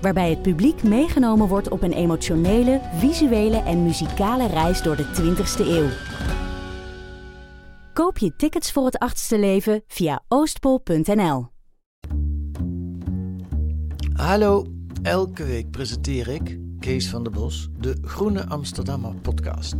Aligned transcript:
Waarbij 0.00 0.30
het 0.30 0.42
publiek 0.42 0.82
meegenomen 0.82 1.48
wordt 1.48 1.68
op 1.68 1.82
een 1.82 1.92
emotionele, 1.92 2.80
visuele 2.94 3.56
en 3.56 3.82
muzikale 3.82 4.46
reis 4.46 4.82
door 4.82 4.96
de 4.96 5.04
20ste 5.04 5.66
eeuw. 5.66 5.88
Koop 7.92 8.18
je 8.18 8.36
tickets 8.36 8.72
voor 8.72 8.84
het 8.84 8.98
achtste 8.98 9.38
leven 9.38 9.82
via 9.86 10.22
oostpol.nl. 10.28 11.46
Hallo, 14.12 14.66
elke 15.02 15.44
week 15.44 15.70
presenteer 15.70 16.28
ik, 16.28 16.58
Kees 16.78 17.08
van 17.08 17.22
der 17.22 17.32
Bos, 17.32 17.68
de 17.78 17.96
Groene 18.02 18.46
Amsterdammer 18.46 19.14
podcast. 19.14 19.76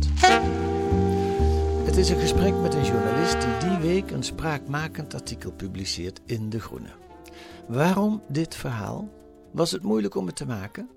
Het 1.85 1.97
is 1.97 2.09
een 2.09 2.19
gesprek 2.19 2.53
met 2.61 2.73
een 2.73 2.85
journalist 2.85 3.41
die 3.41 3.69
die 3.69 3.77
week 3.77 4.11
een 4.11 4.23
spraakmakend 4.23 5.13
artikel 5.13 5.51
publiceert 5.51 6.21
in 6.25 6.49
De 6.49 6.59
Groene. 6.59 6.89
Waarom 7.67 8.21
dit 8.27 8.55
verhaal? 8.55 9.20
Was 9.51 9.71
het 9.71 9.83
moeilijk 9.83 10.15
om 10.15 10.25
het 10.25 10.35
te 10.35 10.45
maken? 10.45 10.89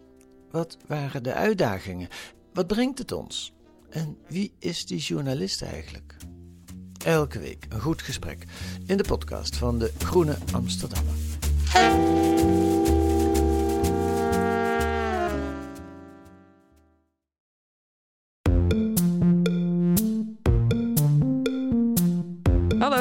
Wat 0.51 0.77
waren 0.87 1.23
de 1.23 1.33
uitdagingen? 1.33 2.09
Wat 2.53 2.67
brengt 2.67 2.99
het 2.99 3.13
ons? 3.13 3.53
En 3.91 4.19
wie 4.29 4.53
is 4.59 4.87
die 4.87 4.99
journalist 4.99 5.63
eigenlijk? 5.63 6.17
Elke 7.05 7.39
week 7.39 7.67
een 7.69 7.81
goed 7.81 8.03
gesprek 8.03 8.45
in 8.87 8.97
de 8.97 9.05
podcast 9.05 9.57
van 9.57 9.79
de 9.79 9.93
Groene 9.99 10.37
Amsterdammer. 10.53 11.15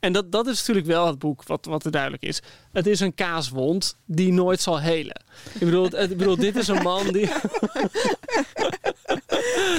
En 0.00 0.12
dat, 0.12 0.32
dat 0.32 0.46
is 0.46 0.58
natuurlijk 0.58 0.86
wel 0.86 1.06
het 1.06 1.18
boek 1.18 1.42
wat, 1.42 1.64
wat 1.64 1.84
er 1.84 1.90
duidelijk 1.90 2.22
is. 2.22 2.42
Het 2.72 2.86
is 2.86 3.00
een 3.00 3.14
kaaswond 3.14 3.96
die 4.04 4.32
nooit 4.32 4.60
zal 4.60 4.80
helen. 4.80 5.22
Ik 5.52 5.60
bedoel, 5.60 5.84
het, 5.84 6.10
ik 6.10 6.16
bedoel 6.16 6.36
dit 6.36 6.56
is 6.56 6.68
een 6.68 6.82
man 6.82 7.06
die... 7.12 7.26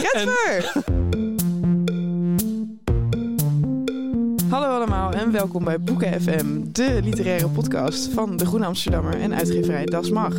Getver! 0.04 0.74
Hallo 4.50 4.68
allemaal 4.68 5.12
en 5.12 5.32
welkom 5.32 5.64
bij 5.64 5.80
Boeken 5.80 6.22
FM, 6.22 6.72
de 6.72 7.00
literaire 7.04 7.48
podcast 7.48 8.08
van 8.08 8.38
de 8.38 8.46
Groene 8.46 8.66
Amsterdammer 8.66 9.22
en 9.22 9.34
uitgeverij 9.34 9.86
Das 9.86 10.10
Mag. 10.10 10.36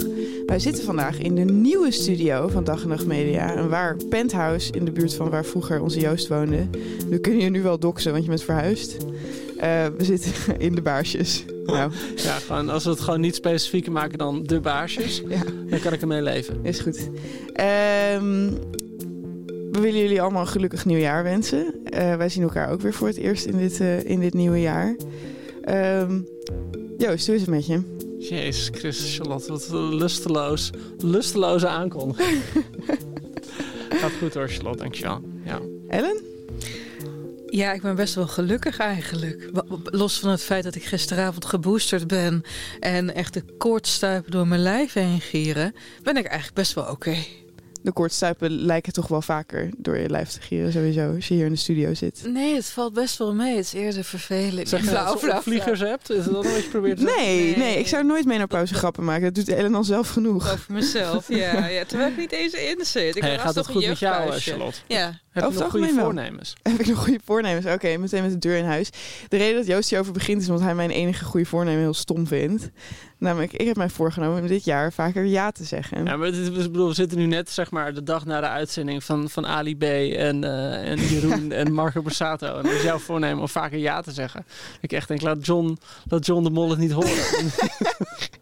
Wij 0.46 0.58
zitten 0.58 0.84
vandaag 0.84 1.18
in 1.18 1.34
de 1.34 1.44
nieuwe 1.44 1.90
studio 1.90 2.48
van 2.48 2.64
Dag 2.64 2.82
en 2.82 2.88
Nacht 2.88 3.06
Media, 3.06 3.56
een 3.56 3.68
waar 3.68 3.96
penthouse 4.08 4.72
in 4.72 4.84
de 4.84 4.92
buurt 4.92 5.14
van 5.14 5.30
waar 5.30 5.44
vroeger 5.44 5.80
onze 5.80 6.00
Joost 6.00 6.28
woonde. 6.28 6.68
We 7.08 7.20
kunnen 7.20 7.42
je 7.42 7.50
nu 7.50 7.62
wel 7.62 7.78
doxen, 7.78 8.12
want 8.12 8.24
je 8.24 8.30
bent 8.30 8.42
verhuisd. 8.42 8.96
Uh, 9.62 9.86
we 9.96 10.04
zitten 10.04 10.32
in 10.58 10.74
de 10.74 10.82
baarsjes. 10.82 11.44
Nou. 11.64 11.92
Ja, 12.16 12.32
gewoon, 12.32 12.68
als 12.68 12.84
we 12.84 12.90
het 12.90 13.00
gewoon 13.00 13.20
niet 13.20 13.34
specifieker 13.34 13.92
maken 13.92 14.18
dan 14.18 14.42
de 14.42 14.60
baarsjes, 14.60 15.22
ja. 15.28 15.42
dan 15.68 15.80
kan 15.80 15.92
ik 15.92 16.00
ermee 16.00 16.22
leven. 16.22 16.58
Is 16.62 16.80
goed. 16.80 16.98
Um, 16.98 18.58
we 19.72 19.80
willen 19.80 20.00
jullie 20.00 20.22
allemaal 20.22 20.40
een 20.40 20.48
gelukkig 20.48 20.84
nieuwjaar 20.84 21.22
wensen. 21.22 21.74
Uh, 21.94 22.16
wij 22.16 22.28
zien 22.28 22.42
elkaar 22.42 22.70
ook 22.70 22.80
weer 22.80 22.94
voor 22.94 23.06
het 23.06 23.16
eerst 23.16 23.44
in 23.44 23.58
dit, 23.58 23.80
uh, 23.80 24.04
in 24.04 24.20
dit 24.20 24.34
nieuwe 24.34 24.60
jaar. 24.60 24.96
Um, 26.00 26.26
Joost, 26.98 27.26
hoe 27.26 27.34
is 27.34 27.40
het 27.40 27.50
met 27.50 27.66
je? 27.66 27.80
Jezus 28.18 28.70
Christus, 28.72 29.16
Charlotte, 29.16 29.48
wat 29.48 29.68
lusteloos. 29.72 30.70
Lusteloze 30.98 31.68
aankondiging. 31.68 32.42
Gaat 34.00 34.12
goed 34.18 34.34
hoor, 34.34 34.48
Charlotte, 34.48 34.78
dankjewel. 34.82 35.20
Ja. 35.44 35.60
Ellen? 35.88 36.16
Ja, 37.52 37.72
ik 37.72 37.82
ben 37.82 37.94
best 37.94 38.14
wel 38.14 38.26
gelukkig 38.26 38.78
eigenlijk. 38.78 39.50
Los 39.84 40.18
van 40.18 40.30
het 40.30 40.42
feit 40.42 40.64
dat 40.64 40.74
ik 40.74 40.84
gisteravond 40.84 41.44
geboosterd 41.44 42.06
ben 42.06 42.42
en 42.80 43.14
echt 43.14 43.34
de 43.34 43.44
koortstuipen 43.58 44.30
door 44.30 44.46
mijn 44.46 44.60
lijf 44.60 44.92
heen 44.92 45.20
gieren, 45.20 45.74
ben 46.02 46.16
ik 46.16 46.24
eigenlijk 46.24 46.54
best 46.54 46.74
wel 46.74 46.84
oké. 46.84 46.92
Okay. 46.92 47.26
De 47.82 47.92
koortstuipen 47.92 48.50
lijken 48.50 48.92
toch 48.92 49.08
wel 49.08 49.22
vaker 49.22 49.70
door 49.76 49.98
je 49.98 50.10
lijf 50.10 50.28
te 50.28 50.40
gieren 50.40 50.72
sowieso, 50.72 51.14
als 51.14 51.28
je 51.28 51.34
hier 51.34 51.44
in 51.44 51.52
de 51.52 51.58
studio 51.58 51.94
zit. 51.94 52.22
Nee, 52.26 52.54
het 52.54 52.66
valt 52.66 52.92
best 52.92 53.18
wel 53.18 53.34
mee. 53.34 53.56
Het 53.56 53.64
is 53.64 53.72
eerder 53.72 54.04
vervelend. 54.04 54.68
Zeg 54.68 54.80
je 54.80 54.86
flauw, 54.86 55.16
flauw, 55.16 55.40
vliegers 55.40 55.80
hebt? 55.80 56.10
Is 56.10 56.24
dat 56.24 56.32
wat 56.32 56.44
je 56.44 56.68
probeert 56.70 56.98
te 56.98 57.04
nee, 57.04 57.44
nee, 57.44 57.56
nee, 57.56 57.78
ik 57.78 57.86
zou 57.86 58.04
nooit 58.04 58.24
mee 58.24 58.38
naar 58.38 58.46
pauze 58.46 58.74
grappen 58.74 59.04
maken. 59.04 59.22
Dat 59.22 59.34
doet 59.34 59.48
Ellen 59.48 59.74
al 59.74 59.84
zelf 59.84 60.08
genoeg. 60.08 60.52
Over 60.52 60.72
mezelf, 60.72 61.28
ja. 61.28 61.66
ja 61.66 61.84
terwijl 61.84 62.10
ik 62.10 62.16
niet 62.16 62.32
eens 62.32 62.52
in 62.52 62.84
zit. 62.84 63.16
Ik 63.16 63.22
hey, 63.22 63.38
gaat 63.38 63.54
het 63.54 63.66
goed 63.66 63.86
met 63.86 63.98
jou, 63.98 64.30
Charlotte? 64.30 64.78
Ja. 64.86 65.20
Heb 65.32 65.52
je 65.52 65.58
nog 65.58 65.70
goede 65.70 65.88
voornemens? 65.88 66.54
Heb 66.62 66.80
ik 66.80 66.86
nog 66.86 66.98
goede 66.98 67.20
voornemens? 67.24 67.66
Oké, 67.66 67.96
meteen 67.96 68.22
met 68.22 68.32
de 68.32 68.38
deur 68.38 68.56
in 68.56 68.64
huis. 68.64 68.90
De 69.28 69.36
reden 69.36 69.56
dat 69.56 69.66
Joost 69.66 69.88
hierover 69.88 70.12
begint 70.12 70.42
is 70.42 70.48
omdat 70.48 70.64
hij 70.64 70.74
mijn 70.74 70.90
enige 70.90 71.24
goede 71.24 71.46
voornemen 71.46 71.80
heel 71.80 71.94
stom 71.94 72.26
vindt. 72.26 72.70
Namelijk, 73.18 73.52
ik 73.52 73.66
heb 73.66 73.76
mij 73.76 73.88
voorgenomen 73.88 74.40
om 74.42 74.46
dit 74.46 74.64
jaar 74.64 74.92
vaker 74.92 75.24
ja 75.24 75.50
te 75.50 75.64
zeggen. 75.64 76.04
Ja, 76.04 76.16
maar 76.16 76.28
is, 76.28 76.50
bedoel, 76.50 76.88
we 76.88 76.94
zitten 76.94 77.18
nu 77.18 77.26
net 77.26 77.50
zeg 77.50 77.70
maar 77.70 77.94
de 77.94 78.02
dag 78.02 78.24
na 78.24 78.40
de 78.40 78.48
uitzending 78.48 79.04
van, 79.04 79.30
van 79.30 79.46
Ali 79.46 79.76
B 79.76 79.82
en, 79.82 80.44
uh, 80.44 80.90
en 80.90 80.98
Jeroen 80.98 81.52
en 81.52 81.72
Marco 81.72 82.02
Borsato. 82.02 82.56
En 82.56 82.62
dat 82.62 82.72
is 82.72 82.82
jouw 82.82 82.98
voornemen 82.98 83.40
om 83.40 83.48
vaker 83.48 83.78
ja 83.78 84.00
te 84.00 84.12
zeggen. 84.12 84.46
Ik 84.80 84.92
echt 84.92 85.08
denk, 85.08 85.20
laat 85.20 85.46
John, 85.46 85.78
laat 86.08 86.26
John 86.26 86.42
de 86.42 86.50
Mol 86.50 86.70
het 86.70 86.78
niet 86.78 86.92
horen. 86.92 87.10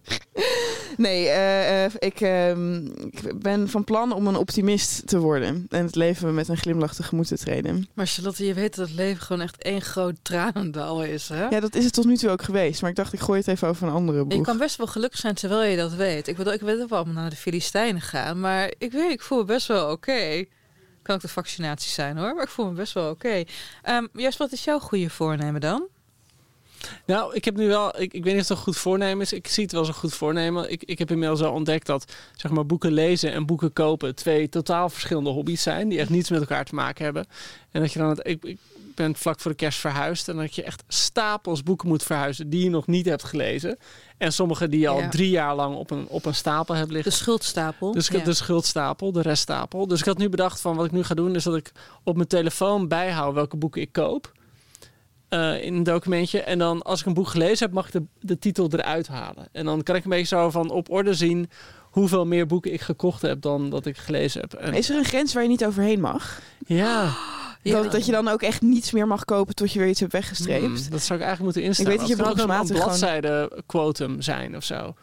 Nee, 1.00 1.26
uh, 1.26 1.84
uh, 1.84 1.90
ik, 1.98 2.20
uh, 2.20 2.50
ik, 2.50 3.40
ben 3.40 3.68
van 3.68 3.84
plan 3.84 4.12
om 4.12 4.26
een 4.26 4.36
optimist 4.36 5.06
te 5.06 5.18
worden. 5.18 5.66
En 5.70 5.84
het 5.84 5.94
leven 5.94 6.34
met 6.34 6.48
een 6.48 6.56
glimlach 6.56 6.94
tegemoet 6.94 7.28
te 7.28 7.38
treden. 7.38 7.88
Maar 7.94 8.06
Charlotte, 8.06 8.46
je 8.46 8.54
weet 8.54 8.76
dat 8.76 8.88
het 8.88 8.96
leven 8.96 9.22
gewoon 9.22 9.42
echt 9.42 9.62
één 9.62 9.80
groot 9.80 10.14
tranendal 10.22 11.02
is, 11.02 11.28
hè? 11.28 11.48
Ja, 11.48 11.60
dat 11.60 11.74
is 11.74 11.84
het 11.84 11.92
tot 11.92 12.04
nu 12.04 12.16
toe 12.16 12.30
ook 12.30 12.42
geweest. 12.42 12.80
Maar 12.80 12.90
ik 12.90 12.96
dacht, 12.96 13.12
ik 13.12 13.20
gooi 13.20 13.38
het 13.38 13.48
even 13.48 13.68
over 13.68 13.86
een 13.86 13.92
andere 13.92 14.24
boek. 14.24 14.32
Je 14.32 14.40
kan 14.40 14.58
best 14.58 14.76
wel 14.76 14.86
gelukkig 14.86 15.18
zijn 15.18 15.34
terwijl 15.34 15.70
je 15.70 15.76
dat 15.76 15.92
weet. 15.92 16.28
Ik 16.28 16.36
wil, 16.36 16.46
ik 16.46 16.60
weet 16.60 16.76
wel 16.76 16.98
allemaal 16.98 17.14
naar 17.14 17.30
de 17.30 17.36
Filistijnen 17.36 18.02
gaan. 18.02 18.40
Maar 18.40 18.72
ik 18.78 18.92
weet, 18.92 19.10
ik 19.10 19.22
voel 19.22 19.38
me 19.38 19.44
best 19.44 19.66
wel 19.66 19.90
oké. 19.90 20.44
Kan 21.02 21.14
ook 21.14 21.20
de 21.20 21.28
vaccinatie 21.28 21.90
zijn, 21.90 22.16
hoor. 22.16 22.34
Maar 22.34 22.44
ik 22.44 22.50
voel 22.50 22.66
me 22.66 22.72
best 22.72 22.92
wel 22.92 23.10
oké. 23.10 23.26
Okay. 23.26 23.46
Um, 23.96 24.08
juist, 24.12 24.38
wat 24.38 24.52
is 24.52 24.64
jouw 24.64 24.78
goede 24.78 25.10
voornemen 25.10 25.60
dan? 25.60 25.88
Nou, 27.06 27.34
ik 27.34 27.44
heb 27.44 27.56
nu 27.56 27.68
wel, 27.68 28.00
ik, 28.00 28.12
ik 28.12 28.24
weet 28.24 28.32
niet 28.32 28.42
of 28.42 28.48
het 28.48 28.58
een 28.58 28.64
goed 28.64 28.76
voornemen 28.76 29.20
is. 29.20 29.32
Ik 29.32 29.46
zie 29.46 29.62
het 29.62 29.72
wel 29.72 29.80
als 29.80 29.90
een 29.90 29.94
goed 29.96 30.14
voornemen. 30.14 30.70
Ik, 30.70 30.84
ik 30.84 30.98
heb 30.98 31.10
inmiddels 31.10 31.42
al 31.42 31.52
ontdekt 31.52 31.86
dat 31.86 32.12
zeg 32.36 32.50
maar, 32.50 32.66
boeken 32.66 32.92
lezen 32.92 33.32
en 33.32 33.46
boeken 33.46 33.72
kopen 33.72 34.14
twee 34.14 34.48
totaal 34.48 34.88
verschillende 34.88 35.30
hobby's 35.30 35.62
zijn. 35.62 35.88
Die 35.88 35.98
echt 35.98 36.10
niets 36.10 36.30
met 36.30 36.40
elkaar 36.40 36.64
te 36.64 36.74
maken 36.74 37.04
hebben. 37.04 37.26
En 37.70 37.80
dat 37.80 37.92
je 37.92 37.98
dan, 37.98 38.08
het, 38.08 38.20
ik, 38.22 38.44
ik 38.44 38.58
ben 38.94 39.16
vlak 39.16 39.40
voor 39.40 39.50
de 39.50 39.56
kerst 39.56 39.78
verhuisd. 39.78 40.28
En 40.28 40.36
dat 40.36 40.54
je 40.54 40.62
echt 40.62 40.82
stapels 40.88 41.62
boeken 41.62 41.88
moet 41.88 42.02
verhuizen 42.02 42.50
die 42.50 42.64
je 42.64 42.70
nog 42.70 42.86
niet 42.86 43.06
hebt 43.06 43.24
gelezen. 43.24 43.78
En 44.18 44.32
sommige 44.32 44.68
die 44.68 44.80
je 44.80 44.88
al 44.88 45.00
ja. 45.00 45.08
drie 45.08 45.30
jaar 45.30 45.54
lang 45.54 45.76
op 45.76 45.90
een, 45.90 46.06
op 46.08 46.24
een 46.24 46.34
stapel 46.34 46.74
hebt 46.74 46.90
liggen. 46.90 47.10
De 47.10 47.16
schuldstapel. 47.16 47.92
Dus 47.92 48.08
ja. 48.08 48.24
de 48.24 48.32
schuldstapel, 48.32 49.12
de 49.12 49.22
reststapel. 49.22 49.86
Dus 49.86 50.00
ik 50.00 50.06
had 50.06 50.18
nu 50.18 50.28
bedacht 50.28 50.60
van 50.60 50.76
wat 50.76 50.86
ik 50.86 50.92
nu 50.92 51.04
ga 51.04 51.14
doen 51.14 51.34
is 51.34 51.44
dat 51.44 51.56
ik 51.56 51.72
op 52.04 52.16
mijn 52.16 52.28
telefoon 52.28 52.88
bijhoud 52.88 53.34
welke 53.34 53.56
boeken 53.56 53.80
ik 53.80 53.92
koop. 53.92 54.32
Uh, 55.30 55.64
in 55.64 55.74
een 55.74 55.82
documentje. 55.82 56.40
En 56.40 56.58
dan 56.58 56.82
als 56.82 57.00
ik 57.00 57.06
een 57.06 57.14
boek 57.14 57.28
gelezen 57.28 57.66
heb, 57.66 57.74
mag 57.74 57.86
ik 57.86 57.92
de, 57.92 58.02
de 58.20 58.38
titel 58.38 58.68
eruit 58.72 59.08
halen. 59.08 59.48
En 59.52 59.64
dan 59.64 59.82
kan 59.82 59.96
ik 59.96 60.04
een 60.04 60.10
beetje 60.10 60.36
zo 60.36 60.50
van 60.50 60.70
op 60.70 60.90
orde 60.90 61.14
zien 61.14 61.50
hoeveel 61.90 62.26
meer 62.26 62.46
boeken 62.46 62.72
ik 62.72 62.80
gekocht 62.80 63.22
heb 63.22 63.40
dan 63.40 63.70
dat 63.70 63.86
ik 63.86 63.96
gelezen 63.96 64.40
heb. 64.40 64.52
En... 64.52 64.74
Is 64.74 64.90
er 64.90 64.96
een 64.96 65.04
grens 65.04 65.34
waar 65.34 65.42
je 65.42 65.48
niet 65.48 65.64
overheen 65.64 66.00
mag? 66.00 66.40
Ja. 66.66 67.02
Dat, 67.62 67.84
ja. 67.84 67.90
dat 67.90 68.06
je 68.06 68.12
dan 68.12 68.28
ook 68.28 68.42
echt 68.42 68.62
niets 68.62 68.92
meer 68.92 69.06
mag 69.06 69.24
kopen 69.24 69.54
tot 69.54 69.72
je 69.72 69.78
weer 69.78 69.88
iets 69.88 70.00
hebt 70.00 70.12
weggestreept. 70.12 70.64
Hmm, 70.64 70.90
dat 70.90 71.02
zou 71.02 71.18
ik 71.18 71.24
eigenlijk 71.24 71.40
moeten 71.40 71.62
instellen. 71.62 71.92
Ik 71.92 71.98
weet 71.98 72.08
dat 72.08 72.18
je 72.18 72.24
ook 72.24 72.38
een 72.38 72.74
bladzijde 72.74 73.62
quotum 73.66 74.22
zijn 74.22 74.56
of 74.56 74.64
zo. 74.64 74.94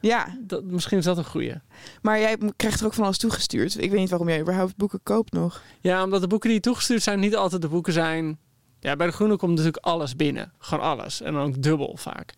Ja, 0.00 0.36
Dat, 0.40 0.64
misschien 0.64 0.98
is 0.98 1.04
dat 1.04 1.18
een 1.18 1.24
goeie. 1.24 1.54
maar 2.02 2.18
jij 2.18 2.38
krijgt 2.56 2.80
er 2.80 2.86
ook 2.86 2.94
van 2.94 3.04
alles 3.04 3.18
toegestuurd. 3.18 3.82
Ik 3.82 3.90
weet 3.90 4.00
niet 4.00 4.10
waarom 4.10 4.28
jij 4.28 4.40
überhaupt 4.40 4.76
boeken 4.76 5.00
koopt 5.02 5.32
nog. 5.32 5.62
Ja, 5.80 6.04
omdat 6.04 6.20
de 6.20 6.26
boeken 6.26 6.50
die 6.50 6.60
toegestuurd 6.60 7.02
zijn 7.02 7.20
niet 7.20 7.36
altijd 7.36 7.62
de 7.62 7.68
boeken 7.68 7.92
zijn. 7.92 8.38
Ja, 8.82 8.96
bij 8.96 9.06
de 9.06 9.12
Groene 9.12 9.36
komt 9.36 9.50
natuurlijk 9.50 9.84
alles 9.84 10.16
binnen. 10.16 10.52
Gewoon 10.58 10.84
alles. 10.84 11.20
En 11.20 11.32
dan 11.32 11.42
ook 11.42 11.62
dubbel 11.62 11.96
vaak. 11.96 12.34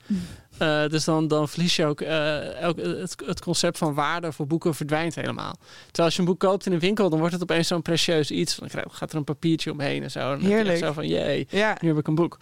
Eh, 0.58 0.86
dus 0.88 1.04
dan, 1.04 1.28
dan 1.28 1.48
verlies 1.48 1.76
je 1.76 1.86
ook... 1.86 2.00
eh, 2.00 2.60
elk, 2.60 2.76
het, 2.76 3.22
het 3.26 3.40
concept 3.40 3.78
van 3.78 3.94
waarde 3.94 4.32
voor 4.32 4.46
boeken 4.46 4.74
verdwijnt 4.74 5.14
helemaal. 5.14 5.52
Terwijl 5.84 6.06
als 6.06 6.14
je 6.14 6.20
een 6.20 6.26
boek 6.26 6.40
koopt 6.40 6.66
in 6.66 6.72
een 6.72 6.78
winkel... 6.78 7.10
dan 7.10 7.18
wordt 7.18 7.34
het 7.34 7.42
opeens 7.42 7.68
zo'n 7.68 7.82
precieus 7.82 8.30
iets. 8.30 8.56
Dan 8.56 8.70
gaat 8.90 9.10
er 9.10 9.16
een 9.16 9.24
papiertje 9.24 9.70
omheen 9.72 10.02
en 10.02 10.10
zo. 10.10 10.18
En 10.32 10.38
dan 10.40 10.50
Heerlijk. 10.50 10.78
Zo 10.78 10.92
van, 10.92 11.08
jee, 11.08 11.46
Ja, 11.50 11.76
nu 11.80 11.88
heb 11.88 11.98
ik 11.98 12.06
een 12.06 12.14
boek. 12.14 12.38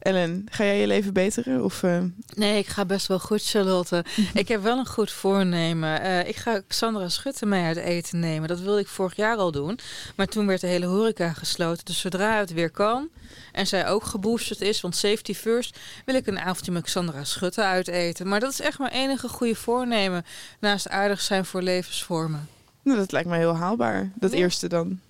Ellen, 0.00 0.46
ga 0.50 0.64
jij 0.64 0.80
je 0.80 0.86
leven 0.86 1.12
beteren? 1.12 1.64
Of, 1.64 1.82
eh, 1.82 2.02
Nee, 2.34 2.58
ik 2.58 2.66
ga 2.66 2.84
best 2.84 3.06
wel 3.06 3.18
goed, 3.18 3.42
Charlotte. 3.44 4.04
ik 4.34 4.48
heb 4.48 4.62
wel 4.62 4.78
een 4.78 4.86
goed 4.86 5.10
voornemen. 5.10 6.00
Eh, 6.00 6.28
ik 6.28 6.36
ga 6.36 6.60
Xandra 6.66 7.08
Schutte 7.08 7.46
mee 7.46 7.64
uit 7.64 7.76
eten 7.76 8.18
nemen. 8.18 8.48
Dat 8.48 8.60
wilde 8.60 8.80
ik 8.80 8.86
vorig 8.88 9.16
jaar 9.16 9.36
al 9.36 9.50
doen. 9.52 9.78
Maar 10.16 10.26
toen 10.26 10.46
werd 10.46 10.60
de 10.60 10.66
hele 10.66 10.86
horeca 10.86 11.32
gesloten. 11.32 11.84
Dus 11.84 11.98
zodra 12.00 12.38
het 12.38 12.52
weer 12.52 12.70
kan 12.70 13.08
en 13.52 13.66
zij 13.66 13.88
ook 13.88 14.04
geboosterd 14.04 14.60
is, 14.60 14.80
want 14.80 14.96
safety 14.96 15.34
first, 15.34 15.78
wil 16.04 16.14
ik 16.14 16.26
een 16.26 16.38
avondje 16.38 16.72
met 16.72 16.82
Xandra 16.82 17.24
Schutte 17.24 17.62
uit 17.64 17.88
eten. 17.88 18.28
Maar 18.28 18.40
dat 18.40 18.52
is 18.52 18.60
echt 18.60 18.78
mijn 18.78 18.92
enige 18.92 19.28
goede 19.28 19.54
voornemen. 19.54 20.24
Naast 20.60 20.88
aardig 20.88 21.20
zijn 21.20 21.44
voor 21.44 21.62
levensvormen. 21.62 22.48
nou, 22.82 22.98
dat 22.98 23.12
lijkt 23.12 23.28
mij 23.28 23.38
heel 23.38 23.56
haalbaar. 23.56 24.10
Dat 24.14 24.32
Ja. 24.32 24.38
eerste 24.38 24.68
dan. 24.68 25.00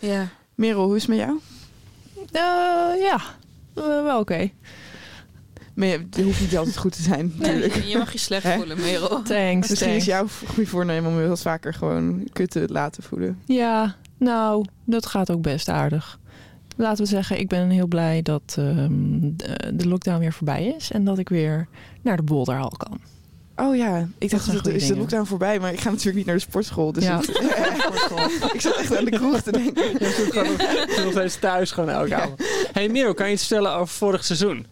Ja. 0.00 0.28
Merel, 0.54 0.84
hoe 0.84 0.96
is 0.96 1.02
het 1.06 1.10
met 1.10 1.18
jou? 1.18 1.40
Eh, 2.32 3.00
ja, 3.02 3.20
wel 3.74 4.18
oké. 4.20 4.50
Maar 5.74 5.86
je- 5.88 5.98
het 6.10 6.20
hoeft 6.24 6.40
niet 6.40 6.56
altijd 6.56 6.76
goed 6.76 6.92
te 6.96 7.02
zijn, 7.02 7.32
natuurlijk. 7.36 7.74
Nee, 7.76 7.88
je 7.88 7.98
mag 7.98 8.12
je 8.12 8.18
slecht 8.18 8.48
voelen, 8.48 8.80
Merel. 8.80 9.22
Thanks, 9.22 9.68
Misschien 9.68 9.88
thanks. 9.88 9.96
is 9.96 10.04
jouw 10.04 10.26
goede 10.46 10.70
voornemen 10.70 11.10
om 11.10 11.20
je 11.20 11.28
wat 11.28 11.40
vaker 11.42 11.74
gewoon 11.74 12.28
kut 12.32 12.50
te 12.50 12.64
laten 12.68 13.02
voelen. 13.02 13.38
Ja, 13.46 13.94
nou, 14.18 14.64
dat 14.84 15.06
gaat 15.06 15.30
ook 15.30 15.42
best 15.42 15.68
aardig. 15.68 16.18
Laten 16.76 17.04
we 17.04 17.10
zeggen, 17.10 17.38
ik 17.38 17.48
ben 17.48 17.70
heel 17.70 17.86
blij 17.86 18.22
dat 18.22 18.54
ehm, 18.58 18.88
de, 19.20 19.72
de 19.74 19.88
lockdown 19.88 20.18
weer 20.18 20.32
voorbij 20.32 20.66
is. 20.78 20.90
En 20.90 21.04
dat 21.04 21.18
ik 21.18 21.28
weer 21.28 21.68
naar 22.02 22.16
de 22.16 22.22
boulderhal 22.22 22.72
kan. 22.76 22.98
Oh 23.60 23.76
ja, 23.76 24.08
ik 24.18 24.30
dacht 24.30 24.52
dat 24.52 24.66
is 24.66 24.86
de 24.86 24.96
lockdown 24.96 25.24
voorbij, 25.26 25.58
maar 25.60 25.72
ik 25.72 25.80
ga 25.80 25.90
natuurlijk 25.90 26.16
niet 26.16 26.26
naar 26.26 26.34
de 26.34 26.40
sportschool. 26.40 26.92
Dus 26.92 27.04
Ja. 27.04 27.18
ik 28.52 28.60
zat 28.66 28.76
echt 28.76 28.96
aan 28.96 29.04
de 29.04 29.10
kroeg 29.10 29.40
te 29.40 29.52
denken. 29.52 29.82
Je 29.92 30.86
zit 30.94 31.04
nog 31.04 31.12
steeds 31.12 31.38
thuis 31.38 31.70
gewoon 31.70 31.88
elke 31.90 32.08
Ja. 32.08 32.20
avond. 32.20 32.42
hey 32.72 32.88
Miro, 32.88 33.12
kan 33.12 33.26
je 33.26 33.32
iets 33.32 33.46
vertellen 33.46 33.72
over 33.74 33.94
vorig 33.94 34.24
seizoen? 34.24 34.66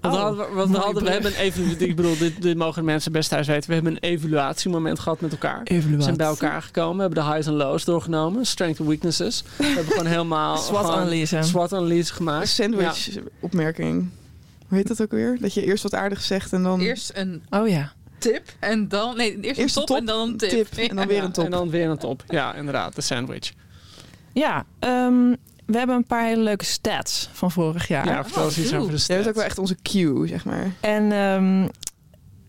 Want 0.00 0.14
we, 0.14 0.20
Oh, 0.20 0.26
hadden, 0.26 0.54
want 0.54 0.70
we, 0.70 0.76
hadden, 0.76 1.04
we 1.04 1.10
hebben 1.10 1.30
een 1.30 1.36
even, 1.38 1.80
ik 1.80 1.96
bedoel, 1.96 2.18
dit, 2.18 2.42
dit 2.42 2.56
mogen 2.56 2.74
de 2.80 2.86
mensen 2.86 3.12
best 3.12 3.28
thuis 3.28 3.46
weten. 3.46 3.68
We 3.68 3.74
hebben 3.74 3.92
een 3.92 3.98
evaluatiemoment 4.00 4.98
gehad 4.98 5.20
met 5.20 5.30
elkaar. 5.32 5.60
We 5.64 6.02
zijn 6.02 6.16
bij 6.16 6.26
elkaar 6.26 6.62
gekomen, 6.62 6.96
we 6.96 7.02
hebben 7.02 7.24
de 7.24 7.30
highs 7.30 7.46
en 7.46 7.52
lows 7.52 7.84
doorgenomen, 7.84 8.46
strengths 8.46 8.80
en 8.80 8.86
weaknesses. 8.86 9.44
We 9.56 9.64
hebben 9.64 9.84
gewoon 9.86 10.06
helemaal 10.06 10.56
SWOT-analyse. 10.66 11.42
SWOT-analyse 11.42 12.12
gemaakt. 12.14 12.48
Sandwich 12.48 13.08
opmerking. 13.40 14.08
Hoe 14.68 14.78
heet 14.78 14.88
dat 14.88 15.02
ook 15.02 15.10
weer? 15.10 15.36
Dat 15.40 15.54
je 15.54 15.64
eerst 15.64 15.82
wat 15.82 15.94
aardig 15.94 16.22
zegt 16.22 16.52
en 16.52 16.62
dan 16.62 16.80
Eerst 16.80 17.10
een 17.14 17.42
Oh 17.50 17.68
ja. 17.68 17.92
Tip 18.20 18.52
en 18.58 18.88
dan... 18.88 19.16
Nee, 19.16 19.40
eerst, 19.40 19.60
Eerst 19.60 19.76
een 19.76 19.84
top, 19.84 19.86
top, 19.86 19.96
en 19.96 20.04
dan 20.04 20.28
een 20.28 20.36
tip. 20.36 20.66
tip 20.68 20.88
en 20.90 20.96
dan 20.96 21.06
weer 21.06 21.24
een 21.24 21.32
top. 21.32 21.44
En 21.44 21.50
dan 21.50 21.70
weer 21.70 21.88
een 21.88 21.98
top. 21.98 22.24
Ja, 22.28 22.54
inderdaad, 22.54 22.94
de 22.94 23.00
sandwich. 23.00 23.52
Ja, 24.32 24.64
ehm, 24.78 25.34
we 25.66 25.78
hebben 25.78 25.96
een 25.96 26.06
paar 26.06 26.24
hele 26.24 26.42
leuke 26.42 26.64
stats 26.64 27.28
van 27.32 27.50
vorig 27.50 27.88
jaar. 27.88 28.06
Ja, 28.06 28.24
vertel 28.24 28.44
eens 28.44 28.58
iets 28.58 28.68
cool. 28.70 28.80
over 28.82 28.94
de 28.94 29.04
Jij 29.06 29.16
bent 29.16 29.28
ook 29.28 29.34
stats. 29.34 29.36
wel 29.36 29.44
echt 29.44 29.58
onze 29.58 29.76
cue, 29.82 30.26
zeg 30.26 30.44
maar. 30.44 30.72
En 30.80 31.12
ehm, 31.12 31.68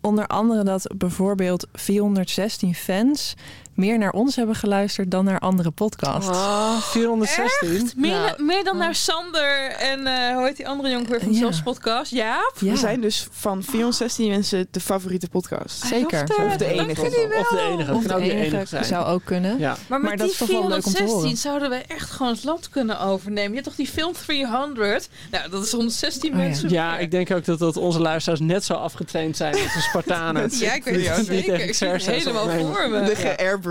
onder 0.01 0.27
andere 0.27 0.63
dat 0.63 0.93
bijvoorbeeld 0.97 1.67
416 1.73 2.75
fans 2.75 3.33
meer 3.81 3.97
naar 3.97 4.11
ons 4.11 4.35
hebben 4.35 4.55
geluisterd 4.55 5.11
dan 5.11 5.25
naar 5.25 5.39
andere 5.39 5.71
podcasts. 5.71 6.29
Ah, 6.29 6.77
416. 6.81 7.91
Meer, 7.95 8.11
Nou, 8.11 8.43
meer 8.43 8.63
dan 8.63 8.77
naar 8.77 8.95
Sander 8.95 9.69
en 9.79 10.07
eh, 10.07 10.35
hoe 10.35 10.45
heet 10.45 10.57
die 10.57 10.67
andere 10.67 10.89
jongen 10.89 11.09
weer 11.09 11.19
van 11.21 11.31
Ja. 11.33 11.37
Zelfs 11.39 11.61
podcast? 11.61 12.11
Jaap? 12.11 12.53
Ja, 12.59 12.71
We 12.71 12.77
zijn 12.77 13.01
dus 13.01 13.27
van 13.31 13.63
416 13.63 14.29
mensen 14.29 14.67
de 14.71 14.79
favoriete 14.79 15.29
podcast. 15.29 15.85
zeker. 15.85 16.23
Of 16.45 16.55
de 16.57 16.65
enige. 16.65 17.01
Of 17.01 17.09
de 17.09 17.27
enige. 17.71 17.93
Of 17.93 18.03
de 18.03 18.15
enige 18.15 18.35
enige 18.35 18.65
zijn. 18.65 18.85
zou 18.85 19.05
ook 19.05 19.21
kunnen. 19.25 19.59
Ja. 19.59 19.75
Maar 19.87 19.99
met 19.99 20.09
Maar 20.09 20.17
dat 20.17 20.19
die 20.19 20.31
is 20.31 20.37
toch 20.37 20.47
wel 20.47 20.67
leuk 20.67 20.85
om 20.85 20.91
te 20.91 20.97
416 20.97 21.21
horen. 21.21 21.37
zouden 21.37 21.69
we 21.69 21.93
echt 21.93 22.09
gewoon 22.11 22.31
het 22.31 22.43
land 22.43 22.69
kunnen 22.69 22.99
overnemen. 22.99 23.49
Je 23.49 23.55
hebt 23.55 23.65
toch 23.67 23.75
die 23.75 23.87
film 23.87 24.13
300? 24.13 25.09
Nou, 25.31 25.49
dat 25.49 25.63
is 25.65 25.71
116 25.71 26.31
Oh 26.31 26.37
ja. 26.37 26.43
mensen. 26.43 26.69
ja, 26.69 26.97
ik 26.97 27.11
denk 27.11 27.31
ook 27.31 27.45
dat, 27.45 27.59
dat 27.59 27.77
onze 27.77 27.99
luisteraars 27.99 28.39
net 28.41 28.63
zo 28.65 28.73
afgetraind 28.73 29.37
zijn 29.37 29.53
als 29.53 29.73
de 29.73 29.79
Spartanen. 29.81 30.49
Ja, 30.59 30.73
ik 30.73 30.83
weet 30.83 30.93
Die- 30.95 31.09
het 31.09 31.25
zeker. 31.25 31.43
tegen 31.43 31.67
Ik 31.67 31.73
zie 31.75 31.87
het 31.87 32.05
helemaal 32.05 32.49
voor 32.49 32.89
me. 32.89 33.03
De 33.03 33.15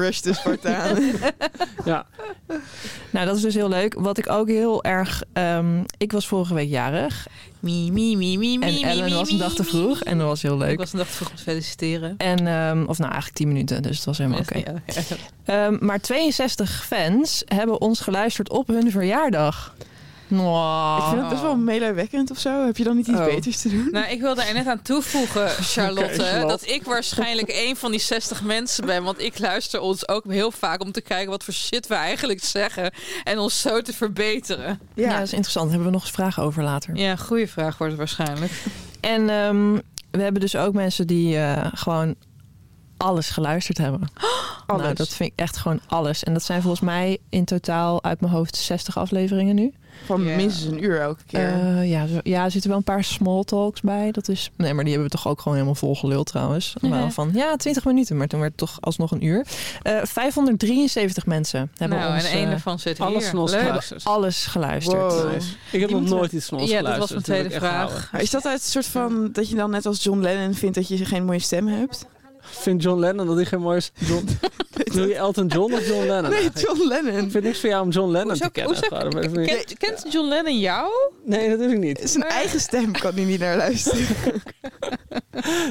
geairbrushed 0.01 0.35
Spartanen. 0.37 1.13
Ja. 1.85 2.07
Nou, 3.11 3.27
dat 3.27 3.37
is 3.37 3.43
dus 3.43 3.55
heel 3.55 3.69
leuk. 3.69 3.95
Wat 3.95 4.19
ik 4.19 4.31
ook 4.31 4.49
heel 4.49 4.85
erg... 4.85 5.23
ehm, 5.33 5.83
ik 5.99 6.13
was 6.13 6.27
vorige 6.27 6.55
week 6.55 6.69
jarig. 6.69 7.27
Mie, 7.61 7.93
mie, 7.93 8.17
mie, 8.17 8.39
mie, 8.39 8.61
En 8.61 8.83
Ellen 8.83 9.05
mie, 9.05 9.15
was 9.15 9.31
een 9.31 9.39
dag 9.39 9.55
te 9.55 9.65
vroeg. 9.65 9.95
mie. 9.95 10.05
En 10.05 10.19
dat 10.19 10.27
was 10.27 10.43
heel 10.43 10.55
Ik 10.55 10.59
leuk. 10.69 10.79
was 10.79 10.93
een 10.93 10.99
dag 10.99 11.09
te 11.09 11.13
vroeg 11.15 11.31
om 11.31 11.37
te 11.37 11.43
feliciteren. 11.43 12.15
En, 12.17 12.47
ehm, 12.47 12.85
of 12.87 12.99
nou, 12.99 13.11
eigenlijk 13.11 13.37
10 13.37 13.49
minuten. 13.49 13.83
Dus 13.83 13.97
het 13.97 14.05
was 14.07 14.19
helemaal 14.19 14.39
oké. 14.41 14.59
Ja, 14.59 14.75
ja. 14.87 15.03
Ehm, 15.45 15.77
maar 15.81 16.01
62 16.01 16.85
fans 16.87 17.43
hebben 17.47 17.81
ons 17.81 18.01
geluisterd 18.01 18.51
op 18.51 18.67
hun 18.67 18.91
verjaardag. 18.91 19.75
Ik 20.99 21.05
vind 21.09 21.21
het 21.21 21.29
best 21.31 21.43
wel 21.43 21.57
meelewekkend 21.57 22.31
of 22.31 22.39
zo. 22.39 22.67
Heb 22.67 22.77
je 22.77 22.85
dan 22.85 22.97
niet 22.97 23.07
iets 23.07 23.19
Oh. 23.19 23.25
beters 23.25 23.61
te 23.61 23.69
doen? 23.69 23.89
Nou, 23.91 24.07
ik 24.07 24.21
wilde 24.21 24.43
er 24.43 24.55
net 24.55 24.67
aan 24.67 24.83
toevoegen, 24.83 25.49
Charlotte, 25.75 26.45
dat 26.49 26.67
ik 26.69 26.85
waarschijnlijk 26.85 27.49
een 27.55 27.77
van 27.77 27.91
die 27.91 28.01
60 28.01 28.43
mensen 28.43 28.87
ben. 28.87 29.03
Want 29.03 29.21
ik 29.21 29.39
luister 29.39 29.81
ons 29.81 30.09
ook 30.09 30.25
heel 30.29 30.51
vaak 30.51 30.83
om 30.83 30.93
te 30.93 31.01
kijken 31.01 31.31
wat 31.31 31.45
voor 31.45 31.55
shit 31.55 31.87
we 31.87 31.95
eigenlijk 31.95 32.45
zeggen. 32.45 32.93
En 33.25 33.39
ons 33.39 33.61
zo 33.61 33.81
te 33.83 33.93
verbeteren. 33.93 34.81
Ja. 34.95 35.13
dat 35.13 35.23
is 35.23 35.33
interessant. 35.33 35.65
Daar 35.67 35.75
hebben 35.75 35.87
we 35.87 35.93
nog 35.93 36.03
eens 36.03 36.11
vragen 36.15 36.43
over 36.43 36.63
later. 36.63 36.97
Ja, 36.97 37.17
goede 37.17 37.47
vraag 37.49 37.79
wordt 37.79 37.97
het 37.99 38.03
waarschijnlijk. 38.17 38.53
En 39.01 39.31
ehm, 39.31 39.73
we 40.11 40.23
hebben 40.23 40.41
dus 40.41 40.57
ook 40.57 40.75
mensen 40.75 41.07
die 41.07 41.37
eh, 41.37 41.67
gewoon 41.75 42.15
alles 42.97 43.31
geluisterd 43.31 43.79
hebben. 43.79 44.01
Alles. 44.67 44.83
Nou, 44.83 44.95
dat 44.95 45.09
vind 45.09 45.33
ik 45.33 45.39
echt 45.39 45.57
gewoon 45.57 45.81
alles. 45.87 46.25
En 46.25 46.33
dat 46.33 46.43
zijn 46.43 46.61
volgens 46.63 46.83
mij 46.83 47.19
in 47.29 47.45
totaal 47.45 48.03
uit 48.05 48.21
mijn 48.21 48.33
hoofd 48.33 48.57
60 48.57 48.99
afleveringen 48.99 49.55
nu. 49.55 49.73
Van 50.05 50.23
Ja. 50.23 50.37
minstens 50.37 50.73
een 50.73 50.85
uur 50.85 51.01
elke 51.01 51.23
keer. 51.27 51.41
Eh, 51.41 51.91
ja, 51.91 52.07
zo, 52.07 52.19
ja, 52.23 52.45
er 52.45 52.51
zitten 52.51 52.71
wel 52.71 52.79
een 52.79 52.85
paar 52.85 53.05
small 53.05 53.43
talks 53.45 53.81
bij. 53.81 54.11
Dat 54.11 54.29
is, 54.29 54.51
nee, 54.57 54.75
maar 54.75 54.85
die 54.85 54.93
hebben 54.93 55.11
we 55.11 55.17
toch 55.17 55.29
ook 55.29 55.39
gewoon 55.41 55.55
helemaal 55.55 55.77
vol 55.77 55.95
geluld 55.95 56.27
trouwens. 56.27 56.75
Ja. 56.81 56.89
Wel 56.89 57.11
van, 57.11 57.31
ja, 57.35 57.57
20 57.57 57.85
minuten. 57.85 58.17
Maar 58.17 58.27
toen 58.27 58.41
werd 58.41 58.51
het 58.51 58.61
toch 58.61 58.79
alsnog 58.81 59.11
een 59.11 59.25
uur. 59.25 59.47
Eh 59.83 59.99
573 60.03 61.27
mensen 61.27 61.71
hebben 61.77 61.99
nou, 61.99 62.15
ons 62.15 62.25
en 62.25 62.31
één 62.37 62.47
eh, 62.47 62.53
ervan 62.53 62.79
zit 62.79 62.99
hier. 62.99 63.07
Alles 63.07 63.33
Leuk. 63.33 63.61
geluisterd. 63.61 64.05
alles 64.05 64.47
geluisterd. 64.47 65.13
Wow. 65.13 65.33
Nice. 65.33 65.49
Ik 65.73 65.81
heb 65.81 65.91
nog 65.91 66.03
nooit 66.09 66.33
iets 66.33 66.47
van 66.47 66.59
ons 66.59 66.71
Ja, 66.71 66.83
dat 66.83 66.97
was 66.99 67.11
geluisterd. 67.11 67.27
mijn 67.29 67.41
tweede 67.51 67.67
vraag. 67.67 68.11
is 68.19 68.31
dat 68.31 68.47
uit 68.47 68.61
een 68.63 68.69
soort 68.71 68.87
van 68.87 69.29
dat 69.33 69.49
je 69.49 69.55
dan 69.57 69.71
net 69.71 69.87
als 69.87 70.03
John 70.03 70.21
Lennon 70.21 70.55
vindt 70.55 70.75
dat 70.75 70.89
je 70.89 71.05
geen 71.05 71.25
mooie 71.25 71.39
stem 71.39 71.67
hebt? 71.69 72.07
Vindt 72.51 72.83
John 72.83 73.01
Lennon 73.01 73.27
dat 73.27 73.37
hij 73.37 73.45
geen 73.45 73.61
mooi 73.61 73.77
is? 73.77 73.93
John... 73.95 74.29
Wil 74.93 75.09
je 75.09 75.15
Elton 75.15 75.47
John 75.47 75.73
of 75.73 75.87
John 75.89 76.07
Lennon? 76.07 76.31
Nee? 76.31 76.51
John 76.55 76.89
Lennon. 76.89 77.25
Ik 77.25 77.31
vind 77.31 77.45
niks 77.45 77.61
voor 77.61 77.69
jou 77.69 77.83
om 77.85 77.91
John 77.91 78.11
Lennon 78.11 78.29
Hoezo, 78.29 78.45
te 78.45 78.51
kennen. 78.51 78.75
hoezo- 79.15 79.41
ik- 79.41 79.75
kent, 79.79 80.05
John 80.13 80.29
Lennon 80.29 80.59
jou? 80.59 80.89
Nee, 81.25 81.49
natuurlijk 81.49 81.81
niet. 81.81 82.01
Zijn 82.05 82.25
eigen 82.25 82.61
stem 82.61 82.93
kan 82.93 83.15
hij 83.15 83.25
niet 83.25 83.41
naar 83.41 83.57
luisteren. 83.57 84.07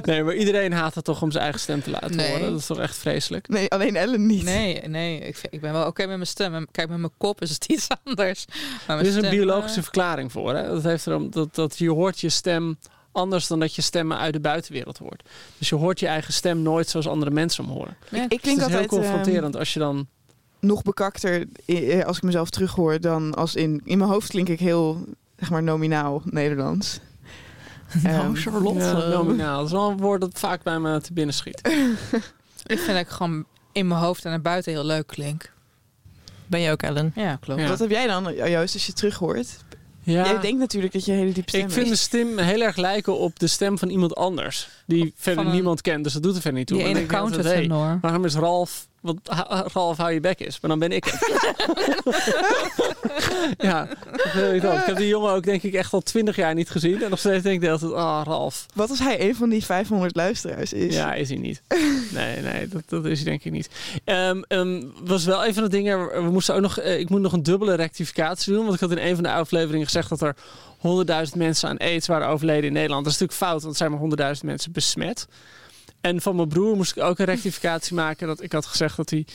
Nee, 0.02 0.24
maar 0.24 0.34
iedereen 0.36 0.72
haat 0.74 0.96
het 0.96 1.04
toch 1.04 1.22
om 1.22 1.32
zijn 1.32 1.44
eigen 1.44 1.62
stem 1.62 1.82
te 1.84 1.90
laten 1.90 2.16
Nee. 2.16 2.32
horen. 2.32 2.50
Dat 2.52 2.60
is 2.60 2.66
toch 2.66 2.80
echt 2.80 2.96
vreselijk. 2.96 3.48
Nee, 3.48 3.70
alleen 3.70 3.96
Ellen 3.96 4.26
niet. 4.26 4.44
Nee, 4.44 4.82
nee. 4.88 5.20
Ik, 5.20 5.36
vind- 5.38 5.54
ik 5.54 5.62
ben 5.62 5.74
wel 5.74 5.86
oké 5.86 6.02
met 6.06 6.16
mijn 6.16 6.28
stem. 6.28 6.68
Kijk, 6.72 6.90
met 6.90 6.98
mijn 7.00 7.12
kop 7.18 7.42
is 7.42 7.50
het 7.50 7.66
iets 7.74 7.88
anders. 8.04 8.46
Er 8.88 9.02
is 9.06 9.16
een 9.16 9.30
biologische 9.30 9.78
eh, 9.78 9.84
verklaring 9.84 10.32
voor. 10.32 10.56
Hè? 10.56 10.68
Dat 10.68 10.84
heeft 10.84 11.08
erom 11.08 11.30
dat, 11.32 11.56
dat 11.56 11.78
je 11.78 11.90
hoort 11.92 12.20
je 12.20 12.30
stem 12.30 12.78
anders 13.20 13.48
dan 13.48 13.60
dat 13.60 13.76
je 13.76 13.82
stemmen 13.82 14.18
uit 14.18 14.34
de 14.34 14.40
buitenwereld 14.40 14.98
hoort. 14.98 15.24
Dus 15.58 15.70
je 15.70 15.76
hoort 15.76 16.00
je 16.00 16.08
eigen 16.08 16.34
stem 16.34 16.62
nooit 16.62 16.90
zoals 16.90 17.08
andere 17.08 17.32
mensen 17.32 17.64
hem 17.66 17.74
horen. 17.74 17.96
ja. 18.10 18.24
Ik 18.24 18.30
Dus 18.30 18.40
klink 18.40 18.60
het 18.60 18.68
is 18.70 18.74
heel 18.74 18.82
altijd 18.82 18.92
ehm, 18.92 19.02
confronterend 19.02 19.56
als 19.56 19.74
je 19.74 19.80
dan... 19.80 20.08
nog 20.60 20.82
bekakter 20.84 21.46
eh, 21.66 22.06
als 22.06 22.18
ik 22.18 22.24
mezelf 22.24 22.50
terughoor 22.50 23.00
dan 23.02 23.36
als 23.36 23.56
in... 23.56 23.82
In 23.84 23.98
mijn 23.98 24.10
hoofd 24.10 24.30
klink 24.30 24.50
ik 24.50 24.60
heel, 24.60 25.04
zeg 25.38 25.50
maar, 25.50 25.64
nominaal 25.64 26.22
Nederlands. 26.26 27.00
Nou, 28.04 28.16
Ehm, 28.16 28.36
Charlotte. 28.36 28.80
Ja, 28.80 29.08
nominaal. 29.08 29.58
Dat 29.58 29.66
is 29.66 29.72
wel 29.72 29.90
een 29.90 29.98
woord 29.98 30.22
dat 30.22 30.40
vaak 30.40 30.64
bij 30.64 30.80
me 30.80 31.02
te 31.02 31.14
binnen 31.14 31.36
schiet. 31.36 31.62
Ik 32.66 32.78
vind 32.80 32.88
dat 32.88 32.98
ik 32.98 33.08
gewoon 33.08 33.46
in 33.72 33.88
mijn 33.88 34.00
hoofd 34.00 34.24
en 34.26 34.30
naar 34.30 34.42
buiten 34.42 34.72
heel 34.72 34.84
leuk 34.86 35.08
klink. 35.08 35.52
Ben 36.48 36.60
je 36.60 36.72
ook, 36.72 36.82
Ellen? 36.82 37.12
Ja, 37.16 37.36
klopt. 37.36 37.62
Ja. 37.62 37.68
Wat 37.68 37.80
heb 37.80 37.90
jij 37.90 38.08
dan, 38.08 38.34
juist 38.34 38.74
als 38.74 38.86
je 38.86 38.94
terughoort? 38.94 39.58
Ja. 40.12 40.26
Jij 40.26 40.40
denkt 40.40 40.60
natuurlijk 40.60 40.94
dat 40.94 41.06
je 41.06 41.12
een 41.12 41.18
hele 41.18 41.32
diepe 41.32 41.50
stem 41.50 41.62
Ik 41.62 41.72
vind 41.72 41.88
de 41.88 41.96
stem 41.96 42.38
heel 42.38 42.62
erg 42.62 42.76
lijken 42.76 43.18
op 43.18 43.40
de 43.40 43.48
stem 43.48 43.78
van 43.78 43.90
iemand 43.90 44.16
anders. 44.16 44.70
Die 44.86 45.14
verder 45.16 45.46
niemand 45.46 45.82
kent, 45.82 46.04
dus 46.04 46.14
dat 46.14 46.24
doet 46.24 46.36
er 46.36 46.42
verder 46.42 46.60
niet 46.60 46.68
toe. 46.68 46.78
Die 46.78 46.86
ene 46.86 47.00
dan 47.00 47.08
denk 47.08 47.14
ik 47.14 47.20
altijd, 47.20 47.42
counter 47.42 47.88
hey. 47.88 47.98
Waarom 48.02 48.26
is 48.26 48.36
Ralf 48.36 48.88
Want 49.02 49.20
ha- 49.28 49.66
Ralf, 49.74 49.98
hou 49.98 50.12
je 50.12 50.20
bek 50.20 50.40
is. 50.40 50.60
Maar 50.62 50.70
dan 50.70 50.80
ben 50.80 50.92
ik 50.92 51.04
het. 51.06 51.42
ja, 53.70 53.88
dat. 54.62 54.78
Ik 54.78 54.84
heb 54.86 54.96
die 54.98 55.08
jongen 55.08 55.32
ook 55.32 55.44
denk 55.44 55.64
ik 55.64 55.74
echt 55.74 55.94
al 55.94 56.02
twintig 56.02 56.36
jaar 56.36 56.54
niet 56.54 56.70
gezien. 56.70 57.04
En 57.04 57.10
nog 57.10 57.20
steeds 57.20 57.44
denk 57.44 57.64
ik 57.64 57.70
tijd, 57.70 57.94
ah, 57.94 58.22
Ralf. 58.26 58.66
Wat 58.76 58.90
als 58.90 59.00
hij 59.00 59.28
een 59.30 59.36
van 59.36 59.50
die 59.50 59.66
500 59.66 60.16
luisteraars 60.16 60.74
is? 60.74 60.96
Ja, 60.96 61.14
is 61.14 61.30
hij 61.30 61.38
niet. 61.38 61.62
Nee, 62.12 62.42
nee, 62.42 62.68
dat, 62.68 62.82
dat 62.88 63.06
is 63.06 63.20
hij 63.22 63.30
denk 63.30 63.44
ik 63.44 63.52
niet. 63.52 63.70
Ehm, 64.04 64.84
was 65.04 65.26
wel 65.26 65.46
een 65.46 65.54
van 65.54 65.64
de 65.64 65.70
dingen. 65.70 66.24
We 66.24 66.30
moesten 66.32 66.56
ook 66.56 66.62
nog. 66.62 66.78
eh, 66.80 67.00
ik 67.00 67.10
moet 67.10 67.22
nog 67.22 67.34
een 67.34 67.44
dubbele 67.44 67.74
rectificatie 67.76 68.54
doen. 68.54 68.62
Want 68.64 68.74
ik 68.74 68.80
had 68.80 68.92
in 68.92 68.98
een 69.08 69.16
van 69.16 69.24
de 69.24 69.32
afleveringen 69.32 69.86
gezegd 69.86 70.10
dat 70.10 70.22
er 70.22 70.36
100.000 70.78 71.36
mensen 71.38 71.70
aan 71.70 71.78
aids 71.78 72.08
waren 72.08 72.28
overleden 72.28 72.64
in 72.64 72.74
Nederland. 72.74 73.04
Dat 73.04 73.14
is 73.14 73.20
natuurlijk 73.20 73.50
fout, 73.50 73.62
want 73.62 73.80
er 73.80 73.88
zijn 73.90 74.18
maar 74.18 74.34
100.000 74.36 74.42
mensen 74.46 74.72
besmet. 74.72 75.28
En 76.02 76.22
van 76.22 76.36
mijn 76.36 76.48
broer 76.48 76.76
moest 76.76 76.98
ik 76.98 77.04
ook 77.04 77.20
een 77.20 77.26
rectificatie 77.26 77.96
maken. 77.96 78.28
Dat 78.28 78.44
ik 78.44 78.52
had 78.52 78.66
gezegd 78.66 78.98
dat 78.98 79.10
hij 79.10 79.26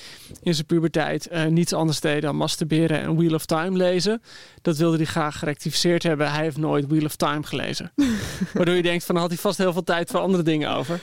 in 0.42 0.54
zijn 0.54 0.66
puberteit 0.66 1.26
eh, 1.26 1.44
niets 1.44 1.72
anders 1.72 2.00
deed 2.00 2.22
dan 2.22 2.36
masturberen 2.36 3.00
en 3.00 3.16
Wheel 3.16 3.34
of 3.34 3.46
Time 3.46 3.76
lezen. 3.76 4.22
Dat 4.62 4.76
wilde 4.76 4.96
hij 4.96 5.06
graag 5.06 5.38
gerectificeerd 5.38 6.02
hebben. 6.02 6.32
Hij 6.32 6.42
heeft 6.42 6.56
nooit 6.56 6.86
Wheel 6.86 7.04
of 7.04 7.16
Time 7.16 7.42
gelezen. 7.42 7.92
Waardoor 8.54 8.74
je 8.74 8.82
denkt 8.82 9.04
van 9.04 9.14
dan 9.14 9.24
had 9.24 9.32
hij 9.32 9.42
vast 9.42 9.58
heel 9.58 9.72
veel 9.72 9.84
tijd 9.84 10.10
voor 10.10 10.20
andere 10.20 10.42
dingen 10.42 10.70
over. 10.70 11.00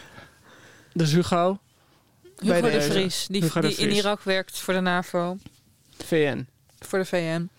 Dus 0.94 1.12
Hugo, 1.12 1.60
Bij 2.22 2.56
Hugo 2.56 2.68
de 2.68 2.78
deze. 2.78 2.92
Vries, 2.92 3.28
die, 3.28 3.42
Hugo 3.42 3.62
de 3.62 3.68
die 3.68 3.78
in. 3.78 3.92
Irak 3.92 4.22
werkt 4.22 4.58
voor 4.58 4.74
de 4.74 4.80
NAVO, 4.80 5.38
VN. 6.06 6.48
voor 6.80 7.00
de 7.00 7.06
VN. 7.06 7.50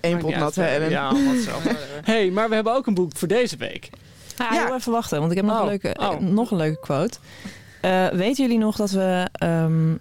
Eén 0.00 0.18
pot 0.18 0.36
nat, 0.36 0.54
hè, 0.54 0.66
Ellen? 0.66 0.90
Ja, 0.90 1.12
wat 1.24 1.42
zo. 1.42 1.70
hey, 2.12 2.30
maar 2.30 2.48
we 2.48 2.54
hebben 2.54 2.74
ook 2.74 2.86
een 2.86 2.94
boek 2.94 3.16
voor 3.16 3.28
deze 3.28 3.56
week. 3.56 3.90
Ah, 4.48 4.52
Ja. 4.54 4.74
even 4.74 4.92
wachten, 4.92 5.18
want 5.18 5.30
ik 5.30 5.36
heb 5.36 5.46
nog, 5.46 5.54
Oh, 5.56 5.62
een, 5.62 5.68
leuke, 5.68 5.94
oh. 6.00 6.18
nog 6.18 6.50
een 6.50 6.56
leuke 6.56 6.80
quote. 6.80 7.18
Eh, 7.80 8.06
weten 8.08 8.44
jullie 8.44 8.58
nog 8.58 8.76
dat 8.76 8.90
we 8.90 9.28
ehm, 9.32 9.94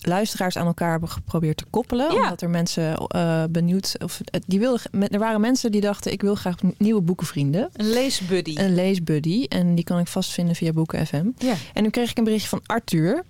luisteraars 0.00 0.56
aan 0.56 0.66
elkaar 0.66 0.90
hebben 0.90 1.08
geprobeerd 1.08 1.56
te 1.56 1.64
koppelen? 1.70 2.14
Ja. 2.14 2.22
Omdat 2.22 2.42
er 2.42 2.50
mensen 2.50 2.96
eh, 2.96 3.44
benieuwd... 3.50 3.94
Of, 4.02 4.20
eh, 4.24 4.40
die 4.46 4.58
wilden, 4.58 4.80
er 5.10 5.18
waren 5.18 5.40
mensen 5.40 5.72
die 5.72 5.80
dachten, 5.80 6.12
ik 6.12 6.22
wil 6.22 6.34
graag 6.34 6.54
nieuwe 6.78 7.00
boekenvrienden. 7.00 7.68
Een 7.72 7.90
leesbuddy. 7.90 8.56
Een 8.58 8.74
leesbuddy. 8.74 9.44
En 9.48 9.74
die 9.74 9.84
kan 9.84 9.98
ik 9.98 10.06
vast 10.06 10.30
vinden 10.30 10.54
via 10.54 10.72
Boeken 10.72 11.06
FM. 11.06 11.26
Ja. 11.38 11.54
En 11.74 11.82
nu 11.82 11.90
kreeg 11.90 12.10
ik 12.10 12.18
een 12.18 12.24
berichtje 12.24 12.48
van 12.48 12.60
Arthur. 12.66 13.22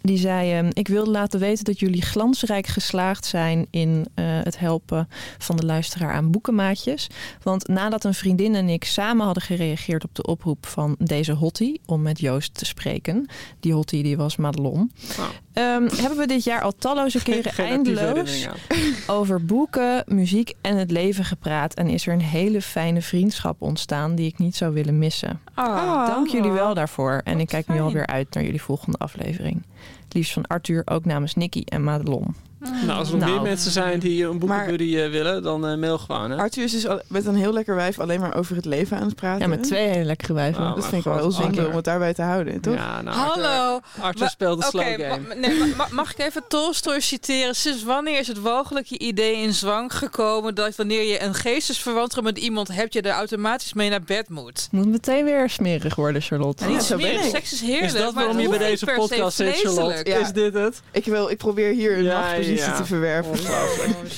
Die 0.00 0.18
zei: 0.18 0.52
ehm, 0.52 0.70
Ik 0.72 0.88
wilde 0.88 1.10
laten 1.10 1.40
weten 1.40 1.64
dat 1.64 1.78
jullie 1.80 2.02
glansrijk 2.02 2.66
geslaagd 2.66 3.24
zijn 3.24 3.66
in 3.70 4.06
eh, 4.14 4.24
het 4.26 4.58
helpen 4.58 5.08
van 5.38 5.56
de 5.56 5.66
luisteraar 5.66 6.12
aan 6.12 6.30
boekenmaatjes. 6.30 7.06
Want 7.42 7.68
nadat 7.68 8.04
een 8.04 8.14
vriendin 8.14 8.54
en 8.54 8.68
ik 8.68 8.84
samen 8.84 9.24
hadden 9.24 9.42
gereageerd 9.42 10.04
op 10.04 10.14
de 10.14 10.22
oproep 10.26 10.66
van 10.66 10.94
deze 10.98 11.32
hottie 11.32 11.80
om 11.86 12.02
met 12.02 12.20
Joost 12.20 12.54
te 12.54 12.64
spreken, 12.64 13.26
die 13.60 13.72
hottie 13.72 14.02
die 14.02 14.16
was 14.16 14.36
Madelon, 14.36 14.90
Oh. 15.18 15.24
ehm, 15.52 15.88
hebben 15.96 16.18
we 16.18 16.26
dit 16.26 16.44
jaar 16.44 16.62
al 16.62 16.72
talloze 16.78 17.22
keren 17.28 17.52
eindeloos 17.56 18.46
over 19.06 19.44
boeken, 19.44 20.04
muziek 20.06 20.52
en 20.60 20.76
het 20.76 20.90
leven 20.90 21.24
gepraat. 21.24 21.74
En 21.74 21.88
is 21.88 22.06
er 22.06 22.12
een 22.12 22.20
hele 22.20 22.62
fijne 22.62 23.02
vriendschap 23.02 23.62
ontstaan 23.62 24.14
die 24.14 24.26
ik 24.26 24.38
niet 24.38 24.56
zou 24.56 24.72
willen 24.74 24.98
missen. 24.98 25.40
Ah, 25.54 26.06
Dank 26.06 26.28
jullie 26.28 26.50
wel 26.50 26.74
daarvoor. 26.74 27.20
En 27.24 27.32
Wat 27.32 27.42
ik 27.42 27.48
kijk 27.48 27.68
nu 27.68 27.80
alweer 27.80 28.06
uit 28.06 28.34
naar 28.34 28.44
jullie 28.44 28.62
volgende 28.62 28.98
aflevering. 28.98 29.62
Het 30.08 30.16
liefst 30.16 30.32
van 30.32 30.46
Arthur, 30.46 30.82
ook 30.84 31.04
namens 31.04 31.34
Nicky 31.34 31.62
en 31.64 31.84
Madelon. 31.84 32.34
Nou, 32.60 32.98
als 32.98 33.08
er 33.10 33.16
nog 33.16 33.24
Nou. 33.28 33.32
meer 33.40 33.48
mensen 33.50 33.70
zijn 33.70 33.98
die 33.98 34.24
een 34.24 34.38
boekenbuddy 34.38 34.96
eh, 34.98 35.10
willen, 35.10 35.42
dan 35.42 35.66
eh, 35.66 35.76
mail 35.78 35.98
gewoon. 35.98 36.30
Hè? 36.30 36.36
Arthur 36.36 36.64
is 36.64 36.72
dus 36.72 36.86
al- 36.86 37.00
met 37.08 37.26
een 37.26 37.34
heel 37.36 37.52
lekker 37.52 37.74
wijf 37.74 37.98
alleen 37.98 38.20
maar 38.20 38.34
over 38.34 38.56
het 38.56 38.64
leven 38.64 38.96
aan 38.98 39.06
het 39.06 39.14
praten. 39.14 39.40
Ja, 39.40 39.46
met 39.48 39.62
twee 39.62 39.88
hele 39.88 40.04
lekkere 40.04 40.32
wijven. 40.32 40.62
Oh, 40.62 40.68
Dat 40.68 40.78
maar 40.78 40.88
vind 40.88 41.04
ik 41.04 41.12
wel 41.12 41.18
heel 41.20 41.30
zonde 41.30 41.66
om 41.68 41.74
het 41.76 41.84
daarbij 41.84 42.14
te 42.14 42.22
houden, 42.22 42.60
toch? 42.60 42.74
Ja, 42.74 43.02
nou, 43.02 43.16
Hallo. 43.16 43.80
Arthur 44.00 44.28
speelt 44.28 44.60
de 44.60 44.66
slow 44.66 44.84
game. 44.84 45.18
ma- 45.28 45.34
nee, 45.34 45.58
ma- 45.58 45.66
ma- 45.76 45.88
mag 45.90 46.10
ik 46.12 46.18
even 46.18 46.42
Tolstoy 46.48 47.00
citeren? 47.00 47.54
Sinds 47.54 47.82
wanneer 47.82 48.18
is 48.18 48.28
het 48.28 48.40
walgelijke 48.40 48.98
idee 48.98 49.36
in 49.36 49.54
zwang 49.54 49.94
gekomen 49.94 50.54
dat 50.54 50.76
wanneer 50.76 51.02
je 51.02 51.22
een 51.22 51.34
geestesverwantschap 51.34 52.24
met 52.24 52.38
iemand 52.38 52.68
hebt, 52.68 52.92
je 52.92 53.00
er 53.00 53.12
automatisch 53.12 53.72
mee 53.72 53.90
naar 53.90 54.02
bed 54.02 54.28
moet? 54.28 54.68
Moet 54.70 54.86
meteen 54.88 55.24
weer 55.24 55.50
smerig 55.50 55.94
worden, 55.94 56.22
Charlotte. 56.22 56.64
Niet 56.66 56.82
zo 56.82 56.98
smerig, 56.98 57.24
seks 57.24 57.52
is 57.52 57.60
heerlijk. 57.60 57.84
is 57.84 57.92
dat 57.92 58.14
waarom 58.14 58.38
je 58.40 58.48
bij 58.48 58.58
deze 58.58 58.86
podcast 58.96 59.36
zit, 59.36 59.56
Charlotte? 59.56 60.10
Ja. 60.10 60.16
Is 60.18 60.32
dit 60.32 60.54
het? 60.54 60.80
Ik, 60.92 61.04
wil, 61.04 61.30
ik 61.30 61.36
probeer 61.36 61.72
hier 61.72 61.96
een 61.98 62.04
Ja, 62.04 62.34
machtpositie 62.50 62.72
ja. 62.72 62.76
te 62.76 62.84
verwerven. 62.84 63.30
Oh, 63.32 63.68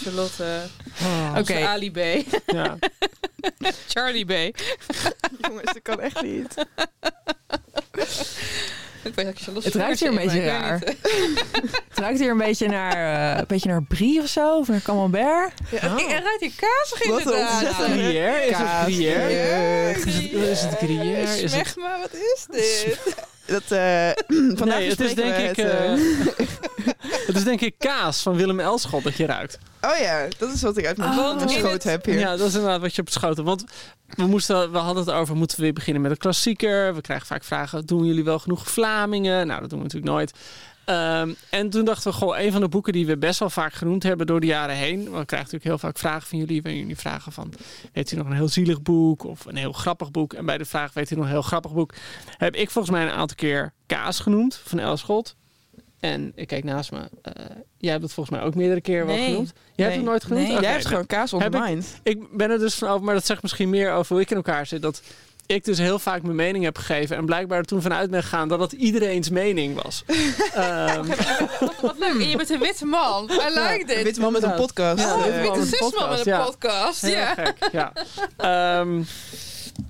Charlotte. 0.02 0.60
Oh, 1.02 1.34
Oké. 1.38 1.64
Ali 1.66 1.90
B. 1.90 1.98
Ja. 2.46 2.76
Charlie 3.92 4.24
B. 4.24 4.30
Jongens, 5.40 5.72
dat 5.72 5.82
kan 5.82 6.00
echt 6.00 6.22
niet. 6.22 6.54
Ik 9.02 9.14
weet 9.14 9.44
dat 9.54 9.64
Het 9.64 9.74
ruikt 9.74 10.00
hier 10.00 10.08
een 10.08 10.14
beetje 10.14 10.38
ik 10.38 10.44
raar. 10.46 10.78
Het 11.88 11.98
ruikt 11.98 12.18
hier 12.18 12.30
een 12.30 12.38
beetje 12.38 12.68
naar, 12.68 13.32
eh, 13.32 13.38
een 13.38 13.44
beetje 13.48 13.68
naar 13.68 13.82
brie 13.82 14.20
of 14.20 14.28
zo. 14.28 14.58
Of 14.58 14.68
naar 14.68 14.82
camembert. 14.82 15.52
Ik- 15.70 15.80
Er 15.82 15.88
ruikt 16.22 16.40
hier 16.40 16.52
kazig 16.56 17.06
Wat 17.08 17.26
een 17.26 17.46
ontzettend- 17.46 17.92
Gruyère? 17.92 18.36
Is 18.42 18.56
het 18.56 18.56
Kaas. 18.56 18.82
Gruyère? 18.84 19.30
Ja, 19.30 19.88
Is 19.88 20.04
het, 20.04 20.32
is 20.32 20.60
het 20.62 20.76
Gruyère? 20.78 21.20
Is 21.22 21.40
het... 21.40 21.50
Smeg 21.50 21.76
maar, 21.76 21.98
wat 21.98 22.14
is 22.14 22.46
dit? 22.50 22.98
Dat, 23.50 23.62
eh 23.68 24.10
vandaag 24.58 24.78
Nee, 24.78 24.88
het 24.88 25.00
is 25.00 25.14
denk 25.14 25.36
ik... 25.36 25.56
het, 25.56 25.58
eh, 25.58 25.92
eh, 25.92 25.98
is 27.36 27.44
denk 27.44 27.60
ik 27.60 27.74
kaas 27.78 28.22
van 28.22 28.36
Willem 28.36 28.60
Elschot 28.60 29.02
dat 29.04 29.16
je 29.16 29.26
ruikt. 29.26 29.58
oh 29.80 29.96
ja, 29.96 30.26
dat 30.38 30.52
is 30.52 30.62
wat 30.62 30.76
ik 30.76 30.86
uit 30.86 30.96
mijn, 30.96 31.40
in 31.40 31.48
schoot 31.48 31.82
heb 31.82 32.04
hier. 32.04 32.18
Ja, 32.18 32.36
dat 32.36 32.48
is 32.48 32.54
inderdaad 32.54 32.80
wat 32.80 32.94
je 32.94 33.00
op 33.00 33.06
het 33.06 33.16
schoten. 33.16 33.44
Want 33.44 33.64
we, 34.06 34.26
moesten, 34.26 34.72
we 34.72 34.78
hadden 34.78 35.04
het 35.04 35.14
over, 35.14 35.36
moeten 35.36 35.56
we 35.56 35.62
weer 35.62 35.72
beginnen 35.72 36.02
met 36.02 36.10
een 36.10 36.16
klassieker? 36.16 36.94
We 36.94 37.00
krijgen 37.00 37.26
vaak 37.26 37.44
vragen, 37.44 37.86
doen 37.86 38.04
jullie 38.04 38.24
wel 38.24 38.38
genoeg 38.38 38.70
Vlamingen? 38.70 39.46
Nou, 39.46 39.60
dat 39.60 39.70
doen 39.70 39.78
we 39.78 39.84
natuurlijk 39.84 40.12
nooit. 40.12 40.32
Ehm, 40.84 41.32
en 41.50 41.70
toen 41.70 41.84
dachten 41.84 42.10
we, 42.10 42.16
goh, 42.16 42.38
een 42.38 42.52
van 42.52 42.60
de 42.60 42.68
boeken 42.68 42.92
die 42.92 43.06
we 43.06 43.18
best 43.18 43.38
wel 43.38 43.50
vaak 43.50 43.72
genoemd 43.72 44.02
hebben 44.02 44.26
door 44.26 44.40
de 44.40 44.46
jaren 44.46 44.74
heen. 44.76 44.96
Want 44.96 45.04
we 45.18 45.24
krijgen 45.24 45.36
natuurlijk 45.52 45.64
heel 45.64 45.78
vaak 45.78 45.98
vragen 45.98 46.28
van 46.28 46.38
jullie. 46.38 46.62
Waarin 46.62 46.80
jullie 46.80 46.96
vragen 46.96 47.32
van, 47.32 47.52
weet 47.92 48.12
u 48.12 48.16
nog 48.16 48.26
een 48.26 48.32
heel 48.32 48.48
zielig 48.48 48.82
boek 48.82 49.24
of 49.24 49.44
een 49.44 49.56
heel 49.56 49.72
grappig 49.72 50.10
boek? 50.10 50.32
En 50.32 50.46
bij 50.46 50.58
de 50.58 50.64
vraag, 50.64 50.92
weet 50.92 51.10
u 51.10 51.14
nog 51.14 51.24
een 51.24 51.30
heel 51.30 51.42
grappig 51.42 51.72
boek? 51.72 51.94
Heb 52.36 52.54
ik 52.56 52.70
volgens 52.70 52.94
mij 52.94 53.04
een 53.04 53.12
aantal 53.12 53.36
keer 53.36 53.72
Kaas 53.86 54.20
genoemd 54.20 54.60
van 54.64 54.78
Elschot. 54.78 55.36
En 56.00 56.32
ik 56.34 56.46
kijk 56.46 56.64
naast 56.64 56.92
me. 56.92 56.98
eh, 57.22 57.32
jij 57.78 57.90
hebt 57.90 58.02
het 58.02 58.12
volgens 58.12 58.36
mij 58.36 58.46
ook 58.46 58.54
meerdere 58.54 58.80
keren 58.80 59.06
wel 59.06 59.16
genoemd. 59.24 59.52
Jij 59.74 59.84
hebt 59.86 59.96
het 59.98 60.06
nooit 60.08 60.24
genoemd? 60.24 60.48
Nee. 60.48 60.60
Jij 60.60 60.70
hebt 60.70 60.76
nou. 60.76 60.88
gewoon 60.88 61.06
kaas 61.06 61.32
on 61.32 61.40
the 61.40 61.46
ik- 61.46 61.52
mind. 61.64 62.00
Ik 62.02 62.36
ben 62.36 62.50
er 62.50 62.58
dus 62.58 62.74
van 62.74 62.88
over, 62.88 63.04
maar 63.04 63.14
dat 63.14 63.26
zegt 63.26 63.42
misschien 63.42 63.70
meer 63.70 63.92
over 63.92 64.12
hoe 64.12 64.22
ik 64.22 64.30
in 64.30 64.36
elkaar 64.36 64.66
zit. 64.66 64.82
Dat 64.82 65.02
ik 65.50 65.64
dus 65.64 65.78
heel 65.78 65.98
vaak 65.98 66.22
mijn 66.22 66.36
mening 66.36 66.64
heb 66.64 66.78
gegeven. 66.78 67.16
En 67.16 67.24
blijkbaar 67.24 67.58
er 67.58 67.64
toen 67.64 67.82
vanuit 67.82 68.10
ben 68.10 68.22
gegaan 68.22 68.48
dat 68.48 68.58
dat 68.58 68.72
iedereen's 68.72 69.28
mening 69.30 69.82
was. 69.82 70.04
Ehm, 70.54 71.06
Wat, 71.60 71.74
wat 71.80 71.98
leuk. 71.98 72.12
En 72.20 72.28
je 72.28 72.36
bent 72.36 72.50
een 72.50 72.58
witte 72.58 72.84
man. 72.84 73.24
I 73.30 73.34
like 73.34 73.80
Een 73.80 73.86
dit. 73.86 74.02
witte 74.02 74.20
man 74.20 74.32
met 74.32 74.42
een 74.42 74.54
podcast. 74.54 74.98
Ja, 75.04 75.14
Oh, 75.16 75.26
een 75.26 75.30
man 75.32 75.40
witte 75.42 75.48
met 75.50 75.58
een 75.58 75.66
cisman 75.66 76.08
met 76.08 76.26
een 76.26 76.44
podcast, 76.44 77.06
ja. 77.06 77.08
Ja. 77.10 77.34
gek, 77.34 77.68
ja. 77.72 77.92
Ehm, 78.80 79.02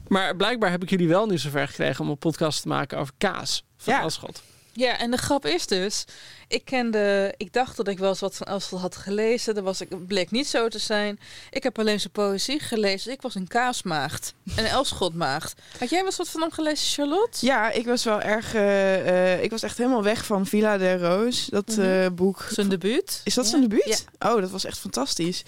maar 0.08 0.36
blijkbaar 0.36 0.70
heb 0.70 0.82
ik 0.82 0.90
jullie 0.90 1.08
wel 1.08 1.26
nu 1.26 1.38
zover 1.38 1.68
gekregen 1.68 2.04
om 2.04 2.10
een 2.10 2.18
podcast 2.18 2.62
te 2.62 2.68
maken 2.68 2.98
over 2.98 3.12
kaas 3.18 3.64
van 3.76 3.94
Ja. 3.94 4.00
Elschot. 4.00 4.42
ja, 4.72 4.98
en 4.98 5.10
de 5.10 5.16
grap 5.16 5.46
is 5.46 5.66
dus... 5.66 6.04
Ik 6.50 6.64
kende... 6.64 7.34
Ik 7.36 7.52
dacht 7.52 7.76
dat 7.76 7.88
ik 7.88 7.98
wel 7.98 8.08
eens 8.08 8.20
wat 8.20 8.36
van 8.36 8.46
Elschot 8.46 8.80
had 8.80 8.96
gelezen. 8.96 9.54
Dat 9.54 9.64
was, 9.64 9.80
ik, 9.80 10.06
bleek 10.06 10.30
niet 10.30 10.46
zo 10.46 10.68
te 10.68 10.78
zijn. 10.78 11.20
Ik 11.50 11.62
heb 11.62 11.78
alleen 11.78 12.00
zijn 12.00 12.12
poëzie 12.12 12.60
gelezen. 12.60 13.12
Ik 13.12 13.22
was 13.22 13.34
een 13.34 13.46
kaasmaagd. 13.48 14.34
Een 14.56 14.64
Elschotmaagd. 14.66 15.54
Had 15.78 15.88
jij 15.90 15.98
wel 15.98 16.06
eens 16.06 16.16
wat 16.16 16.28
van 16.28 16.40
hem 16.40 16.50
gelezen, 16.52 16.86
Charlotte? 16.86 17.46
Ja, 17.46 17.70
ik 17.70 17.86
was 17.86 18.04
wel 18.04 18.20
erg. 18.20 18.54
eh, 18.54 19.32
eh, 19.34 19.42
ik 19.42 19.50
was 19.50 19.62
echt 19.62 19.78
helemaal 19.78 20.02
weg 20.02 20.24
van 20.26 20.46
Villa 20.46 20.78
de 20.78 20.96
Roos, 20.98 21.46
dat 21.46 21.68
Mhm. 21.68 21.80
eh, 21.80 22.06
boek. 22.12 22.46
Zijn 22.50 22.68
debuut. 22.68 23.20
Is 23.24 23.34
dat 23.34 23.44
Ja. 23.44 23.50
zijn 23.50 23.62
debuut? 23.62 24.04
Oh, 24.18 24.40
dat 24.40 24.50
was 24.50 24.64
echt 24.64 24.78
fantastisch. 24.78 25.42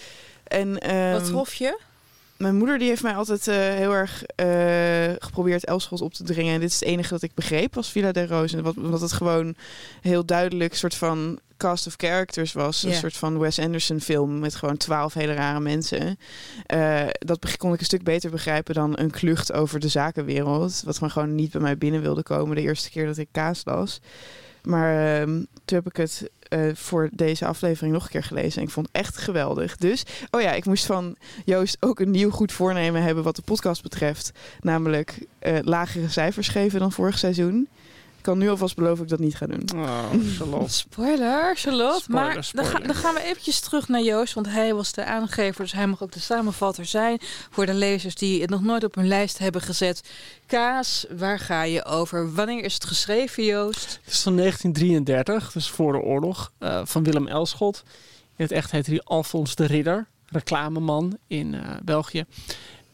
En 0.45 0.79
ehm, 0.81 1.13
Wat 1.13 1.25
trof 1.25 1.55
je? 1.55 1.79
Mijn 2.43 2.57
moeder 2.57 2.79
die 2.79 2.89
heeft 2.89 3.03
mij 3.03 3.15
altijd 3.15 3.49
eh, 3.49 3.57
heel 3.57 3.93
erg 3.93 4.25
eh, 4.25 5.13
geprobeerd 5.19 5.65
Elschot 5.65 6.01
op 6.01 6.15
te 6.15 6.25
dringen. 6.25 6.55
En 6.55 6.61
dit 6.61 6.69
is 6.69 6.81
het 6.81 6.89
enige 6.89 7.09
dat 7.09 7.23
ik 7.23 7.35
begreep 7.35 7.75
was 7.75 7.91
Villa 7.91 8.13
de 8.13 8.27
Roos. 8.27 8.53
En 8.53 8.63
wat, 8.63 8.77
omdat 8.77 9.01
het 9.01 9.13
gewoon 9.13 9.55
heel 10.01 10.25
duidelijk 10.25 10.75
soort 10.75 10.95
van 10.95 11.39
cast 11.57 11.87
of 11.87 11.95
characters 11.97 12.53
was. 12.53 12.83
Een 12.83 12.95
soort 12.95 13.17
van 13.17 13.39
Wes 13.39 13.59
Anderson 13.59 14.01
film 14.01 14.39
met 14.39 14.55
gewoon 14.55 14.77
twaalf 14.77 15.15
hele 15.15 15.35
rare 15.35 15.61
mensen. 15.61 16.19
Eh, 16.67 17.07
dat 17.19 17.57
kon 17.57 17.73
ik 17.73 17.79
een 17.79 17.85
stuk 17.85 18.03
beter 18.03 18.31
begrijpen 18.31 18.75
dan 18.75 18.99
een 18.99 19.11
klucht 19.11 19.53
over 19.53 19.81
de 19.81 19.89
zakenwereld. 19.89 20.83
Wat 20.85 20.95
gewoon, 20.95 21.11
gewoon 21.11 21.35
niet 21.35 21.51
bij 21.51 21.61
mij 21.61 21.79
binnen 21.79 22.03
wilde 22.03 22.23
komen 22.23 22.57
de 22.57 22.63
eerste 22.63 22.91
keer 22.91 23.07
dat 23.07 23.17
ik 23.17 23.29
kaas 23.33 23.63
las. 23.65 24.01
Maar 24.63 25.21
ehm, 25.21 25.45
toen 25.65 25.79
heb 25.79 25.87
ik 25.87 25.97
het 25.97 26.31
eh, 26.53 26.61
voor 26.75 27.09
deze 27.13 27.47
aflevering 27.47 27.93
nog 27.93 28.05
een 28.05 28.11
keer 28.11 28.23
gelezen. 28.23 28.61
En 28.61 28.67
ik 28.67 28.73
vond 28.73 28.87
het 28.87 28.97
echt 28.97 29.17
geweldig. 29.17 29.77
Dus, 29.77 30.03
oh 30.31 30.41
ja, 30.41 30.53
ik 30.53 30.65
moest 30.65 30.87
van 30.87 31.17
Joost 31.45 31.77
ook 31.81 32.01
een 32.01 32.11
nieuw 32.11 32.31
goed 32.31 32.53
voornemen 32.53 33.03
hebben 33.03 33.25
wat 33.25 33.37
de 33.37 33.43
podcast 33.43 33.83
betreft. 33.83 34.33
Namelijk 34.61 35.27
eh, 35.39 35.59
lagere 35.63 36.09
cijfers 36.09 36.49
geven 36.49 36.81
dan 36.81 36.93
vorig 36.93 37.19
seizoen. 37.19 37.69
Ik 38.23 38.29
kan 38.29 38.39
nu 38.39 38.51
alvast 38.51 38.75
beloven 38.77 38.97
dat 38.97 39.05
ik 39.05 39.09
dat 39.11 39.19
niet 39.19 39.37
ga 39.37 39.47
doen. 39.47 39.85
Oh, 39.85 40.05
Charlotte. 40.39 40.73
Spoiler, 40.73 41.57
Charlotte. 41.57 42.03
Spoiler, 42.03 42.35
maar 42.35 42.51
Dan, 42.53 42.65
ga- 42.65 42.79
dan 42.79 42.95
gaan 42.95 43.15
we 43.15 43.23
eventjes 43.23 43.61
terug 43.61 43.89
naar 43.89 44.03
Joost. 44.03 44.35
Want 44.35 44.47
hij 44.49 44.75
was 44.75 44.93
de 44.93 45.05
aangever. 45.05 45.63
Dus 45.63 45.73
hij 45.73 45.87
mag 45.87 46.03
ook 46.03 46.13
de 46.13 46.21
samenvatter 46.21 46.87
zijn. 46.87 47.19
Voor 47.51 47.67
de 47.67 47.75
lezers 47.75 48.15
die 48.15 48.41
het 48.41 48.51
nog 48.51 48.63
nooit 48.63 48.85
op 48.85 48.95
hun 48.95 49.07
lijst 49.09 49.39
hebben 49.39 49.61
gezet. 49.61 50.03
Kaas, 50.47 51.07
waar 51.19 51.39
ga 51.39 51.63
je 51.63 51.85
over? 51.85 52.35
Wanneer 52.35 52.65
is 52.65 52.75
het 52.75 52.85
geschreven, 52.85 53.45
Joost? 53.45 53.99
Het 54.05 54.13
is 54.15 54.23
van 54.23 54.37
1933, 54.37 55.53
dus 55.53 55.69
voor 55.71 55.93
de 55.93 55.99
oorlog, 56.01 56.53
eh, 56.59 56.81
van 56.85 57.03
Willem 57.03 57.29
Elschot. 57.29 57.83
In 58.37 58.45
het 58.45 58.53
echt 58.53 58.71
heet 58.71 58.87
hij 58.87 59.01
Alfons 59.05 59.55
de 59.55 59.65
Ridder, 59.67 60.07
reclameman 60.27 61.19
in 61.27 61.55
eh, 61.55 61.61
België. 61.83 62.25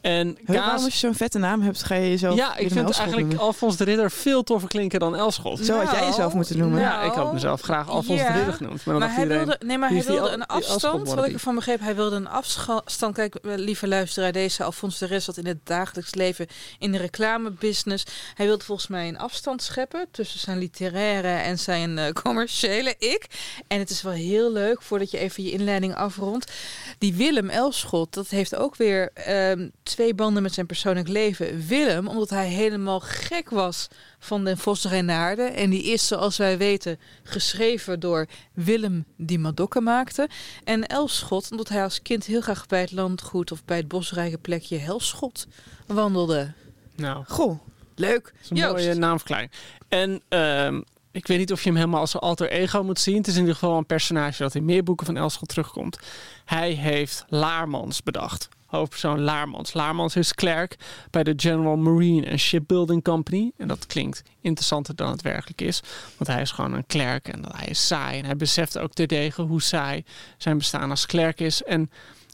En 0.00 0.38
kaas... 0.46 0.82
als 0.82 0.92
je 0.92 0.98
zo'n 0.98 1.14
vette 1.14 1.38
naam 1.38 1.62
hebt, 1.62 1.82
ga 1.82 1.94
je 1.94 2.08
jezelf 2.08 2.36
Ja, 2.36 2.56
ik 2.56 2.72
vind 2.72 2.90
eigenlijk 2.90 3.16
noemen? 3.16 3.38
Alfons 3.38 3.76
de 3.76 3.84
Ridder 3.84 4.10
veel 4.10 4.42
toffer 4.42 4.68
klinken 4.68 5.00
dan 5.00 5.16
Elschot. 5.16 5.58
Zo 5.58 5.78
had 5.78 5.90
jij 5.90 6.06
jezelf 6.06 6.34
moeten 6.34 6.58
noemen. 6.58 6.80
ja, 6.80 7.00
ik 7.00 7.12
had 7.12 7.16
nou, 7.16 7.32
mezelf 7.32 7.60
graag 7.60 7.88
Alfons 7.88 8.20
de 8.20 8.32
Ridder 8.32 8.52
genoemd. 8.52 8.84
Maar, 8.84 8.84
dan 8.84 8.98
Maar 8.98 9.02
dacht 9.02 9.14
hij 9.14 9.22
iedereen, 9.22 9.46
wilde, 9.46 9.64
nee, 9.66 9.78
maar 9.78 9.90
hij 9.90 10.02
wilde 10.02 10.30
een 10.30 10.46
afstand. 10.46 11.08
Wat 11.08 11.26
ik 11.26 11.32
ervan 11.32 11.54
begreep, 11.54 11.80
hij 11.80 11.94
wilde 11.94 12.16
een 12.16 12.28
afstand. 12.28 13.14
Kijk, 13.14 13.34
eh, 13.34 13.52
lieve 13.56 13.88
luisteraar, 13.88 14.32
deze 14.32 14.64
Alfons 14.64 14.98
de 14.98 15.06
Rest 15.06 15.24
zat 15.24 15.36
in 15.36 15.46
het 15.46 15.58
dagelijks 15.64 16.14
leven 16.14 16.46
in 16.78 16.92
de 16.92 16.98
reclamebusiness. 16.98 18.04
Hij 18.34 18.46
wilde 18.46 18.64
volgens 18.64 18.88
mij 18.88 19.08
een 19.08 19.18
afstand 19.18 19.62
scheppen 19.62 20.06
tussen 20.10 20.40
zijn 20.40 20.58
literaire 20.58 21.28
en 21.28 21.58
zijn 21.58 21.98
eh, 21.98 22.12
commerciële 22.12 22.94
ik. 22.98 23.26
En 23.66 23.78
het 23.78 23.90
is 23.90 24.02
wel 24.02 24.12
heel 24.12 24.52
leuk, 24.52 24.82
voordat 24.82 25.10
je 25.10 25.18
even 25.18 25.42
je 25.42 25.50
inleiding 25.50 25.94
afrondt. 25.94 26.52
Die 26.98 27.14
Willem 27.14 27.48
Elschot, 27.48 28.14
dat 28.14 28.28
heeft 28.28 28.56
ook 28.56 28.76
weer 28.76 29.10
ehm, 29.14 29.68
twee 29.88 30.14
banden 30.14 30.42
met 30.42 30.54
zijn 30.54 30.66
persoonlijk 30.66 31.08
leven. 31.08 31.66
Willem, 31.66 32.08
omdat 32.08 32.30
hij 32.30 32.48
helemaal 32.48 33.00
gek 33.00 33.50
was 33.50 33.88
van 34.18 34.44
den 34.44 34.58
Vos 34.58 34.84
Reinaarden. 34.84 35.54
En 35.54 35.70
die 35.70 35.84
is, 35.84 36.06
zoals 36.06 36.36
wij 36.36 36.58
weten, 36.58 36.98
geschreven 37.22 38.00
door 38.00 38.26
Willem 38.52 39.04
die 39.16 39.38
Madokke 39.38 39.80
maakte. 39.80 40.28
En 40.64 40.86
Elschot, 40.86 41.50
omdat 41.50 41.68
hij 41.68 41.82
als 41.82 42.02
kind 42.02 42.24
heel 42.24 42.40
graag 42.40 42.66
bij 42.66 42.80
het 42.80 42.92
landgoed 42.92 43.52
of 43.52 43.64
bij 43.64 43.76
het 43.76 43.88
bosrijke 43.88 44.38
plekje 44.38 44.78
Helschot 44.78 45.46
wandelde. 45.86 46.52
Nou, 46.96 47.24
Goh, 47.28 47.58
leuk. 47.94 48.24
dat 48.24 48.32
is 48.42 48.50
een 48.50 48.56
Joost. 48.56 48.72
mooie 48.72 48.94
naamverklaring. 48.94 49.50
En 49.88 50.22
ehm, 50.28 50.80
ik 51.12 51.26
weet 51.26 51.38
niet 51.38 51.52
of 51.52 51.62
je 51.62 51.68
hem 51.68 51.78
helemaal 51.78 52.00
als 52.00 52.14
een 52.14 52.20
alter 52.20 52.50
ego 52.50 52.82
moet 52.84 53.00
zien. 53.00 53.16
Het 53.16 53.26
is 53.26 53.34
in 53.34 53.40
ieder 53.40 53.54
geval 53.54 53.76
een 53.78 53.86
personage 53.86 54.42
dat 54.42 54.54
in 54.54 54.64
meer 54.64 54.82
boeken 54.82 55.06
van 55.06 55.16
Elschot 55.16 55.48
terugkomt. 55.48 55.98
Hij 56.44 56.70
heeft 56.70 57.24
Laarmans 57.28 58.02
bedacht. 58.02 58.48
Hoofdpersoon 58.68 59.20
Laarmans. 59.20 59.72
Laarmans 59.72 60.16
is 60.16 60.34
klerk 60.34 60.76
bij 61.10 61.22
de 61.24 61.32
General 61.36 61.76
Marine 61.76 62.30
and 62.30 62.40
Shipbuilding 62.40 63.04
Company. 63.04 63.52
En 63.56 63.68
dat 63.68 63.86
klinkt 63.86 64.22
interessanter 64.40 64.96
dan 64.96 65.10
het 65.10 65.22
werkelijk 65.22 65.60
is. 65.60 65.82
Want 66.16 66.30
hij 66.30 66.40
is 66.40 66.50
gewoon 66.50 66.72
een 66.72 66.86
klerk 66.86 67.28
en 67.28 67.44
hij 67.56 67.66
is 67.66 67.86
saai. 67.86 68.18
En 68.18 68.24
hij 68.24 68.36
beseft 68.36 68.78
ook 68.78 68.92
terdege 68.92 69.42
hoe 69.42 69.62
saai 69.62 70.04
zijn 70.38 70.58
bestaan 70.58 70.90
als 70.90 71.06
klerk 71.06 71.40
is. 71.40 71.62
En 71.62 71.90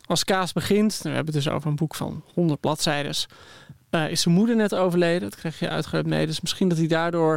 als 0.06 0.24
Kaas 0.24 0.52
begint, 0.52 1.00
we 1.02 1.08
hebben 1.08 1.34
het 1.34 1.44
dus 1.44 1.52
over 1.52 1.68
een 1.68 1.76
boek 1.76 1.94
van 1.94 2.24
100 2.34 2.60
bladzijden. 2.60 3.14
eh, 3.90 4.10
is 4.10 4.20
zijn 4.20 4.34
moeder 4.34 4.56
net 4.56 4.74
overleden. 4.74 5.30
Dat 5.30 5.38
kreeg 5.38 5.58
je 5.58 5.68
uitgelegd 5.68 6.06
mee. 6.06 6.26
Dus 6.26 6.40
misschien 6.40 6.68
dat 6.68 6.78
hij 6.78 6.86
daardoor 6.86 7.34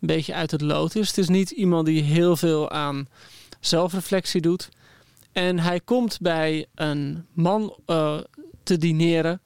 een 0.00 0.06
beetje 0.06 0.34
uit 0.34 0.50
het 0.50 0.60
lood 0.60 0.94
is. 0.94 1.08
Het 1.08 1.18
is 1.18 1.28
niet 1.28 1.50
iemand 1.50 1.86
die 1.86 2.02
heel 2.02 2.36
veel 2.36 2.70
aan 2.70 3.08
zelfreflectie 3.60 4.40
doet. 4.40 4.68
En 5.36 5.58
hij 5.58 5.80
komt 5.80 6.18
bij 6.20 6.66
een 6.74 7.26
man 7.32 7.76
eh, 7.86 8.18
te 8.62 8.78
dineren. 8.78 9.40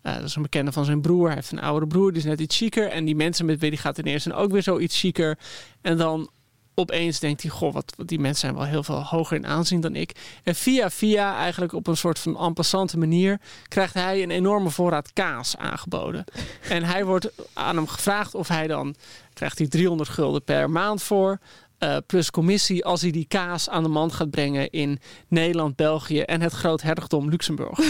Eh, 0.00 0.14
dat 0.14 0.22
is 0.22 0.36
een 0.36 0.42
bekende 0.42 0.72
van 0.72 0.84
zijn 0.84 1.00
broer. 1.00 1.26
Hij 1.26 1.34
heeft 1.34 1.52
een 1.52 1.60
oudere 1.60 1.86
broer, 1.86 2.08
die 2.08 2.18
is 2.18 2.24
net 2.24 2.40
iets 2.40 2.56
chiquer. 2.56 2.88
En 2.88 3.04
die 3.04 3.16
mensen 3.16 3.46
met 3.46 3.60
wie 3.60 3.68
hij 3.68 3.78
gaat 3.78 3.96
dineren 3.96 4.20
zijn 4.20 4.34
ook 4.34 4.50
weer 4.50 4.62
zo 4.62 4.78
iets 4.78 5.00
chiquer. 5.00 5.38
En 5.80 5.96
dan 5.96 6.30
opeens 6.74 7.18
denkt 7.18 7.42
hij, 7.42 7.50
goh, 7.50 7.72
wat, 7.72 7.94
die 7.96 8.18
mensen 8.18 8.40
zijn 8.40 8.54
wel 8.54 8.64
heel 8.64 8.82
veel 8.82 9.02
hoger 9.02 9.36
in 9.36 9.46
aanzien 9.46 9.80
dan 9.80 9.96
ik. 9.96 10.12
En 10.42 10.54
via 10.54 10.90
via, 10.90 11.36
eigenlijk 11.36 11.72
op 11.72 11.86
een 11.86 11.96
soort 11.96 12.18
van 12.18 12.38
en 12.38 12.52
passante 12.52 12.98
manier, 12.98 13.40
krijgt 13.68 13.94
hij 13.94 14.22
een 14.22 14.30
enorme 14.30 14.70
voorraad 14.70 15.12
kaas 15.12 15.56
aangeboden. 15.56 16.24
en 16.68 16.84
hij 16.84 17.04
wordt 17.04 17.30
aan 17.52 17.76
hem 17.76 17.86
gevraagd 17.86 18.34
of 18.34 18.48
hij 18.48 18.66
dan, 18.66 18.94
krijgt 19.32 19.58
hij 19.58 19.68
300 19.68 20.08
gulden 20.08 20.44
per 20.44 20.70
maand 20.70 21.02
voor. 21.02 21.38
Eh, 21.78 21.96
plus 22.06 22.30
commissie 22.30 22.84
als 22.84 23.00
hij 23.00 23.10
die 23.10 23.26
kaas 23.28 23.68
aan 23.68 23.82
de 23.82 23.88
man 23.88 24.12
gaat 24.12 24.30
brengen 24.30 24.70
in 24.70 24.98
Nederland, 25.28 25.76
België 25.76 26.20
en 26.20 26.40
het 26.40 26.52
Groot 26.52 26.82
Hertogdom 26.82 27.28
Luxemburg. 27.28 27.78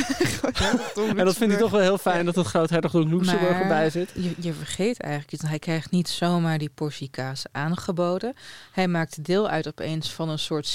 En 1.17 1.25
dat 1.25 1.37
vindt 1.37 1.53
hij 1.53 1.63
toch 1.63 1.71
wel 1.71 1.81
heel 1.81 1.99
fijn 1.99 2.25
dat 2.25 2.35
het 2.35 2.47
Groot 2.47 2.71
Hertogdom 2.71 3.09
Luxemburg 3.09 3.51
Maar 3.51 3.61
erbij 3.61 3.91
zit. 3.91 4.11
Je, 4.15 4.35
je 4.39 4.53
vergeet 4.53 5.01
eigenlijk 5.01 5.33
iets. 5.33 5.43
Hij 5.43 5.59
krijgt 5.59 5.91
niet 5.91 6.09
zomaar 6.09 6.59
die 6.59 6.71
portie 6.75 7.11
kaas 7.11 7.45
aangeboden. 7.53 8.35
Hij 8.73 8.89
maakt 8.89 9.25
deel 9.25 9.49
uit 9.49 9.69
opeens 9.69 10.13
van 10.13 10.29
een 10.29 10.39
soort 10.39 10.67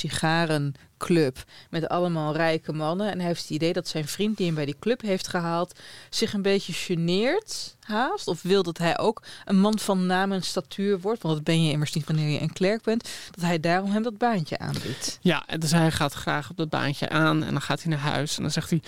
sigarenclub 1.00 1.44
met 1.70 1.88
allemaal 1.88 2.36
rijke 2.36 2.74
mannen. 2.74 3.12
En 3.12 3.18
hij 3.18 3.28
heeft 3.28 3.42
het 3.42 3.50
idee 3.50 3.74
dat 3.74 3.88
zijn 3.88 4.08
vriend 4.08 4.38
die 4.38 4.46
hem 4.46 4.56
bij 4.56 4.66
die 4.66 4.76
club 4.80 5.02
heeft 5.02 5.28
gehaald 5.28 5.80
zich 6.10 6.34
een 6.34 6.42
beetje 6.42 6.74
geneert 6.74 7.76
haast. 7.80 8.28
Of 8.28 8.42
wil 8.42 8.64
dat 8.64 8.78
hij 8.78 8.98
ook 8.98 9.22
een 9.46 9.60
man 9.60 9.80
van 9.80 10.06
naam 10.06 10.32
en 10.32 10.42
statuur 10.42 11.00
wordt. 11.00 11.22
Want 11.22 11.36
dat 11.36 11.44
ben 11.44 11.64
je 11.64 11.72
immers 11.72 11.94
niet 11.94 12.08
wanneer 12.08 12.30
je 12.30 12.42
een 12.42 12.54
klerk 12.54 12.84
bent. 12.84 13.10
Dat 13.32 13.44
hij 13.44 13.60
daarom 13.60 13.92
hem 13.92 14.04
dat 14.04 14.18
baantje 14.18 14.60
aanbiedt. 14.60 15.20
Ja, 15.22 15.44
en 15.48 15.60
dus 15.60 15.72
hij 15.72 15.92
gaat 15.92 16.14
graag 16.14 16.50
op 16.50 16.58
dat 16.58 16.70
baantje 16.70 17.10
aan 17.10 17.44
en 17.44 17.52
dan 17.52 17.62
gaat 17.62 17.84
hij 17.84 17.92
naar 17.92 18.12
huis. 18.12 18.36
En 18.36 18.42
dan 18.42 18.52
zegt 18.52 18.70
hij, 18.70 18.82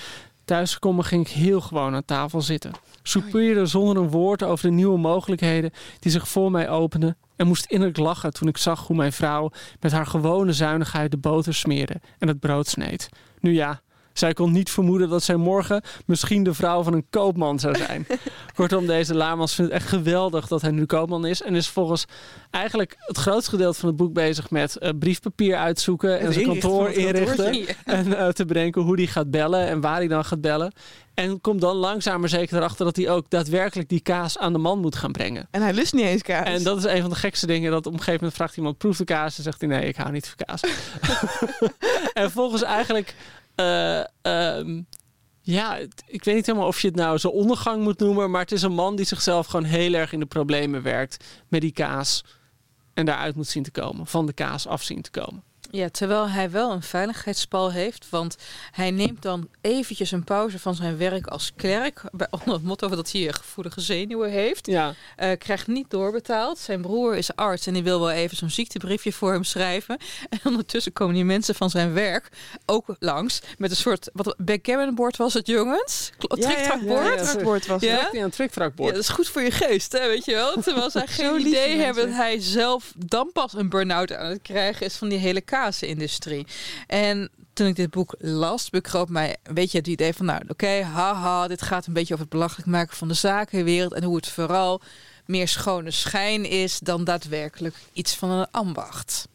thuisgekomen 0.45 1.05
ging 1.05 1.27
ik 1.27 1.33
heel 1.33 1.61
gewoon 1.61 1.95
aan 1.95 2.05
tafel 2.05 2.41
zitten. 2.41 2.71
Soupeerde 3.03 3.65
zonder 3.65 3.97
een 3.97 4.09
woord 4.09 4.43
over 4.43 4.67
de 4.67 4.73
nieuwe 4.73 4.97
mogelijkheden 4.97 5.73
die 5.99 6.11
zich 6.11 6.27
voor 6.27 6.51
mij 6.51 6.69
openden. 6.69 7.17
En 7.41 7.47
moest 7.47 7.65
innerlijk 7.65 7.97
lachen 7.97 8.33
toen 8.33 8.47
ik 8.47 8.57
zag 8.57 8.87
hoe 8.87 8.95
mijn 8.95 9.11
vrouw 9.11 9.51
met 9.79 9.91
haar 9.91 10.05
gewone 10.05 10.53
zuinigheid 10.53 11.11
de 11.11 11.17
boter 11.17 11.53
smeerde 11.53 12.01
en 12.19 12.27
het 12.27 12.39
brood 12.39 12.67
sneed. 12.67 13.09
Nu 13.39 13.53
ja, 13.53 13.81
zij 14.13 14.33
kon 14.33 14.51
niet 14.51 14.69
vermoeden 14.69 15.09
dat 15.09 15.23
zij 15.23 15.35
morgen 15.35 15.81
misschien 16.05 16.43
de 16.43 16.53
vrouw 16.53 16.83
van 16.83 16.93
een 16.93 17.05
koopman 17.09 17.59
zou 17.59 17.75
zijn. 17.75 18.07
Kortom, 18.55 18.87
deze 18.87 19.15
Lamans 19.15 19.55
vindt 19.55 19.71
het 19.71 19.81
echt 19.81 19.89
geweldig 19.89 20.47
dat 20.47 20.61
hij 20.61 20.71
nu 20.71 20.85
koopman 20.85 21.25
is. 21.25 21.41
En 21.41 21.55
is 21.55 21.67
volgens 21.67 22.05
eigenlijk 22.49 22.95
het 22.99 23.17
grootste 23.17 23.49
gedeelte 23.49 23.79
van 23.79 23.87
het 23.87 23.97
boek 23.97 24.13
bezig 24.13 24.49
met 24.49 24.77
eh, 24.77 24.89
briefpapier 24.99 25.55
uitzoeken 25.55 26.19
en 26.19 26.33
zijn 26.33 26.45
kantoor 26.45 26.89
inrichten. 26.89 27.65
En 27.85 28.17
eh, 28.17 28.27
te 28.27 28.45
bedenken 28.45 28.81
hoe 28.81 28.95
die 28.95 29.07
gaat 29.07 29.31
bellen 29.31 29.67
en 29.67 29.81
waar 29.81 29.97
hij 29.97 30.07
dan 30.07 30.25
gaat 30.25 30.41
bellen. 30.41 30.73
En 31.13 31.41
komt 31.41 31.61
dan 31.61 31.75
langzaam 31.75 32.19
maar 32.19 32.29
zeker 32.29 32.57
erachter 32.57 32.85
dat 32.85 32.95
hij 32.95 33.09
ook 33.09 33.29
daadwerkelijk 33.29 33.89
die 33.89 33.99
kaas 33.99 34.37
aan 34.37 34.53
de 34.53 34.59
man 34.59 34.79
moet 34.79 34.95
gaan 34.95 35.11
brengen. 35.11 35.47
En 35.51 35.61
hij 35.61 35.73
lust 35.73 35.93
niet 35.93 36.05
eens 36.05 36.21
kaas. 36.21 36.45
En 36.45 36.63
dat 36.63 36.77
is 36.77 36.83
een 36.83 37.01
van 37.01 37.09
de 37.09 37.15
gekste 37.15 37.47
dingen. 37.47 37.71
Dat 37.71 37.85
op 37.85 37.93
een 37.93 37.97
gegeven 37.97 38.19
moment 38.19 38.35
vraagt 38.35 38.57
iemand, 38.57 38.77
proeft 38.77 38.97
de 38.97 39.03
kaas? 39.03 39.37
En 39.37 39.43
zegt 39.43 39.61
hij, 39.61 39.69
nee, 39.69 39.85
ik 39.85 39.95
hou 39.95 40.11
niet 40.11 40.35
van 40.35 40.45
kaas. 40.45 40.61
en 42.13 42.31
volgens 42.31 42.63
eigenlijk... 42.63 43.15
eh, 43.61 44.57
ehm, 44.57 44.81
ja, 45.41 45.77
ik 46.05 46.23
weet 46.23 46.35
niet 46.35 46.45
helemaal 46.45 46.67
of 46.67 46.79
je 46.79 46.87
het 46.87 46.95
nou 46.95 47.17
zijn 47.17 47.33
ondergang 47.33 47.83
moet 47.83 47.99
noemen. 47.99 48.31
Maar 48.31 48.41
het 48.41 48.51
is 48.51 48.61
een 48.61 48.73
man 48.73 48.95
die 48.95 49.05
zichzelf 49.05 49.47
gewoon 49.47 49.65
heel 49.65 49.93
erg 49.93 50.13
in 50.13 50.19
de 50.19 50.25
problemen 50.25 50.81
werkt. 50.81 51.25
Met 51.47 51.61
die 51.61 51.71
kaas. 51.71 52.23
En 52.93 53.05
daaruit 53.05 53.35
moet 53.35 53.47
zien 53.47 53.63
te 53.63 53.71
komen. 53.71 54.07
Van 54.07 54.25
de 54.25 54.33
kaas 54.33 54.67
af 54.67 54.83
zien 54.83 55.01
te 55.01 55.11
komen. 55.11 55.43
Ja, 55.71 55.89
terwijl 55.89 56.29
hij 56.29 56.51
wel 56.51 56.71
een 56.71 56.81
veiligheidspal 56.83 57.71
heeft. 57.71 58.05
Want 58.09 58.35
hij 58.71 58.91
neemt 58.91 59.21
dan 59.21 59.47
eventjes 59.61 60.11
een 60.11 60.23
pauze 60.23 60.59
van 60.59 60.75
zijn 60.75 60.97
werk 60.97 61.27
als 61.27 61.51
klerk. 61.55 62.01
Bij, 62.11 62.27
onder 62.39 62.53
het 62.53 62.63
motto 62.63 62.87
dat 62.89 63.11
hij 63.11 63.33
gevoelige 63.33 63.81
zenuwen 63.81 64.29
heeft. 64.31 64.67
Ja, 64.67 64.93
Eh, 65.15 65.37
krijgt 65.37 65.67
niet 65.67 65.89
doorbetaald. 65.89 66.59
Zijn 66.59 66.81
broer 66.81 67.15
is 67.15 67.35
arts 67.35 67.67
en 67.67 67.73
die 67.73 67.83
wil 67.83 67.99
wel 67.99 68.11
even 68.11 68.37
zo'n 68.37 68.49
ziektebriefje 68.49 69.13
voor 69.13 69.31
hem 69.31 69.43
schrijven. 69.43 69.97
En 70.29 70.39
ondertussen 70.43 70.93
komen 70.93 71.15
die 71.15 71.25
mensen 71.25 71.55
van 71.55 71.69
zijn 71.69 71.93
werk 71.93 72.29
ook 72.65 72.95
langs. 72.99 73.41
Met 73.57 73.69
een 73.69 73.75
soort, 73.75 74.09
wat 74.13 74.35
backgammonbord 74.37 75.17
was 75.17 75.33
het 75.33 75.47
jongens? 75.47 76.11
Ja, 76.17 76.35
ja, 76.49 76.53
Triktrakbord? 76.53 77.03
ja, 77.25 77.39
ja, 77.39 77.67
was 77.67 77.81
Ja? 77.81 78.07
een 78.11 78.19
Ja, 78.19 78.29
triktrakbord. 78.29 78.93
dat 78.93 79.03
is 79.03 79.09
goed 79.09 79.27
voor 79.27 79.41
je 79.41 79.51
geest, 79.51 79.91
hè, 79.91 80.07
weet 80.07 80.25
je 80.25 80.33
wel. 80.33 80.61
Terwijl 80.61 80.89
zij 80.91 81.07
geen 81.17 81.39
idee 81.47 81.77
hebben 81.77 82.07
dat 82.07 82.15
hij 82.15 82.39
zelf 82.39 82.93
dan 82.97 83.29
pas 83.33 83.53
een 83.53 83.69
burn-out 83.69 84.13
aan 84.13 84.29
het 84.29 84.41
krijgen 84.41 84.85
is 84.85 84.95
van 84.95 85.09
die 85.09 85.17
hele 85.19 85.41
kaasindustrie. 85.61 86.47
En 86.87 87.29
toen 87.53 87.67
ik 87.67 87.75
dit 87.75 87.89
boek 87.89 88.15
las, 88.19 88.69
bekroop 88.69 89.09
mij, 89.09 89.37
weet 89.43 89.71
je, 89.71 89.77
het 89.77 89.87
idee 89.87 90.13
van, 90.13 90.25
nou, 90.25 90.41
oké, 90.47 90.81
haha, 90.83 91.47
dit 91.47 91.61
gaat 91.61 91.85
een 91.85 91.93
beetje 91.93 92.13
over 92.13 92.25
het 92.25 92.33
belachelijk 92.33 92.67
maken 92.69 92.95
van 92.97 93.07
de 93.07 93.13
zakenwereld 93.13 93.93
en 93.93 94.03
hoe 94.03 94.15
het 94.15 94.27
vooral 94.27 94.81
meer 95.25 95.47
schone 95.47 95.91
schijn 95.91 96.45
is 96.45 96.79
dan 96.79 97.03
daadwerkelijk 97.03 97.75
iets 97.93 98.15
van 98.15 98.29
een 98.29 98.47
ambacht. 98.51 99.27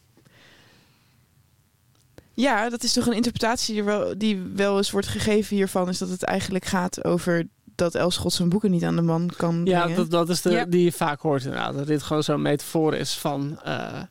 Ja, 2.33 2.69
dat 2.69 2.83
is 2.83 2.93
toch 2.93 3.05
een 3.07 3.13
interpretatie 3.13 3.73
die 3.73 3.83
wel, 3.83 4.17
die 4.17 4.41
wel 4.55 4.77
eens 4.77 4.91
wordt 4.91 5.07
gegeven 5.07 5.55
hiervan. 5.55 5.89
Is 5.89 5.97
dat 5.97 6.09
het 6.09 6.23
eigenlijk 6.23 6.65
gaat 6.65 7.03
over 7.03 7.47
dat 7.75 7.95
Elschot 7.95 8.33
zijn 8.33 8.49
boeken 8.49 8.71
niet 8.71 8.83
aan 8.83 8.95
de 8.95 9.01
man 9.01 9.31
kan 9.37 9.61
Ja, 9.65 9.79
brengen. 9.81 9.97
dat, 9.97 10.11
dat 10.11 10.29
is 10.29 10.41
de 10.41 10.49
Ja. 10.51 10.65
die 10.65 10.83
je 10.83 10.91
vaak 10.91 11.21
hoort 11.21 11.43
inderdaad. 11.43 11.73
Dat 11.73 11.87
dit 11.87 12.03
gewoon 12.03 12.23
zo'n 12.23 12.41
metafoor 12.41 12.95
is 12.95 13.13
van... 13.17 13.59
eh, 13.63 14.01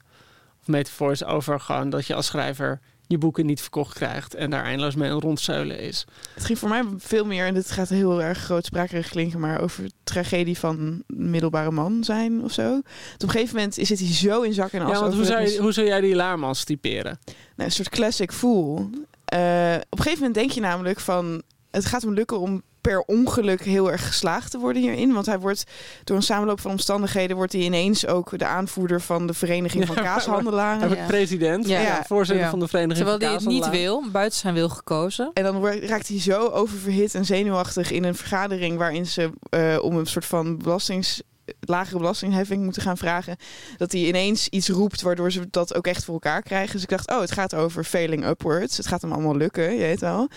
metafoor 0.66 1.12
is 1.12 1.24
over 1.24 1.60
gewoon 1.60 1.90
dat 1.90 2.06
je 2.06 2.14
als 2.14 2.26
schrijver 2.26 2.80
je 3.06 3.18
boeken 3.18 3.46
niet 3.46 3.60
verkocht 3.60 3.94
krijgt 3.94 4.34
en 4.34 4.50
daar 4.50 4.64
eindeloos 4.64 4.94
mee 4.94 5.10
een 5.10 5.20
rondzeulen 5.20 5.78
is. 5.78 6.04
Het 6.34 6.44
ging 6.44 6.58
voor 6.58 6.68
mij 6.68 6.84
veel 6.98 7.24
meer, 7.24 7.46
en 7.46 7.54
dit 7.54 7.70
gaat 7.70 7.88
heel 7.88 8.22
erg 8.22 8.38
grootsprakerig 8.38 9.08
klinken, 9.08 9.40
maar 9.40 9.60
over 9.60 9.90
tragedie 10.04 10.58
van 10.58 11.02
middelbare 11.06 11.70
man 11.70 12.04
zijn 12.04 12.42
of 12.42 12.52
zo. 12.52 12.76
op 12.76 12.82
een 13.22 13.30
gegeven 13.30 13.56
moment 13.56 13.74
zit 13.74 13.98
hij 13.98 14.12
zo 14.12 14.42
in 14.42 14.52
zak 14.52 14.72
en 14.72 14.82
as. 14.82 14.92
Ja, 14.92 15.00
want 15.00 15.14
hoe 15.14 15.24
zou, 15.24 15.40
je, 15.40 15.58
hoe 15.58 15.72
zou 15.72 15.86
jij 15.86 16.00
die 16.00 16.14
Laarmans 16.14 16.64
typeren? 16.64 17.18
nou, 17.24 17.68
een 17.68 17.70
soort 17.70 17.88
classic 17.88 18.32
fool. 18.32 18.90
Eh, 19.24 19.74
op 19.90 19.98
een 19.98 20.04
gegeven 20.04 20.18
moment 20.18 20.34
denk 20.34 20.50
je 20.50 20.60
namelijk 20.60 21.00
van... 21.00 21.42
het 21.70 21.84
gaat 21.84 22.02
hem 22.02 22.14
lukken 22.14 22.40
om 22.40 22.62
per 22.86 23.00
ongeluk 23.06 23.62
heel 23.62 23.90
erg 23.90 24.06
geslaagd 24.06 24.50
te 24.50 24.58
worden 24.58 24.82
hierin. 24.82 25.12
Want 25.12 25.26
hij 25.26 25.38
wordt 25.38 25.64
door 26.04 26.16
een 26.16 26.22
samenloop 26.22 26.60
van 26.60 26.70
omstandigheden... 26.70 27.36
wordt 27.36 27.52
hij 27.52 27.62
ineens 27.62 28.06
ook 28.06 28.38
de 28.38 28.44
aanvoerder 28.46 29.00
van 29.00 29.26
de 29.26 29.34
Vereniging 29.34 29.86
van 29.86 29.96
Ja, 29.96 30.02
Kaashandelaren. 30.02 31.06
president, 31.06 31.68
Ja. 31.68 31.80
ja, 31.80 32.02
voorzitter 32.06 32.44
Ja. 32.44 32.50
van 32.50 32.58
de 32.60 32.68
Vereniging 32.68 33.06
Terwijl 33.06 33.18
van 33.18 33.28
hij 33.48 33.52
het 33.60 33.70
niet 33.72 33.80
wil, 33.80 34.04
buiten 34.12 34.38
zijn 34.38 34.54
wil 34.54 34.68
gekozen. 34.68 35.30
En 35.34 35.42
dan 35.42 35.56
wordt- 35.58 35.84
raakt 35.84 36.08
hij 36.08 36.20
zo 36.20 36.46
oververhit 36.48 37.14
en 37.14 37.24
zenuwachtig 37.24 37.90
in 37.90 38.04
een 38.04 38.14
vergadering... 38.14 38.78
waarin 38.78 39.06
ze 39.06 39.30
eh, 39.50 39.76
om 39.80 39.96
een 39.96 40.06
soort 40.06 40.24
van 40.26 40.58
belastings 40.58 41.22
lagere 41.60 41.98
belastingheffing 41.98 42.62
moeten 42.62 42.82
gaan 42.82 42.96
vragen. 42.96 43.36
Dat 43.76 43.92
hij 43.92 44.00
ineens 44.00 44.48
iets 44.48 44.68
roept 44.68 45.02
waardoor 45.02 45.32
ze 45.32 45.50
dat 45.50 45.74
ook 45.74 45.86
echt 45.86 46.04
voor 46.04 46.14
elkaar 46.14 46.42
krijgen. 46.42 46.72
Dus 46.72 46.82
ik 46.82 46.88
dacht, 46.88 47.10
oh, 47.10 47.20
het 47.20 47.32
gaat 47.32 47.54
over 47.54 47.84
failing 47.84 48.26
upwards. 48.26 48.76
Het 48.76 48.86
gaat 48.86 49.02
hem 49.02 49.12
allemaal 49.12 49.36
lukken, 49.36 49.72
je 49.72 49.78
weet 49.78 50.00
wel. 50.00 50.28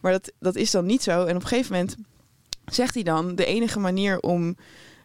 Maar 0.00 0.12
dat, 0.12 0.32
dat 0.38 0.56
is 0.56 0.70
dan 0.70 0.86
niet 0.86 1.02
zo. 1.02 1.24
En 1.24 1.36
op 1.36 1.42
een 1.42 1.48
gegeven 1.48 1.72
moment 1.72 1.96
zegt 2.64 2.94
hij 2.94 3.02
dan... 3.02 3.34
de 3.34 3.44
enige 3.44 3.78
manier 3.78 4.20
om 4.20 4.56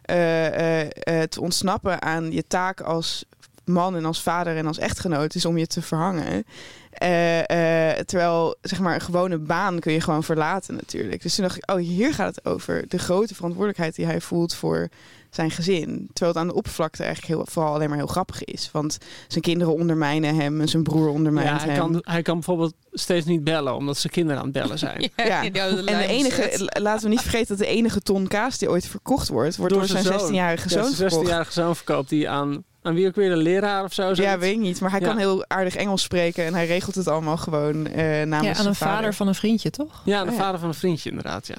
eh, 0.04 0.46
eh, 0.46 0.90
eh, 1.00 1.22
te 1.28 1.40
ontsnappen 1.40 2.02
aan 2.02 2.32
je 2.32 2.46
taak 2.46 2.80
als 2.80 3.24
man 3.66 3.96
en 3.96 4.04
als 4.04 4.22
vader 4.22 4.56
en 4.56 4.66
als 4.66 4.78
echtgenoot... 4.78 5.34
is 5.34 5.44
om 5.44 5.58
je 5.58 5.66
te 5.66 5.82
verhangen. 5.82 6.44
Eh, 6.90 7.90
eh, 7.90 7.98
terwijl, 7.98 8.56
zeg 8.60 8.80
maar, 8.80 8.94
een 8.94 9.00
gewone 9.00 9.38
baan 9.38 9.78
kun 9.78 9.92
je 9.92 10.00
gewoon 10.00 10.24
verlaten 10.24 10.74
natuurlijk. 10.74 11.22
Dus 11.22 11.34
toen 11.34 11.44
dacht 11.44 11.56
ik, 11.56 11.70
oh, 11.70 11.76
hier 11.76 12.14
gaat 12.14 12.34
het 12.34 12.44
over 12.44 12.88
de 12.88 12.98
grote 12.98 13.34
verantwoordelijkheid 13.34 13.96
die 13.96 14.06
hij 14.06 14.20
voelt 14.20 14.54
voor 14.54 14.88
zijn 15.34 15.50
gezin. 15.50 16.08
Terwijl 16.12 16.32
het 16.32 16.36
aan 16.36 16.48
de 16.48 16.54
oppervlakte 16.54 17.02
eigenlijk 17.02 17.34
heel, 17.34 17.46
vooral 17.50 17.74
alleen 17.74 17.88
maar 17.88 17.98
heel 17.98 18.06
grappig 18.06 18.44
is. 18.44 18.68
Want 18.72 18.98
zijn 19.28 19.42
kinderen 19.42 19.74
ondermijnen 19.74 20.34
hem 20.34 20.60
en 20.60 20.68
zijn 20.68 20.82
broer 20.82 21.08
ondermijnt 21.08 21.60
Ja, 21.60 21.66
hij, 21.66 21.74
hem. 21.74 21.92
kan, 21.92 21.98
hij 22.00 22.22
kan 22.22 22.34
bijvoorbeeld 22.34 22.74
steeds 22.92 23.26
niet 23.26 23.44
bellen, 23.44 23.74
omdat 23.74 23.96
zijn 23.96 24.12
kinderen 24.12 24.38
aan 24.38 24.44
het 24.44 24.54
bellen 24.54 24.78
zijn. 24.78 24.92
Ja. 25.16 25.44
En 25.44 25.52
de 25.52 26.06
enige, 26.06 26.70
laten 26.80 27.02
we 27.02 27.08
niet 27.08 27.20
vergeten 27.20 27.48
dat 27.48 27.66
de 27.66 27.72
enige 27.72 28.00
ton 28.00 28.28
kaas 28.28 28.58
die 28.58 28.70
ooit 28.70 28.86
verkocht 28.86 29.28
wordt, 29.28 29.56
wordt 29.56 29.74
door, 29.74 29.86
zijn 29.86 30.04
zoon. 30.04 30.30
16-jarige 30.30 30.68
Ja, 30.68 30.74
zoon 30.82 30.92
zijn 30.92 31.10
verkocht. 31.10 31.28
16-jarige 31.28 31.52
zoon 31.52 31.76
verkoopt 31.76 32.08
die 32.08 32.28
aan, 32.28 32.64
aan 32.84 32.94
wie 32.94 33.06
ook 33.06 33.14
weer 33.14 33.28
de 33.30 33.36
leraar 33.36 33.84
of 33.84 33.92
zo. 33.92 34.08
Ja, 34.08 34.14
zoiets. 34.14 34.36
weet 34.36 34.52
ik 34.54 34.58
niet. 34.60 34.80
Maar 34.80 34.90
hij 34.90 35.00
Ja. 35.00 35.06
kan 35.06 35.18
heel 35.18 35.44
aardig 35.48 35.76
Engels 35.76 36.02
spreken 36.02 36.44
en 36.44 36.54
hij 36.54 36.66
regelt 36.66 36.94
het 36.94 37.08
allemaal 37.08 37.36
gewoon 37.36 37.86
eh 37.86 38.26
namens 38.26 38.42
Ja, 38.58 38.62
aan 38.62 38.66
een 38.66 38.74
vader 38.74 39.14
van 39.14 39.28
een 39.28 39.34
vriendje, 39.34 39.70
toch? 39.70 40.02
Ja, 40.04 40.24
de 40.24 40.30
Ja. 40.30 40.36
vader 40.36 40.60
van 40.60 40.68
een 40.68 40.74
vriendje 40.74 41.08
inderdaad, 41.10 41.46
ja. 41.46 41.56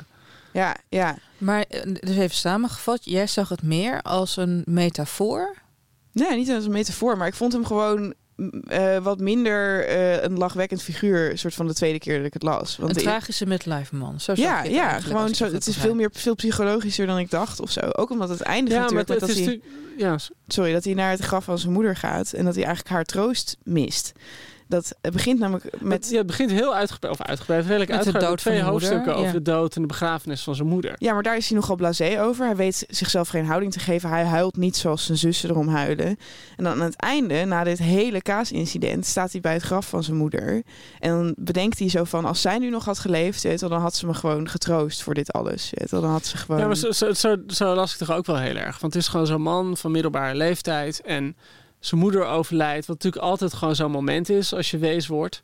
Ja, 0.51 0.75
ja. 0.89 1.17
Maar 1.38 1.61
eh, 1.69 1.81
dus 1.99 2.15
even 2.17 2.35
samengevat, 2.35 2.99
jij 3.05 3.27
zag 3.27 3.49
het 3.49 3.63
meer 3.63 4.01
als 4.01 4.38
een 4.38 4.61
metafoor. 4.65 5.55
Nee, 6.11 6.35
niet 6.35 6.51
als 6.51 6.65
een 6.65 6.71
metafoor, 6.71 7.17
maar 7.17 7.27
ik 7.27 7.33
vond 7.33 7.53
hem 7.53 7.65
gewoon 7.65 8.13
eh, 8.67 8.98
wat 8.98 9.19
minder 9.19 9.88
eh, 9.88 10.24
een 10.24 10.38
lachwekkend 10.38 10.82
figuur, 10.82 11.38
soort 11.38 11.54
van 11.54 11.67
de 11.67 11.74
tweede 11.74 12.00
keer 12.00 12.17
dat 12.17 12.26
ik 12.26 12.34
het 12.34 12.43
las. 12.43 12.78
Want 12.78 12.95
een 12.95 13.02
tragische 13.02 13.45
midlife 13.45 13.95
man. 13.95 14.19
Zo 14.19 14.36
zag 14.36 14.45
ja, 14.45 14.62
het 14.62 14.71
ja, 14.71 15.00
gewoon 15.00 15.36
zo. 15.36 15.52
het 15.52 15.67
is 15.67 15.78
veel 15.78 15.95
meer 15.95 16.10
veel 16.13 16.36
psychologischer 16.36 17.06
dan 17.06 17.17
ik 17.17 17.30
dacht 17.30 17.60
of 17.60 17.71
zo. 17.71 17.80
Ook 17.80 18.10
omdat 18.10 18.30
het 18.30 18.41
eindigt 18.41 18.76
Ja, 18.76 18.82
natuurlijk 18.82 19.10
met 19.10 19.19
het 19.19 19.30
dat 19.30 19.38
is 19.38 19.45
hij. 19.45 19.62
Ja, 19.98 20.17
sorry, 20.48 20.74
dat 20.74 20.84
hij 20.84 20.93
naar 20.93 21.12
het 21.12 21.19
graf 21.19 21.43
van 21.43 21.60
zijn 21.60 21.74
moeder 21.74 21.95
gaat 21.95 22.34
en 22.34 22.45
dat 22.45 22.56
hij 22.56 22.63
eigenlijk 22.63 22.95
haar 22.95 23.06
troost 23.06 23.58
mist. 23.63 24.12
Dat 24.67 24.95
het 25.01 25.13
begint 25.13 25.39
namelijk 25.39 25.82
met, 25.82 26.10
ja, 26.10 26.17
het 26.17 26.28
begint 26.28 26.51
heel 26.51 26.75
uitgebreid, 26.75 27.19
of 27.19 27.25
uitgebreid, 27.25 27.65
redelijk 27.65 27.89
Met 27.89 27.99
de 27.99 28.06
uitgebreid. 28.06 28.30
dood 28.30 28.36
met 28.36 28.39
twee 28.43 28.58
van 28.58 28.65
de 28.65 28.71
moeder, 28.71 28.89
hoofdstukken 28.89 29.21
ja. 29.21 29.28
over 29.28 29.43
de 29.43 29.51
dood 29.51 29.75
en 29.75 29.82
de 29.82 29.88
begrafenis 29.88 30.43
van 30.43 30.56
zijn 30.56 30.67
moeder. 30.67 30.95
Ja, 30.97 31.13
maar 31.13 31.23
daar 31.23 31.38
is 31.38 31.49
hij 31.49 31.58
nogal 31.58 31.75
blasé 31.75 32.21
over. 32.21 32.45
Hij 32.45 32.56
weet 32.56 32.86
zichzelf 32.89 33.28
geen 33.28 33.45
houding 33.45 33.71
te 33.71 33.80
geven. 33.80 34.10
Hij 34.10 34.23
huilt 34.23 34.58
niet 34.58 34.78
zoals 34.78 35.06
zijn 35.06 35.17
zussen 35.17 35.49
erom 35.49 35.67
huilen. 35.67 36.17
En 36.56 36.63
dan 36.63 36.73
aan 36.73 36.82
het 36.82 36.95
einde, 36.95 37.45
na 37.45 37.63
dit 37.63 37.78
hele 37.78 38.21
kaasincident, 38.21 39.06
staat 39.06 39.32
hij 39.32 39.41
bij 39.41 39.54
het 39.54 39.63
graf 39.63 39.88
van 39.88 40.04
zijn 40.04 40.17
moeder. 40.17 40.63
En 40.99 41.10
dan 41.10 41.36
bedenkt 41.38 41.80
hij 41.80 41.89
zo 41.89 42.04
van, 42.04 42.25
als 42.25 42.41
zij 42.41 42.58
nu 42.58 42.69
nog 42.69 42.86
had 42.86 42.99
geleefd, 42.99 43.43
weet 43.43 43.54
je 43.54 43.60
wel, 43.60 43.69
dan 43.69 43.82
had 43.82 43.95
ze 43.95 44.06
me 44.06 44.13
gewoon 44.13 44.49
getroost 44.49 45.04
voor 45.04 45.13
dit 45.13 45.32
alles. 45.32 45.69
Weet 45.73 45.89
je 45.89 45.95
wel. 45.95 46.01
Dan 46.01 46.12
had 46.12 46.25
ze 46.25 46.38
gewoon... 46.38 46.62
Ja, 46.62 46.67
maar 46.67 46.75
zo, 46.75 46.91
zo, 46.91 47.13
zo, 47.13 47.36
zo 47.47 47.75
las 47.75 47.91
ik 47.91 47.97
toch 47.97 48.12
ook 48.12 48.25
wel 48.25 48.38
heel 48.38 48.56
erg. 48.56 48.80
Want 48.80 48.93
het 48.93 49.01
is 49.04 49.10
gewoon 49.10 49.28
zo'n 49.28 49.41
man 49.41 49.78
van 49.78 49.91
middelbare 49.91 50.36
leeftijd. 50.36 51.01
En 51.01 51.36
zijn 51.86 52.02
moeder 52.02 52.26
overlijdt. 52.26 52.86
Wat 52.86 52.95
natuurlijk 53.04 53.24
altijd 53.24 53.54
gewoon 53.54 53.76
zo'n 53.76 53.91
moment 53.91 54.30
is 54.30 54.54
als 54.54 54.71
je 54.71 54.78
wees 54.78 55.08
wordt. 55.08 55.41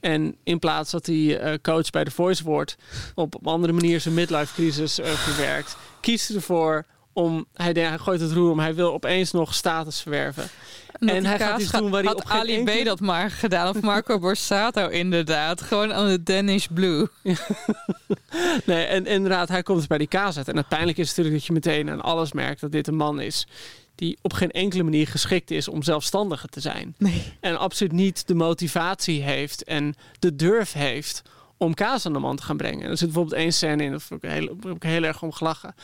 En 0.00 0.36
in 0.44 0.58
plaats 0.58 0.90
dat 0.90 1.06
hij 1.06 1.38
eh, 1.38 1.58
coach 1.62 1.90
bij 1.90 2.04
The 2.04 2.10
Voice 2.10 2.44
wordt, 2.44 2.76
op 3.14 3.34
een 3.34 3.52
andere 3.52 3.72
manier 3.72 4.00
zijn 4.00 4.14
midlife 4.14 4.54
crisis 4.54 5.00
eh, 5.00 5.10
verwerkt, 5.10 5.76
kiest 6.00 6.28
hij 6.28 6.36
ervoor 6.36 6.84
om, 7.12 7.46
hij, 7.54 7.72
denkt, 7.72 7.88
hij 7.88 7.98
gooit 7.98 8.20
het 8.20 8.32
roer 8.32 8.50
om, 8.50 8.58
hij 8.58 8.74
wil 8.74 8.92
opeens 8.92 9.30
nog 9.30 9.54
status 9.54 10.00
verwerven. 10.00 10.48
En 10.98 11.24
hij 11.24 11.38
gaat 11.38 11.60
iets 11.60 11.70
doen 11.70 11.90
waar 11.90 12.02
hij 12.02 12.12
op 12.14 12.24
geen 12.24 12.40
Ali 12.40 12.54
enkele- 12.56 12.82
B 12.82 12.84
dat 12.84 13.00
maar 13.00 13.30
gedaan. 13.30 13.68
Of 13.68 13.80
Marco 13.82 14.18
Borsato 14.24 14.88
inderdaad. 14.88 15.62
Gewoon 15.62 15.92
aan 15.92 16.08
de 16.08 16.22
Danish 16.22 16.66
Blue. 16.66 17.06
Nee, 18.64 18.84
en 18.84 19.06
inderdaad, 19.06 19.48
hij 19.48 19.62
komt 19.62 19.78
dus 19.78 19.86
bij 19.86 19.98
die 19.98 20.06
kaas 20.06 20.36
uit. 20.36 20.48
En 20.48 20.56
het 20.56 20.68
pijnlijk 20.68 20.98
is 20.98 21.08
natuurlijk 21.08 21.34
dat 21.36 21.46
je 21.46 21.52
meteen 21.52 21.90
aan 21.90 22.00
alles 22.00 22.32
merkt 22.32 22.60
dat 22.60 22.72
dit 22.72 22.86
een 22.86 22.96
man 22.96 23.20
is 23.20 23.46
die 23.96 24.18
op 24.22 24.32
geen 24.32 24.50
enkele 24.50 24.82
manier 24.82 25.06
geschikt 25.06 25.50
is 25.50 25.68
om 25.68 25.82
zelfstandiger 25.82 26.48
te 26.48 26.60
zijn. 26.60 26.94
Nee. 26.98 27.22
En 27.40 27.58
absoluut 27.58 27.92
niet 27.92 28.26
de 28.26 28.34
motivatie 28.34 29.22
heeft 29.22 29.64
en 29.64 29.94
de 30.18 30.36
durf 30.36 30.72
heeft 30.72 31.22
om 31.56 31.74
kaas 31.74 32.06
aan 32.06 32.12
de 32.12 32.18
man 32.18 32.36
te 32.36 32.42
gaan 32.42 32.56
brengen. 32.56 32.90
Er 32.90 32.96
zit 32.96 33.06
bijvoorbeeld 33.06 33.40
één 33.40 33.52
scène 33.52 33.82
in, 33.82 33.92
heb 33.92 34.22
ik 34.22 34.30
heel, 34.30 34.56
heb 34.60 34.76
ik 34.76 34.82
heel 34.82 35.02
erg 35.02 35.22
om 35.22 35.32
gelachen. 35.32 35.74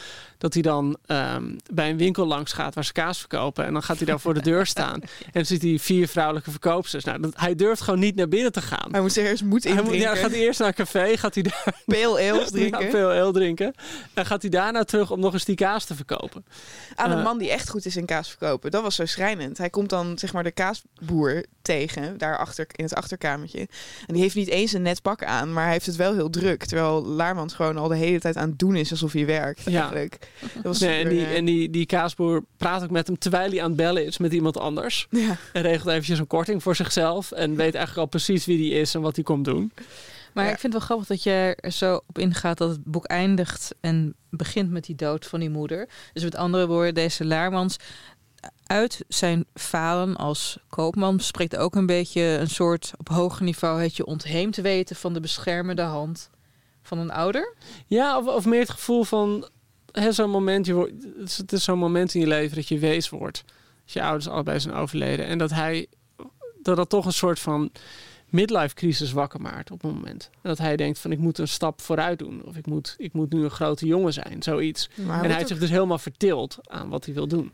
Dat 0.42 0.52
hij 0.54 0.62
dan 0.62 0.96
ehm, 1.06 1.56
bij 1.72 1.90
een 1.90 1.96
winkel 1.96 2.26
langs 2.26 2.52
gaat 2.52 2.74
waar 2.74 2.84
ze 2.84 2.92
kaas 2.92 3.18
verkopen. 3.18 3.64
En 3.64 3.72
dan 3.72 3.82
gaat 3.82 3.96
hij 3.96 4.06
daar 4.06 4.20
voor 4.20 4.34
de 4.34 4.42
deur 4.42 4.66
staan. 4.66 5.00
En 5.24 5.30
dan 5.32 5.44
ziet 5.44 5.62
hij 5.62 5.78
vier 5.78 6.08
vrouwelijke 6.08 6.50
verkoopsters. 6.50 7.04
Nou, 7.04 7.20
dat, 7.20 7.32
hij 7.36 7.54
durft 7.54 7.80
gewoon 7.80 8.00
niet 8.00 8.14
naar 8.14 8.28
binnen 8.28 8.52
te 8.52 8.60
gaan. 8.60 8.88
Hij 8.92 9.00
moet 9.00 9.16
er 9.16 9.24
eerst 9.26 9.44
moed 9.44 9.64
in 9.64 9.74
Hij 9.74 9.82
moet, 9.82 9.94
ja, 9.94 10.14
gaat 10.14 10.30
hij 10.30 10.40
eerst 10.40 10.58
naar 10.58 10.68
een 10.68 10.74
café, 10.74 11.16
gaat 11.16 11.34
hij 11.34 11.42
daar 11.42 11.64
Pale 11.86 12.30
ales 12.30 12.50
drinken. 12.60 12.98
ja, 12.98 13.20
ale 13.20 13.32
drinken. 13.32 13.74
En 14.14 14.26
gaat 14.26 14.42
hij 14.42 14.50
daarna 14.50 14.84
terug 14.84 15.10
om 15.10 15.20
nog 15.20 15.32
eens 15.32 15.44
die 15.44 15.54
kaas 15.56 15.84
te 15.84 15.94
verkopen. 15.94 16.44
Aan 16.94 17.10
een 17.10 17.18
Eh, 17.18 17.24
man 17.24 17.38
die 17.38 17.50
echt 17.50 17.68
goed 17.70 17.86
is 17.86 17.96
in 17.96 18.06
kaas 18.06 18.28
verkopen. 18.28 18.70
Dat 18.70 18.82
was 18.82 18.94
zo 18.94 19.06
schrijnend. 19.06 19.58
Hij 19.58 19.70
komt 19.70 19.88
dan 19.90 20.18
zeg 20.18 20.32
maar 20.32 20.42
de 20.44 20.50
kaasboer 20.50 21.44
tegen, 21.62 22.18
daar 22.18 22.38
achter 22.38 22.66
in 22.76 22.84
het 22.84 22.94
achterkamertje. 22.94 23.58
En 24.06 24.14
die 24.14 24.22
heeft 24.22 24.34
niet 24.34 24.48
eens 24.48 24.72
een 24.72 24.82
net 24.82 25.02
pak 25.02 25.24
aan, 25.24 25.52
maar 25.52 25.62
hij 25.64 25.72
heeft 25.72 25.86
het 25.86 25.96
wel 25.96 26.14
heel 26.14 26.30
druk. 26.30 26.64
Terwijl 26.64 27.04
Laarmans 27.04 27.54
gewoon 27.54 27.76
al 27.76 27.88
de 27.88 27.96
hele 27.96 28.20
tijd 28.20 28.36
aan 28.36 28.48
het 28.48 28.58
doen 28.58 28.76
is 28.76 28.90
alsof 28.90 29.12
hij 29.12 29.26
werkt 29.26 29.62
Ja. 29.64 29.80
eigenlijk. 29.80 30.18
Dat 30.54 30.62
was 30.62 30.78
Nee, 30.78 31.02
en 31.02 31.08
die, 31.08 31.26
en 31.26 31.44
die, 31.44 31.70
die 31.70 31.86
kaasboer 31.86 32.44
praat 32.56 32.82
ook 32.82 32.90
met 32.90 33.06
hem 33.06 33.18
terwijl 33.18 33.50
hij 33.50 33.60
aan 33.62 33.66
het 33.68 33.76
bellen 33.76 34.06
is 34.06 34.18
met 34.18 34.32
iemand 34.32 34.58
anders. 34.58 35.06
ja. 35.10 35.36
En 35.52 35.62
regelt 35.62 35.88
eventjes 35.88 36.18
een 36.18 36.26
korting 36.26 36.62
voor 36.62 36.76
zichzelf. 36.76 37.32
En 37.32 37.50
weet 37.56 37.74
eigenlijk 37.74 37.96
al 37.96 38.06
precies 38.06 38.44
wie 38.46 38.56
die 38.58 38.72
is 38.72 38.94
en 38.94 39.00
wat 39.00 39.14
hij 39.14 39.24
komt 39.24 39.44
doen. 39.44 39.72
Maar 40.34 40.44
Ja. 40.44 40.50
ik 40.50 40.58
vind 40.58 40.72
het 40.72 40.82
wel 40.82 40.96
grappig 40.98 41.06
dat 41.06 41.22
je 41.22 41.56
er 41.60 41.70
zo 41.70 42.00
op 42.06 42.18
ingaat 42.18 42.58
dat 42.58 42.68
het 42.70 42.84
boek 42.84 43.04
eindigt 43.04 43.74
en 43.80 44.14
begint 44.30 44.70
met 44.70 44.84
die 44.84 44.94
dood 44.96 45.26
van 45.26 45.40
die 45.40 45.50
moeder. 45.50 45.88
Dus 46.12 46.22
met 46.22 46.36
andere 46.36 46.66
woorden, 46.66 46.94
deze 46.94 47.24
Laarmans 47.24 47.76
uit 48.66 49.04
zijn 49.08 49.44
falen 49.54 50.16
als 50.16 50.58
koopman 50.68 51.20
spreekt 51.20 51.56
ook 51.56 51.74
een 51.74 51.86
beetje 51.86 52.22
een 52.22 52.50
soort 52.50 52.92
op 52.98 53.08
hoger 53.08 53.44
niveau 53.44 53.82
het 53.82 53.96
je 53.96 54.06
ontheemd 54.06 54.56
weten 54.56 54.96
van 54.96 55.12
de 55.12 55.20
beschermende 55.20 55.82
hand 55.82 56.30
van 56.82 56.98
een 56.98 57.10
ouder. 57.10 57.54
Ja, 57.86 58.18
of, 58.18 58.26
of 58.26 58.44
meer 58.46 58.60
het 58.60 58.70
gevoel 58.70 59.04
van 59.04 59.48
zo'n 60.10 60.30
moment. 60.30 60.66
Je 60.66 60.74
wordt, 60.74 60.92
het 61.36 61.52
is, 61.52 61.64
zo'n 61.64 61.78
moment 61.78 62.14
in 62.14 62.20
je 62.20 62.26
leven 62.26 62.56
dat 62.56 62.68
je 62.68 62.78
wees 62.78 63.08
wordt. 63.08 63.44
Dat 63.84 63.92
je 63.92 64.02
ouders 64.02 64.28
allebei 64.28 64.60
zijn 64.60 64.74
overleden. 64.74 65.26
En 65.26 65.38
dat 65.38 65.50
hij 65.50 65.86
dat 66.62 66.76
dat 66.76 66.88
toch 66.88 67.04
een 67.06 67.12
soort 67.12 67.38
van 67.40 67.70
midlife 68.28 68.74
crisis 68.74 69.12
wakker 69.12 69.40
maakt 69.40 69.70
op 69.70 69.84
een 69.84 69.92
moment. 69.94 70.30
En 70.32 70.38
dat 70.48 70.58
hij 70.58 70.76
denkt 70.76 70.98
van 70.98 71.12
ik 71.12 71.18
moet 71.18 71.38
een 71.38 71.48
stap 71.48 71.80
vooruit 71.80 72.18
doen. 72.18 72.42
Of 72.44 72.56
ik 72.56 72.66
moet, 72.66 72.94
ik 72.98 73.12
moet 73.12 73.32
nu 73.32 73.44
een 73.44 73.50
grote 73.50 73.86
jongen 73.86 74.12
zijn. 74.12 74.42
Zoiets. 74.42 74.88
Hij, 74.94 75.04
en 75.04 75.10
hij 75.18 75.28
heeft 75.28 75.40
ook, 75.40 75.46
zich 75.48 75.58
dus 75.58 75.70
helemaal 75.70 75.98
vertild 75.98 76.58
aan 76.62 76.88
wat 76.88 77.04
hij 77.04 77.14
wil 77.14 77.26
doen. 77.28 77.52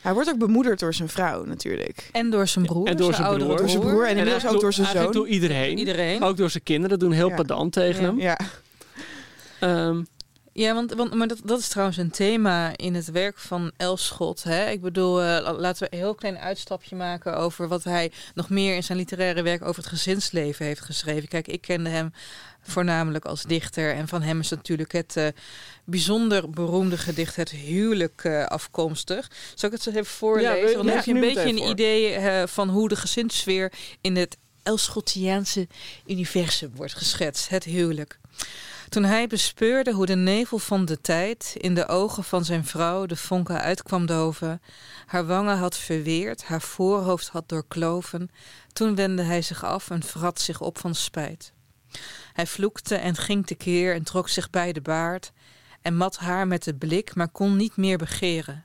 hij 0.00 0.12
wordt 0.14 0.28
ook 0.30 0.38
bemoederd 0.38 0.80
door 0.80 0.94
zijn 0.94 1.08
vrouw 1.08 1.44
natuurlijk. 1.44 2.08
En 2.12 2.30
door 2.30 2.46
zijn 2.46 2.64
broer, 2.64 2.86
En 2.86 2.96
door 2.96 3.14
zijn 3.14 3.38
broer. 3.38 3.56
Door 3.56 3.68
zijn 3.68 3.80
broer 3.80 4.06
en 4.08 4.16
inmiddels 4.16 4.46
ook 4.46 4.60
door 4.60 4.72
zijn 4.72 4.86
zoon. 4.86 5.12
door 5.12 5.28
iedereen. 5.28 5.78
Iedereen. 5.78 6.22
Ook 6.22 6.36
door 6.36 6.50
zijn 6.50 6.62
kinderen. 6.62 6.98
doen 6.98 7.12
heel 7.12 7.28
Ja. 7.28 7.34
pedant 7.36 7.72
tegen 7.72 8.02
Ja. 8.02 8.08
hem. 8.08 8.20
Ja. 8.20 8.38
Ehm, 9.60 10.02
Ja, 10.58 10.74
want, 10.74 10.94
want 10.94 11.14
maar 11.14 11.28
dat, 11.28 11.40
dat 11.44 11.58
is 11.58 11.68
trouwens 11.68 11.96
een 11.98 12.10
thema 12.10 12.76
in 12.76 12.94
het 12.94 13.10
werk 13.10 13.38
van 13.38 13.72
Elschot. 13.76 14.42
Hè? 14.42 14.70
Ik 14.70 14.80
bedoel, 14.80 15.22
eh, 15.22 15.26
la- 15.26 15.52
laten 15.52 15.82
we 15.82 15.92
een 15.92 15.98
heel 16.02 16.14
klein 16.14 16.38
uitstapje 16.38 16.96
maken 16.96 17.36
over 17.36 17.68
wat 17.68 17.84
hij 17.84 18.12
nog 18.34 18.48
meer 18.50 18.74
in 18.74 18.82
zijn 18.84 18.98
literaire 18.98 19.42
werk 19.42 19.62
over 19.62 19.82
het 19.82 19.90
gezinsleven 19.90 20.66
heeft 20.66 20.80
geschreven. 20.80 21.28
Kijk, 21.28 21.48
ik 21.48 21.60
kende 21.60 21.90
hem 21.90 22.12
voornamelijk 22.62 23.24
als 23.24 23.42
dichter. 23.42 23.94
En 23.94 24.08
van 24.08 24.22
hem 24.22 24.40
is 24.40 24.48
natuurlijk 24.48 24.92
het 24.92 25.16
eh, 25.16 25.26
bijzonder 25.84 26.50
beroemde 26.50 26.98
gedicht 26.98 27.36
Het 27.36 27.50
Huwelijk 27.50 28.24
eh, 28.24 28.44
afkomstig. 28.46 29.30
Zal 29.54 29.68
ik 29.68 29.74
het 29.74 29.84
zo 29.84 29.90
even 29.90 30.06
voorlezen? 30.06 30.74
Want 30.76 30.86
dan 30.86 30.96
heb 30.96 31.04
je 31.04 31.14
een 31.14 31.20
beetje 31.20 31.48
een 31.48 31.58
voor. 31.58 31.70
idee 31.70 32.46
van 32.46 32.68
hoe 32.68 32.88
de 32.88 32.96
gezinssfeer 32.96 33.72
in 34.00 34.16
het 34.16 34.36
Elschottiaanse 34.62 35.66
universum 36.06 36.70
wordt 36.74 36.94
geschetst, 36.94 37.48
het 37.48 37.64
huwelijk. 37.64 38.18
Toen 38.88 39.04
hij 39.04 39.26
bespeurde 39.26 39.92
hoe 39.92 40.06
de 40.06 40.16
nevel 40.16 40.58
van 40.58 40.84
de 40.84 41.00
tijd 41.00 41.54
in 41.58 41.74
de 41.74 41.88
ogen 41.88 42.24
van 42.24 42.44
zijn 42.44 42.64
vrouw 42.64 43.06
de 43.06 43.16
vonken 43.16 43.60
uitkwam 43.60 44.06
doven, 44.06 44.62
haar 45.06 45.26
wangen 45.26 45.56
had 45.56 45.76
verweerd, 45.76 46.44
haar 46.44 46.60
voorhoofd 46.60 47.28
had 47.28 47.48
doorkloven, 47.48 48.30
toen 48.72 48.94
wendde 48.94 49.22
hij 49.22 49.42
zich 49.42 49.64
af 49.64 49.90
en 49.90 50.02
vrat 50.02 50.40
zich 50.40 50.60
op 50.60 50.78
van 50.78 50.94
spijt. 50.94 51.52
Hij 52.32 52.46
vloekte 52.46 52.94
en 52.94 53.16
ging 53.16 53.46
tekeer 53.46 53.94
en 53.94 54.02
trok 54.02 54.28
zich 54.28 54.50
bij 54.50 54.72
de 54.72 54.80
baard 54.80 55.32
en 55.82 55.96
mat 55.96 56.16
haar 56.16 56.46
met 56.46 56.64
de 56.64 56.74
blik, 56.74 57.14
maar 57.14 57.28
kon 57.28 57.56
niet 57.56 57.76
meer 57.76 57.98
begeren. 57.98 58.64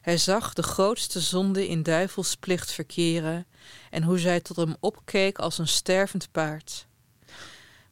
Hij 0.00 0.16
zag 0.18 0.52
de 0.52 0.62
grootste 0.62 1.20
zonde 1.20 1.68
in 1.68 1.82
duivelsplicht 1.82 2.72
verkeren 2.72 3.46
en 3.90 4.02
hoe 4.02 4.18
zij 4.18 4.40
tot 4.40 4.56
hem 4.56 4.76
opkeek 4.80 5.38
als 5.38 5.58
een 5.58 5.68
stervend 5.68 6.28
paard. 6.32 6.86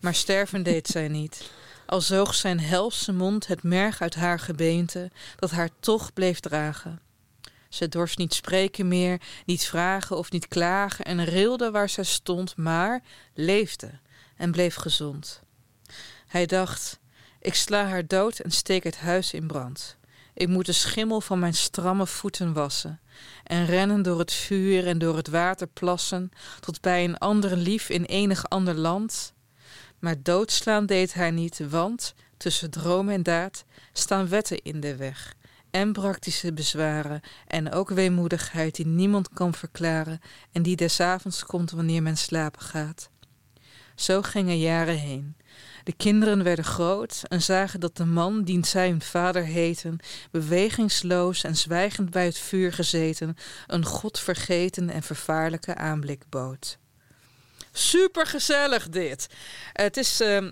Maar 0.06 0.14
sterven 0.14 0.62
deed 0.62 0.86
zij 0.86 1.08
niet. 1.08 1.50
Al 1.86 2.00
zoog 2.00 2.34
zijn 2.34 2.60
helse 2.60 3.12
mond 3.12 3.46
het 3.46 3.62
merg 3.62 4.00
uit 4.00 4.14
haar 4.14 4.38
gebeente, 4.38 5.10
dat 5.36 5.50
haar 5.50 5.70
toch 5.80 6.12
bleef 6.12 6.40
dragen. 6.40 7.00
Ze 7.68 7.88
dorst 7.88 8.18
niet 8.18 8.34
spreken 8.34 8.88
meer, 8.88 9.20
niet 9.46 9.64
vragen 9.64 10.16
of 10.16 10.30
niet 10.30 10.48
klagen 10.48 11.04
en 11.04 11.24
rilde 11.24 11.70
waar 11.70 11.88
zij 11.88 12.04
stond, 12.04 12.56
maar 12.56 13.02
leefde 13.34 13.90
en 14.36 14.50
bleef 14.50 14.74
gezond. 14.74 15.42
Hij 16.26 16.46
dacht, 16.46 16.98
ik 17.40 17.54
sla 17.54 17.86
haar 17.86 18.06
dood 18.06 18.38
en 18.38 18.50
steek 18.50 18.84
het 18.84 18.98
huis 18.98 19.32
in 19.32 19.46
brand. 19.46 19.96
Ik 20.34 20.48
moet 20.48 20.66
de 20.66 20.72
schimmel 20.72 21.20
van 21.20 21.38
mijn 21.38 21.54
stramme 21.54 22.06
voeten 22.06 22.52
wassen 22.52 23.00
en 23.44 23.66
rennen 23.66 24.02
door 24.02 24.18
het 24.18 24.32
vuur 24.32 24.86
en 24.86 24.98
door 24.98 25.16
het 25.16 25.28
water 25.28 25.66
plassen 25.66 26.30
tot 26.60 26.80
bij 26.80 27.04
een 27.04 27.18
ander 27.18 27.56
lief 27.56 27.88
in 27.88 28.04
enig 28.04 28.48
ander 28.48 28.74
land. 28.74 29.34
Maar 29.98 30.22
doodslaan 30.22 30.86
deed 30.86 31.14
hij 31.14 31.30
niet, 31.30 31.60
want 31.68 32.14
tussen 32.36 32.70
droom 32.70 33.08
en 33.08 33.22
daad 33.22 33.64
staan 33.92 34.28
wetten 34.28 34.62
in 34.62 34.80
de 34.80 34.96
weg 34.96 35.34
en 35.70 35.92
praktische 35.92 36.52
bezwaren 36.52 37.20
en 37.46 37.72
ook 37.72 37.90
weemoedigheid 37.90 38.74
die 38.74 38.86
niemand 38.86 39.28
kan 39.28 39.54
verklaren 39.54 40.20
en 40.52 40.62
die 40.62 40.76
des 40.76 41.00
avonds 41.00 41.44
komt 41.44 41.70
wanneer 41.70 42.02
men 42.02 42.16
slapen 42.16 42.60
gaat. 42.60 43.10
Zo 43.94 44.22
gingen 44.22 44.58
jaren 44.58 44.98
heen. 44.98 45.36
De 45.84 45.92
kinderen 45.92 46.42
werden 46.42 46.64
groot 46.64 47.22
en 47.28 47.42
zagen 47.42 47.80
dat 47.80 47.96
de 47.96 48.04
man, 48.04 48.42
dien 48.42 48.64
zij 48.64 48.88
hun 48.88 49.02
vader 49.02 49.44
heten, 49.44 49.98
bewegingsloos 50.30 51.44
en 51.44 51.56
zwijgend 51.56 52.10
bij 52.10 52.24
het 52.24 52.38
vuur 52.38 52.72
gezeten, 52.72 53.36
een 53.66 53.84
godvergeten 53.84 54.90
en 54.90 55.02
vervaarlijke 55.02 55.74
aanblik 55.74 56.22
bood. 56.28 56.78
Super 57.78 58.26
gezellig 58.26 58.88
dit. 58.88 59.26
Het 59.72 59.96
is 59.96 60.20
ehm, 60.20 60.50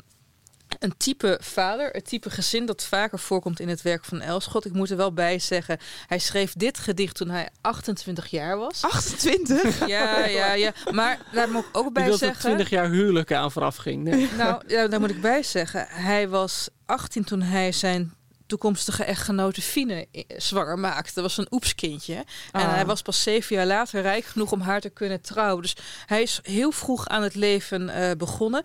een 0.78 0.96
type 0.96 1.38
vader, 1.42 1.90
het 1.90 2.04
type 2.04 2.30
gezin 2.30 2.66
dat 2.66 2.84
vaker 2.84 3.18
voorkomt 3.18 3.60
in 3.60 3.68
het 3.68 3.82
werk 3.82 4.04
van 4.04 4.20
Elschot. 4.20 4.64
Ik 4.64 4.72
moet 4.72 4.90
er 4.90 4.96
wel 4.96 5.12
bij 5.12 5.38
zeggen, 5.38 5.78
hij 6.06 6.18
schreef 6.18 6.52
dit 6.52 6.78
gedicht 6.78 7.16
toen 7.16 7.30
hij 7.30 7.48
28 7.60 8.26
jaar 8.26 8.56
was. 8.56 8.82
28? 8.82 9.86
Ja, 9.86 10.24
ja, 10.24 10.52
ja. 10.52 10.72
Maar 10.90 11.18
daar 11.32 11.50
moet 11.50 11.64
ik 11.64 11.76
ook 11.76 11.92
bij 11.92 12.06
dat 12.08 12.18
zeggen. 12.18 12.40
20 12.40 12.70
jaar 12.70 12.90
huwelijk 12.90 13.32
aan 13.32 13.52
vooraf 13.52 13.76
ging. 13.76 14.02
Nee. 14.02 14.28
Nou, 14.36 14.62
ja, 14.66 14.88
daar 14.88 15.00
moet 15.00 15.10
ik 15.10 15.20
bij 15.20 15.42
zeggen. 15.42 15.86
Hij 15.88 16.28
was 16.28 16.68
18 16.86 17.24
toen 17.24 17.42
hij 17.42 17.72
zijn 17.72 18.14
toekomstige 18.58 19.04
echtgenote 19.04 19.62
Fine 19.62 20.06
i- 20.12 20.24
zwanger 20.36 20.78
maakte. 20.78 21.12
Dat 21.14 21.22
was 21.22 21.36
een 21.36 21.46
oepskindje. 21.52 22.14
En 22.14 22.24
Ah. 22.66 22.74
hij 22.74 22.86
was 22.86 23.02
pas 23.02 23.22
zeven 23.22 23.56
jaar 23.56 23.66
later 23.66 24.02
rijk 24.02 24.24
genoeg 24.24 24.52
om 24.52 24.60
haar 24.60 24.80
te 24.80 24.90
kunnen 24.90 25.20
trouwen. 25.20 25.62
Dus 25.62 25.76
hij 26.06 26.22
is 26.22 26.40
heel 26.42 26.70
vroeg 26.72 27.08
aan 27.08 27.22
het 27.22 27.34
leven 27.34 27.88
eh, 27.88 28.10
begonnen. 28.16 28.62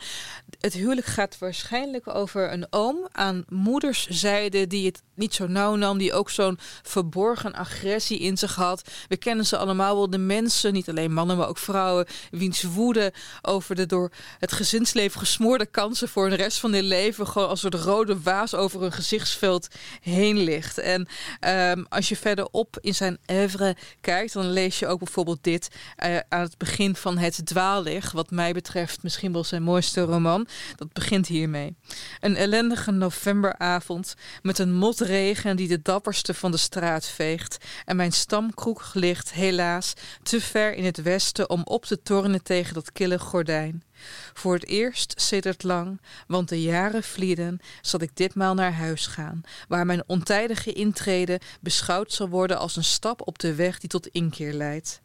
Het 0.60 0.73
huwelijk 0.73 1.08
gaat 1.08 1.38
waarschijnlijk 1.38 2.15
over 2.15 2.52
een 2.52 2.67
oom 2.69 3.08
aan 3.12 3.43
moederszijde 3.47 4.67
die 4.67 4.86
het 4.86 5.02
niet 5.15 5.34
zo 5.34 5.47
nauw 5.47 5.75
nam, 5.75 5.97
die 5.97 6.13
ook 6.13 6.30
zo'n 6.30 6.60
verborgen 6.84 7.54
agressie 7.54 8.19
in 8.19 8.38
zich 8.38 8.56
had. 8.56 8.82
We 9.08 9.17
kennen 9.17 9.45
ze 9.45 9.58
allemaal 9.58 9.95
wel, 9.95 10.10
de 10.10 10.17
mensen, 10.17 10.73
niet 10.73 10.89
alleen 10.89 11.13
mannen, 11.13 11.38
maar 11.38 11.47
ook 11.47 11.58
vrouwen, 11.58 12.06
wiens 12.32 12.63
woede 12.63 13.13
over 13.41 13.75
de 13.75 13.86
door 13.86 14.12
het 14.39 14.52
gezinsleven 14.52 15.19
gesmoorde 15.19 15.65
kansen 15.65 16.10
voor 16.10 16.30
de 16.30 16.36
rest 16.36 16.58
van 16.60 16.73
hun 16.73 16.84
leven 16.84 17.28
gewoon 17.28 17.47
als 17.49 17.63
een 17.63 17.71
rode 17.71 18.21
waas 18.21 18.56
over 18.56 18.82
hun 18.82 18.91
gezichtsveld 18.91 19.67
heen 20.02 20.38
ligt. 20.38 20.78
En 20.78 21.08
ehm, 21.39 21.84
als 21.89 22.10
je 22.10 22.15
verderop 22.15 22.78
in 22.82 22.96
zijn 22.96 23.18
oeuvre 23.32 23.76
kijkt, 24.02 24.34
dan 24.34 24.52
lees 24.52 24.80
je 24.80 24.88
ook 24.88 25.00
bijvoorbeeld 25.00 25.44
dit 25.44 25.68
eh, 25.96 26.18
aan 26.30 26.42
het 26.42 26.58
begin 26.58 26.96
van 26.96 27.18
Het 27.18 27.46
Dwaallicht, 27.46 28.12
wat 28.12 28.32
mij 28.32 28.54
betreft 28.54 29.04
misschien 29.04 29.34
wel 29.34 29.44
zijn 29.44 29.63
mooiste 29.63 30.02
roman. 30.02 30.48
Dat 30.76 30.94
begint 30.94 31.28
hiermee. 31.28 31.76
Een 32.20 32.36
ellendige 32.36 32.92
novemberavond 32.92 34.15
met 34.42 34.60
een 34.60 34.74
motregen 34.74 35.56
die 35.56 35.68
de 35.68 35.82
dapperste 35.82 36.34
van 36.34 36.52
de 36.52 36.58
straat 36.58 37.06
veegt. 37.06 37.58
En 37.86 37.96
mijn 37.96 38.12
stamkroeg 38.12 38.94
ligt 38.94 39.34
helaas 39.34 39.94
te 40.24 40.42
ver 40.42 40.74
in 40.74 40.86
het 40.86 41.02
westen 41.02 41.50
om 41.50 41.62
op 41.63 41.86
te 41.86 42.02
tornen 42.02 42.44
tegen 42.44 42.74
dat 42.74 42.92
kille 42.92 43.20
gordijn. 43.20 43.84
Voor 44.33 44.53
het 44.53 44.65
eerst 44.65 45.21
sedert 45.21 45.63
lang, 45.63 46.01
want 46.27 46.49
de 46.49 46.62
jaren 46.62 47.03
vlieden, 47.03 47.59
zal 47.81 48.01
ik 48.01 48.15
ditmaal 48.15 48.53
naar 48.53 48.73
huis 48.73 49.07
gaan, 49.07 49.41
waar 49.67 49.85
mijn 49.85 50.03
ontijdige 50.07 50.73
intrede 50.73 51.39
beschouwd 51.62 52.13
zal 52.13 52.29
worden 52.29 52.57
als 52.57 52.75
een 52.75 52.83
stap 52.83 53.27
op 53.27 53.39
de 53.39 53.55
weg 53.55 53.79
die 53.79 53.89
tot 53.89 54.07
inkeer 54.07 54.53
leidt. 54.53 55.01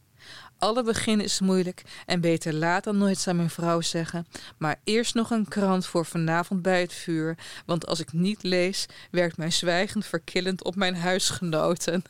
Alle 0.58 0.82
begin 0.82 1.20
is 1.20 1.40
moeilijk 1.40 1.82
en 2.06 2.20
beter 2.20 2.54
laat 2.54 2.84
dan 2.84 2.98
nooit, 2.98 3.18
zou 3.18 3.36
mijn 3.36 3.50
vrouw 3.50 3.80
zeggen. 3.80 4.26
Maar 4.58 4.80
eerst 4.84 5.14
nog 5.14 5.30
een 5.30 5.48
krant 5.48 5.86
voor 5.86 6.06
vanavond 6.06 6.62
bij 6.62 6.80
het 6.80 6.92
vuur, 6.92 7.38
want 7.66 7.86
als 7.86 8.00
ik 8.00 8.12
niet 8.12 8.42
lees, 8.42 8.86
werkt 9.10 9.36
mijn 9.36 9.52
zwijgen 9.52 10.02
verkillend 10.02 10.64
op 10.64 10.76
mijn 10.76 10.96
huisgenoten. 10.96 12.04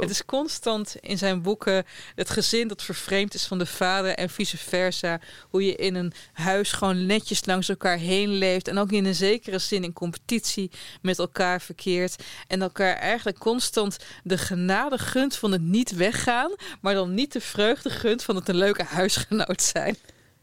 Het 0.00 0.10
is 0.10 0.24
constant 0.24 0.96
in 1.00 1.18
zijn 1.18 1.42
boeken 1.42 1.84
het 2.14 2.30
gezin 2.30 2.68
dat 2.68 2.82
vervreemd 2.82 3.34
is 3.34 3.46
van 3.46 3.58
de 3.58 3.66
vader 3.66 4.14
en 4.14 4.30
vice 4.30 4.56
versa. 4.56 5.20
Hoe 5.48 5.64
je 5.64 5.76
in 5.76 5.94
een 5.94 6.12
huis 6.32 6.72
gewoon 6.72 7.06
netjes 7.06 7.44
langs 7.44 7.68
elkaar 7.68 7.98
heen 7.98 8.28
leeft. 8.28 8.68
En 8.68 8.78
ook 8.78 8.92
in 8.92 9.04
een 9.04 9.14
zekere 9.14 9.58
zin 9.58 9.84
in 9.84 9.92
competitie 9.92 10.70
met 11.02 11.18
elkaar 11.18 11.60
verkeert. 11.60 12.22
En 12.46 12.62
elkaar 12.62 12.94
eigenlijk 12.94 13.38
constant 13.38 13.96
de 14.24 14.38
genade 14.38 14.98
gunt 14.98 15.36
van 15.36 15.52
het 15.52 15.62
niet 15.62 15.90
weggaan. 15.90 16.54
Maar 16.80 16.94
dan 16.94 17.14
niet 17.14 17.32
de 17.32 17.40
vreugde 17.40 17.90
gunt 17.90 18.22
van 18.22 18.36
het 18.36 18.48
een 18.48 18.56
leuke 18.56 18.84
huisgenoot 18.84 19.62
zijn. 19.62 19.96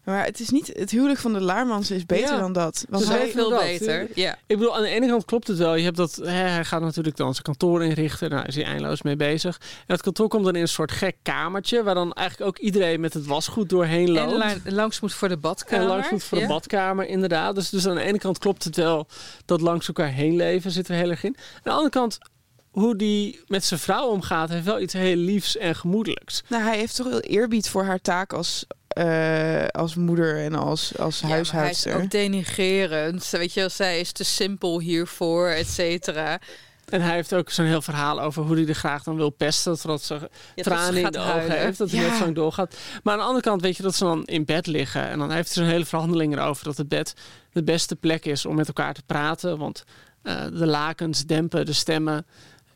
Maar 0.03 0.25
het 0.25 0.39
is 0.39 0.49
niet, 0.49 0.67
het 0.73 0.91
huwelijk 0.91 1.19
van 1.19 1.33
de 1.33 1.41
Laarmans 1.41 1.91
is 1.91 2.05
beter 2.05 2.33
Ja. 2.33 2.39
dan 2.39 2.53
dat. 2.53 2.85
Want 2.89 3.07
hij, 3.07 3.29
Veel 3.31 3.57
beter. 3.57 4.07
Ja. 4.15 4.37
Ik 4.47 4.57
bedoel, 4.57 4.75
aan 4.75 4.81
de 4.81 4.87
ene 4.89 5.07
kant 5.07 5.25
klopt 5.25 5.47
het 5.47 5.57
wel. 5.57 5.75
Je 5.75 5.83
hebt 5.83 5.97
dat, 5.97 6.15
hè, 6.15 6.31
hij 6.31 6.65
gaat 6.65 6.81
natuurlijk 6.81 7.15
dan 7.17 7.31
zijn 7.31 7.43
kantoor 7.43 7.83
inrichten. 7.83 8.29
Daar 8.29 8.47
is 8.47 8.55
hij 8.55 8.63
eindeloos 8.63 9.01
mee 9.01 9.15
bezig. 9.15 9.57
En 9.61 9.83
dat 9.87 10.01
kantoor 10.01 10.27
komt 10.27 10.43
dan 10.45 10.55
in 10.55 10.61
een 10.61 10.67
soort 10.67 10.91
gek 10.91 11.15
kamertje... 11.21 11.83
waar 11.83 11.95
dan 11.95 12.13
eigenlijk 12.13 12.49
ook 12.49 12.57
iedereen 12.65 12.99
met 12.99 13.13
het 13.13 13.25
wasgoed 13.25 13.69
doorheen 13.69 14.11
loopt. 14.11 14.31
En 14.31 14.37
la- 14.37 14.55
langs 14.65 14.99
moet 14.99 15.13
voor 15.13 15.27
de 15.29 15.37
badkamer. 15.37 15.83
En 15.85 15.91
langs 15.91 16.09
moet 16.09 16.23
voor 16.23 16.39
de 16.39 16.47
badkamer, 16.47 17.07
inderdaad. 17.07 17.55
Dus, 17.55 17.69
dus 17.69 17.87
aan 17.87 17.95
de 17.95 18.01
ene 18.01 18.17
kant 18.19 18.37
klopt 18.37 18.63
het 18.63 18.75
wel 18.75 19.07
dat 19.45 19.61
langs 19.61 19.87
elkaar 19.87 20.11
heen 20.11 20.35
leven 20.35 20.71
zit 20.71 20.87
er 20.87 20.95
heel 20.95 21.09
erg 21.09 21.23
in. 21.23 21.35
Aan 21.37 21.61
de 21.63 21.69
andere 21.69 21.89
kant, 21.89 22.17
hoe 22.71 22.95
die 22.95 23.39
met 23.47 23.63
zijn 23.65 23.79
vrouw 23.79 24.07
omgaat, 24.07 24.49
heeft 24.49 24.65
wel 24.65 24.79
iets 24.79 24.93
heel 24.93 25.15
liefs 25.15 25.57
en 25.57 25.75
gemoedelijks. 25.75 26.43
nou, 26.47 26.63
hij 26.63 26.77
heeft 26.77 26.95
toch 26.95 27.09
wel 27.09 27.19
eerbied 27.19 27.69
voor 27.69 27.83
haar 27.83 28.01
taak 28.01 28.33
als, 28.33 28.65
eh, 28.93 29.65
als 29.67 29.95
moeder 29.95 30.43
en 30.43 30.55
als, 30.55 30.97
als 30.97 31.19
Ja, 31.19 31.27
maar 31.27 31.31
hij 31.35 31.41
is 31.41 31.51
huishoudster. 31.51 31.95
ook 32.03 32.09
denigerend. 32.11 33.29
Weet 33.29 33.53
je, 33.53 33.69
zij 33.69 33.99
is 33.99 34.11
te 34.11 34.23
simpel 34.23 34.79
hiervoor, 34.79 35.47
et 35.49 35.67
cetera. 35.67 36.39
En 36.89 37.01
hij 37.01 37.13
heeft 37.13 37.33
ook 37.33 37.49
zo'n 37.49 37.65
heel 37.65 37.81
verhaal 37.81 38.21
over 38.21 38.43
hoe 38.43 38.55
hij 38.55 38.67
er 38.67 38.75
graag 38.75 39.03
dan 39.03 39.15
wil 39.15 39.29
pesten. 39.29 39.77
Zodat 39.77 40.01
ze 40.03 40.13
Ja, 40.13 40.19
dat 40.19 40.29
ze 40.55 40.63
tranen 40.63 40.95
in 40.97 41.03
gaat 41.03 41.13
de 41.13 41.19
ogen 41.19 41.31
huilen. 41.31 41.57
heeft. 41.59 41.77
Dat 41.77 41.91
hij 41.91 41.99
Ja. 42.01 42.07
net 42.07 42.15
zo 42.17 42.23
lang 42.23 42.35
doorgaat. 42.35 42.75
Maar 43.03 43.13
aan 43.13 43.19
de 43.19 43.25
andere 43.25 43.43
kant 43.43 43.61
weet 43.61 43.77
je 43.77 43.83
dat 43.83 43.95
ze 43.95 44.03
dan 44.03 44.23
in 44.25 44.45
bed 44.45 44.67
liggen. 44.67 45.09
En 45.09 45.19
dan 45.19 45.31
heeft 45.31 45.53
hij 45.55 45.63
zo'n 45.63 45.73
hele 45.73 45.85
verhandeling 45.85 46.33
erover 46.37 46.63
dat 46.63 46.77
het 46.77 46.87
bed 46.89 47.13
de 47.51 47.63
beste 47.63 47.95
plek 47.95 48.25
is 48.25 48.45
om 48.45 48.55
met 48.55 48.67
elkaar 48.67 48.93
te 48.93 49.03
praten. 49.05 49.57
Want 49.57 49.83
eh, 50.21 50.43
de 50.43 50.65
lakens 50.67 51.25
dempen 51.25 51.65
de 51.65 51.73
stemmen. 51.73 52.25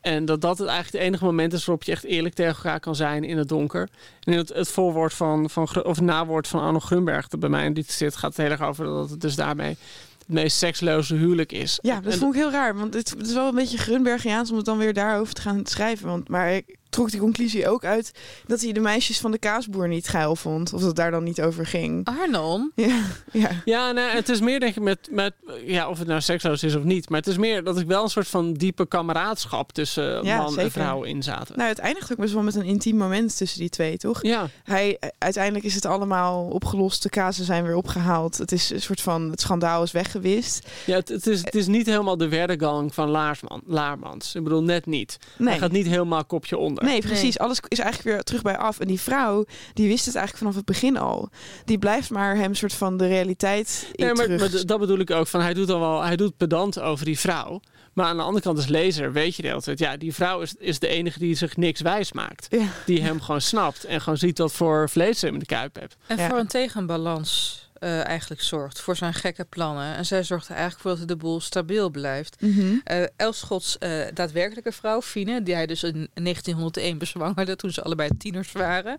En 0.07 0.25
dat 0.25 0.41
dat 0.41 0.57
het 0.57 0.67
eigenlijk 0.67 0.97
het 0.97 1.07
enige 1.07 1.25
moment 1.25 1.53
is 1.53 1.65
waarop 1.65 1.83
je 1.83 1.91
echt 1.91 2.03
eerlijk 2.03 2.35
tegen 2.35 2.55
elkaar 2.55 2.79
kan 2.79 2.95
zijn 2.95 3.23
in 3.23 3.37
het 3.37 3.47
donker. 3.47 3.89
En 4.23 4.31
in 4.31 4.37
het, 4.37 4.49
het 4.53 4.67
voorwoord 4.69 5.13
van, 5.13 5.49
van, 5.49 5.83
of 5.83 6.01
nawoord 6.01 6.47
van 6.47 6.59
Arno 6.59 6.79
Grunberg, 6.79 7.27
dat 7.27 7.39
bij 7.39 7.49
mij 7.49 7.65
in 7.65 7.73
dit 7.73 7.91
zit, 7.91 8.15
gaat 8.15 8.29
het 8.29 8.37
heel 8.45 8.51
erg 8.51 8.61
over 8.61 8.85
dat 8.85 9.09
het 9.09 9.21
dus 9.21 9.35
daarmee 9.35 9.77
het 10.19 10.35
meest 10.35 10.57
seksloze 10.57 11.15
huwelijk 11.15 11.51
is. 11.51 11.79
Ja, 11.81 11.99
dat 12.01 12.13
En- 12.13 12.19
vond 12.19 12.35
ik 12.35 12.41
heel 12.41 12.51
raar. 12.51 12.75
Want 12.75 12.93
het, 12.93 13.09
het 13.09 13.27
is 13.27 13.33
wel 13.33 13.47
een 13.47 13.55
beetje 13.55 13.77
Grunbergiaans 13.77 14.49
om 14.51 14.55
het 14.57 14.65
dan 14.65 14.77
weer 14.77 14.93
daarover 14.93 15.33
te 15.33 15.41
gaan 15.41 15.65
schrijven. 15.65 16.07
Want, 16.07 16.29
maar 16.29 16.51
ik, 16.53 16.75
trok 16.97 17.11
die 17.11 17.19
conclusie 17.19 17.67
ook 17.69 17.85
uit 17.85 18.11
dat 18.47 18.61
hij 18.61 18.71
de 18.71 18.79
meisjes 18.79 19.19
van 19.19 19.31
de 19.31 19.37
kaasboer 19.37 19.87
niet 19.87 20.07
geil 20.07 20.35
vond. 20.35 20.73
Of 20.73 20.81
dat 20.81 20.95
daar 20.95 21.11
dan 21.11 21.23
niet 21.23 21.41
over 21.41 21.65
ging. 21.65 22.07
Arnon? 22.21 22.71
Ja, 22.87 23.01
ja. 23.31 23.49
Ja, 23.65 23.91
nou, 23.91 24.15
het 24.15 24.29
is 24.29 24.39
meer 24.39 24.59
denk 24.59 24.75
ik 24.75 24.81
met, 24.81 25.07
met 25.11 25.33
ja, 25.65 25.89
of 25.89 25.99
het 25.99 26.07
nou 26.07 26.21
seksloos 26.21 26.63
is 26.63 26.75
of 26.75 26.83
niet. 26.83 27.09
Maar 27.09 27.19
het 27.19 27.27
is 27.29 27.37
meer 27.37 27.63
dat 27.63 27.79
ik 27.79 27.87
wel 27.87 28.03
een 28.03 28.09
soort 28.09 28.27
van 28.27 28.53
diepe 28.53 28.87
kameraadschap 28.87 29.71
tussen 29.71 30.23
Ja, 30.23 30.37
man 30.37 30.59
en 30.59 30.71
vrouw 30.71 31.03
in 31.03 31.23
zaten. 31.23 31.57
Nou, 31.57 31.69
het 31.69 31.79
eindigt 31.79 32.11
ook 32.11 32.17
best 32.17 32.33
wel 32.33 32.43
met 32.43 32.55
een 32.55 32.63
intiem 32.63 32.97
moment 32.97 33.37
tussen 33.37 33.59
die 33.59 33.69
twee, 33.69 33.97
toch? 33.97 34.23
ja, 34.23 34.49
Hij, 34.63 34.99
uiteindelijk 35.17 35.65
is 35.65 35.75
het 35.75 35.85
allemaal 35.85 36.45
opgelost. 36.45 37.03
De 37.03 37.09
kazen 37.09 37.45
zijn 37.45 37.63
weer 37.63 37.75
opgehaald. 37.75 38.37
Het 38.37 38.51
is 38.51 38.69
een 38.69 38.81
soort 38.81 39.01
van, 39.01 39.29
het 39.31 39.41
schandaal 39.41 39.83
is 39.83 39.91
weggewist. 39.91 40.67
ja 40.85 40.95
het, 40.95 41.09
het, 41.09 41.27
is, 41.27 41.39
het 41.43 41.55
is 41.55 41.67
niet 41.67 41.85
helemaal 41.85 42.17
de 42.17 42.29
werdegang 42.29 42.93
van 42.93 43.09
Laarsman, 43.09 43.61
Laarmans. 43.65 44.35
Ik 44.35 44.43
bedoel, 44.43 44.63
net 44.63 44.85
niet. 44.85 45.17
Nee. 45.37 45.49
Hij 45.49 45.57
gaat 45.57 45.71
niet 45.71 45.87
helemaal 45.87 46.25
kopje 46.25 46.57
onder. 46.57 46.83
Nee, 46.87 47.01
precies. 47.01 47.39
Alles 47.39 47.59
is 47.67 47.79
eigenlijk 47.79 48.09
weer 48.15 48.23
terug 48.23 48.41
bij 48.41 48.57
af. 48.57 48.79
En 48.79 48.87
die 48.87 48.99
vrouw, 48.99 49.45
die 49.73 49.87
wist 49.87 50.05
het 50.05 50.15
eigenlijk 50.15 50.37
vanaf 50.37 50.55
het 50.55 50.65
begin 50.65 50.97
al. 50.97 51.29
Die 51.65 51.77
blijft 51.77 52.09
maar 52.09 52.35
hem 52.35 52.53
soort 52.55 52.73
van 52.73 52.97
de 52.97 53.07
realiteit 53.07 53.87
in 53.91 54.05
Nee, 54.05 54.13
maar, 54.13 54.25
terug. 54.25 54.39
maar 54.39 54.49
d- 54.61 54.67
dat 54.67 54.79
bedoel 54.79 54.99
ik 54.99 55.11
ook. 55.11 55.27
Van, 55.27 55.41
hij 55.41 55.53
doet 55.53 55.67
dan 55.67 55.79
wel, 55.79 56.01
hij 56.03 56.15
doet 56.15 56.37
pedant 56.37 56.79
over 56.79 57.05
die 57.05 57.19
vrouw. 57.19 57.59
Maar 57.93 58.05
aan 58.05 58.17
de 58.17 58.23
andere 58.23 58.43
kant 58.43 58.57
als 58.57 58.67
lezer 58.67 59.11
weet 59.11 59.35
je 59.35 59.41
de 59.41 59.47
hele 59.47 59.61
tijd... 59.61 59.79
ja, 59.79 59.97
die 59.97 60.13
vrouw 60.13 60.41
is, 60.41 60.53
is 60.59 60.79
de 60.79 60.87
enige 60.87 61.19
die 61.19 61.35
zich 61.35 61.57
niks 61.57 61.81
wijs 61.81 62.11
maakt. 62.13 62.47
Ja. 62.49 62.65
Die 62.85 63.01
hem 63.01 63.21
gewoon 63.21 63.41
snapt 63.41 63.83
en 63.83 64.01
gewoon 64.01 64.17
ziet 64.17 64.37
wat 64.37 64.53
voor 64.53 64.89
vlees 64.89 65.19
ze 65.19 65.25
hem 65.25 65.33
in 65.33 65.39
de 65.39 65.45
kuip 65.45 65.75
hebt. 65.75 65.95
En 66.07 66.17
Ja. 66.17 66.29
voor 66.29 66.37
een 66.37 66.47
tegenbalans 66.47 67.65
eh, 67.79 68.05
eigenlijk 68.05 68.41
zorgt. 68.41 68.79
Voor 68.79 68.95
zijn 68.95 69.13
gekke 69.13 69.45
plannen. 69.45 69.95
En 69.95 70.05
zij 70.05 70.23
zorgt 70.23 70.47
er 70.47 70.55
eigenlijk 70.55 70.81
voor 70.81 70.97
dat 70.97 71.07
de 71.07 71.15
boel 71.15 71.41
stabiel 71.41 71.89
blijft. 71.89 72.41
Mhm. 72.41 72.75
Eh 72.83 73.03
Elschots 73.15 73.77
eh, 73.77 74.05
daadwerkelijke 74.13 74.71
vrouw, 74.71 75.01
Fine, 75.01 75.43
die 75.43 75.53
hij 75.53 75.65
dus 75.65 75.83
in 75.83 76.09
1901 76.13 76.97
bezwangerde 76.97 77.55
toen 77.55 77.71
ze 77.71 77.81
allebei 77.81 78.09
tieners 78.17 78.51
waren. 78.51 78.97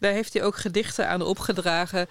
Daar 0.00 0.12
heeft 0.12 0.32
hij 0.32 0.42
ook 0.42 0.56
gedichten 0.56 1.08
aan 1.08 1.22
opgedragen. 1.22 2.06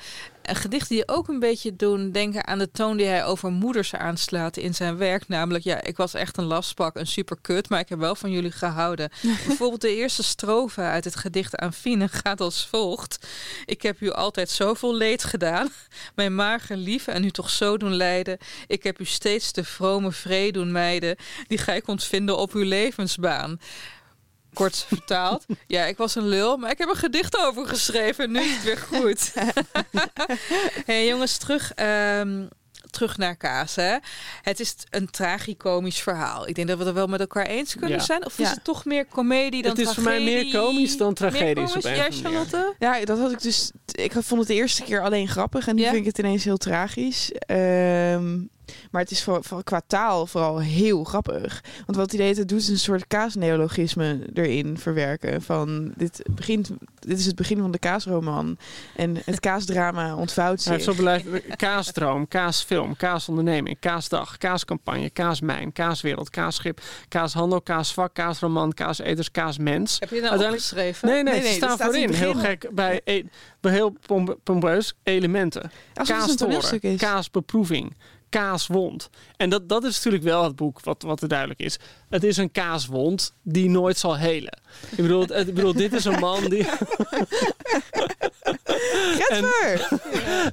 En 0.48 0.56
gedichten 0.56 0.96
die 0.96 1.08
ook 1.08 1.28
een 1.28 1.40
beetje 1.40 1.76
doen 1.76 2.12
denken 2.12 2.48
aan 2.48 2.58
de 2.58 2.72
toon 2.72 2.98
die 2.98 3.06
hij 3.06 3.26
over 3.26 3.52
moeders 3.52 3.96
aanslaat 3.96 4.58
in 4.58 4.76
zijn 4.76 4.98
werk. 4.98 5.28
Namelijk, 5.28 5.64
ja, 5.64 5.82
ik 5.82 5.98
was 5.98 6.14
echt 6.14 6.38
een 6.38 6.46
lastpak, 6.46 6.96
een 6.96 7.08
superkut, 7.08 7.70
maar 7.70 7.80
ik 7.80 7.90
heb 7.90 8.00
wel 8.00 8.16
van 8.16 8.32
jullie 8.32 8.52
gehouden. 8.52 9.10
Bijvoorbeeld 9.48 9.82
de 9.82 9.96
eerste 9.96 10.24
strofe 10.24 10.82
uit 10.82 11.04
het 11.04 11.16
gedicht 11.16 11.56
aan 11.56 11.74
Fine 11.74 12.08
gaat 12.08 12.42
als 12.42 12.68
volgt. 12.68 13.28
Ik 13.66 13.82
heb 13.82 14.02
u 14.02 14.12
altijd 14.12 14.50
zoveel 14.50 14.96
leed 14.96 15.24
gedaan, 15.24 15.70
mijn 16.16 16.36
mager 16.36 16.78
lief 16.78 17.08
en 17.08 17.24
u 17.24 17.32
toch 17.32 17.50
zo 17.50 17.78
doen 17.78 17.96
lijden. 17.96 18.38
Ik 18.68 18.84
heb 18.84 19.00
u 19.00 19.06
steeds 19.06 19.54
de 19.54 19.64
vrome 19.64 20.12
vrede 20.12 20.52
doen 20.52 20.72
mijden, 20.72 21.16
die 21.48 21.58
gij 21.58 21.82
kondt 21.82 22.04
vinden 22.04 22.38
op 22.38 22.54
uw 22.54 22.64
levensbaan. 22.64 23.60
Kort 24.58 24.86
vertaald. 24.88 25.46
Ja, 25.68 25.86
ik 25.86 25.98
was 25.98 26.16
een 26.16 26.28
lul, 26.28 26.58
maar 26.58 26.72
ik 26.72 26.78
heb 26.78 26.90
een 26.90 26.96
gedicht 26.96 27.38
over 27.38 27.68
geschreven. 27.68 28.24
En 28.24 28.32
nu 28.32 28.40
is 28.40 28.54
het 28.54 28.64
weer 28.64 28.78
goed. 28.78 29.34
hey, 30.86 31.08
jongens, 31.08 31.38
terug, 31.38 31.72
ehm, 31.74 32.46
terug 32.92 33.18
naar 33.18 33.36
Kaas. 33.36 33.76
Hè? 33.76 33.96
Het 34.42 34.60
is 34.60 34.76
een 34.90 35.10
tragicomisch 35.10 36.00
verhaal. 36.02 36.48
Ik 36.48 36.56
denk 36.56 36.68
dat 36.68 36.78
we 36.78 36.84
het 36.84 36.94
wel 36.94 37.08
met 37.08 37.20
elkaar 37.20 37.46
eens 37.46 37.72
kunnen 37.76 37.98
Ja. 37.98 38.04
zijn. 38.04 38.26
Of 38.26 38.40
is 38.40 38.48
Ja. 38.48 38.54
het 38.54 38.64
toch 38.64 38.86
meer 38.86 39.08
comedie 39.08 39.62
dan 39.62 39.72
Het 39.72 39.80
is 39.80 39.94
voor 39.94 40.04
mij 40.04 40.20
meer 40.24 40.32
tragedie? 40.42 40.60
komisch 40.60 40.98
dan 40.98 41.14
tragedisch 41.14 41.70
op 41.76 41.76
andere 41.86 41.98
manier. 41.98 42.14
Charlotte? 42.22 42.76
Ja, 42.80 43.06
dat 43.06 43.20
had 43.20 43.32
ik 43.32 43.42
dus. 43.42 43.72
Ik 43.92 44.12
vond 44.12 44.40
het 44.40 44.48
de 44.48 44.54
eerste 44.54 44.84
keer 44.84 45.02
alleen 45.04 45.28
grappig 45.28 45.68
en 45.68 45.76
nu 45.76 45.82
Ja? 45.82 45.88
vind 45.90 46.02
ik 46.02 46.08
het 46.08 46.18
ineens 46.20 46.44
heel 46.44 46.58
tragisch. 46.58 47.32
Ehm, 47.32 48.38
maar 48.92 49.02
het 49.02 49.12
is 49.12 49.24
voor, 49.24 49.44
voor, 49.44 49.64
qua 49.64 49.82
taal 49.88 50.26
vooral 50.28 50.60
heel 50.60 51.04
grappig. 51.04 51.64
Want 51.86 51.98
wat 51.98 52.12
hij 52.12 52.20
deed, 52.20 52.38
het 52.38 52.50
doet 52.50 52.60
is 52.60 52.68
een 52.68 52.80
soort 52.80 53.08
kaasneologisme 53.08 54.20
erin 54.34 54.78
verwerken. 54.78 55.42
Van 55.42 55.92
dit, 55.96 56.22
begint, 56.32 56.70
dit 57.00 57.20
is 57.20 57.26
het 57.26 57.36
begin 57.36 57.58
van 57.58 57.72
de 57.72 57.80
kaasroman. 57.80 58.58
En 58.96 59.18
het 59.26 59.40
kaasdrama 59.40 60.16
ontvouwt 60.16 60.64
Hij 60.64 60.74
heeft 60.74 60.86
zich. 60.86 60.94
zo 60.96 61.00
beleid 61.04 61.26
kaasdroom, 61.56 62.28
kaasfilm, 62.28 62.96
kaasonderneming, 62.96 63.80
kaasdag, 63.80 64.38
kaascampagne, 64.38 65.10
kaasmijn, 65.10 65.72
kaaswereld, 65.74 66.30
kaasschip, 66.30 66.82
kaashandel, 67.08 67.62
kaasvak, 67.62 68.14
kaasroman, 68.14 68.74
kaaseters, 68.74 69.32
kaasmens. 69.32 70.00
Heb 70.00 70.10
je 70.10 70.16
nou 70.22 70.30
Uiteindelijk- 70.30 70.72
opgeschreven? 70.72 71.08
Nee, 71.08 71.24
nee, 71.24 71.34
Nee, 71.34 71.42
ze 71.42 71.48
nee, 71.48 71.56
staan 71.58 71.76
staat 71.76 71.94
in 71.94 72.14
voorin. 72.14 72.14
Heel 72.14 72.34
gek 72.34 72.70
bij, 72.74 73.02
e- 73.04 73.24
heel 73.62 73.96
pom- 74.06 74.36
pompeus 74.44 74.94
elementen. 75.04 75.72
Is. 76.82 76.98
kaasbeproeving, 77.00 77.96
kaaswond. 78.30 79.10
En 79.38 79.50
dat, 79.50 79.70
dat 79.70 79.84
is 79.84 79.96
natuurlijk 79.96 80.24
wel 80.24 80.44
het 80.44 80.56
boek 80.56 80.80
wat, 80.80 81.02
wat 81.02 81.22
er 81.22 81.28
duidelijk 81.28 81.60
is. 81.60 81.80
Het 82.10 82.24
is 82.24 82.38
een 82.38 82.52
kaaswond 82.52 83.34
die 83.42 83.70
nooit 83.70 83.98
zal 83.98 84.18
helen. 84.18 84.60
Ik 84.90 84.98
bedoel, 84.98 85.22
het, 85.22 85.48
ik 85.48 85.54
bedoel 85.54 85.74
dit 85.74 85.94
is 85.94 86.06
een 86.06 86.20
man 86.20 86.44
die... 86.50 86.64
Getver! 89.20 89.90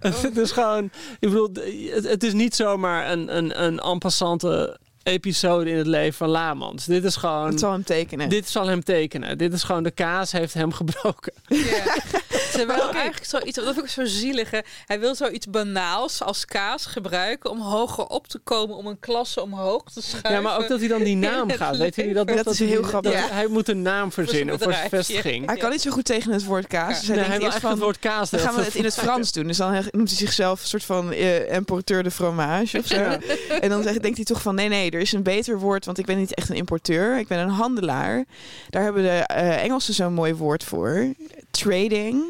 het 0.22 0.36
is 0.36 0.50
gewoon... 0.50 0.84
Ik 1.18 1.28
bedoel, 1.28 1.50
het, 1.90 2.08
het 2.08 2.22
is 2.22 2.32
niet 2.32 2.54
zomaar 2.54 3.10
een, 3.10 3.36
een, 3.36 3.62
een 3.62 3.78
en 3.78 3.98
passante 3.98 4.78
episode 5.04 5.70
in 5.70 5.76
het 5.76 5.86
leven 5.86 6.14
van 6.14 6.28
Lamans. 6.28 6.84
Dit 6.84 7.04
is 7.04 7.16
gewoon... 7.16 7.46
Het 7.46 7.60
zal 7.60 7.72
hem 7.72 7.84
tekenen. 7.84 8.28
Dit 8.28 8.48
zal 8.48 8.66
hem 8.66 8.84
tekenen. 8.84 9.38
Dit 9.38 9.52
is 9.52 9.62
gewoon 9.62 9.82
de 9.82 9.90
kaas 9.90 10.32
heeft 10.32 10.54
hem 10.54 10.72
gebroken. 10.72 11.32
Ja. 11.48 11.96
Terwijl 12.52 12.90
eigenlijk 12.92 13.24
zoiets, 13.24 13.56
dat 13.56 13.64
vind 13.74 13.84
ik 13.86 13.90
zo 13.90 14.04
zielig. 14.04 14.50
hè. 14.50 14.58
Hij 14.86 15.00
wil 15.00 15.14
zoiets 15.14 15.46
banaals 15.46 16.22
als 16.22 16.44
kaas 16.44 16.86
gebruiken 16.86 17.50
om 17.50 17.60
hoger 17.60 18.04
op 18.06 18.26
te 18.26 18.38
komen, 18.38 18.76
om 18.76 18.86
een 18.86 18.98
klasse 19.00 19.42
omhoog 19.42 19.82
te 19.92 20.02
schuiven. 20.02 20.32
Ja, 20.32 20.40
maar 20.40 20.58
ook 20.58 20.68
dat 20.68 20.78
hij 20.78 20.88
dan 20.88 21.02
die 21.02 21.16
naam 21.30 21.50
gaat. 21.50 21.76
Weet 21.76 21.94
jullie 21.96 22.14
dat? 22.14 22.26
nog? 22.26 22.36
Dat 22.42 22.52
is 22.52 22.58
hij- 22.58 22.68
heel 22.68 22.82
grappig. 22.82 23.12
dat- 23.12 23.20
Ja. 23.20 23.34
Hij 23.34 23.46
moet 23.46 23.68
een 23.68 23.82
naam 23.82 24.12
verzinnen 24.12 24.58
voor 24.58 24.72
zijn 24.72 24.88
vestiging. 24.88 25.46
Hij 25.46 25.56
kan 25.56 25.70
niet 25.70 25.80
zo 25.80 25.90
goed 25.90 26.04
tegen 26.04 26.32
het 26.32 26.44
woord 26.44 26.66
kaas. 26.66 26.98
Dus 26.98 27.08
hij 27.08 27.16
Nee, 27.16 27.24
hij 27.26 27.38
wil 27.38 27.46
echt 27.46 27.60
van, 27.60 27.70
het 27.70 27.78
woord 27.80 27.98
kaas. 27.98 28.30
Dan 28.30 28.40
gaan 28.40 28.54
we 28.54 28.62
het 28.62 28.74
in 28.74 28.84
het 28.84 28.94
Frans 29.04 29.32
doen. 29.32 29.46
Dus 29.46 29.56
dan 29.56 29.72
noemt 29.90 30.08
hij 30.08 30.18
zichzelf 30.18 30.60
een 30.62 30.66
soort 30.68 30.84
van 30.84 31.12
eh, 31.12 31.52
importeur 31.54 32.02
de 32.02 32.10
fromage 32.10 32.78
of 32.78 32.86
zo. 32.86 33.16
En 33.60 33.68
dan 33.68 33.82
zegt, 33.82 34.02
denkt 34.02 34.16
hij 34.16 34.26
toch 34.26 34.42
van 34.42 34.54
nee, 34.54 34.68
nee, 34.68 34.90
er 34.94 35.00
is 35.00 35.12
een 35.12 35.22
beter 35.22 35.58
woord. 35.58 35.84
Want 35.84 35.98
ik 35.98 36.06
ben 36.06 36.18
niet 36.18 36.34
echt 36.34 36.48
een 36.48 36.56
importeur. 36.56 37.18
Ik 37.18 37.28
ben 37.28 37.38
een 37.38 37.48
handelaar. 37.48 38.24
Daar 38.70 38.82
hebben 38.82 39.02
de 39.02 39.08
eh, 39.08 39.62
Engelsen 39.62 39.94
zo'n 39.94 40.14
mooi 40.14 40.34
woord 40.34 40.64
voor. 40.64 41.14
Trading. 41.50 42.24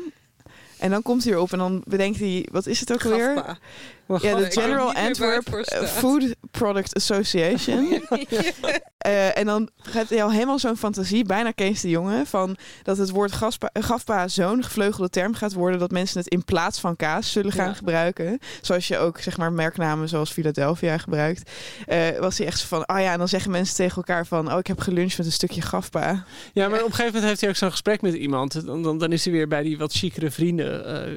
En 0.78 0.90
dan 0.90 1.02
komt 1.02 1.24
hij 1.24 1.32
erop 1.32 1.52
en 1.52 1.58
dan 1.58 1.82
bedenkt 1.86 2.18
hij, 2.18 2.48
wat 2.52 2.66
is 2.66 2.80
het 2.80 2.92
ook? 2.92 3.00
Gafpa. 3.00 3.58
Ja, 4.08 4.34
de 4.34 4.50
General 4.50 4.94
Antwerp 4.94 5.48
eh. 5.48 5.82
Food 5.86 6.34
Product 6.50 6.94
Association. 6.94 7.88
Eh, 9.04 9.38
en 9.38 9.46
dan 9.46 9.70
gaat 9.76 10.08
hij 10.08 10.22
al 10.22 10.30
helemaal 10.32 10.58
zo'n 10.58 10.76
fantasie, 10.76 11.24
bijna 11.24 11.50
Kees 11.50 11.80
de 11.80 11.88
Jonge, 11.88 12.26
van 12.26 12.56
dat 12.82 12.98
het 12.98 13.10
woord 13.10 13.32
gaspa, 13.32 13.70
gafpa 13.72 14.28
zo'n 14.28 14.62
gevleugelde 14.64 15.10
term 15.10 15.34
gaat 15.34 15.52
worden 15.52 15.78
dat 15.78 15.90
mensen 15.90 16.18
het 16.18 16.28
in 16.28 16.44
plaats 16.44 16.80
van 16.80 16.96
kaas 16.96 17.32
zullen 17.32 17.52
gaan 17.52 17.68
Ja. 17.68 17.74
gebruiken. 17.74 18.38
Zoals 18.60 18.88
je 18.88 18.98
ook 18.98 19.18
zeg 19.20 19.36
maar 19.36 19.52
merknamen 19.52 20.08
zoals 20.08 20.32
Philadelphia 20.32 20.98
gebruikt. 20.98 21.50
Eh, 21.86 22.18
was 22.18 22.38
hij 22.38 22.46
echt 22.46 22.58
zo 22.58 22.66
van, 22.66 22.78
oh 22.88 23.00
ja, 23.00 23.12
en 23.12 23.18
dan 23.18 23.28
zeggen 23.28 23.50
mensen 23.50 23.76
tegen 23.76 23.96
elkaar 23.96 24.26
van, 24.26 24.52
oh 24.52 24.58
ik 24.58 24.66
heb 24.66 24.80
geluncht 24.80 25.16
met 25.16 25.26
een 25.26 25.32
stukje 25.32 25.62
gafpa. 25.62 26.24
Ja, 26.52 26.68
maar 26.68 26.78
op 26.80 26.86
een 26.86 26.90
gegeven 26.90 27.12
moment 27.12 27.24
heeft 27.24 27.40
hij 27.40 27.50
ook 27.50 27.56
zo'n 27.56 27.70
gesprek 27.70 28.02
met 28.02 28.14
iemand. 28.14 28.66
Dan, 28.66 28.82
dan, 28.82 28.98
dan 28.98 29.12
is 29.12 29.24
hij 29.24 29.32
weer 29.32 29.48
bij 29.48 29.62
die 29.62 29.78
wat 29.78 29.92
chicere 29.92 30.30
vrienden 30.30 30.86
eh, 31.06 31.12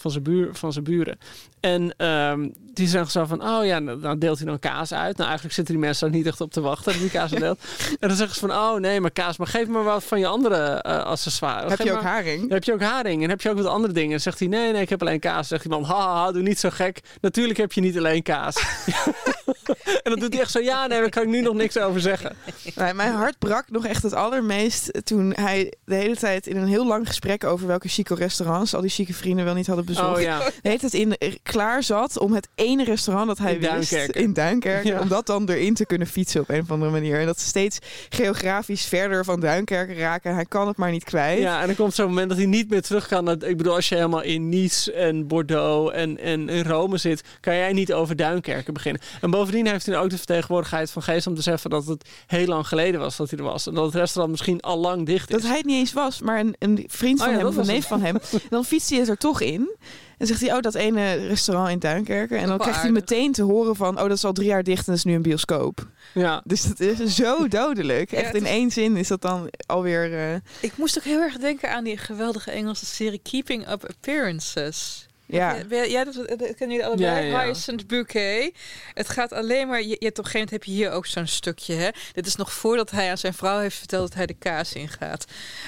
van, 0.00 0.10
zijn 0.10 0.22
buur, 0.22 0.48
van 0.52 0.72
zijn 0.72 0.84
buren. 0.84 1.18
En 1.60 1.94
ehm, 1.96 2.48
die 2.72 2.88
zeggen 2.88 3.10
zo 3.10 3.24
van, 3.24 3.42
oh 3.42 3.64
ja, 3.64 3.78
nou, 3.78 4.00
dan 4.00 4.18
deelt 4.18 4.38
hij 4.38 4.46
dan 4.46 4.58
kaas 4.58 4.92
uit. 4.92 5.16
Nou, 5.16 5.24
eigenlijk 5.28 5.54
zitten 5.54 5.74
die 5.74 5.84
mensen 5.84 6.08
daar 6.08 6.16
niet 6.18 6.26
echt 6.26 6.40
op 6.40 6.52
te 6.52 6.60
wachten 6.60 6.92
dat 6.92 7.00
die 7.00 7.10
kaas 7.10 7.30
deelt. 7.30 7.60
En 8.00 8.08
dan 8.08 8.16
zeggen 8.16 8.34
ze 8.34 8.40
van, 8.46 8.50
oh 8.50 8.74
nee, 8.80 9.00
maar 9.00 9.10
kaas, 9.10 9.36
maar 9.36 9.46
geef 9.46 9.66
me 9.68 9.82
wat 9.82 10.04
van 10.04 10.18
je 10.18 10.26
andere 10.26 10.56
eh, 10.56 11.02
accessoires. 11.02 11.68
heb 11.68 11.78
Geef 11.78 11.86
je 11.86 11.92
ook 11.92 12.02
maar- 12.02 12.12
haring? 12.12 12.50
Heb 12.50 12.64
je 12.64 12.72
ook 12.72 12.82
haring 12.82 13.22
en 13.22 13.28
heb 13.28 13.40
je 13.40 13.50
ook 13.50 13.56
wat 13.56 13.66
andere 13.66 13.92
dingen? 13.92 14.10
Dan 14.10 14.20
zegt 14.20 14.38
hij, 14.38 14.48
nee, 14.48 14.72
nee, 14.72 14.82
ik 14.82 14.88
heb 14.88 15.00
alleen 15.00 15.20
kaas. 15.20 15.48
Zegt 15.48 15.62
die 15.62 15.70
man, 15.70 15.84
ha, 15.84 15.96
ha, 15.96 16.14
ha, 16.14 16.32
doe 16.32 16.42
niet 16.42 16.58
zo 16.58 16.70
gek. 16.70 17.00
Natuurlijk 17.20 17.58
heb 17.58 17.72
je 17.72 17.80
niet 17.80 17.98
alleen 17.98 18.22
kaas. 18.22 18.56
en 20.02 20.10
dan 20.10 20.18
doet 20.18 20.32
hij 20.32 20.42
echt 20.42 20.50
zo, 20.50 20.58
ja, 20.58 20.86
nee, 20.86 21.00
daar 21.00 21.08
kan 21.08 21.22
ik 21.22 21.28
nu 21.28 21.40
nog 21.40 21.54
niks 21.54 21.78
over 21.78 22.00
zeggen. 22.00 22.36
Nee, 22.74 22.94
mijn 22.94 23.12
hart 23.12 23.38
brak 23.38 23.70
nog 23.70 23.86
echt 23.86 24.02
het 24.02 24.14
allermeest 24.14 25.00
toen 25.04 25.32
hij 25.34 25.72
de 25.84 25.94
hele 25.94 26.16
tijd 26.16 26.46
in 26.46 26.56
een 26.56 26.68
heel 26.68 26.86
lang 26.86 27.06
gesprek 27.06 27.44
over 27.44 27.66
welke 27.66 27.88
chique 27.88 28.14
restaurants 28.14 28.74
al 28.74 28.80
die 28.80 28.90
chique 28.90 29.14
vrienden 29.14 29.44
wel 29.44 29.54
niet 29.54 29.66
hadden 29.66 29.84
bezocht. 29.94 30.16
Oh 30.16 30.22
ja. 30.22 30.40
tijd 30.62 30.94
in 30.94 31.16
eh, 31.16 31.32
klaar 31.42 31.82
zat 31.82 32.18
om 32.18 32.32
het 32.32 32.48
ene 32.54 32.84
restaurant 32.84 33.26
dat 33.26 33.38
hij 33.38 33.54
In 33.54 33.60
wist 33.60 33.70
Duinkerken. 33.90 34.22
in 34.22 34.32
Duinkerken, 34.32 34.90
Ja. 34.92 35.00
om 35.00 35.08
dat 35.08 35.26
dan 35.26 35.48
erin 35.48 35.74
te 35.74 35.86
kunnen 35.86 36.06
fietsen 36.06 36.40
op 36.40 36.48
een 36.48 36.60
of 36.60 36.70
andere 36.70 36.90
manier. 36.90 37.20
En 37.20 37.26
dat 37.26 37.40
ze 37.40 37.46
steeds 37.46 37.78
geografisch 38.08 38.84
verder 38.84 39.24
van 39.24 39.40
Duinkerken 39.40 39.96
raken. 39.96 40.34
Hij 40.34 40.44
kan 40.44 40.66
het 40.68 40.76
maar 40.76 40.90
niet 40.90 41.04
kwijt. 41.04 41.40
Ja, 41.40 41.60
en 41.60 41.66
dan 41.66 41.76
komt 41.76 41.94
zo'n 41.94 42.06
moment 42.08 42.28
dat 42.28 42.38
hij 42.38 42.46
niet 42.46 42.70
meer 42.70 42.82
terug 42.82 43.06
kan. 43.08 43.30
Ik 43.30 43.56
bedoel, 43.56 43.74
als 43.74 43.88
je 43.88 43.94
helemaal 43.94 44.22
in 44.22 44.48
Nice 44.48 44.92
en 44.92 45.26
Bordeaux 45.26 45.94
en, 45.94 46.18
en 46.18 46.48
in 46.48 46.64
Rome 46.64 46.96
zit, 46.98 47.22
kan 47.40 47.54
jij 47.56 47.72
niet 47.72 47.92
over 47.92 48.16
Duinkerken 48.16 48.74
beginnen. 48.74 49.02
En 49.20 49.30
bovendien 49.30 49.66
heeft 49.66 49.86
hij 49.86 49.98
ook 49.98 50.10
de 50.10 50.16
vertegenwoordigheid 50.16 50.90
van 50.90 51.02
geest 51.02 51.26
om 51.26 51.34
te 51.34 51.42
zeggen 51.42 51.70
dat 51.70 51.86
het 51.86 52.08
heel 52.26 52.46
lang 52.46 52.66
geleden 52.68 53.00
was 53.00 53.16
dat 53.16 53.30
hij 53.30 53.38
er 53.38 53.44
was. 53.44 53.66
En 53.66 53.74
dat 53.74 53.84
het 53.84 53.94
restaurant 53.94 54.30
misschien 54.30 54.60
al 54.60 54.78
lang 54.78 55.06
dicht 55.06 55.28
is. 55.28 55.34
Dat 55.36 55.44
hij 55.46 55.56
het 55.56 55.66
niet 55.66 55.76
eens 55.78 55.92
was, 55.92 56.20
maar 56.20 56.40
een, 56.40 56.54
een 56.58 56.84
vriend 56.86 57.18
Oh 57.18 57.24
van 57.24 57.32
ja, 57.34 57.38
hem, 57.38 57.48
of 57.48 57.56
een 57.56 57.66
neef 57.66 57.86
van 57.86 58.02
hem. 58.02 58.16
Dan 58.50 58.64
fietst 58.64 58.90
hij 58.90 58.98
het 58.98 59.08
er 59.08 59.16
toch 59.16 59.40
in. 59.40 59.76
En 60.20 60.26
zegt 60.26 60.40
hij, 60.40 60.52
oh, 60.54 60.60
dat 60.60 60.74
ene 60.74 61.12
restaurant 61.14 61.70
in 61.70 61.78
Duinkerken. 61.78 62.38
En 62.38 62.46
dan 62.48 62.58
krijgt 62.58 62.82
hij 62.82 62.90
meteen 62.90 63.32
te 63.32 63.42
horen 63.42 63.76
van, 63.76 63.96
oh, 63.96 64.02
dat 64.08 64.16
is 64.16 64.24
al 64.24 64.32
drie 64.32 64.46
jaar 64.48 64.62
dicht 64.62 64.78
en 64.78 64.84
dat 64.86 64.96
is 64.96 65.04
nu 65.04 65.14
een 65.14 65.22
bioscoop. 65.22 65.86
Ja. 66.14 66.40
Dus 66.44 66.62
dat 66.62 66.80
is 66.80 67.14
zo 67.14 67.48
dodelijk. 67.62 68.10
Ja, 68.10 68.18
Echt 68.18 68.34
in 68.34 68.46
één 68.46 68.70
zin 68.70 68.96
is 68.96 69.08
dat 69.08 69.22
dan 69.22 69.50
alweer... 69.66 70.18
eh, 70.32 70.34
Ik 70.60 70.76
moest 70.76 70.98
ook 70.98 71.04
heel 71.04 71.20
erg 71.20 71.36
denken 71.38 71.70
aan 71.72 71.84
die 71.84 71.96
geweldige 71.96 72.50
Engelse 72.50 72.86
serie 72.86 73.20
Keeping 73.22 73.68
Up 73.70 73.84
Appearances. 73.88 75.06
Ja. 75.30 75.56
Ja, 75.84 76.04
dat, 76.04 76.14
dat 76.14 76.26
kennen 76.38 76.54
jullie 76.58 76.86
allebei. 76.86 77.26
Ja. 77.26 77.42
Hyacinth 77.42 77.86
Bouquet. 77.86 78.54
Het 78.94 79.08
gaat 79.08 79.32
alleen 79.32 79.68
maar... 79.68 79.82
Je, 79.82 79.88
je 79.88 80.04
hebt 80.04 80.18
op 80.18 80.24
een 80.24 80.30
gegeven 80.30 80.38
moment 80.38 80.50
heb 80.50 80.64
je 80.64 80.70
hier 80.70 80.90
ook 80.90 81.06
zo'n 81.06 81.26
stukje. 81.26 81.74
Hè? 81.74 81.88
Dit 82.12 82.26
is 82.26 82.36
nog 82.36 82.52
voordat 82.52 82.90
hij 82.90 83.10
aan 83.10 83.18
zijn 83.18 83.34
vrouw 83.34 83.58
heeft 83.58 83.76
verteld 83.76 84.08
dat 84.08 84.14
hij 84.14 84.26
de 84.26 84.34
kaas 84.34 84.72
ingaat. 84.72 85.24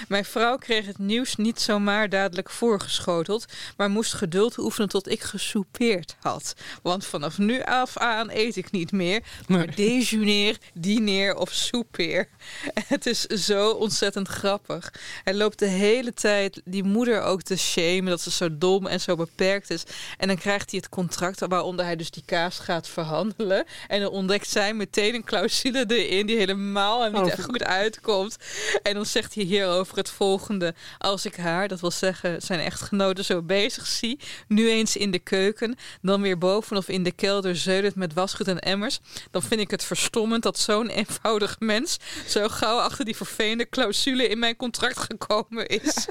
Mijn 0.09 0.25
vrouw 0.25 0.57
kreeg 0.57 0.87
het 0.87 0.99
nieuws 0.99 1.37
niet 1.37 1.61
zomaar 1.61 2.09
dadelijk 2.09 2.51
voorgeschoteld... 2.51 3.45
maar 3.77 3.91
moest 3.91 4.15
geduld 4.15 4.59
oefenen 4.59 4.89
tot 4.89 5.09
ik 5.09 5.23
gesoupeerd 5.23 6.17
had. 6.21 6.55
Want 6.83 7.07
vanaf 7.07 7.39
nu 7.39 7.63
af 7.63 7.97
aan 7.97 8.31
eet 8.31 8.57
ik 8.57 8.71
niet 8.71 8.93
meer... 8.93 9.23
maar 9.49 9.75
dejeuner, 9.75 10.57
diner 10.75 11.35
of 11.35 11.51
soupeer. 11.53 12.29
Het 12.95 13.07
is 13.07 13.21
zo 13.27 13.71
ontzettend 13.71 14.29
grappig. 14.29 14.93
Hij 15.25 15.35
loopt 15.35 15.59
de 15.59 15.67
hele 15.67 16.15
tijd 16.15 16.61
die 16.65 16.85
moeder 16.85 17.23
ook 17.23 17.43
te 17.43 17.57
shamen... 17.57 18.05
dat 18.05 18.21
ze 18.21 18.31
zo 18.31 18.59
dom 18.59 18.87
en 18.87 19.01
zo 19.01 19.17
beperkt 19.17 19.52
is. 19.61 19.83
En 20.19 20.29
dan 20.29 20.37
krijgt 20.37 20.71
hij 20.71 20.81
het 20.83 20.89
contract 20.89 21.41
waaronder 21.41 21.85
hij 21.85 21.97
dus 21.97 22.11
die 22.11 22.23
kaas 22.27 22.59
gaat 22.59 22.89
verhandelen. 22.89 23.65
En 23.89 24.01
dan 24.01 24.11
ontdekt 24.11 24.49
zij 24.49 24.75
meteen 24.75 25.15
een 25.15 25.25
clausule 25.25 25.85
erin 25.87 26.27
die 26.27 26.37
helemaal 26.37 27.03
hem 27.03 27.13
niet 27.13 27.21
Oh, 27.23 27.29
echt 27.29 27.45
goed 27.45 27.65
uitkomt. 27.65 28.37
En 28.83 28.95
dan 28.95 29.07
zegt 29.07 29.35
hij 29.35 29.45
hierover 29.45 29.97
het 29.97 30.11
volgende. 30.11 30.75
Als 30.99 31.25
ik 31.25 31.37
haar, 31.37 31.69
dat 31.69 31.81
wil 31.81 31.91
zeggen 31.91 32.43
zijn 32.43 32.61
echtgenoten, 32.61 33.25
zo 33.25 33.43
bezig 33.43 33.87
zie... 33.87 34.19
nu 34.49 34.71
eens 34.71 34.97
in 34.97 35.11
de 35.11 35.19
keuken, 35.19 35.77
dan 36.03 36.23
weer 36.23 36.39
boven 36.39 36.77
of 36.77 36.89
in 36.89 37.03
de 37.03 37.13
kelder 37.13 37.57
zeulend 37.57 37.95
met 37.95 38.15
wasgoed 38.15 38.49
en 38.49 38.59
emmers... 38.59 39.01
dan 39.31 39.43
vind 39.43 39.61
ik 39.61 39.71
het 39.71 39.85
verstommend 39.85 40.43
dat 40.43 40.59
zo'n 40.59 40.89
eenvoudig 40.89 41.57
mens... 41.59 41.97
zo 42.27 42.49
gauw 42.49 42.79
achter 42.79 43.05
die 43.05 43.17
vervelende 43.17 43.69
clausule 43.69 44.29
in 44.29 44.39
mijn 44.39 44.57
contract 44.57 44.99
gekomen 44.99 45.67
is. 45.67 46.07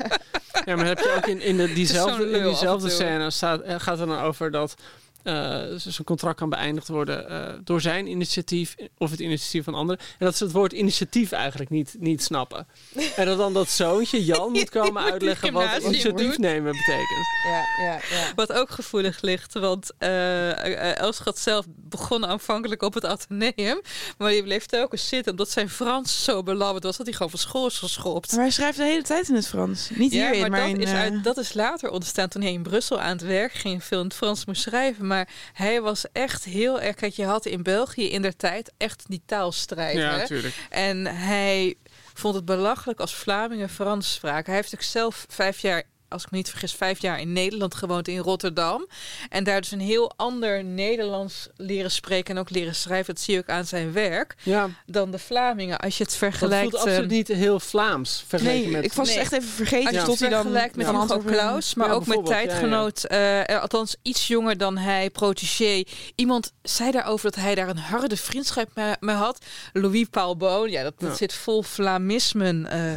Ja, 0.65 0.75
maar 0.75 0.85
heb 0.85 0.99
je 0.99 1.13
ook 1.17 1.25
in, 1.25 1.41
in 1.41 1.57
de, 1.57 1.73
diezelfde, 1.81 2.29
in 2.29 2.43
diezelfde 2.43 2.89
scène 2.89 3.29
eh, 3.41 3.79
gaat 3.79 3.99
het 3.99 4.07
dan 4.07 4.19
over 4.19 4.51
dat 4.51 4.75
eh, 5.23 5.61
zijn 5.75 6.05
contract 6.05 6.37
kan 6.37 6.49
beëindigd 6.49 6.87
worden 6.87 7.29
eh, 7.29 7.53
door 7.63 7.81
zijn 7.81 8.07
initiatief 8.07 8.75
of 8.97 9.11
het 9.11 9.19
initiatief 9.19 9.63
van 9.63 9.73
anderen. 9.73 9.99
En 9.99 10.25
dat 10.25 10.37
ze 10.37 10.43
het 10.43 10.53
woord 10.53 10.73
initiatief 10.73 11.31
eigenlijk 11.31 11.69
niet, 11.69 11.95
niet 11.99 12.23
snappen. 12.23 12.67
En 13.15 13.25
dat 13.25 13.37
dan 13.37 13.53
dat 13.53 13.69
zoontje 13.69 14.25
Jan 14.25 14.51
moet 14.51 14.69
komen 14.69 15.01
uitleggen 15.01 15.53
wat 15.53 15.77
initiatief 15.83 16.35
doen. 16.35 16.41
nemen 16.41 16.71
betekent. 16.71 17.27
Ja, 17.43 17.85
ja, 17.85 17.93
ja. 17.93 18.33
Wat 18.35 18.53
ook 18.53 18.69
gevoelig 18.69 19.21
ligt, 19.21 19.53
want 19.53 19.91
eh 19.97 20.99
Elschat 20.99 21.39
zelf 21.39 21.65
begon 21.67 22.25
aanvankelijk 22.25 22.81
op 22.81 22.93
het 22.93 23.05
ateneum. 23.05 23.81
Maar 24.17 24.31
die 24.31 24.43
bleef 24.43 24.65
telkens 24.65 25.07
zitten 25.07 25.31
omdat 25.31 25.49
zijn 25.49 25.69
Frans 25.69 26.23
zo 26.23 26.43
belabberd 26.43 26.83
was 26.83 26.97
dat 26.97 27.05
hij 27.05 27.15
gewoon 27.15 27.31
van 27.31 27.39
school 27.39 27.67
is 27.67 27.77
geschopt. 27.77 28.31
Maar 28.31 28.41
hij 28.41 28.51
schrijft 28.51 28.77
de 28.77 28.83
hele 28.83 29.01
tijd 29.01 29.29
in 29.29 29.35
het 29.35 29.47
Frans. 29.47 29.89
Niet 29.89 30.11
Ja, 30.13 30.23
hierin, 30.23 30.41
maar, 30.41 30.49
maar, 30.49 30.59
dat, 30.59 30.69
in... 30.69 30.81
is 30.81 30.91
uit, 30.91 31.23
dat 31.23 31.37
is 31.37 31.53
later 31.53 31.89
ontstaan 31.89 32.27
toen 32.27 32.41
hij 32.41 32.51
in 32.51 32.63
Brussel 32.63 32.99
aan 32.99 33.11
het 33.11 33.21
werk 33.21 33.53
ging 33.53 33.83
veel 33.83 33.99
in 33.99 34.05
het 34.05 34.15
Frans 34.15 34.45
moest 34.45 34.61
schrijven. 34.61 35.07
Maar 35.11 35.29
hij 35.53 35.81
was 35.81 36.05
echt 36.11 36.43
heel 36.43 36.81
erg. 36.81 36.95
Kijk, 36.95 37.13
je 37.13 37.25
had 37.25 37.45
in 37.45 37.63
België 37.63 38.09
in 38.09 38.21
der 38.21 38.35
tijd 38.35 38.71
echt 38.77 39.03
die 39.07 39.21
taalstrijd. 39.25 39.97
Ja, 39.97 40.15
natuurlijk. 40.15 40.55
En 40.69 41.05
hij 41.05 41.75
vond 42.13 42.35
het 42.35 42.45
belachelijk 42.45 42.99
als 42.99 43.15
Vlamingen 43.15 43.69
Frans 43.69 44.13
spraken. 44.13 44.45
Hij 44.45 44.55
heeft 44.55 44.75
ook 44.75 44.81
zelf 44.81 45.25
vijf 45.29 45.59
jaar, 45.59 45.83
als 46.11 46.23
ik 46.23 46.31
me 46.31 46.37
niet 46.37 46.49
vergis, 46.49 46.73
vijf 46.73 47.01
jaar 47.01 47.19
in 47.19 47.33
Nederland 47.33 47.75
gewoond, 47.75 48.07
in 48.07 48.17
Rotterdam. 48.17 48.87
En 49.29 49.43
daar 49.43 49.61
dus 49.61 49.71
een 49.71 49.79
heel 49.79 50.11
ander 50.15 50.63
Nederlands 50.63 51.47
leren 51.55 51.91
spreken 51.91 52.35
en 52.35 52.39
ook 52.41 52.49
leren 52.49 52.75
schrijven. 52.75 53.13
Dat 53.13 53.23
zie 53.23 53.33
je 53.33 53.39
ook 53.39 53.49
aan 53.49 53.65
zijn 53.65 53.93
werk. 53.93 54.35
Ja, 54.43 54.69
Dan 54.85 55.11
de 55.11 55.19
Vlamingen. 55.19 55.79
Als 55.79 55.97
je 55.97 56.03
het 56.03 56.09
dat 56.11 56.19
vergelijkt. 56.19 56.69
voelt 56.69 56.83
absoluut 56.83 57.11
eh, 57.11 57.17
niet 57.17 57.27
heel 57.27 57.59
Vlaams 57.59 58.23
vergeleken 58.27 58.61
nee, 58.61 58.71
met... 58.71 58.83
ik 58.85 58.93
was 58.93 59.07
Nee. 59.07 59.15
het 59.17 59.23
echt 59.23 59.33
even 59.41 59.53
vergeten 59.53 59.87
als 59.87 59.95
je 59.95 60.01
tot 60.01 60.09
het 60.09 60.19
hij 60.19 60.29
dan 60.29 60.41
vergelijkt 60.41 60.75
met 60.75 60.85
Hugo 60.85 60.99
Antwerpen- 60.99 61.31
Claus, 61.33 61.73
maar 61.73 61.87
Ja, 61.87 61.93
ook 61.93 62.05
met 62.05 62.17
ja, 62.17 62.23
ja. 62.23 62.29
tijdgenoot, 62.29 63.03
eh, 63.03 63.49
eh, 63.49 63.61
althans 63.61 63.95
iets 64.01 64.27
jonger 64.27 64.57
dan 64.57 64.77
hij, 64.77 65.09
protégé. 65.09 65.83
Iemand 66.15 66.51
zei 66.61 66.91
daarover 66.91 67.31
dat 67.31 67.39
hij 67.43 67.55
daar 67.55 67.69
een 67.69 67.77
harde 67.77 68.17
vriendschap 68.17 68.69
mee, 68.99 69.15
had. 69.15 69.45
Louis 69.73 70.07
Paul 70.09 70.37
Boon, 70.37 70.69
ja, 70.71 70.83
dat, 70.83 70.93
dat 70.99 71.09
Ja. 71.09 71.15
zit 71.15 71.33
vol 71.33 71.63
Vlaamismen 71.63 72.65
eh, 72.67 72.93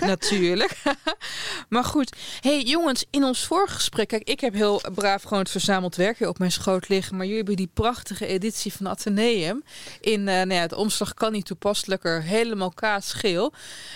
natuurlijk. 0.08 0.76
maar 1.68 1.84
goed, 1.84 2.16
hey 2.40 2.53
jongens, 2.60 3.04
in 3.10 3.24
ons 3.24 3.44
vorige 3.44 3.74
gesprek, 3.74 4.08
kijk, 4.08 4.28
ik 4.28 4.40
heb 4.40 4.54
heel 4.54 4.80
braaf 4.94 5.22
gewoon 5.22 5.38
het 5.38 5.50
verzameld 5.50 5.96
werk 5.96 6.18
hier 6.18 6.28
op 6.28 6.38
mijn 6.38 6.52
schoot 6.52 6.88
liggen, 6.88 7.12
maar 7.16 7.22
jullie 7.24 7.36
hebben 7.38 7.56
die 7.56 7.70
prachtige 7.74 8.26
editie 8.26 8.72
van 8.72 8.86
Atheneum 8.86 9.62
in, 10.00 10.28
eh 10.28 10.34
nou 10.34 10.52
ja, 10.52 10.60
het 10.60 10.72
omslag 10.74 11.14
kan 11.14 11.32
niet 11.32 11.44
toepasselijker, 11.46 12.22
helemaal 12.22 12.70
kaasgeel. 12.70 13.52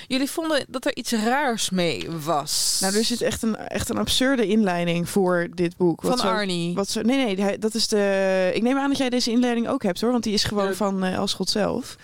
Jullie 0.07 0.31
vonden 0.31 0.65
dat 0.69 0.85
er 0.87 0.97
iets 0.97 1.13
raars 1.13 1.71
mee 1.71 2.07
was. 2.25 2.79
Nou, 2.81 2.97
er 2.97 3.05
zit 3.05 3.21
echt 3.21 3.43
een, 3.43 3.57
echt 3.57 3.89
een 3.89 3.99
absurde 3.99 4.47
inleiding 4.47 5.09
voor 5.09 5.49
dit 5.55 5.77
boek. 5.77 6.01
van 6.01 6.11
Wat 6.11 6.21
zo- 6.21 6.27
Arnie. 6.27 6.75
Wat 6.75 6.89
zo, 6.89 7.01
nee, 7.01 7.37
nee, 7.37 7.59
dat 7.59 7.75
is 7.75 7.89
de. 7.89 8.51
Ik 8.55 8.63
neem 8.63 8.79
aan 8.79 8.89
dat 8.89 8.99
jij 8.99 9.11
deze 9.11 9.31
inleiding 9.31 9.69
ook 9.69 9.83
hebt 9.83 10.01
hoor, 10.01 10.11
want 10.11 10.25
die 10.25 10.33
is 10.35 10.45
gewoon 10.45 10.67
Ja. 10.69 10.75
van 10.75 11.05
eh 11.05 11.13
Elschot 11.15 11.51
zelf. 11.51 11.97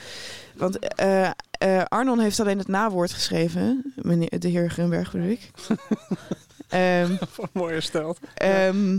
Want 0.55 0.79
eh, 0.79 1.31
eh, 1.65 1.83
Arnon 1.89 2.21
heeft 2.21 2.41
alleen 2.41 2.59
het 2.59 2.69
nawoord 2.69 3.12
geschreven, 3.12 3.93
meneer 3.97 4.39
de 4.39 4.49
heer 4.49 4.71
Grunberg 4.71 5.11
bedoel 5.11 5.29
ik. 5.31 5.41
Ehm, 6.69 7.17
Mooi 7.53 7.73
hersteld. 7.73 8.19
ehm, 8.35 8.99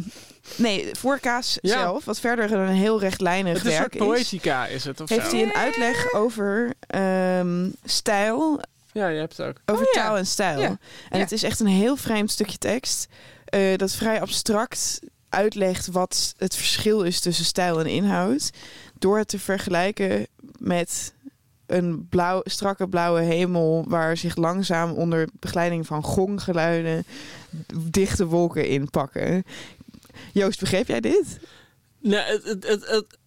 nee, 0.58 0.90
voor 0.98 1.20
Kaas 1.20 1.58
Ja. 1.62 1.72
zelf, 1.80 2.06
wat 2.06 2.20
verder 2.20 2.52
een 2.52 2.68
heel 2.68 3.00
rechtlijnig 3.00 3.54
Het 3.58 3.66
is 3.66 3.74
een 3.74 3.80
werk 3.80 3.94
soort 3.94 4.04
is, 4.04 4.08
poëtica, 4.30 4.68
is 4.68 4.84
het? 4.84 5.02
Of 5.02 5.10
heeft 5.10 5.30
zo? 5.30 5.36
hij 5.36 5.46
een 5.46 5.54
uitleg 5.54 6.14
over 6.14 6.74
ehm, 6.88 7.70
stijl, 7.84 8.62
Ja, 8.92 9.08
je 9.08 9.20
hebt 9.20 9.38
het 9.38 9.48
ook. 9.48 9.58
over 9.66 9.86
Oh 9.86 9.92
ja. 9.94 10.02
taal 10.02 10.18
en 10.18 10.26
stijl. 10.28 10.60
Ja. 10.60 10.68
En 10.68 10.78
Ja. 11.10 11.18
het 11.20 11.32
is 11.32 11.44
echt 11.44 11.60
een 11.60 11.68
heel 11.68 11.98
vreemd 11.98 12.32
stukje 12.32 12.58
tekst. 12.58 13.08
eh, 13.46 13.76
dat 13.78 13.92
vrij 13.96 14.22
abstract 14.22 15.00
uitlegt 15.30 15.88
wat 15.88 16.34
het 16.38 16.56
verschil 16.56 17.02
is 17.04 17.20
tussen 17.20 17.46
stijl 17.46 17.80
en 17.80 17.86
inhoud. 17.88 18.50
Door 19.00 19.18
het 19.18 19.28
te 19.28 19.40
vergelijken 19.40 20.28
met 20.58 21.14
een 21.68 22.08
blauw, 22.10 22.42
strakke 22.44 22.88
blauwe 22.88 23.22
hemel... 23.22 23.86
waar 23.88 24.18
zich 24.18 24.36
langzaam 24.36 24.92
onder 24.92 25.30
begeleiding 25.40 25.86
van 25.88 26.04
gonggeluiden... 26.04 27.06
dichte 27.90 28.26
wolken 28.26 28.68
in 28.68 28.90
pakken. 28.90 29.44
Joost, 30.34 30.60
begreep 30.60 30.88
jij 30.88 31.00
dit? 31.02 31.40
Nee, 32.00 32.20
het, 32.22 32.44
het, 32.44 32.68
het, 32.68 32.88
het- 32.90 33.18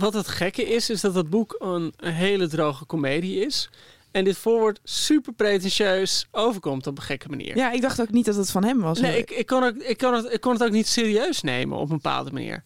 wat 0.00 0.14
het 0.14 0.28
gekke 0.28 0.64
is, 0.68 0.90
is 0.90 1.00
dat 1.00 1.14
het 1.14 1.30
boek 1.30 1.56
een, 1.58 1.92
een 1.96 2.12
hele 2.12 2.46
droge 2.46 2.84
komedie 2.84 3.44
is. 3.46 3.70
En 4.10 4.24
dit 4.24 4.36
voorwoord 4.36 4.80
super 4.84 5.32
pretentieus 5.32 6.26
overkomt 6.30 6.86
op 6.86 6.96
een 6.98 7.02
gekke 7.04 7.28
manier. 7.28 7.56
Ja, 7.56 7.70
ik 7.72 7.80
dacht 7.80 8.00
ook 8.00 8.10
niet 8.10 8.24
dat 8.24 8.34
het 8.36 8.50
van 8.50 8.64
hem 8.64 8.80
was. 8.80 9.00
Nee, 9.00 9.18
ik, 9.18 9.30
ik, 9.30 9.46
kon 9.46 9.62
ook, 9.64 9.74
ik, 9.76 9.98
kon 9.98 10.14
het, 10.14 10.32
ik 10.32 10.40
kon 10.40 10.52
het 10.52 10.62
ook 10.62 10.70
niet 10.70 10.86
serieus 10.88 11.42
nemen 11.42 11.78
op 11.78 11.90
een 11.90 11.96
bepaalde 11.96 12.32
manier. 12.32 12.62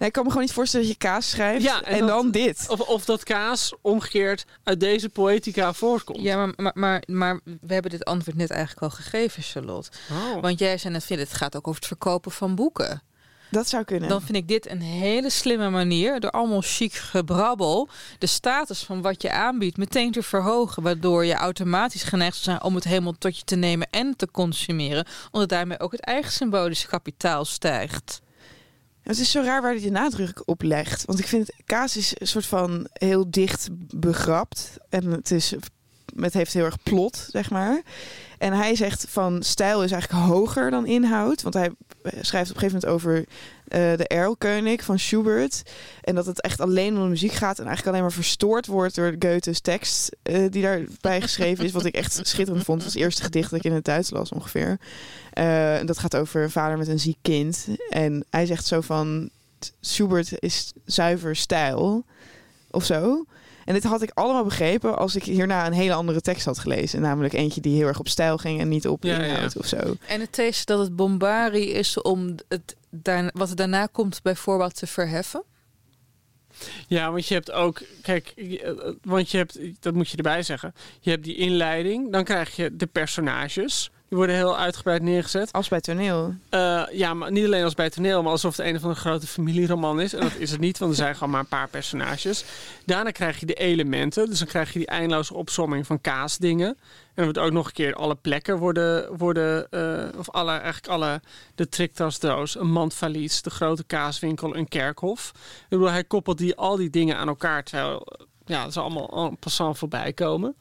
Nee, 0.00 0.08
ik 0.08 0.14
kan 0.14 0.24
me 0.24 0.30
gewoon 0.30 0.44
niet 0.44 0.54
voorstellen 0.54 0.86
dat 0.86 0.94
je 0.94 1.00
kaas 1.08 1.30
schrijft 1.30 1.62
Ja, 1.62 1.82
en 1.82 1.92
en, 1.92 1.98
dat- 1.98 2.08
dan 2.08 2.30
dit. 2.30 2.66
Of, 2.68 2.80
of 2.80 3.04
dat 3.04 3.22
kaas 3.24 3.74
omgekeerd 3.80 4.44
uit 4.64 4.80
deze 4.80 5.08
poëtica 5.08 5.72
voortkomt. 5.72 6.20
Ja, 6.20 6.36
maar, 6.36 6.52
maar, 6.56 6.72
maar, 6.74 7.02
maar 7.06 7.40
we 7.44 7.72
hebben 7.72 7.90
dit 7.90 8.04
antwoord 8.04 8.36
net 8.36 8.50
eigenlijk 8.50 8.82
al 8.82 8.90
gegeven, 8.90 9.42
Charlotte. 9.42 9.90
Oh. 10.10 10.42
Want 10.42 10.58
jij 10.58 10.78
zei 10.78 10.92
net, 10.92 11.04
vind 11.04 11.20
het 11.20 11.32
gaat 11.34 11.56
ook 11.56 11.66
over 11.66 11.78
het 11.78 11.88
verkopen 11.88 12.30
van 12.32 12.54
boeken. 12.54 13.02
Dat 13.50 13.68
zou 13.68 13.84
kunnen. 13.84 14.08
Dan 14.08 14.22
vind 14.22 14.36
ik 14.36 14.48
dit 14.48 14.70
een 14.70 14.80
hele 14.80 15.30
slimme 15.30 15.70
manier, 15.70 16.20
door 16.20 16.30
allemaal 16.30 16.60
chic 16.64 16.92
gebrabbel, 16.92 17.88
de 18.18 18.26
status 18.26 18.82
van 18.82 19.02
wat 19.02 19.22
je 19.22 19.32
aanbiedt 19.32 19.76
meteen 19.76 20.12
te 20.12 20.22
verhogen. 20.22 20.82
Waardoor 20.82 21.24
je 21.24 21.34
automatisch 21.34 22.02
geneigd 22.02 22.34
zou 22.34 22.44
zijn 22.44 22.62
om 22.62 22.74
het 22.74 22.84
helemaal 22.84 23.14
tot 23.18 23.38
je 23.38 23.44
te 23.44 23.56
nemen 23.56 23.88
en 23.90 24.16
te 24.16 24.28
consumeren. 24.30 25.06
Omdat 25.30 25.48
daarmee 25.48 25.80
ook 25.80 25.92
het 25.92 26.00
eigen 26.00 26.32
symbolische 26.32 26.86
kapitaal 26.86 27.44
stijgt. 27.44 28.20
Het 29.10 29.18
is 29.18 29.30
zo 29.30 29.42
raar 29.42 29.62
waar 29.62 29.72
hij 29.72 29.80
de 29.80 29.90
nadruk 29.90 30.42
op 30.44 30.62
legt. 30.62 31.04
Want 31.04 31.18
ik 31.18 31.26
vind 31.26 31.50
kaas 31.64 31.96
is 31.96 32.12
een 32.18 32.26
soort 32.26 32.46
van 32.46 32.86
heel 32.92 33.30
dicht 33.30 33.68
begrapt. 33.96 34.76
En 34.88 35.06
het, 35.10 35.30
is, 35.30 35.54
het 36.16 36.34
heeft 36.34 36.52
heel 36.52 36.64
erg 36.64 36.82
plot, 36.82 37.28
zeg 37.30 37.50
maar. 37.50 37.82
En 38.38 38.52
hij 38.52 38.74
zegt 38.74 39.06
van 39.08 39.42
stijl 39.42 39.84
is 39.84 39.92
eigenlijk 39.92 40.24
hoger 40.24 40.70
dan 40.70 40.86
inhoud. 40.86 41.42
Want 41.42 41.54
hij 41.54 41.70
schrijft 42.20 42.50
op 42.50 42.56
een 42.56 42.62
gegeven 42.62 42.80
moment 42.80 42.86
over 42.86 43.24
eh, 43.70 43.96
de 43.96 44.06
Erlkönig 44.06 44.84
van 44.84 44.98
Schubert. 44.98 45.62
En 46.00 46.14
dat 46.14 46.26
het 46.26 46.40
echt 46.40 46.60
alleen 46.60 46.96
om 46.96 47.02
de 47.02 47.08
muziek 47.08 47.32
gaat. 47.32 47.58
En 47.58 47.66
eigenlijk 47.66 47.86
alleen 47.88 48.06
maar 48.06 48.16
verstoord 48.16 48.66
wordt 48.66 48.94
door 48.94 49.14
Goethe's 49.18 49.60
tekst 49.60 50.16
eh, 50.22 50.44
die 50.50 50.62
daarbij 50.62 51.20
geschreven 51.20 51.64
is. 51.64 51.72
Wat 51.72 51.84
ik 51.84 51.94
echt 51.94 52.20
schitterend 52.22 52.64
vond. 52.64 52.78
Het 52.82 52.86
was 52.86 52.94
het 52.94 53.02
eerste 53.02 53.22
gedicht 53.22 53.50
dat 53.50 53.58
ik 53.58 53.64
in 53.64 53.72
het 53.72 53.84
Duits 53.84 54.10
las 54.10 54.32
ongeveer. 54.32 54.78
Eh, 55.32 55.78
en 55.78 55.86
dat 55.86 55.98
gaat 55.98 56.16
over 56.16 56.42
een 56.42 56.50
vader 56.50 56.78
met 56.78 56.88
een 56.88 57.00
ziek 57.00 57.18
kind. 57.22 57.68
En 57.90 58.24
hij 58.30 58.46
zegt 58.46 58.66
zo 58.66 58.80
van... 58.80 59.30
Schubert 59.80 60.42
is 60.42 60.72
zuiver 60.84 61.36
stijl. 61.36 62.04
Of 62.70 62.84
zo. 62.84 63.24
En 63.64 63.74
dit 63.74 63.84
had 63.84 64.02
ik 64.02 64.10
allemaal 64.14 64.44
begrepen 64.44 64.98
als 64.98 65.16
ik 65.16 65.24
hierna 65.24 65.66
een 65.66 65.72
hele 65.72 65.92
andere 65.94 66.20
tekst 66.20 66.44
had 66.44 66.58
gelezen. 66.58 67.00
Namelijk 67.00 67.34
eentje 67.34 67.60
die 67.60 67.76
heel 67.76 67.86
erg 67.86 67.98
op 67.98 68.08
stijl 68.08 68.36
ging 68.36 68.60
en 68.60 68.68
niet 68.68 68.88
op 68.88 69.04
Ja, 69.04 69.10
ja, 69.10 69.24
ja. 69.24 69.26
inhoud 69.26 69.56
of 69.56 69.66
zo. 69.66 69.96
En 70.06 70.20
het 70.20 70.38
is 70.38 70.64
dat 70.64 70.78
het 70.78 70.96
bombari 70.96 71.72
is 71.72 72.02
om 72.02 72.34
het 72.48 72.76
wat 73.32 73.50
er 73.50 73.56
daarna 73.56 73.86
komt 73.86 74.22
bijvoorbeeld 74.22 74.74
te 74.74 74.86
verheffen. 74.86 75.42
Ja, 76.86 77.10
want 77.10 77.26
je 77.26 77.34
hebt 77.34 77.50
ook, 77.50 77.82
kijk, 78.02 78.32
je- 78.36 78.62
eh, 78.62 78.92
want 79.02 79.30
je 79.30 79.36
hebt, 79.36 79.58
dat 79.82 79.94
moet 79.94 80.08
je 80.08 80.16
erbij 80.16 80.42
zeggen. 80.42 80.74
Je 81.00 81.10
hebt 81.10 81.24
die 81.24 81.36
inleiding, 81.36 82.12
dan 82.12 82.24
krijg 82.24 82.56
je 82.56 82.76
de 82.76 82.86
personages. 82.86 83.90
Die 84.10 84.18
worden 84.18 84.36
heel 84.36 84.56
uitgebreid 84.56 85.02
neergezet. 85.02 85.52
Als 85.52 85.68
bij 85.68 85.80
toneel. 85.80 86.34
Eh, 86.48 86.82
ja, 86.92 87.14
maar 87.14 87.30
niet 87.30 87.44
alleen 87.44 87.64
als 87.64 87.74
bij 87.74 87.90
toneel, 87.90 88.22
maar 88.22 88.32
alsof 88.32 88.56
het 88.56 88.66
een 88.66 88.76
of 88.76 88.82
andere 88.82 89.00
grote 89.00 89.26
familieroman 89.26 90.00
is. 90.00 90.14
En 90.14 90.20
dat 90.20 90.34
is 90.38 90.50
het 90.50 90.60
niet, 90.60 90.78
want 90.78 90.90
er 90.90 90.96
zijn 90.96 91.14
gewoon 91.14 91.30
maar 91.30 91.40
een 91.40 91.46
paar 91.46 91.68
personages. 91.68 92.44
Daarna 92.86 93.10
krijg 93.10 93.40
je 93.40 93.46
de 93.46 93.54
elementen. 93.54 94.28
Dus 94.28 94.38
dan 94.38 94.48
krijg 94.48 94.72
je 94.72 94.78
die 94.78 94.88
eindeloze 94.88 95.34
opsomming 95.34 95.86
van 95.86 96.00
kaasdingen. 96.00 96.68
En 96.68 96.76
dan 97.14 97.24
wordt 97.24 97.38
ook 97.38 97.52
nog 97.52 97.66
een 97.66 97.72
keer 97.72 97.94
alle 97.94 98.14
plekken 98.14 98.58
worden, 98.58 99.16
worden 99.16 99.70
eh, 99.70 100.18
of 100.18 100.30
alle, 100.30 100.50
eigenlijk 100.50 100.88
alle, 100.88 101.20
de 101.54 101.68
triktasdoos, 101.68 102.58
een 102.58 102.70
mandvalies, 102.70 103.42
de 103.42 103.50
grote 103.50 103.84
kaaswinkel, 103.84 104.56
een 104.56 104.68
kerkhof. 104.68 105.32
Ik 105.34 105.68
bedoel, 105.68 105.90
hij 105.90 106.04
koppelt 106.04 106.38
die, 106.38 106.56
al 106.56 106.76
die 106.76 106.90
dingen 106.90 107.16
aan 107.16 107.28
elkaar, 107.28 107.64
terwijl 107.64 108.06
ja, 108.44 108.70
ze 108.70 108.80
allemaal 108.80 109.28
en 109.28 109.36
passant 109.36 109.78
voorbij 109.78 110.12
komen. 110.12 110.56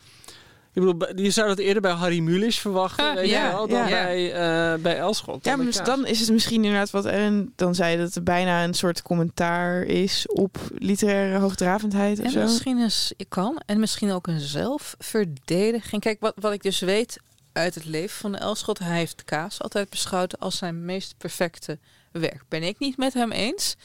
Ik 0.74 0.82
bedoel, 0.82 1.22
je 1.22 1.32
zou 1.32 1.48
dat 1.48 1.58
eerder 1.58 1.82
bij 1.82 1.92
Harry 1.92 2.20
Mulisch 2.20 2.60
verwachten, 2.60 3.10
Ah, 3.10 3.16
weet 3.16 3.30
ja, 3.30 3.46
je 3.46 3.52
wel, 3.52 3.68
dan 3.68 3.80
ja. 3.80 3.88
bij, 3.88 4.34
eh, 4.34 4.82
bij 4.82 4.98
Elschot. 4.98 5.44
Ja, 5.44 5.56
dan 5.56 5.58
maar 5.58 5.86
dus 6.04 6.12
is 6.12 6.20
het 6.20 6.30
misschien 6.32 6.64
inderdaad 6.64 6.90
wat 6.90 7.06
Ellen 7.06 7.54
dan 7.56 7.76
zei... 7.76 7.98
dat 7.98 8.14
het 8.14 8.24
bijna 8.24 8.64
een 8.64 8.74
soort 8.74 9.02
commentaar 9.02 9.84
is 9.84 10.28
op 10.28 10.58
literaire 10.78 11.40
hoogdravendheid 11.40 12.20
of 12.20 12.26
En 12.26 12.32
zo. 12.32 12.42
misschien 12.42 12.78
is 12.78 13.14
ik 13.18 13.30
kan. 13.30 13.62
En 13.66 13.80
misschien 13.80 14.12
ook 14.12 14.28
een 14.28 14.40
zelfverdediging. 14.40 16.02
Kijk, 16.02 16.20
wat, 16.20 16.34
wat 16.36 16.54
ik 16.54 16.64
dus 16.64 16.80
weet 16.80 17.18
uit 17.54 17.76
het 17.76 17.86
leven 17.86 18.18
van 18.18 18.36
Elschot. 18.36 18.80
Hij 18.80 18.98
heeft 18.98 19.24
kaas 19.24 19.62
altijd 19.62 19.90
beschouwd 19.90 20.40
als 20.40 20.58
zijn 20.58 20.86
meest 20.86 21.16
perfecte 21.18 21.80
werk. 22.12 22.44
Ben 22.48 22.64
ik 22.64 22.80
niet 22.80 22.98
met 22.98 23.14
hem 23.14 23.32
eens. 23.32 23.76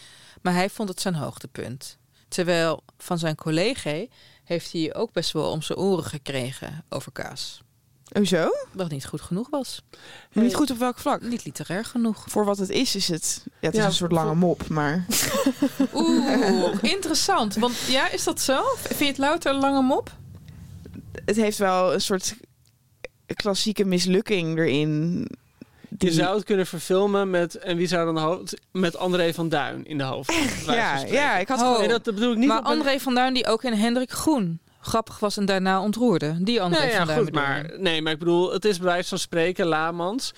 Maar 0.42 0.54
hij 0.54 0.70
vond 0.70 0.88
het 0.88 1.00
zijn 1.00 1.14
hoogtepunt. 1.14 1.98
Terwijl 2.28 2.82
van 2.98 3.18
zijn 3.18 3.34
collega 3.34 4.04
heeft 4.44 4.72
hij 4.72 4.94
ook 4.94 5.12
best 5.12 5.32
wel 5.32 5.50
om 5.50 5.62
zijn 5.62 5.78
oren 5.78 6.04
gekregen 6.04 6.84
over 6.88 7.12
kaas. 7.12 7.62
Oh 8.12 8.24
zo? 8.24 8.48
Wat 8.72 8.90
niet 8.90 9.06
goed 9.06 9.20
genoeg 9.20 9.50
was. 9.50 9.82
Niet 10.32 10.54
goed 10.54 10.70
op 10.70 10.78
welk 10.78 10.98
vlak? 10.98 11.22
Niet 11.22 11.44
literair 11.44 11.84
genoeg. 11.84 12.24
Voor 12.28 12.44
wat 12.44 12.58
het 12.58 12.68
is, 12.70 12.94
is 12.94 13.08
het... 13.08 13.42
Ja, 13.44 13.66
het 13.66 13.76
is 13.76 13.84
een 13.84 13.92
soort 13.92 14.12
lange 14.12 14.34
mop, 14.34 14.68
maar... 14.68 15.06
Oeh, 15.94 16.74
interessant. 16.82 17.54
Want 17.54 17.74
ja, 17.88 18.10
is 18.10 18.24
dat 18.24 18.40
zo? 18.40 18.62
Vind 18.76 18.98
je 18.98 19.06
het 19.06 19.18
louter 19.18 19.54
een 19.54 19.60
lange 19.60 19.82
mop? 19.82 20.16
Het 21.24 21.36
heeft 21.36 21.58
wel 21.58 21.94
een 21.94 22.00
soort 22.00 22.36
klassieke 23.34 23.84
mislukking 23.84 24.58
erin. 24.58 25.26
Je 25.98 26.06
die- 26.06 26.10
zou 26.12 26.34
het 26.36 26.44
kunnen 26.44 26.66
verfilmen 26.66 27.30
met, 27.30 27.54
en 27.58 27.76
wie 27.76 27.86
zou 27.86 28.04
dan 28.04 28.14
de 28.14 28.20
hoofd, 28.20 28.56
met 28.72 28.96
André 28.96 29.34
van 29.34 29.48
Duin 29.48 29.86
in 29.86 29.98
de 29.98 30.04
hoofd. 30.04 30.34
Ja, 30.66 30.98
ja, 31.06 31.38
ik 31.38 31.48
had 31.48 31.60
Oh. 31.60 31.78
Nee, 31.78 31.88
dat 31.88 32.02
bedoel 32.02 32.32
ik 32.32 32.38
niet. 32.38 32.48
maar 32.48 32.58
op 32.58 32.64
André 32.64 33.00
van 33.00 33.14
Duin 33.14 33.34
die 33.34 33.46
ook 33.46 33.62
in 33.64 33.72
Hendrik 33.72 34.10
Groen 34.10 34.60
grappig 34.80 35.18
was 35.18 35.36
en 35.36 35.44
daarna 35.46 35.80
ontroerde. 35.80 36.36
Die 36.42 36.62
André 36.62 36.80
Nee, 36.80 36.90
ja, 36.90 36.96
van 36.96 37.06
Duin 37.06 37.18
goed, 37.18 37.28
je. 37.28 37.34
maar, 37.34 37.70
nee, 37.78 38.02
maar 38.02 38.12
ik 38.12 38.18
bedoel, 38.18 38.52
het 38.52 38.64
is 38.64 38.78
bij 38.78 38.86
wijze 38.86 39.08
van 39.08 39.18
spreken, 39.18 39.66
Lamans 39.66 40.32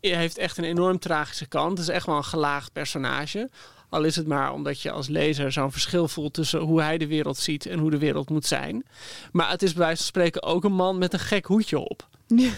heeft 0.00 0.38
echt 0.38 0.58
een 0.58 0.64
enorm 0.64 0.98
tragische 0.98 1.46
kant. 1.46 1.78
Het 1.78 1.88
is 1.88 1.94
echt 1.94 2.06
wel 2.06 2.16
een 2.16 2.24
gelaagd 2.24 2.72
personage. 2.72 3.50
Al 3.88 4.02
is 4.04 4.16
het 4.16 4.26
maar 4.26 4.52
omdat 4.52 4.80
je 4.80 4.90
als 4.90 5.08
lezer 5.08 5.52
zo'n 5.52 5.72
verschil 5.72 6.08
voelt 6.08 6.34
tussen 6.34 6.60
hoe 6.60 6.82
hij 6.82 6.98
de 6.98 7.06
wereld 7.06 7.38
ziet 7.38 7.66
en 7.66 7.78
hoe 7.78 7.90
de 7.90 7.98
wereld 7.98 8.30
moet 8.30 8.46
zijn. 8.46 8.84
Maar 9.32 9.50
het 9.50 9.62
is 9.62 9.72
bij 9.72 9.82
wijze 9.82 9.96
van 9.96 10.06
spreken 10.06 10.42
ook 10.42 10.64
een 10.64 10.72
man 10.72 10.98
met 10.98 11.12
een 11.12 11.18
gek 11.18 11.46
hoedje 11.46 11.78
op. 11.78 12.08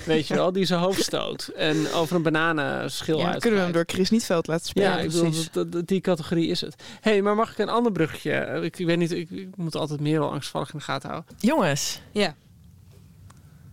Weet 0.06 0.26
je 0.26 0.34
wel, 0.34 0.52
die 0.52 0.64
zijn 0.64 0.80
hoofd 0.80 1.02
stoot 1.02 1.50
en 1.56 1.92
over 1.92 2.16
een 2.16 2.22
bananenschil 2.22 3.18
Ja, 3.18 3.32
uit. 3.32 3.40
kunnen 3.40 3.58
we 3.58 3.64
hem 3.64 3.74
door 3.74 3.84
Chris 3.86 4.10
Nietveld 4.10 4.46
laten 4.46 4.66
spelen? 4.66 4.88
Ja, 4.90 4.98
ik 4.98 5.06
bedoel, 5.10 5.22
precies. 5.22 5.50
dat, 5.52 5.72
dat- 5.72 5.86
die 5.86 6.00
categorie 6.00 6.48
is 6.48 6.60
het. 6.60 6.82
hey, 7.00 7.22
maar 7.22 7.34
mag 7.34 7.50
ik 7.50 7.58
een 7.58 7.68
ander 7.68 7.92
bruggetje? 7.92 8.60
Ik, 8.62 8.78
ik 8.78 8.86
weet 8.86 8.98
niet, 8.98 9.12
ik, 9.12 9.30
ik 9.30 9.56
moet 9.56 9.74
altijd 9.76 10.00
meer 10.00 10.20
al 10.20 10.32
angstvallig 10.32 10.72
in 10.72 10.78
de 10.78 10.84
gaten 10.84 11.08
houden. 11.10 11.34
Jongens, 11.38 12.00
Ja. 12.12 12.34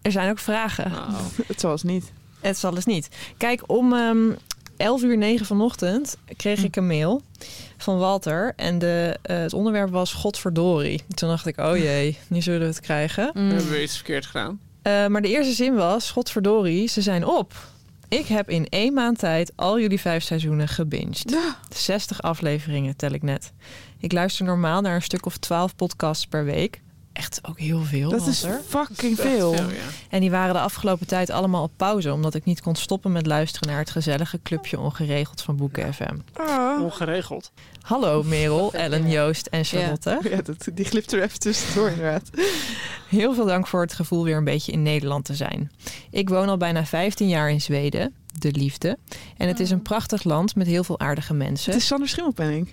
er 0.02 0.12
zijn 0.12 0.30
ook 0.30 0.40
vragen. 0.40 0.92
Nou, 0.92 1.12
Het 1.48 1.60
zoals 1.60 1.84
niet. 1.84 2.12
Het 2.40 2.58
zal 2.58 2.76
eens 2.76 2.86
niet. 2.86 3.10
Kijk, 3.38 3.62
om 3.66 3.94
ehm 3.94 4.32
11 4.78 5.02
uur 5.04 5.18
9 5.18 5.46
vanochtend 5.46 6.18
kreeg 6.38 6.64
ik 6.64 6.76
een 6.76 6.88
mail 6.88 7.22
van 7.78 7.98
Walter. 7.98 8.54
En 8.56 8.80
de, 8.80 9.18
eh, 9.22 9.38
het 9.38 9.54
onderwerp 9.54 9.90
was 9.90 10.14
Godverdorie. 10.14 11.04
Toen 11.14 11.30
dacht 11.30 11.46
ik, 11.46 11.58
oh 11.60 11.78
jee, 11.78 12.18
nu 12.28 12.42
zullen 12.42 12.60
we 12.60 12.66
het 12.66 12.80
krijgen. 12.80 13.32
Mm. 13.34 13.48
we 13.48 13.54
hebben 13.54 13.72
we 13.72 13.82
iets 13.84 13.96
verkeerd 13.96 14.26
gedaan. 14.26 14.60
Eh, 14.82 15.08
maar 15.08 15.22
de 15.22 15.28
eerste 15.28 15.54
zin 15.54 15.76
was, 15.76 16.12
Godverdorie, 16.12 16.88
ze 16.88 17.02
zijn 17.02 17.26
op. 17.26 17.54
Ik 18.08 18.26
heb 18.26 18.50
in 18.50 18.68
één 18.70 18.94
maand 18.94 19.20
tijd 19.20 19.52
al 19.56 19.80
jullie 19.80 20.00
vijf 20.00 20.24
seizoenen 20.24 20.68
gebinged. 20.68 21.38
60 21.76 22.22
afleveringen 22.22 22.96
tel 22.96 23.12
ik 23.12 23.22
net. 23.22 23.54
Ik 24.00 24.12
luister 24.12 24.46
normaal 24.46 24.82
naar 24.82 24.96
een 24.96 25.02
stuk 25.02 25.26
of 25.26 25.38
12 25.38 25.76
podcasts 25.76 26.28
per 26.28 26.46
week. 26.46 26.82
Echt 27.14 27.40
ook 27.48 27.60
heel 27.60 27.82
veel. 27.82 28.10
Dat 28.10 28.28
is 28.28 28.42
Walter. 28.42 28.62
fucking 28.68 29.16
Dat 29.18 29.26
is 29.26 29.32
echt 29.32 29.38
veel. 29.38 29.54
ja. 29.54 29.66
En 30.10 30.20
die 30.20 30.32
waren 30.32 30.54
de 30.54 30.60
afgelopen 30.60 31.08
tijd 31.08 31.30
allemaal 31.30 31.64
op 31.64 31.72
pauze, 31.78 32.14
omdat 32.14 32.34
ik 32.34 32.46
niet 32.46 32.62
kon 32.62 32.76
stoppen 32.76 33.12
met 33.12 33.26
luisteren 33.26 33.70
naar 33.70 33.80
het 33.80 33.90
gezellige 33.90 34.40
clubje 34.44 34.80
ongeregeld 34.80 35.42
van 35.42 35.56
Boeken 35.56 35.94
FM. 35.94 36.16
Ah. 36.34 36.82
Ongeregeld. 36.82 37.52
Hallo 37.82 38.24
Merel, 38.28 38.74
Ellen, 38.74 39.10
Joost 39.10 39.48
en 39.48 39.66
Charlotte. 39.66 40.20
Ja, 40.30 40.42
dat, 40.42 40.68
die 40.74 40.86
glipt 40.86 41.12
er 41.14 41.22
even 41.22 41.40
tussendoor 41.40 41.90
inderdaad. 41.90 42.30
Heel 43.10 43.34
veel 43.34 43.46
dank 43.46 43.68
voor 43.68 43.82
het 43.82 43.94
gevoel 43.94 44.24
weer 44.24 44.38
een 44.38 44.44
beetje 44.44 44.72
in 44.72 44.82
Nederland 44.82 45.26
te 45.26 45.36
zijn. 45.36 45.72
Ik 46.10 46.30
woon 46.30 46.50
al 46.50 46.58
bijna 46.58 46.86
15 46.86 47.28
jaar 47.28 47.50
in 47.50 47.62
Zweden, 47.62 48.14
de 48.40 48.52
liefde. 48.52 48.98
En 49.38 49.48
het 49.48 49.60
is 49.60 49.70
een 49.72 49.82
prachtig 49.82 50.24
land 50.24 50.56
met 50.56 50.68
heel 50.68 50.84
veel 50.84 51.00
aardige 51.00 51.34
mensen. 51.34 51.72
Het 51.72 51.82
is 51.82 51.88
Sander 51.88 52.08
Schimmelpenning. 52.08 52.70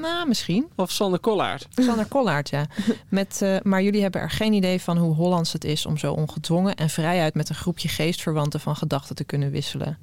Nou, 0.00 0.28
misschien. 0.28 0.68
Of 0.76 0.90
Sander 0.90 1.20
Kollaert. 1.20 1.66
Sander 1.74 2.06
Kollaert, 2.06 2.48
ja. 2.50 2.66
Met, 3.08 3.42
eh, 3.42 3.56
maar 3.62 3.82
jullie 3.82 4.02
hebben 4.02 4.20
er 4.20 4.30
geen 4.30 4.52
idee 4.52 4.80
van 4.80 4.98
hoe 4.98 5.14
Hollands 5.14 5.52
het 5.52 5.64
is 5.64 5.86
om 5.86 5.98
zo 5.98 6.12
ongedwongen 6.12 6.74
en 6.74 6.90
vrijuit 6.90 7.34
met 7.34 7.48
een 7.48 7.54
groepje 7.54 7.88
geestverwanten 7.88 8.60
van 8.60 8.76
gedachten 8.76 9.16
te 9.16 9.24
kunnen 9.24 9.50
wisselen. 9.50 9.98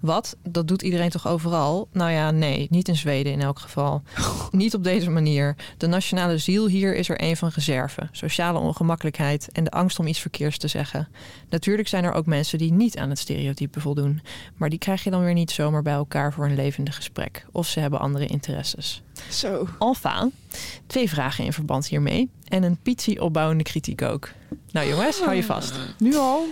Wat? 0.00 0.36
Dat 0.42 0.68
doet 0.68 0.82
iedereen 0.82 1.10
toch 1.10 1.28
overal? 1.28 1.88
Nou 1.92 2.10
ja, 2.10 2.30
nee, 2.30 2.66
niet 2.70 2.88
in 2.88 2.96
Zweden 2.96 3.32
in 3.32 3.40
elk 3.40 3.58
geval. 3.58 4.02
Niet 4.50 4.74
op 4.74 4.84
deze 4.84 5.10
manier. 5.10 5.56
De 5.76 5.86
nationale 5.86 6.38
ziel 6.38 6.68
hier 6.68 6.94
is 6.94 7.08
er 7.08 7.22
een 7.22 7.36
van 7.36 7.50
reserve, 7.54 8.08
sociale 8.12 8.58
ongemakkelijkheid 8.58 9.48
en 9.52 9.64
de 9.64 9.70
angst 9.70 9.98
om 9.98 10.06
iets 10.06 10.20
verkeers 10.20 10.58
te 10.58 10.68
zeggen. 10.68 11.08
Natuurlijk 11.48 11.88
zijn 11.88 12.04
er 12.04 12.12
ook 12.12 12.26
mensen 12.26 12.58
die 12.58 12.72
niet 12.72 12.98
aan 12.98 13.08
het 13.08 13.18
stereotype 13.18 13.80
voldoen, 13.80 14.20
maar 14.56 14.68
die 14.68 14.78
krijg 14.78 15.04
je 15.04 15.10
dan 15.10 15.24
weer 15.24 15.34
niet 15.34 15.50
zomaar 15.50 15.82
bij 15.82 15.92
elkaar 15.92 16.32
voor 16.32 16.44
een 16.44 16.54
levendig 16.54 16.96
gesprek. 16.96 17.46
Of 17.52 17.66
ze 17.66 17.80
hebben 17.80 18.00
andere 18.00 18.26
interesses. 18.26 19.02
Zo. 19.30 19.68
Enfin, 19.78 20.32
twee 20.86 21.08
vragen 21.08 21.44
in 21.44 21.52
verband 21.52 21.86
hiermee. 21.86 22.30
En 22.48 22.62
een 22.62 22.78
pitsie 22.82 23.22
opbouwende 23.22 23.64
kritiek 23.64 24.02
ook. 24.02 24.28
Nou 24.70 24.88
jongens, 24.88 25.20
hou 25.20 25.34
je 25.34 25.44
vast. 25.44 25.74
Nu 25.98 26.16
al? 26.16 26.46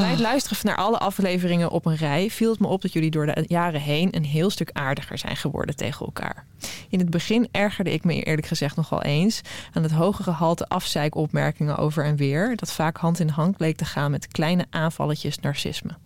Bij 0.00 0.10
het 0.10 0.18
luisteren 0.18 0.58
naar 0.62 0.76
alle 0.76 0.98
afleveringen 0.98 1.70
op 1.70 1.86
een 1.86 1.96
rij 1.96 2.30
viel 2.30 2.50
het 2.50 2.60
me 2.60 2.66
op 2.66 2.82
dat 2.82 2.92
jullie 2.92 3.10
door 3.10 3.26
de 3.26 3.44
jaren 3.46 3.80
heen 3.80 4.16
een 4.16 4.24
heel 4.24 4.50
stuk 4.50 4.70
aardiger 4.72 5.18
zijn 5.18 5.36
geworden 5.36 5.76
tegen 5.76 6.06
elkaar. 6.06 6.44
In 6.88 6.98
het 6.98 7.10
begin 7.10 7.48
ergerde 7.50 7.92
ik 7.92 8.04
me 8.04 8.22
eerlijk 8.22 8.46
gezegd 8.46 8.76
nogal 8.76 9.02
eens 9.02 9.40
aan 9.72 9.82
het 9.82 9.92
hoge 9.92 10.22
gehalte 10.22 10.68
afzeikopmerkingen 10.68 11.76
over 11.76 12.04
en 12.04 12.16
weer, 12.16 12.56
dat 12.56 12.72
vaak 12.72 12.96
hand 12.96 13.20
in 13.20 13.28
hand 13.28 13.56
bleek 13.56 13.76
te 13.76 13.84
gaan 13.84 14.10
met 14.10 14.28
kleine 14.28 14.66
aanvalletjes 14.70 15.38
narcisme. 15.38 15.96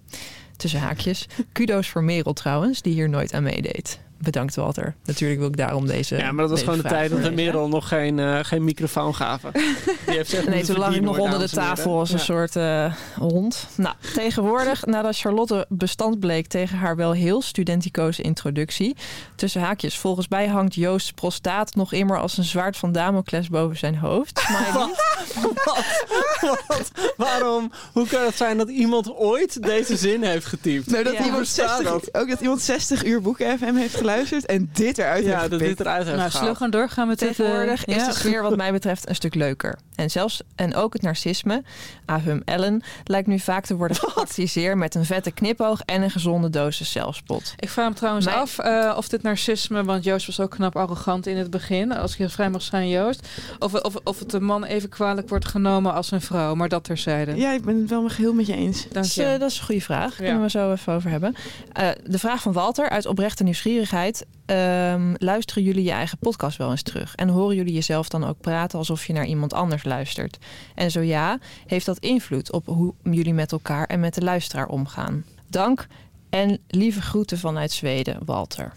Tussen 0.57 0.81
haakjes. 0.81 1.27
Kudo's 1.53 1.89
voor 1.89 2.05
Merel 2.05 2.33
trouwens, 2.33 2.83
die 2.83 2.93
hier 2.93 3.09
nooit 3.09 3.35
aan 3.35 3.43
meedeed. 3.43 4.01
Bedankt 4.23 4.55
Walter. 4.55 4.95
Natuurlijk 5.05 5.41
wil 5.41 5.49
ik 5.49 5.57
daarom 5.57 5.87
deze. 5.87 6.17
Ja, 6.17 6.33
maar 6.33 6.43
dat 6.43 6.51
was 6.51 6.61
gewoon 6.63 6.77
de 6.77 6.89
tijd 6.89 7.11
dat 7.11 7.19
de 7.19 7.25
voorlezen. 7.25 7.35
Merel 7.53 7.69
nog 7.69 7.89
geen, 7.89 8.19
eh, 8.19 8.39
geen 8.43 8.65
microfoon 8.65 9.15
gaven. 9.15 9.53
Die 10.07 10.17
heeft 10.17 10.33
echt 10.33 10.49
Nee, 10.49 10.65
toen 10.65 10.77
lag 10.79 10.95
ik 10.95 11.03
nog 11.03 11.19
onder 11.19 11.39
de 11.39 11.49
tafel 11.49 11.99
als 11.99 12.11
een 12.13 12.19
soort 12.19 12.57
eh, 12.57 12.95
hond. 13.19 13.67
Nou, 13.77 13.95
tegenwoordig, 14.15 14.85
nadat 14.87 15.19
Charlotte 15.19 15.67
bestand 15.69 16.21
bleek 16.21 16.47
tegen 16.47 16.79
haar 16.79 16.97
wel 16.97 17.13
heel 17.13 17.43
studenticoze 17.43 18.23
introductie. 18.23 18.97
Tussen 19.35 19.61
haakjes, 19.61 19.99
volgens 19.99 20.29
mij 20.29 20.47
hangt 20.47 20.75
Joost's 20.75 21.13
prostaat 21.13 21.75
nog 21.75 21.93
immer 21.93 22.19
als 22.19 22.39
een 22.39 22.45
zwaard 22.45 22.77
van 22.77 22.93
Damocles 22.93 23.49
boven 23.49 23.77
zijn 23.77 23.97
hoofd. 23.97 24.39
Smiley. 24.47 24.95
Wat? 25.65 26.91
Waarom? 27.17 27.73
Hoe 27.93 28.07
kan 28.07 28.25
het 28.25 28.37
zijn 28.37 28.57
dat 28.59 28.69
iemand 28.69 29.15
ooit 29.17 29.63
deze 29.63 29.97
zin 29.97 30.23
heeft 30.23 30.47
getypt? 30.47 30.87
Nou, 30.91 31.05
dat 31.05 31.13
Ja. 31.13 31.25
iemand 31.25 31.41
Bestaat 31.43 31.83
60, 31.83 32.21
ook 32.21 32.29
dat 32.29 32.41
iemand 32.41 32.61
60 32.61 33.05
uur 33.05 33.21
boeken 33.23 33.59
FM 33.59 33.75
heeft 33.75 33.95
geluisterd 33.95 34.11
en 34.47 34.71
dit 34.73 34.99
eruit 34.99 35.25
Ja, 35.25 35.39
heeft 35.39 35.51
dat 35.51 35.59
dit 35.59 35.81
eruit 35.81 36.05
heeft 36.05 36.17
Nou, 36.17 36.31
gehaald. 36.31 36.47
slogan 36.47 36.71
doorgaan 36.71 37.09
met 37.09 37.19
Tegenwoordig 37.19 37.85
is 37.85 37.95
ja. 37.97 38.07
de 38.07 38.13
sfeer 38.15 38.43
wat 38.43 38.57
mij 38.57 38.73
betreft 38.73 39.09
een 39.09 39.15
stuk 39.15 39.35
leuker. 39.35 39.79
En, 39.95 40.11
zelfs, 40.11 40.43
en 40.55 40.75
ook 40.75 40.93
het 40.93 41.03
narcisme, 41.03 41.63
ahum 42.05 42.43
Ellen, 42.45 42.83
lijkt 43.05 43.27
nu 43.29 43.39
vaak 43.39 43.65
te 43.65 43.77
worden 43.77 43.97
gepraktiseerd 44.03 44.77
met 44.77 44.95
een 44.95 45.05
vette 45.05 45.31
knipoog 45.31 45.81
en 45.81 46.03
een 46.03 46.11
gezonde 46.11 46.51
dosis 46.51 46.93
zelfspot. 46.93 47.55
Ik 47.59 47.69
vraag 47.69 47.89
me 47.89 47.95
trouwens 47.95 48.25
Mijn- 48.27 48.37
af 48.39 48.59
eh, 48.59 48.95
of 48.97 49.09
dit 49.09 49.23
narcisme, 49.23 49.85
want 49.85 50.05
Joost 50.05 50.27
was 50.27 50.41
ook 50.41 50.51
knap 50.51 50.77
arrogant 50.77 51.27
in 51.27 51.37
het 51.37 51.51
begin, 51.51 51.93
als 51.93 52.13
ik 52.13 52.19
heel 52.19 52.29
vrij 52.29 52.51
mag 52.51 52.63
zijn, 52.63 52.89
Joost, 52.89 53.29
of, 53.59 53.75
of, 53.75 53.95
of 54.05 54.19
het 54.19 54.31
de 54.31 54.41
man 54.41 54.65
even 54.65 54.89
kwalijk 54.89 55.29
wordt 55.29 55.47
genomen 55.47 55.95
als 55.95 56.11
een 56.11 56.21
vrouw, 56.21 56.55
maar 56.55 56.69
dat 56.69 56.85
terzijde. 56.85 57.37
Ja, 57.37 57.53
ik 57.53 57.63
ben 57.65 57.81
het 57.81 57.91
wel 57.91 58.09
geheel 58.09 58.33
met 58.33 58.47
je 58.47 58.55
eens. 58.55 58.83
Dank 58.83 58.95
Dat 58.95 59.05
is, 59.05 59.15
je. 59.15 59.25
eh, 59.25 59.39
dat 59.41 59.51
is 59.51 59.59
een 59.59 59.65
goede 59.65 59.81
vraag. 59.81 60.01
Daar 60.11 60.21
Ja. 60.21 60.25
kunnen 60.25 60.43
we 60.43 60.51
zo 60.51 60.73
even 60.73 60.93
over 60.93 61.11
hebben. 61.11 61.35
Eh, 61.73 61.89
de 62.05 62.19
vraag 62.19 62.43
van 62.43 62.53
Walter 62.53 62.89
uit 62.89 63.07
oprechte 63.07 63.43
nieuwsgierigheid. 63.43 64.02
Ehm, 64.47 65.15
luisteren 65.19 65.63
jullie 65.63 65.85
je 65.85 65.91
eigen 65.91 66.19
podcast 66.19 66.57
wel 66.57 66.71
eens 66.71 66.83
terug? 66.83 67.15
En 67.15 67.29
horen 67.29 67.57
jullie 67.57 67.75
jezelf 67.75 68.09
dan 68.09 68.25
ook 68.25 68.41
praten 68.41 68.79
alsof 68.79 69.07
je 69.07 69.13
naar 69.13 69.27
iemand 69.27 69.53
anders 69.53 69.85
luistert? 69.85 70.39
En 70.75 70.91
zo 70.91 71.01
ja, 71.01 71.39
heeft 71.67 71.87
dat 71.87 71.99
invloed 71.99 72.53
op 72.53 72.67
hoe 72.67 72.95
jullie 73.03 73.35
met 73.35 73.53
elkaar 73.53 73.87
en 73.87 74.01
met 74.01 74.15
de 74.15 74.23
luisteraar 74.23 74.67
omgaan? 74.67 75.25
Dank 75.47 75.87
en 76.31 76.59
lieve 76.69 77.03
groeten 77.03 77.39
vanuit 77.39 77.73
Zweden, 77.73 78.19
Walter. 78.25 78.73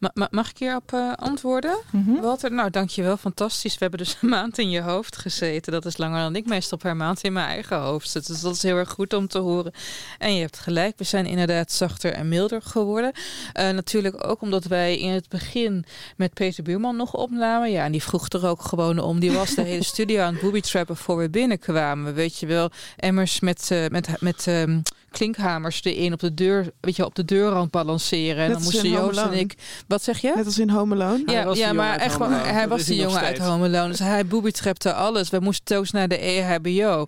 Ma- 0.00 0.10
ma- 0.14 0.28
mag 0.30 0.50
ik 0.50 0.58
hierop 0.58 0.92
eh 0.92 1.12
antwoorden? 1.16 1.78
Mhm. 1.92 2.20
Walter, 2.20 2.52
nou 2.52 2.70
dankjewel, 2.70 3.16
fantastisch. 3.16 3.72
We 3.72 3.78
hebben 3.80 3.98
dus 3.98 4.16
een 4.20 4.28
maand 4.28 4.58
in 4.58 4.70
je 4.70 4.80
hoofd 4.80 5.16
gezeten. 5.16 5.72
Dat 5.72 5.84
is 5.84 5.96
langer 5.96 6.20
dan 6.20 6.36
ik 6.36 6.46
meestal 6.46 6.78
per 6.78 6.96
maand 6.96 7.22
in 7.22 7.32
mijn 7.32 7.46
eigen 7.48 7.78
hoofd 7.78 8.10
zit. 8.10 8.26
Dus 8.26 8.40
dat 8.40 8.54
is 8.54 8.62
heel 8.62 8.76
erg 8.76 8.90
goed 8.90 9.12
om 9.14 9.26
te 9.28 9.38
horen. 9.38 9.72
En 10.18 10.34
je 10.34 10.40
hebt 10.40 10.58
gelijk, 10.58 10.98
we 10.98 11.04
zijn 11.04 11.26
inderdaad 11.26 11.72
zachter 11.72 12.12
en 12.12 12.28
milder 12.28 12.62
geworden. 12.62 13.12
Eh, 13.52 13.70
natuurlijk 13.70 14.26
ook 14.26 14.40
omdat 14.40 14.64
wij 14.64 14.98
in 14.98 15.10
het 15.12 15.28
begin 15.28 15.84
met 16.16 16.34
Peter 16.34 16.62
Buurman 16.62 16.96
nog 16.96 17.14
opnamen. 17.14 17.70
Ja, 17.70 17.84
en 17.84 17.92
die 17.92 18.02
vroeg 18.02 18.28
er 18.28 18.46
ook 18.46 18.62
gewoon 18.62 18.98
om. 18.98 19.20
Die 19.20 19.32
was 19.32 19.54
de 19.54 19.62
hele 19.62 19.84
studio 19.94 20.22
aan 20.22 20.32
het 20.32 20.42
booby-trappen 20.42 20.96
voor 20.96 21.16
we 21.16 21.30
binnenkwamen. 21.30 22.14
Weet 22.14 22.38
je 22.38 22.46
wel, 22.46 22.70
emmers 22.96 23.40
met, 23.40 23.68
eh, 23.70 23.86
met, 23.88 24.20
met 24.20 24.46
ehm, 24.46 24.80
klinkhamers 25.10 25.84
erin 25.84 26.12
op 26.12 26.20
de 26.20 26.34
deur, 26.34 26.70
weet 26.80 26.96
je, 26.96 27.04
op 27.04 27.14
de 27.14 27.24
deurrand 27.24 27.70
balanceren. 27.70 28.44
En 28.44 28.52
dan 28.52 28.62
moesten 28.62 28.88
Joost 28.88 29.18
en 29.18 29.32
ik... 29.32 29.54
Wat 29.86 30.02
zeg 30.02 30.18
je? 30.18 30.32
Net 30.34 30.46
als 30.46 30.58
in 30.58 30.70
Home 30.70 30.94
Alone. 30.94 31.22
Ja, 31.26 31.50
ja 31.52 31.72
maar 31.72 31.98
echt, 31.98 32.18
wel- 32.18 32.30
hij 32.30 32.68
was 32.68 32.84
die 32.84 33.00
jongen 33.00 33.20
uit. 33.20 33.38
Home 33.38 33.64
Alone. 33.66 33.88
Dus 33.88 33.98
hij 33.98 34.26
booby-trapte 34.26 34.92
alles. 34.92 35.30
We 35.30 35.38
moesten 35.40 35.64
telkens 35.64 35.90
naar 35.90 36.08
de 36.08 36.18
EHBO. 36.18 37.06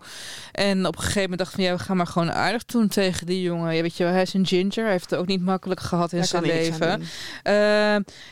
En 0.52 0.86
op 0.86 0.94
een 0.94 1.00
gegeven 1.00 1.20
moment 1.20 1.38
dacht 1.38 1.50
ik 1.50 1.56
van... 1.56 1.64
ja, 1.64 1.76
we 1.76 1.82
gaan 1.82 1.96
maar 1.96 2.06
gewoon 2.06 2.32
aardig 2.32 2.64
doen 2.64 2.88
tegen 2.88 3.26
die 3.26 3.42
jongen. 3.42 3.74
Ja, 3.74 3.82
weet 3.82 3.96
je 3.96 4.04
wel, 4.04 4.12
hij 4.12 4.22
is 4.22 4.34
een 4.34 4.46
ginger. 4.46 4.82
Hij 4.82 4.92
heeft 4.92 5.10
het 5.10 5.18
ook 5.18 5.26
niet 5.26 5.42
makkelijk 5.42 5.80
gehad 5.80 6.12
in 6.12 6.18
Daar 6.18 6.26
zijn 6.26 6.42
leven. 6.42 6.98
doen. 6.98 7.06
Eh, 7.42 7.54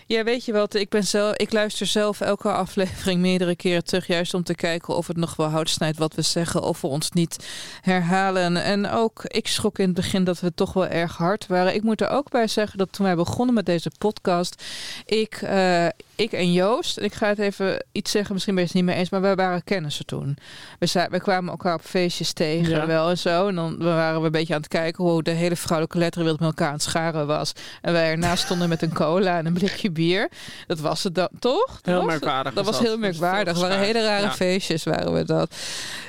ja, 0.07 0.25
weet 0.25 0.45
je 0.45 0.53
wat? 0.53 0.75
Ik, 0.75 0.89
ben 0.89 1.05
zelf, 1.05 1.37
ik 1.37 1.53
luister 1.53 1.87
zelf 1.87 2.21
elke 2.21 2.53
aflevering 2.53 3.21
meerdere 3.21 3.57
keren 3.57 3.85
terug. 3.85 4.07
Juist 4.07 4.35
om 4.35 4.43
te 4.43 4.55
kijken 4.55 4.97
of 4.97 5.07
het 5.07 5.17
nog 5.17 5.37
wel 5.37 5.49
hout 5.49 5.69
snijdt 5.69 5.99
wat 5.99 6.15
we 6.15 6.23
zeggen. 6.23 6.63
Of 6.63 6.81
we 6.81 6.87
ons 6.87 7.11
niet 7.11 7.47
herhalen. 7.81 8.57
En 8.57 8.91
ook, 8.91 9.25
ik 9.25 9.49
schrok 9.61 9.79
in 9.79 9.85
het 9.87 9.95
begin 9.95 10.25
dat 10.25 10.41
we 10.41 10.55
toch 10.55 10.73
wel 10.73 10.87
erg 10.87 11.17
hard 11.17 11.47
waren. 11.47 11.75
Ik 11.75 11.83
moet 11.83 12.01
er 12.01 12.09
ook 12.09 12.31
bij 12.31 12.47
zeggen 12.47 12.79
dat 12.79 12.93
toen 12.93 13.07
wij 13.07 13.15
begonnen 13.17 13.55
met 13.55 13.67
deze 13.67 13.91
podcast. 13.99 14.63
Ik, 15.05 15.35
eh, 15.43 15.87
ik 16.15 16.33
en 16.33 16.53
Joost, 16.53 16.97
en 16.99 17.05
ik 17.05 17.15
ga 17.15 17.27
het 17.29 17.39
even 17.39 17.85
iets 17.93 18.11
zeggen, 18.11 18.33
misschien 18.33 18.55
ben 18.55 18.63
je 18.63 18.69
het 18.69 18.79
niet 18.79 18.89
mee 18.89 18.97
eens, 18.99 19.11
maar 19.11 19.21
wij 19.21 19.35
waren 19.35 19.65
kennissen 19.65 20.07
toen. 20.07 20.37
We, 20.79 20.87
zei, 20.87 21.07
we 21.11 21.21
kwamen 21.21 21.51
elkaar 21.51 21.75
op 21.75 21.81
feestjes 21.83 22.33
tegen 22.33 22.69
Ja. 22.71 22.87
wel 22.87 23.11
en 23.11 23.19
zo. 23.19 23.49
En 23.49 23.55
dan 23.55 23.79
waren 23.83 24.21
we 24.21 24.27
een 24.27 24.33
beetje 24.33 24.55
aan 24.55 24.61
het 24.61 24.69
kijken 24.69 25.05
hoe 25.05 25.23
de 25.23 25.31
hele 25.31 25.57
vrouwelijke 25.57 25.99
letterenwereld 25.99 26.41
met 26.43 26.51
elkaar 26.51 26.69
aan 26.69 26.75
het 26.75 26.83
scharen 26.83 27.27
was. 27.27 27.53
En 27.83 27.93
wij 27.93 28.11
ernaast 28.11 28.45
stonden 28.45 28.69
met 28.69 28.83
een 28.83 28.93
cola 28.95 29.39
en 29.39 29.47
een 29.47 29.53
blikje 29.53 29.91
bier. 29.91 30.29
Dat 30.67 30.81
was 30.81 31.03
het 31.03 31.15
dan, 31.15 31.29
toch? 31.39 31.67
Dat 31.67 31.85
Heel 31.85 31.95
was 31.97 32.05
merkwaardig 32.07 32.55
Dat 32.55 32.65
was 32.65 32.75
dat. 32.75 32.83
heel 32.85 32.91
was 32.99 33.01
merkwaardig. 33.01 33.53
Het 33.53 33.63
waren 33.63 33.79
hele 33.79 34.03
rare 34.05 34.23
Ja. 34.25 34.33
feestjes, 34.33 34.85
waren 34.85 35.13
we 35.13 35.25
dat. 35.25 35.55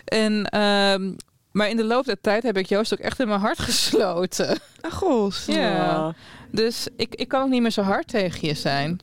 En, 0.05 0.45
ehm, 0.45 1.11
maar 1.51 1.69
in 1.69 1.77
de 1.77 1.83
loop 1.83 2.05
der 2.05 2.21
tijd 2.21 2.43
heb 2.43 2.57
ik 2.57 2.65
Joost 2.65 2.93
ook 2.93 2.99
echt 2.99 3.19
in 3.19 3.27
mijn 3.27 3.39
hart 3.39 3.59
gesloten. 3.69 4.59
Ah, 4.81 4.91
gos. 4.91 5.45
Ja. 5.45 6.13
Dus 6.51 6.87
ik, 6.95 7.15
ik 7.15 7.27
kan 7.27 7.41
ook 7.41 7.49
niet 7.49 7.61
meer 7.61 7.71
zo 7.71 7.81
hard 7.81 8.07
tegen 8.07 8.47
je 8.47 8.53
zijn. 8.53 8.99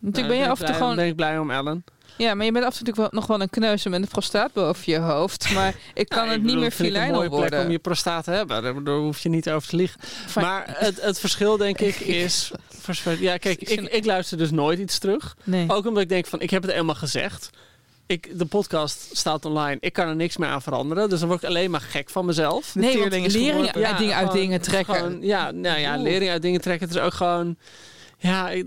Natuurlijk 0.00 0.34
ben 0.34 0.44
je 0.44 0.50
af 0.50 0.58
en 0.60 0.64
toe 0.64 0.66
Dan 0.66 0.74
gewoon... 0.74 0.96
ben 0.96 1.06
ik 1.06 1.16
blij 1.16 1.38
om 1.38 1.50
Ellen. 1.50 1.84
Ja, 2.16 2.34
maar 2.34 2.44
je 2.46 2.52
bent 2.52 2.64
af 2.64 2.78
en 2.78 2.84
toe 2.84 2.94
wel, 2.94 3.08
nog 3.10 3.26
wel 3.26 3.40
een 3.40 3.50
kneuzen 3.50 3.90
met 3.90 4.02
een 4.02 4.08
prostaat 4.08 4.52
boven 4.52 4.92
je 4.92 4.98
hoofd. 4.98 5.52
Maar 5.54 5.74
ik 5.94 6.08
kan 6.08 6.24
Ja, 6.24 6.30
het 6.30 6.32
ik 6.32 6.38
niet 6.38 6.46
bedoel, 6.46 6.60
meer 6.60 6.70
filijn 6.70 7.12
mooie 7.12 7.24
op 7.30 7.36
plek 7.36 7.40
worden. 7.48 7.66
om 7.66 7.70
je 7.70 7.78
prostaat 7.78 8.24
te 8.24 8.30
hebben. 8.30 8.84
Daar, 8.84 8.94
hoef 8.94 9.18
je 9.18 9.28
niet 9.28 9.50
over 9.50 9.68
te 9.68 9.76
liegen. 9.76 10.00
Maar 10.34 10.64
het, 10.78 11.02
het 11.02 11.18
verschil 11.20 11.56
denk 11.56 11.80
ik 11.80 12.00
is... 12.24 12.50
Ja, 13.18 13.36
kijk, 13.36 13.60
ik, 13.60 13.80
ik 13.80 14.04
luister 14.04 14.38
dus 14.38 14.50
nooit 14.50 14.78
iets 14.78 14.98
terug. 14.98 15.36
Nee. 15.44 15.64
Ook 15.68 15.86
omdat 15.86 16.02
ik 16.02 16.08
denk 16.08 16.26
van, 16.26 16.40
ik 16.40 16.50
heb 16.50 16.62
het 16.62 16.70
eenmaal 16.70 16.94
gezegd. 16.94 17.50
Ik, 18.06 18.38
de 18.38 18.44
podcast 18.46 19.16
staat 19.16 19.44
online. 19.44 19.76
Ik 19.80 19.92
kan 19.92 20.08
er 20.08 20.16
niks 20.16 20.36
meer 20.36 20.48
aan 20.48 20.62
veranderen. 20.62 21.08
Dus 21.08 21.18
dan 21.20 21.28
word 21.28 21.42
ik 21.42 21.48
alleen 21.48 21.70
maar 21.70 21.80
gek 21.80 22.10
van 22.10 22.24
mezelf. 22.26 22.72
De 22.72 22.80
nee, 22.80 22.98
want 22.98 23.10
lering 23.10 23.24
uit, 23.72 23.98
dingen, 23.98 24.14
uit 24.14 24.24
gewoon- 24.28 24.34
dingen 24.40 24.60
trekken. 24.60 24.94
gewoon- 24.94 25.22
ja, 25.22 25.50
nou 25.50 25.78
ja, 25.78 25.96
lering 25.96 26.30
uit 26.30 26.42
dingen 26.42 26.60
trekken. 26.60 26.88
Het 26.88 26.96
is 26.96 27.02
ook 27.02 27.14
gewoon... 27.14 27.56
Ja, 28.18 28.50
ik, 28.50 28.66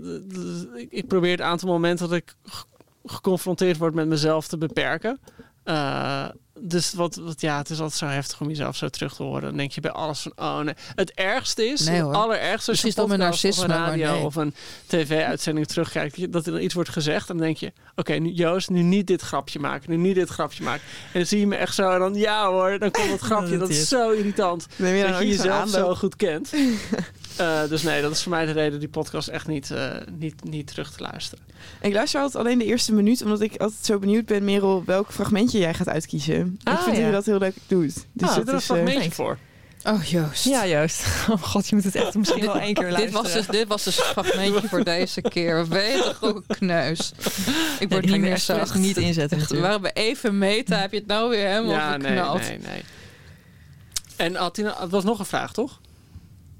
ik- 0.90 1.06
probeer 1.06 1.30
het 1.30 1.40
aantal 1.40 1.68
momenten 1.68 2.08
dat 2.08 2.16
ik 2.16 2.34
ge- 2.44 2.64
geconfronteerd 3.04 3.76
word 3.76 3.94
met 3.94 4.06
mezelf 4.06 4.46
te 4.48 4.58
beperken. 4.58 5.20
Eh, 5.64 6.24
dus 6.60 6.92
wat, 6.92 7.14
wat, 7.14 7.40
ja, 7.40 7.58
het 7.58 7.70
is 7.70 7.80
altijd 7.80 7.98
zo 7.98 8.06
heftig 8.06 8.40
om 8.40 8.48
jezelf 8.48 8.76
zo 8.76 8.88
terug 8.88 9.14
te 9.14 9.22
horen. 9.22 9.42
Dan 9.42 9.56
denk 9.56 9.72
je 9.72 9.80
bij 9.80 9.90
alles 9.90 10.20
van, 10.20 10.32
oh 10.36 10.60
nee. 10.60 10.74
Het 10.94 11.12
ergste 11.14 11.64
is, 11.64 11.86
Nee, 11.86 12.04
het 12.06 12.14
allerergste 12.14 12.70
als 12.70 12.80
je 12.80 12.92
een 12.96 13.04
of 13.04 13.10
een 13.10 13.18
narcisme, 13.18 13.66
maar 13.66 13.76
radio 13.76 14.12
nee. 14.12 14.24
of 14.24 14.36
een 14.36 14.54
tv-uitzending 14.86 15.66
terugkijkt, 15.66 16.32
dat 16.32 16.40
dat 16.40 16.52
er 16.52 16.58
dan 16.58 16.66
iets 16.66 16.74
wordt 16.74 16.90
gezegd. 16.90 17.28
En 17.28 17.36
dan 17.36 17.46
denk 17.46 17.56
je, 17.56 17.72
oké, 17.96 18.12
nu 18.12 18.30
Joost, 18.30 18.70
nu 18.70 18.82
niet 18.82 19.06
dit 19.06 19.20
grapje 19.20 19.58
maken, 19.58 19.90
nu 19.90 19.96
niet 19.96 20.14
dit 20.14 20.28
grapje 20.28 20.64
maken. 20.64 20.82
En 21.12 21.18
dan 21.18 21.26
zie 21.26 21.40
je 21.40 21.46
me 21.46 21.56
echt 21.56 21.74
zo 21.74 21.90
en 21.90 21.98
dan, 21.98 22.14
ja 22.14 22.48
hoor, 22.48 22.78
dan 22.78 22.90
komt 22.90 23.10
het 23.10 23.20
grapje. 23.20 23.58
dat 23.64 23.68
is 23.68 23.88
zo 23.88 24.10
irritant. 24.10 24.66
Dan 24.76 25.00
dat 25.00 25.18
je 25.18 25.26
jezelf 25.26 25.68
zo 25.68 25.94
goed 25.94 26.16
kent. 26.16 26.52
Eh, 27.40 27.68
dus 27.68 27.82
nee, 27.82 28.02
dat 28.02 28.12
is 28.12 28.22
voor 28.22 28.30
mij 28.32 28.46
de 28.46 28.52
reden 28.52 28.78
die 28.78 28.88
podcast 28.88 29.28
echt 29.28 29.46
niet, 29.46 29.70
eh, 29.70 29.90
niet, 30.18 30.44
niet 30.44 30.66
terug 30.66 30.92
te 30.92 31.02
luisteren. 31.02 31.44
Ik 31.80 31.92
luister 31.92 32.20
altijd 32.20 32.44
alleen 32.44 32.58
de 32.58 32.64
eerste 32.64 32.92
minuut, 32.92 33.22
omdat 33.22 33.40
ik 33.40 33.56
altijd 33.56 33.84
zo 33.84 33.98
benieuwd 33.98 34.26
ben, 34.26 34.44
Merel, 34.44 34.82
welk 34.86 35.12
fragmentje 35.12 35.58
jij 35.58 35.74
gaat 35.74 35.88
uitkiezen. 35.88 36.58
ik 36.60 36.68
Ah, 36.68 36.82
vind 36.82 36.96
ja. 36.96 37.02
dat 37.02 37.10
je 37.10 37.12
dat 37.16 37.24
heel 37.26 37.38
leuk 37.38 37.54
doet. 37.66 37.94
Dus 38.12 38.28
Ah, 38.28 38.34
het 38.34 38.34
Zit 38.34 38.46
er 38.48 38.52
een 38.54 38.58
is, 38.60 38.68
eh, 38.68 38.76
fragmentje 38.76 39.10
voor? 39.10 39.38
Oh, 39.84 40.02
Joost. 40.04 40.44
Ja, 40.44 40.66
Joost. 40.66 41.04
Oh 41.30 41.42
god, 41.42 41.68
je 41.68 41.74
moet 41.74 41.84
het 41.84 41.94
echt 41.94 42.14
misschien 42.14 42.44
wel 42.44 42.58
één 42.58 42.74
keer 42.74 42.84
Dit 42.88 42.92
luisteren. 42.92 43.22
was, 43.22 43.32
dus, 43.32 43.46
dit 43.46 43.68
was 43.68 43.84
dus 43.84 43.98
een 43.98 44.04
fragmentje 44.04 44.68
voor 44.68 44.84
deze 44.84 45.20
keer. 45.20 45.58
Je 45.58 46.00
toch 46.04 46.22
ook 46.30 46.42
een 46.46 46.56
kneus? 46.56 47.12
Ik 47.78 47.88
word 47.90 48.04
niet 48.06 48.20
meer 48.20 48.38
zo 48.38 48.54
zacht. 48.54 48.74
niet 48.74 48.96
inzetten. 48.96 49.38
Echt, 49.38 49.50
natuurlijk. 49.50 49.66
waren 49.80 49.82
we 49.94 50.00
even 50.00 50.38
meta, 50.38 50.76
heb 50.78 50.92
je 50.92 50.98
het 50.98 51.06
nou 51.06 51.30
weer 51.30 51.46
helemaal 51.48 51.70
Ja, 51.72 51.96
nee, 51.96 52.10
nee, 52.20 52.58
nee. 52.58 52.82
En 54.16 54.32
nou- 54.32 54.50
het 54.80 54.90
was 54.90 55.04
nog 55.04 55.18
een 55.18 55.24
vraag, 55.24 55.52
toch? 55.52 55.80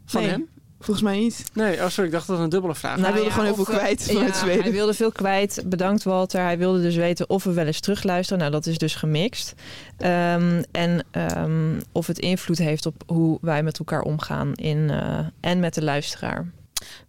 Van 0.06 0.20
Nee. 0.20 0.30
hem? 0.30 0.48
Volgens 0.80 1.02
mij 1.06 1.18
niet. 1.18 1.44
Nee, 1.52 1.76
oh 1.82 1.88
sorry, 1.88 2.04
ik 2.04 2.12
dacht 2.12 2.26
dat 2.26 2.36
het 2.36 2.44
een 2.44 2.50
dubbele 2.50 2.74
vraag 2.74 2.94
was. 2.96 3.04
hij 3.04 3.12
wilde 3.14 3.30
gewoon 3.30 3.44
heel 3.44 3.54
veel 3.54 3.64
we- 3.64 3.70
kwijt 3.78 4.02
vanuit 4.02 4.26
ja, 4.26 4.34
Zweden. 4.34 4.62
Hij 4.62 4.72
wilde 4.72 4.94
veel 4.94 5.12
kwijt. 5.12 5.62
Bedankt 5.66 6.02
Walter. 6.02 6.40
Hij 6.42 6.58
wilde 6.58 6.82
dus 6.82 6.96
weten 6.96 7.28
of 7.30 7.44
we 7.44 7.52
wel 7.52 7.66
eens 7.66 7.80
terugluisteren. 7.80 8.38
Nou, 8.38 8.50
dat 8.50 8.66
is 8.66 8.78
dus 8.78 8.94
gemixt. 8.94 9.54
Ehm, 9.96 10.62
en 10.72 11.04
ehm, 11.10 11.80
of 11.92 12.06
het 12.06 12.18
invloed 12.18 12.58
heeft 12.58 12.86
op 12.86 13.02
hoe 13.06 13.38
wij 13.40 13.62
met 13.62 13.78
elkaar 13.78 14.02
omgaan 14.02 14.54
in, 14.54 14.90
eh, 14.90 15.18
en 15.40 15.60
met 15.60 15.74
de 15.74 15.82
luisteraar. 15.82 16.46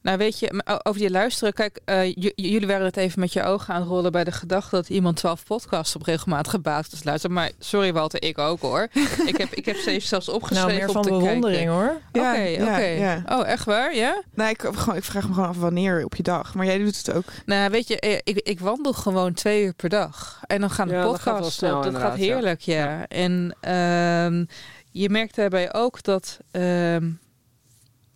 Nou, 0.01 0.17
weet 0.17 0.39
je, 0.39 0.79
over 0.83 1.01
die 1.01 1.09
luisteren. 1.09 1.53
Kijk, 1.53 1.79
eh, 1.85 2.13
jullie 2.35 2.67
waren 2.67 2.85
het 2.85 2.97
even 2.97 3.19
met 3.19 3.33
je 3.33 3.43
ogen 3.43 3.73
aan 3.73 3.79
het 3.79 3.89
rollen 3.89 4.11
bij 4.11 4.23
de 4.23 4.31
gedachte 4.31 4.75
dat 4.75 4.89
iemand 4.89 5.15
12 5.15 5.43
podcasts 5.45 5.95
op 5.95 6.03
regelmatige 6.03 6.59
basis 6.59 7.03
luistert. 7.03 7.33
Maar 7.33 7.51
sorry, 7.59 7.93
Walter, 7.93 8.23
ik 8.23 8.37
ook 8.37 8.61
hoor. 8.61 8.87
ik, 9.31 9.37
heb, 9.37 9.53
ik 9.53 9.65
heb 9.65 9.75
ze 9.75 9.99
zelfs 9.99 10.29
opgeschreven. 10.29 10.67
Nou, 10.67 10.79
meer 10.79 10.87
om 10.87 11.03
van 11.03 11.19
bewondering 11.19 11.69
kijken. 11.69 11.73
hoor. 11.73 12.01
Ja, 12.11 12.31
Oké, 12.31 12.41
ja, 12.41 12.61
oké. 12.63 12.85
ja. 12.85 13.23
Oh, 13.29 13.47
echt 13.47 13.65
waar? 13.65 13.95
Ja? 13.95 14.21
Nou, 14.33 14.49
ik, 14.49 14.61
gewoon, 14.61 14.95
ik 14.95 15.03
vraag 15.03 15.27
me 15.27 15.33
gewoon 15.33 15.49
af 15.49 15.57
wanneer 15.57 16.05
op 16.05 16.15
je 16.15 16.23
dag. 16.23 16.53
Maar 16.53 16.65
jij 16.65 16.77
doet 16.77 16.97
het 16.97 17.11
ook. 17.13 17.25
Nou, 17.45 17.69
weet 17.69 17.87
je, 17.87 17.99
eh, 17.99 18.17
ik, 18.23 18.37
ik 18.37 18.59
wandel 18.59 18.93
gewoon 18.93 19.33
twee 19.33 19.63
uur 19.63 19.73
per 19.73 19.89
dag. 19.89 20.39
En 20.47 20.59
dan 20.59 20.69
gaan 20.69 20.87
de 20.87 20.93
dat 20.93 21.19
gaat 21.19 21.33
podcasts 21.33 21.57
snel 21.57 21.77
op. 21.77 21.83
Dat 21.83 21.95
gaat 21.95 22.15
heerlijk, 22.15 22.61
ja. 22.61 23.07
En 23.07 23.55
ehm, 23.61 24.45
je 24.91 25.09
merkt 25.09 25.35
daarbij 25.35 25.73
ook 25.73 26.03
dat 26.03 26.39
ehm, 26.51 27.09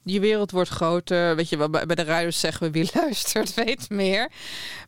je 0.06 0.20
wereld 0.20 0.52
wordt 0.52 0.70
groter. 0.70 1.36
Weet 1.36 1.50
je, 1.50 1.58
wel, 1.58 1.70
bij 1.70 1.86
de 1.86 2.04
radios 2.04 2.40
zeggen 2.40 2.66
we 2.66 2.72
wie 2.72 2.90
luistert, 3.02 3.54
weet 3.54 3.90
meer. 3.90 4.30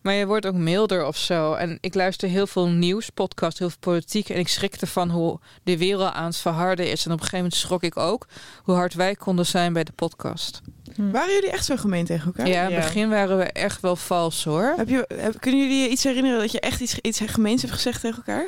Maar 0.01 0.13
je 0.13 0.25
wordt 0.25 0.45
ook 0.45 0.53
milder 0.53 1.05
of 1.05 1.17
zo. 1.17 1.53
En 1.53 1.77
ik 1.81 1.93
luister 1.93 2.29
heel 2.29 2.47
veel 2.47 2.67
nieuws, 2.67 3.09
podcast, 3.09 3.59
heel 3.59 3.69
veel 3.69 3.79
politiek. 3.79 4.29
En 4.29 4.39
ik 4.39 4.47
schrikte 4.47 4.87
van 4.87 5.09
hoe 5.09 5.39
de 5.63 5.77
wereld 5.77 6.13
aan 6.13 6.25
het 6.25 6.37
verharden 6.37 6.91
is. 6.91 7.05
En 7.05 7.11
op 7.11 7.17
een 7.17 7.23
gegeven 7.23 7.37
moment 7.37 7.55
schrok 7.55 7.83
ik 7.83 7.97
ook 7.97 8.27
hoe 8.63 8.75
hard 8.75 8.93
wij 8.93 9.15
konden 9.15 9.45
zijn 9.45 9.73
bij 9.73 9.83
de 9.83 9.91
podcast. 9.91 10.61
Waren 10.95 11.33
jullie 11.33 11.51
echt 11.51 11.65
zo 11.65 11.75
gemeen 11.75 12.05
tegen 12.05 12.25
elkaar? 12.25 12.47
Ja, 12.47 12.67
in 12.67 12.73
het 12.73 12.83
begin 12.83 13.09
waren 13.09 13.37
we 13.37 13.43
echt 13.43 13.81
wel 13.81 13.95
vals 13.95 14.43
hoor. 14.43 14.73
Heb 14.77 14.89
je, 14.89 15.05
heb, 15.15 15.39
kunnen 15.39 15.61
jullie 15.61 15.81
je 15.81 15.89
iets 15.89 16.03
herinneren 16.03 16.39
dat 16.39 16.51
je 16.51 16.59
echt 16.59 16.81
iets, 16.81 16.99
iets 17.01 17.21
gemeens 17.25 17.61
hebt 17.61 17.73
gezegd 17.73 18.01
tegen 18.01 18.17
elkaar? 18.17 18.47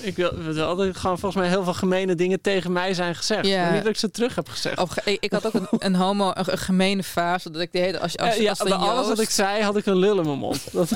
Ik 0.00 0.16
wil, 0.16 0.30
altijd 0.64 0.96
gewoon 0.96 1.18
volgens 1.18 1.42
mij 1.42 1.50
heel 1.50 1.64
veel 1.64 1.74
gemene 1.74 2.14
dingen 2.14 2.40
tegen 2.40 2.72
mij 2.72 2.94
zijn 2.94 3.14
gezegd. 3.14 3.46
Ja. 3.46 3.62
Maar 3.62 3.72
niet 3.72 3.82
dat 3.82 3.92
ik 3.92 3.98
ze 3.98 4.10
terug 4.10 4.34
heb 4.34 4.48
gezegd. 4.48 4.78
Op, 4.78 4.90
ik, 5.04 5.16
ik 5.20 5.32
had 5.32 5.46
ook 5.46 5.54
een, 5.54 5.66
een 5.78 5.94
homo, 5.94 6.30
een, 6.34 6.52
een 6.52 6.58
gemene 6.58 7.02
fase. 7.02 7.50
Dat 7.50 7.60
ik 7.62 7.72
de 7.72 7.78
hele, 7.78 8.00
als, 8.00 8.16
als, 8.18 8.34
Eh, 8.36 8.40
ja, 8.42 8.50
als 8.50 8.62
bij 8.62 8.72
alles 8.72 9.06
wat 9.08 9.20
ik 9.20 9.30
zei 9.30 9.62
had 9.62 9.76
ik 9.76 9.86
een 9.86 9.96
lul 9.98 10.18
in 10.18 10.26
mijn 10.26 10.38
mond. 10.38 10.60
Dat, 10.72 10.88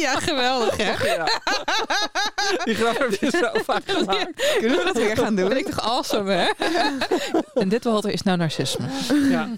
ja, 0.00 0.20
geweldig 0.20 0.76
hè. 0.76 1.14
ja. 1.14 1.24
Die 2.64 2.74
grap 2.74 2.98
heb 2.98 3.14
je 3.20 3.30
zo 3.30 3.48
vaak 3.64 3.82
gemaakt. 3.90 4.56
Kunnen 4.58 4.78
we 4.78 4.84
dat 4.84 4.96
weer 4.96 5.16
gaan 5.16 5.34
doen? 5.36 5.48
Ben 5.48 5.58
ik 5.58 5.66
toch 5.66 5.80
awesome 5.80 6.32
hè? 6.32 6.46
en 7.54 7.68
dit 7.68 7.84
Walter 7.84 8.10
is 8.10 8.22
nou 8.22 8.36
narcisme. 8.38 8.86
Ja. 9.30 9.48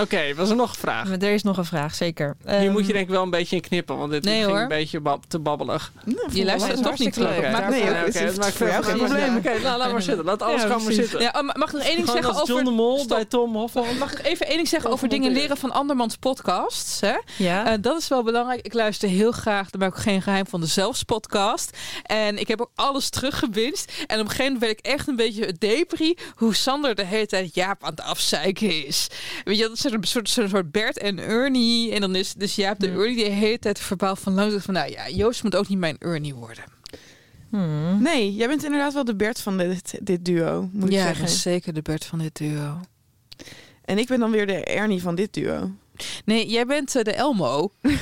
Oké, 0.00 0.34
was 0.34 0.50
er 0.50 0.56
nog 0.56 0.70
een 0.70 0.78
vraag? 0.78 1.08
Maar 1.08 1.18
er 1.18 1.32
is 1.32 1.42
nog 1.42 1.56
een 1.56 1.64
vraag, 1.64 1.94
zeker. 1.94 2.36
Hier 2.46 2.54
Ehm, 2.54 2.70
moet 2.72 2.86
je 2.86 2.92
denk 2.92 3.04
ik 3.04 3.10
wel 3.10 3.22
een 3.22 3.30
beetje 3.30 3.56
in 3.56 3.62
knippen, 3.62 3.96
want 3.98 4.10
dit 4.10 4.24
Nee, 4.24 4.34
ging 4.34 4.46
hoor. 4.50 4.60
een 4.60 4.68
beetje 4.68 5.00
bab- 5.00 5.24
te 5.28 5.38
babbelig. 5.38 5.92
Je 6.32 6.44
luistert 6.44 6.72
is 6.74 6.80
toch 6.80 6.98
niet 6.98 7.12
terug. 7.12 7.50
Nee, 7.84 8.06
oké, 8.06 8.06
is 8.06 8.14
dat 8.14 8.36
maakt 8.36 8.54
voor 8.56 8.66
jou 8.68 8.84
geen 8.84 8.96
probleem. 8.96 9.36
Oké, 9.36 9.58
nou 9.62 9.78
laat 9.78 9.92
maar 9.92 10.02
zitten. 10.02 10.24
Laat 10.24 10.42
alles 10.42 10.60
Ja, 10.62 10.66
gewoon 10.66 10.84
maar 10.84 10.92
zitten. 10.92 11.20
Ja, 11.20 11.42
mag 11.42 11.68
ik 11.68 11.72
nog 11.72 11.82
één 11.82 11.96
ding 11.96 12.08
zeggen 12.08 12.28
als 12.28 12.40
over... 12.40 12.54
John 12.54 12.64
de 12.64 12.70
Mol 12.70 12.96
Stop. 12.96 13.08
bij 13.08 13.24
Tom 13.24 13.54
Hofland. 13.56 13.98
Mag 13.98 14.12
ik 14.12 14.26
even 14.26 14.46
één 14.46 14.56
ding 14.56 14.68
zeggen 14.68 14.90
over 14.90 15.08
dingen 15.08 15.32
leren 15.32 15.56
van 15.56 15.70
andermans 15.72 16.16
podcasts? 16.16 17.00
Hè? 17.00 17.16
Ja, 17.36 17.66
Eh, 17.66 17.72
dat 17.80 17.98
is 18.00 18.08
wel 18.08 18.22
belangrijk. 18.22 18.60
Ik 18.66 18.72
luister 18.74 19.08
heel 19.08 19.32
graag, 19.32 19.70
daar 19.70 19.80
maak 19.80 19.90
ik 19.90 19.96
ook 19.96 20.02
geen 20.02 20.22
geheim 20.22 20.46
van, 20.46 20.60
de 20.60 20.66
Zelfs 20.66 21.02
podcast. 21.02 21.76
En 22.02 22.38
ik 22.38 22.48
heb 22.48 22.60
ook 22.60 22.70
alles 22.74 23.08
teruggebinst. 23.10 23.92
En 24.06 24.18
op 24.18 24.24
een 24.24 24.30
gegeven 24.30 24.44
moment 24.52 24.60
werd 24.60 24.78
ik 24.78 24.86
echt 24.86 25.08
een 25.08 25.16
beetje 25.16 25.44
het 25.44 25.60
depri 25.60 26.16
hoe 26.34 26.54
Sander 26.54 26.94
de 26.94 27.04
hele 27.04 27.26
tijd 27.26 27.54
Jaap 27.54 27.84
aan 27.84 27.90
het 27.90 28.00
afzeiken 28.00 28.86
is. 28.86 29.06
Weet 29.44 29.56
je, 29.56 29.62
dat 29.62 29.72
is 29.72 29.84
een 29.84 30.04
soort, 30.04 30.28
soort, 30.28 30.50
soort 30.50 30.70
Bert 30.72 30.98
en 30.98 31.18
Ernie. 31.18 31.92
En 31.92 32.00
dan 32.00 32.14
is 32.14 32.34
dus 32.34 32.54
Jaap 32.54 32.78
de 32.78 32.86
Ja. 32.86 32.92
Ernie 32.92 33.14
die 33.16 33.24
de 33.24 33.30
hele 33.30 33.58
tijd 33.58 33.78
verbaal 33.78 34.16
van 34.16 34.34
langs 34.34 34.64
van, 34.64 34.74
nou 34.74 34.90
ja, 34.90 35.08
Joost 35.08 35.42
moet 35.42 35.56
ook 35.56 35.68
niet 35.68 35.78
mijn 35.78 35.96
Ernie 35.98 36.34
worden. 36.34 36.64
Hmm. 37.50 38.02
Nee, 38.02 38.34
jij 38.34 38.48
bent 38.48 38.64
inderdaad 38.64 38.92
wel 38.92 39.04
de 39.04 39.16
Bert 39.16 39.40
van 39.40 39.58
dit, 39.58 39.98
dit 40.02 40.24
duo, 40.24 40.68
moet 40.72 40.88
ik 40.88 40.92
ja, 40.92 40.98
ik 40.98 41.06
zeggen. 41.06 41.24
ben 41.24 41.34
zeker 41.34 41.74
de 41.74 41.82
Bert 41.82 42.04
van 42.04 42.18
dit 42.18 42.36
duo. 42.36 42.80
En 43.84 43.98
ik 43.98 44.06
ben 44.06 44.20
dan 44.20 44.30
weer 44.30 44.46
de 44.46 44.64
Ernie 44.64 45.02
van 45.02 45.14
dit 45.14 45.34
duo. 45.34 45.70
Nee, 46.24 46.48
jij 46.48 46.66
bent 46.66 46.96
eh, 46.96 47.02
de 47.02 47.12
Elmo. 47.12 47.72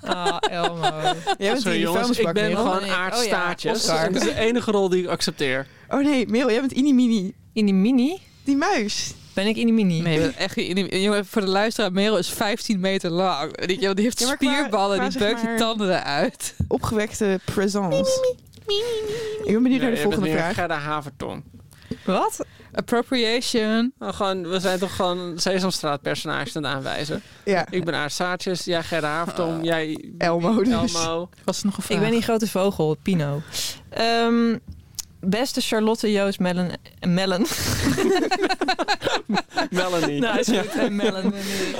Ah, 0.00 0.36
Elmo. 0.40 1.02
Jij 1.38 1.50
bent 1.50 1.62
Sorry 1.62 1.80
jongens, 1.80 2.18
ik 2.18 2.32
ben 2.32 2.56
gewoon 2.56 2.78
oh 2.78 2.86
ja, 2.86 2.96
aardstaartjes. 2.96 3.76
Oscar. 3.76 4.12
Dat 4.12 4.22
is 4.22 4.28
de 4.28 4.34
enige 4.34 4.70
rol 4.70 4.88
die 4.88 5.02
ik 5.02 5.08
accepteer. 5.08 5.66
Oh 5.88 6.04
nee, 6.04 6.26
Merel, 6.26 6.50
jij 6.50 6.60
bent 6.60 6.72
Ini 6.72 6.92
Mini. 6.92 7.34
In 7.52 7.64
die 7.64 7.74
mini? 7.74 8.20
Die 8.44 8.56
muis. 8.56 9.14
Ben 9.34 9.46
ik 9.46 9.56
in 9.56 9.64
die 9.64 9.74
mini? 9.74 10.00
Nee, 10.00 10.12
je 10.14 10.20
bent 10.20 10.36
echt, 10.36 10.54
jongen, 11.02 11.26
voor 11.26 11.40
de 11.40 11.48
luisteraar, 11.48 11.92
Merel 11.92 12.18
is 12.18 12.28
15 12.28 12.80
meter 12.80 13.10
lang. 13.10 13.56
Die, 13.66 13.78
die 13.94 14.04
heeft 14.04 14.20
Ja, 14.20 14.26
maar 14.26 14.36
qua- 14.36 14.52
spierballen, 14.54 14.98
qua 14.98 15.08
die 15.08 15.18
beukt 15.18 15.40
je 15.40 15.46
maar- 15.46 15.56
tanden 15.58 15.88
eruit. 16.00 16.54
Opgewekte 16.68 17.40
presence. 17.44 18.38
Ik 19.44 19.52
ben 19.52 19.62
benieuwd 19.62 19.62
naar 19.62 19.68
Nee, 19.70 19.78
de 19.80 19.84
je 19.84 19.90
bent 19.90 20.02
volgende 20.02 20.30
vraag. 20.30 20.54
Gerda 20.54 20.76
Havertong. 20.78 21.42
Wat? 22.04 22.44
Appropriation. 22.72 23.92
Nou, 23.98 24.12
gewoon, 24.14 24.48
we 24.48 24.60
zijn 24.60 24.78
toch 24.78 24.96
gewoon 24.96 25.38
Sesamstraat 25.38 26.02
personages 26.02 26.56
aan 26.56 26.64
het 26.64 26.72
aanwijzen. 26.74 27.22
Ja, 27.44 27.66
Ik 27.70 27.84
ben 27.84 27.94
aardstaartjes, 27.94 28.64
jij 28.64 28.82
Gerda 28.82 29.08
Havertong, 29.08 29.64
jij 29.64 30.12
Elmo 30.18 30.62
dus. 30.62 30.94
Elmo. 30.94 31.28
Was 31.44 31.58
er 31.60 31.66
nog 31.66 31.76
een 31.76 31.82
vraag? 31.82 31.96
Ik 31.96 32.02
ben 32.02 32.12
die 32.12 32.22
grote 32.22 32.48
vogel, 32.48 32.96
Pino. 33.02 33.42
Ehm, 33.90 34.56
beste 35.20 35.60
Charlotte 35.60 36.12
Joost 36.12 36.38
Mellen. 36.38 36.70
Mellen. 37.06 37.46
Melanie. 39.70 40.20
Nou, 40.20 40.44
sorry, 40.44 40.68
geen 40.68 40.96
Mellen. 40.96 41.32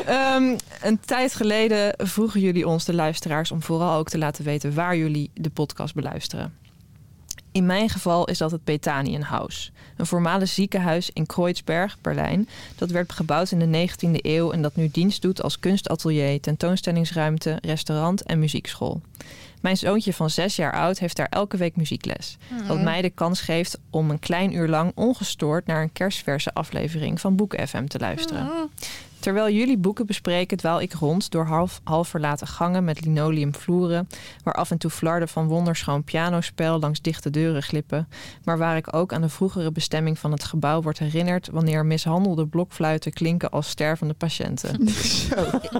Ehm, 0.07 0.57
een 0.83 1.01
tijd 1.01 1.35
geleden 1.35 1.95
vroegen 1.97 2.41
jullie 2.41 2.69
ons, 2.69 2.85
de 2.85 2.95
luisteraars, 2.95 3.51
om 3.51 3.63
vooral 3.63 3.99
ook 3.99 4.09
te 4.09 4.19
laten 4.19 4.45
weten 4.45 4.75
waar 4.75 4.97
jullie 4.97 5.31
de 5.35 5.51
podcast 5.51 5.95
beluisteren. 5.95 6.59
In 7.53 7.67
mijn 7.67 7.89
geval 7.89 8.25
is 8.25 8.39
dat 8.39 8.51
het 8.51 8.65
Betanienhaus, 8.65 9.73
een 9.97 10.07
voormalig 10.07 10.49
ziekenhuis 10.49 11.11
in 11.13 11.27
Kreuzberg, 11.27 11.97
Berlijn. 12.01 12.49
Dat 12.77 12.91
werd 12.91 13.13
gebouwd 13.13 13.51
in 13.51 13.59
de 13.59 13.89
19e 13.89 14.11
eeuw 14.13 14.53
en 14.53 14.63
dat 14.63 14.77
nu 14.77 14.89
dienst 14.93 15.23
doet 15.23 15.43
als 15.43 15.59
kunstatelier, 15.59 16.41
tentoonstellingsruimte, 16.41 17.59
restaurant 17.63 18.23
en 18.23 18.39
muziekschool. 18.39 19.01
Mijn 19.61 19.77
zoontje 19.77 20.13
van 20.13 20.31
zes 20.31 20.57
jaar 20.57 20.73
oud 20.73 20.99
heeft 20.99 21.17
daar 21.17 21.29
elke 21.31 21.57
week 21.57 21.77
muziekles. 21.77 22.37
Wat 22.67 22.81
mij 22.81 23.03
de 23.03 23.11
kans 23.11 23.41
geeft 23.41 23.79
om 23.91 24.11
een 24.11 24.19
klein 24.19 24.55
uur 24.55 24.69
lang 24.69 24.93
ongestoord 24.95 25.67
naar 25.67 25.83
een 25.83 25.93
kerstverse 25.93 26.55
aflevering 26.55 27.21
van 27.21 27.37
Boek 27.37 27.55
FM 27.67 27.87
te 27.87 27.99
luisteren. 27.99 28.71
Terwijl 29.21 29.51
jullie 29.51 29.79
boeken 29.79 30.07
bespreken, 30.07 30.57
dwaal 30.57 30.81
ik 30.81 30.93
rond 30.93 31.31
door 31.31 31.45
half, 31.45 31.81
half 31.85 32.09
verlaten 32.09 32.47
gangen 32.47 32.85
met 32.85 33.05
linoleumvloeren, 33.05 34.09
waar 34.45 34.55
af 34.55 34.71
en 34.71 34.79
toe 34.79 34.91
flarden 34.91 35.29
van 35.29 35.47
wonderschoon 35.47 36.05
pianospel 36.05 36.79
langs 36.79 37.01
dichte 37.01 37.31
deuren 37.31 37.63
glippen, 37.63 38.09
maar 38.45 38.59
waar 38.59 38.77
ik 38.77 38.95
ook 38.95 39.13
aan 39.13 39.21
de 39.21 39.29
vroegere 39.29 39.73
bestemming 39.73 40.19
van 40.19 40.33
het 40.33 40.45
gebouw 40.45 40.83
word 40.83 40.99
herinnerd 40.99 41.49
wanneer 41.53 41.87
mishandelde 41.87 42.47
blokfluiten 42.47 43.13
klinken 43.13 43.51
als 43.51 43.69
stervende 43.69 44.15
patiënten. 44.15 44.79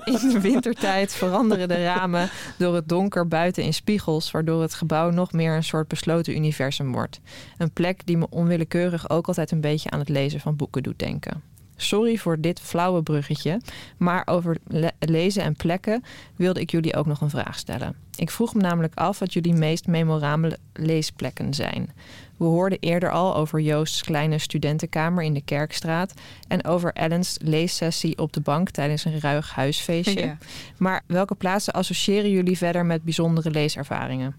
In 0.05 0.29
de 0.33 0.39
wintertijd 0.41 1.13
veranderen 1.13 1.69
de 1.69 1.83
ramen 1.83 2.31
door 2.59 2.75
het 2.75 2.89
donker 2.89 3.29
buiten 3.29 3.63
in 3.63 3.75
spiegels, 3.75 4.31
waardoor 4.31 4.63
het 4.63 4.75
gebouw 4.75 5.11
nog 5.11 5.33
meer 5.33 5.57
een 5.57 5.65
soort 5.65 5.89
besloten 5.89 6.37
universum 6.37 6.93
wordt. 6.93 7.21
Een 7.59 7.73
plek 7.73 8.07
die 8.07 8.17
me 8.17 8.27
onwillekeurig 8.31 9.11
ook 9.11 9.27
altijd 9.27 9.51
een 9.51 9.61
beetje 9.61 9.91
aan 9.91 9.99
het 9.99 10.09
lezen 10.09 10.41
van 10.41 10.57
boeken 10.57 10.83
doet 10.83 10.99
denken. 10.99 11.43
Sorry 11.83 12.17
voor 12.17 12.41
dit 12.41 12.61
flauwe 12.61 13.03
bruggetje, 13.03 13.61
maar 13.97 14.23
over 14.27 14.57
le- 14.67 14.91
lezen 14.99 15.43
en 15.43 15.55
plekken 15.57 16.05
wilde 16.37 16.61
ik 16.61 16.71
jullie 16.71 16.97
ook 16.97 17.07
nog 17.07 17.21
een 17.21 17.31
vraag 17.31 17.59
stellen. 17.59 17.95
Ik 18.17 18.31
vroeg 18.31 18.55
me 18.55 18.61
namelijk 18.61 18.95
af 18.95 19.19
wat 19.19 19.33
jullie 19.33 19.55
meest 19.55 19.87
memorabele 19.87 20.59
leesplekken 20.73 21.55
zijn. 21.55 21.91
We 22.37 22.45
hoorden 22.45 22.79
eerder 22.81 23.11
al 23.11 23.37
over 23.37 23.61
Joost's 23.61 24.03
kleine 24.03 24.39
studentenkamer 24.39 25.25
in 25.25 25.35
de 25.35 25.43
Kerkstraat 25.43 26.15
en 26.49 26.65
over 26.65 26.93
Ellen's 26.93 27.37
leessessie 27.43 28.19
op 28.19 28.33
de 28.33 28.41
bank 28.41 28.71
tijdens 28.71 29.05
een 29.05 29.21
ruig 29.21 29.55
huisfeestje. 29.55 30.21
Ja. 30.21 30.39
Maar 30.79 31.03
welke 31.07 31.35
plaatsen 31.35 31.73
associëren 31.73 32.31
jullie 32.31 32.57
verder 32.59 32.87
met 32.87 33.03
bijzondere 33.03 33.51
leeservaringen? 33.51 34.37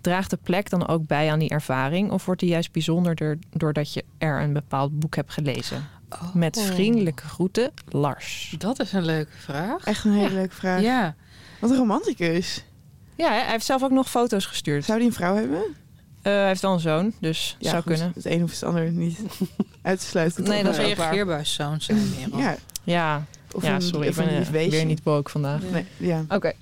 Draagt 0.00 0.30
de 0.30 0.38
plek 0.42 0.70
dan 0.70 0.88
ook 0.88 1.06
bij 1.06 1.30
aan 1.30 1.38
die 1.38 1.48
ervaring 1.48 2.10
of 2.10 2.24
wordt 2.24 2.40
die 2.40 2.50
juist 2.50 2.72
bijzonderder 2.72 3.38
doordat 3.50 3.92
je 3.92 4.04
er 4.18 4.40
een 4.42 4.52
bepaald 4.52 4.98
boek 4.98 5.16
hebt 5.16 5.32
gelezen? 5.32 5.84
Oh. 6.10 6.34
Met 6.34 6.60
vriendelijke 6.60 7.26
groeten, 7.26 7.72
Lars. 7.88 8.54
Dat 8.58 8.80
is 8.80 8.92
een 8.92 9.04
leuke 9.04 9.36
vraag. 9.36 9.84
Echt 9.84 10.04
een 10.04 10.12
hele 10.12 10.34
leuke 10.34 10.54
vraag. 10.54 10.80
Ja. 10.80 11.14
Wat 11.60 11.70
een 11.70 11.76
romanticus. 11.76 12.64
Ja, 13.16 13.28
hij 13.28 13.50
heeft 13.50 13.66
zelf 13.66 13.82
ook 13.82 13.90
nog 13.90 14.10
foto's 14.10 14.46
gestuurd. 14.46 14.84
Zou 14.84 14.98
die 14.98 15.08
een 15.08 15.14
vrouw 15.14 15.34
hebben? 15.34 15.62
Eh, 16.22 16.32
hij 16.32 16.46
heeft 16.46 16.60
wel 16.60 16.72
een 16.72 16.80
zoon, 16.80 17.12
dus 17.20 17.56
Ja, 17.58 17.70
zou 17.70 17.82
goed, 17.82 17.92
kunnen. 17.92 18.12
Het 18.14 18.24
een 18.24 18.42
of 18.42 18.50
het 18.50 18.62
ander 18.62 18.90
niet 18.90 19.18
uit 19.82 20.00
te 20.00 20.06
sluiten. 20.06 20.44
Nee, 20.44 20.62
dat 20.62 20.72
is 20.72 20.78
ook 20.78 20.86
waar. 20.86 20.96
Reageerbuiszoon 20.96 21.80
zijn 21.80 22.10
Merel. 22.18 22.38
Ja, 22.38 22.56
Ja, 22.82 23.24
of 23.52 23.62
ja 23.62 23.74
een, 23.74 23.82
sorry, 23.82 24.08
ik 24.08 24.16
een 24.16 24.24
ben 24.24 24.38
lief 24.38 24.52
eh, 24.52 24.70
weer 24.70 24.84
niet 24.84 25.02
woke 25.02 25.30
vandaag. 25.30 25.62
Nee, 25.62 25.86
ja. 25.96 26.24
Oké. 26.28 26.52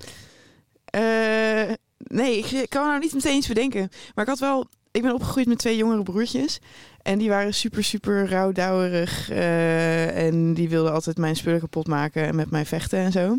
Eh, 0.85 1.73
nee, 1.97 2.37
ik, 2.37 2.69
kan 2.69 2.81
me 2.81 2.87
nou 2.87 2.99
niet 2.99 3.13
meteen 3.13 3.37
iets 3.37 3.47
bedenken. 3.47 3.89
Maar 4.15 4.23
ik 4.23 4.29
had 4.29 4.39
wel... 4.39 4.67
Ik 4.93 5.01
ben 5.01 5.13
opgegroeid 5.13 5.47
met 5.47 5.57
twee 5.57 5.77
jongere 5.77 6.03
broertjes. 6.03 6.59
En 7.01 7.17
die 7.17 7.29
waren 7.29 7.53
super, 7.53 7.83
super 7.83 8.29
rouwdouwerig. 8.29 9.29
eh, 9.29 10.25
en 10.27 10.53
die 10.53 10.69
wilden 10.69 10.93
altijd 10.93 11.17
mijn 11.17 11.35
spullen 11.35 11.59
kapot 11.59 11.87
maken 11.87 12.23
en 12.23 12.35
met 12.35 12.49
mij 12.49 12.65
vechten 12.65 12.99
en 12.99 13.11
zo. 13.11 13.37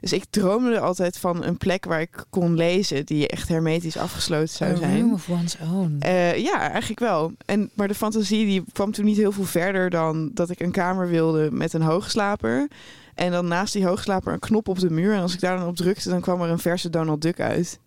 Dus 0.00 0.12
ik 0.12 0.24
droomde 0.30 0.80
altijd 0.80 1.18
van 1.18 1.44
een 1.44 1.56
plek 1.56 1.84
waar 1.84 2.00
ik 2.00 2.24
kon 2.30 2.54
lezen... 2.54 3.06
die 3.06 3.28
echt 3.28 3.48
hermetisch 3.48 3.96
afgesloten 3.96 4.48
zou 4.48 4.72
A 4.72 4.76
zijn. 4.76 5.00
room 5.00 5.12
of 5.12 5.28
one's 5.28 5.56
own. 5.72 5.96
Eh, 6.00 6.36
ja, 6.36 6.70
eigenlijk 6.70 7.00
wel. 7.00 7.32
En, 7.46 7.70
maar 7.74 7.88
de 7.88 7.94
fantasie 7.94 8.44
die 8.44 8.64
kwam 8.72 8.92
toen 8.92 9.04
niet 9.04 9.16
heel 9.16 9.32
veel 9.32 9.44
verder 9.44 9.90
dan 9.90 10.30
dat 10.34 10.50
ik 10.50 10.60
een 10.60 10.72
kamer 10.72 11.08
wilde 11.08 11.48
met 11.52 11.72
een 11.72 11.82
hoogslaper. 11.82 12.68
En 13.14 13.30
dan 13.30 13.46
naast 13.46 13.72
die 13.72 13.86
hoogslaper 13.86 14.32
een 14.32 14.38
knop 14.38 14.68
op 14.68 14.78
de 14.78 14.90
muur. 14.90 15.14
En 15.14 15.20
als 15.20 15.34
ik 15.34 15.40
daar 15.40 15.58
dan 15.58 15.68
op 15.68 15.76
drukte, 15.76 16.08
dan 16.08 16.20
kwam 16.20 16.42
er 16.42 16.50
een 16.50 16.58
verse 16.58 16.90
Donald 16.90 17.22
Duck 17.22 17.40
uit. 17.40 17.78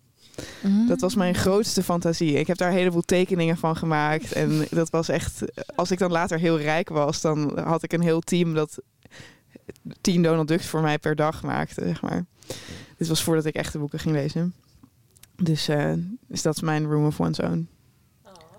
Mm. 0.62 0.86
Dat 0.86 1.00
was 1.00 1.14
mijn 1.14 1.34
grootste 1.34 1.82
fantasie. 1.82 2.32
Ik 2.32 2.46
heb 2.46 2.56
daar 2.56 2.70
een 2.70 2.76
heleboel 2.76 3.02
tekeningen 3.02 3.56
van 3.56 3.76
gemaakt. 3.76 4.32
En 4.32 4.66
dat 4.70 4.90
was 4.90 5.08
echt... 5.08 5.42
Als 5.74 5.90
ik 5.90 5.98
dan 5.98 6.10
later 6.10 6.38
heel 6.38 6.58
rijk 6.60 6.88
was, 6.88 7.20
dan 7.20 7.58
had 7.58 7.82
ik 7.82 7.92
een 7.92 8.02
heel 8.02 8.20
team 8.20 8.54
dat 8.54 8.78
tien 10.00 10.22
Donald 10.22 10.48
Ducks 10.48 10.66
voor 10.66 10.80
mij 10.80 10.98
per 10.98 11.16
dag 11.16 11.42
maakte, 11.42 11.84
zeg 11.84 12.02
maar. 12.02 12.24
Dit 12.96 13.08
was 13.08 13.22
voordat 13.22 13.44
ik 13.44 13.54
echte 13.54 13.78
boeken 13.78 13.98
ging 13.98 14.14
lezen. 14.14 14.54
Dus, 15.36 15.68
eh, 15.68 15.92
dus 16.26 16.42
dat 16.42 16.56
is 16.56 16.62
mijn 16.62 16.86
Room 16.86 17.06
of 17.06 17.20
One's 17.20 17.38
Own. 17.38 17.68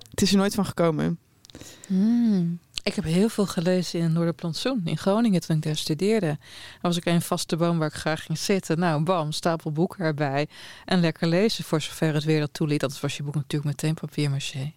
Het 0.09 0.21
is 0.21 0.31
er 0.31 0.37
nooit 0.37 0.55
van 0.55 0.65
gekomen. 0.65 1.19
Mm. 1.87 2.59
Ik 2.83 2.95
heb 2.95 3.03
heel 3.03 3.29
veel 3.29 3.45
gelezen 3.45 3.99
in 3.99 4.13
Noorderplantsoen 4.13 4.81
in 4.85 4.97
Groningen 4.97 5.41
toen 5.41 5.55
ik 5.55 5.61
daar 5.61 5.75
studeerde. 5.75 6.27
Dan 6.27 6.37
was 6.81 6.97
ik 6.97 7.05
een 7.05 7.21
vaste 7.21 7.55
boom 7.55 7.77
waar 7.77 7.87
ik 7.87 7.93
graag 7.93 8.23
ging 8.25 8.37
zitten. 8.37 8.79
Nou, 8.79 9.03
bam, 9.03 9.31
stapel 9.31 9.71
boeken 9.71 10.05
erbij. 10.05 10.47
En 10.85 10.99
lekker 10.99 11.27
lezen 11.27 11.63
voor 11.63 11.81
zover 11.81 12.13
het 12.13 12.23
weer 12.23 12.39
dat 12.39 12.53
toeliet. 12.53 12.79
Dat 12.79 12.99
was 12.99 13.17
je 13.17 13.23
boek 13.23 13.35
natuurlijk 13.35 13.71
meteen 13.71 13.93
papier-maché. 13.93 14.71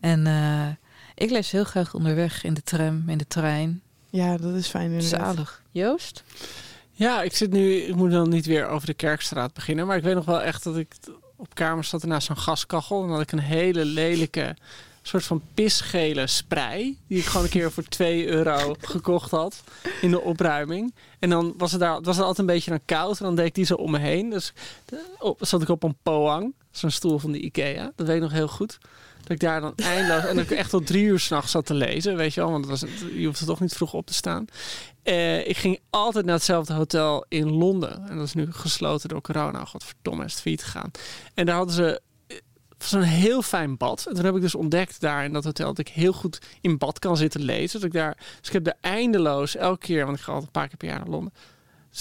En 0.00 0.26
eh, 0.26 0.68
ik 1.14 1.30
lees 1.30 1.50
heel 1.50 1.64
graag 1.64 1.94
onderweg 1.94 2.44
in 2.44 2.54
de 2.54 2.62
tram, 2.62 3.08
in 3.08 3.18
de 3.18 3.26
trein. 3.26 3.82
Ja, 4.10 4.36
dat 4.36 4.54
is 4.54 4.66
fijn 4.66 4.90
inderdaad. 4.90 5.34
Zalig. 5.34 5.62
Joost? 5.70 6.24
Ja, 6.92 7.22
ik 7.22 7.36
zit 7.36 7.50
nu, 7.50 7.74
ik 7.74 7.94
moet 7.94 8.10
dan 8.10 8.28
niet 8.28 8.46
weer 8.46 8.66
over 8.66 8.86
de 8.86 8.94
Kerkstraat 8.94 9.54
beginnen, 9.54 9.86
maar 9.86 9.96
ik 9.96 10.02
weet 10.02 10.14
nog 10.14 10.24
wel 10.24 10.42
echt 10.42 10.64
dat 10.64 10.76
ik 10.76 10.94
op 11.36 11.54
kamer 11.54 11.84
zat 11.84 12.04
naast 12.04 12.26
zo'n 12.26 12.36
gaskachel 12.36 13.04
en 13.04 13.10
had 13.10 13.20
ik 13.20 13.32
een 13.32 13.38
hele 13.38 13.84
lelijke 13.84 14.56
soort 15.08 15.24
van 15.24 15.42
pisgele 15.54 16.26
sprei 16.26 16.98
die 17.06 17.18
ik 17.18 17.24
gewoon 17.24 17.44
een 17.44 17.50
keer 17.50 17.72
voor 17.72 17.82
2 17.82 18.26
euro 18.26 18.74
gekocht 18.80 19.30
had 19.30 19.62
in 20.00 20.10
de 20.10 20.20
opruiming. 20.20 20.94
En 21.18 21.30
dan 21.30 21.54
was 21.56 21.70
het 21.72 21.80
daar 21.80 22.00
was 22.00 22.16
het 22.16 22.24
altijd 22.24 22.38
een 22.38 22.54
beetje 22.54 22.70
dan 22.70 22.84
koud 22.84 23.18
en 23.18 23.24
dan 23.24 23.34
deed 23.34 23.46
ik 23.46 23.54
die 23.54 23.64
zo 23.64 23.74
om 23.74 23.90
me 23.90 23.98
heen. 23.98 24.30
Dus 24.30 24.52
op, 25.18 25.38
zat 25.40 25.62
ik 25.62 25.68
op 25.68 25.82
een 25.82 25.96
poang, 26.02 26.54
zo'n 26.70 26.90
stoel 26.90 27.18
van 27.18 27.32
de 27.32 27.40
Ikea. 27.40 27.92
Dat 27.96 28.06
weet 28.06 28.16
ik 28.16 28.22
nog 28.22 28.32
heel 28.32 28.48
goed. 28.48 28.78
Dat 29.20 29.30
ik 29.30 29.40
daar 29.40 29.60
dan 29.60 29.72
eindeloos 29.76 30.24
en 30.24 30.36
dat 30.36 30.44
ik 30.44 30.50
echt 30.50 30.70
tot 30.70 30.86
drie 30.86 31.04
uur 31.04 31.20
s'nachts 31.20 31.50
zat 31.50 31.66
te 31.66 31.74
lezen, 31.74 32.16
weet 32.16 32.34
je 32.34 32.40
wel, 32.40 32.50
want 32.50 32.66
was, 32.66 32.84
je 33.14 33.26
hoeft 33.26 33.40
er 33.40 33.46
toch 33.46 33.60
niet 33.60 33.72
vroeg 33.72 33.92
op 33.92 34.06
te 34.06 34.14
staan. 34.14 34.44
Uh, 35.04 35.48
ik 35.48 35.56
ging 35.56 35.80
altijd 35.90 36.24
naar 36.24 36.34
hetzelfde 36.34 36.72
hotel 36.72 37.24
in 37.28 37.50
Londen. 37.50 38.08
En 38.08 38.16
dat 38.16 38.26
is 38.26 38.34
nu 38.34 38.52
gesloten 38.52 39.08
door 39.08 39.20
corona. 39.20 39.64
Godverdomme, 39.64 40.24
is 40.24 40.32
het 40.32 40.40
failliet 40.40 40.64
gegaan. 40.64 40.90
En 41.34 41.46
daar 41.46 41.56
hadden 41.56 41.74
ze 41.74 42.00
zo'n 42.78 43.02
heel 43.02 43.42
fijn 43.42 43.76
bad. 43.76 44.06
En 44.08 44.14
toen 44.14 44.24
heb 44.24 44.34
ik 44.34 44.40
dus 44.40 44.54
ontdekt 44.54 45.00
daar 45.00 45.24
in 45.24 45.32
dat 45.32 45.44
hotel 45.44 45.66
dat 45.66 45.78
ik 45.78 45.88
heel 45.88 46.12
goed 46.12 46.38
in 46.60 46.78
bad 46.78 46.98
kan 46.98 47.16
zitten 47.16 47.40
lezen. 47.40 47.80
Dat 47.80 47.88
ik 47.88 47.94
daar, 47.94 48.16
dus 48.16 48.46
ik 48.46 48.52
heb 48.52 48.64
daar 48.64 48.78
eindeloos 48.80 49.56
elke 49.56 49.86
keer, 49.86 50.04
want 50.04 50.18
ik 50.18 50.22
ga 50.22 50.32
altijd 50.32 50.46
een 50.46 50.60
paar 50.60 50.68
keer 50.68 50.76
per 50.76 50.88
jaar 50.88 50.98
naar 50.98 51.08
Londen. 51.08 51.32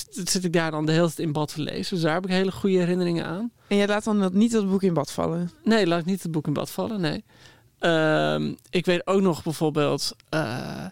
Zit 0.10 0.44
ik 0.44 0.54
daar 0.54 0.72
dan 0.72 0.86
de 0.86 0.92
hele 0.92 1.06
tijd 1.06 1.20
in 1.20 1.32
bad 1.32 1.54
te 1.54 1.62
lezen. 1.62 1.96
Dus 1.96 2.04
daar 2.04 2.14
heb 2.14 2.26
ik 2.26 2.32
hele 2.32 2.52
goede 2.52 2.78
herinneringen 2.78 3.26
aan. 3.26 3.52
En 3.68 3.78
jij 3.78 3.88
laat 3.88 4.04
dan 4.04 4.20
dat 4.20 4.34
niet 4.34 4.52
het 4.52 4.70
boek 4.70 4.84
in 4.84 4.94
bad 4.94 5.12
vallen? 5.12 5.52
Nee, 5.64 5.88
laat 5.88 6.00
ik 6.00 6.06
niet 6.06 6.24
het 6.24 6.32
boek 6.32 6.48
in 6.48 6.54
bad 6.54 6.70
vallen, 6.70 7.02
nee. 7.02 7.24
Uh, 7.80 8.56
ik 8.70 8.86
weet 8.86 9.08
ook 9.08 9.22
nog 9.22 9.44
bijvoorbeeld... 9.44 10.16
Uh, 10.34 10.86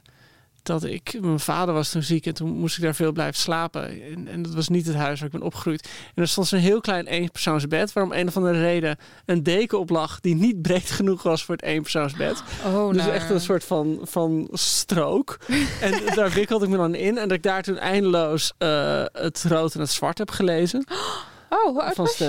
dat 0.65 0.83
ik, 0.83 1.17
mijn 1.21 1.39
vader 1.39 1.73
was 1.73 1.89
toen 1.89 2.03
ziek 2.03 2.25
en 2.25 2.33
toen 2.33 2.49
moest 2.49 2.77
ik 2.77 2.83
daar 2.83 2.95
veel 2.95 3.11
blijven 3.11 3.41
slapen. 3.41 4.03
En, 4.03 4.27
en 4.27 4.41
dat 4.41 4.53
was 4.53 4.67
niet 4.67 4.85
het 4.85 4.95
huis 4.95 5.19
waar 5.19 5.27
ik 5.27 5.33
ben 5.33 5.45
opgegroeid. 5.45 5.89
En 6.15 6.21
er 6.21 6.27
stond 6.27 6.47
zo'n 6.47 6.59
heel 6.59 6.81
klein 6.81 7.07
eenpersoonsbed, 7.07 7.93
waar 7.93 8.03
om 8.03 8.11
een 8.11 8.27
of 8.27 8.37
andere 8.37 8.59
reden 8.59 8.97
een 9.25 9.43
deken 9.43 9.79
op 9.79 9.89
lag 9.89 10.19
die 10.19 10.35
niet 10.35 10.61
breed 10.61 10.91
genoeg 10.91 11.23
was 11.23 11.43
voor 11.43 11.55
het 11.55 11.63
eenpersoonsbed. 11.63 12.43
Oh, 12.65 12.93
dus 12.93 13.07
echt 13.07 13.29
een 13.29 13.41
soort 13.41 13.63
van, 13.63 13.99
van 14.01 14.47
strook. 14.51 15.37
en 15.81 16.01
daar 16.15 16.31
wikkelde 16.31 16.65
ik 16.65 16.71
me 16.71 16.77
dan 16.77 16.95
in 16.95 17.17
en 17.17 17.27
dat 17.27 17.37
ik 17.37 17.43
daar 17.43 17.63
toen 17.63 17.77
eindeloos 17.77 18.53
uh, 18.59 19.03
het 19.11 19.43
rood 19.47 19.73
en 19.73 19.79
het 19.79 19.91
zwart 19.91 20.17
heb 20.17 20.31
gelezen. 20.31 20.83
Oh, 21.49 21.63
hoe 21.63 21.81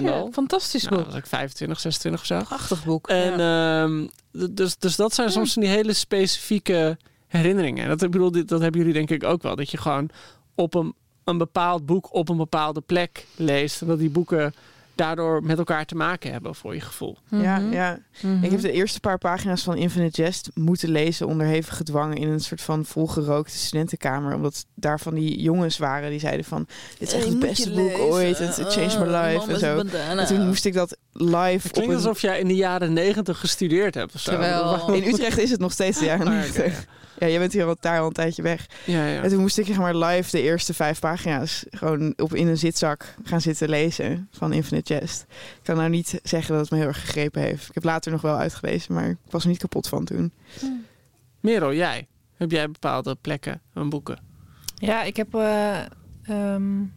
van. 0.02 0.32
Fantastisch 0.32 0.82
boek. 0.82 0.98
Nou, 0.98 1.04
was 1.04 1.14
ik 1.14 1.26
25, 1.26 1.80
26 1.80 2.20
of 2.20 2.26
zo. 2.26 2.42
Prachtig 2.56 2.84
boek. 2.84 3.08
En 3.08 3.38
ja. 3.38 3.86
uh, 3.86 4.08
dus, 4.50 4.76
dus 4.76 4.96
dat 4.96 5.14
zijn 5.14 5.30
soms 5.30 5.54
die 5.54 5.68
hele 5.68 5.92
specifieke 5.92 6.96
herinneringen. 7.26 7.88
Dat, 7.88 8.02
ik 8.02 8.10
bedoel, 8.10 8.30
dat 8.30 8.60
hebben 8.60 8.80
jullie 8.80 8.94
denk 8.94 9.10
ik 9.10 9.24
ook 9.24 9.42
wel. 9.42 9.56
Dat 9.56 9.70
je 9.70 9.76
gewoon 9.76 10.10
op 10.54 10.74
een, 10.74 10.94
een 11.24 11.38
bepaald 11.38 11.86
boek 11.86 12.14
op 12.14 12.28
een 12.28 12.36
bepaalde 12.36 12.80
plek 12.80 13.26
leest. 13.36 13.80
En 13.80 13.86
dat 13.86 13.98
die 13.98 14.10
boeken 14.10 14.54
daardoor 14.96 15.42
met 15.42 15.58
elkaar 15.58 15.84
te 15.84 15.94
maken 15.94 16.32
hebben 16.32 16.54
voor 16.54 16.74
je 16.74 16.80
gevoel. 16.80 17.16
Ja, 17.28 17.58
mhm. 17.58 17.72
ja. 17.72 17.98
Mhm. 18.20 18.44
ik 18.44 18.50
heb 18.50 18.60
de 18.60 18.72
eerste 18.72 19.00
paar 19.00 19.18
pagina's 19.18 19.62
van 19.62 19.76
Infinite 19.76 20.22
Jest 20.22 20.50
moeten 20.54 20.88
lezen 20.88 21.26
onder 21.26 21.46
hevige 21.46 21.84
dwang 21.84 22.18
in 22.18 22.28
een 22.28 22.40
soort 22.40 22.62
van 22.62 22.84
volgerookte 22.84 23.56
studentenkamer. 23.56 24.34
Omdat 24.34 24.66
daar 24.74 25.00
van 25.00 25.14
die 25.14 25.40
jongens 25.40 25.78
waren 25.78 26.10
die 26.10 26.20
zeiden 26.20 26.44
van 26.44 26.66
dit 26.98 27.08
is 27.08 27.14
echt 27.14 27.26
het 27.26 27.38
beste 27.38 27.70
boek 27.70 27.98
ooit. 27.98 28.38
Het 28.38 28.54
changed 28.54 28.98
my 28.98 29.06
life 29.06 29.40
oh, 29.40 29.50
en 29.50 29.58
zo. 29.58 29.78
En 29.94 30.26
toen 30.26 30.46
moest 30.46 30.64
ik 30.64 30.72
dat 30.72 30.96
live 31.12 31.60
Het 31.62 31.72
klinkt 31.72 31.94
alsof 31.94 32.20
jij 32.20 32.40
in 32.40 32.48
de 32.48 32.54
jaren 32.54 32.92
negentig 32.92 33.40
gestudeerd 33.40 33.94
hebt 33.94 34.14
of 34.14 34.20
zo. 34.20 34.30
Terwijl... 34.30 34.92
In 34.92 35.08
Utrecht 35.08 35.38
is 35.38 35.50
het 35.50 35.60
nog 35.60 35.72
steeds 35.72 35.98
de 35.98 36.04
jaren 36.04 36.26
oh, 36.26 36.32
negentig. 36.32 36.86
Ja, 37.18 37.28
jij 37.28 37.38
bent 37.38 37.52
hier 37.52 37.66
al 37.66 37.76
daar 37.80 38.00
al 38.00 38.06
een 38.06 38.12
tijdje 38.12 38.42
weg. 38.42 38.66
Ja, 38.84 39.06
ja. 39.06 39.22
En 39.22 39.28
toen 39.30 39.40
moest 39.40 39.58
ik 39.58 39.66
zeg 39.66 39.78
maar 39.78 39.96
live 39.96 40.30
de 40.30 40.42
eerste 40.42 40.74
vijf 40.74 41.00
pagina's 41.00 41.64
gewoon 41.70 42.12
op 42.16 42.34
in 42.34 42.46
een 42.46 42.58
zitzak 42.58 43.14
gaan 43.24 43.40
zitten 43.40 43.68
lezen 43.68 44.28
van 44.30 44.52
Infinite 44.52 44.94
Jest. 44.94 45.26
Ik 45.30 45.62
kan 45.62 45.76
nou 45.76 45.88
niet 45.88 46.20
zeggen 46.22 46.52
dat 46.52 46.60
het 46.60 46.70
me 46.70 46.78
heel 46.78 46.86
erg 46.86 47.00
gegrepen 47.00 47.42
heeft. 47.42 47.68
Ik 47.68 47.74
heb 47.74 47.84
later 47.84 48.12
nog 48.12 48.20
wel 48.20 48.36
uitgelezen, 48.36 48.94
maar 48.94 49.08
ik 49.08 49.16
was 49.30 49.42
er 49.42 49.48
niet 49.48 49.58
kapot 49.58 49.88
van 49.88 50.04
toen. 50.04 50.32
Hm. 50.60 50.66
Merel, 51.40 51.74
jij? 51.74 52.06
Heb 52.36 52.50
jij 52.50 52.70
bepaalde 52.70 53.16
plekken 53.20 53.60
en 53.74 53.88
boeken? 53.88 54.18
Ja, 54.74 55.02
ik 55.02 55.16
heb 55.16 55.34
uh, 55.34 55.78
um, 56.30 56.94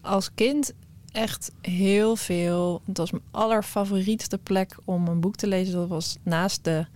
als 0.00 0.34
kind 0.34 0.72
echt 1.12 1.52
heel 1.60 2.16
veel. 2.16 2.82
Dat 2.84 2.96
was 2.96 3.10
mijn 3.10 3.24
allerfavorietste 3.30 4.38
plek 4.38 4.76
om 4.84 5.08
een 5.08 5.20
boek 5.20 5.36
te 5.36 5.46
lezen. 5.46 5.74
Dat 5.74 5.88
was 5.88 6.16
naast 6.22 6.64
de 6.64 6.86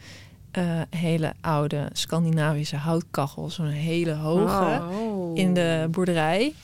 uh, 0.58 0.80
hele 0.90 1.32
oude 1.40 1.88
Scandinavische 1.92 2.76
houtkachel. 2.76 3.50
Zo'n 3.50 3.66
hele 3.66 4.14
hoge 4.14 4.82
oh. 4.90 5.38
in 5.38 5.54
de 5.54 5.88
boerderij. 5.90 6.54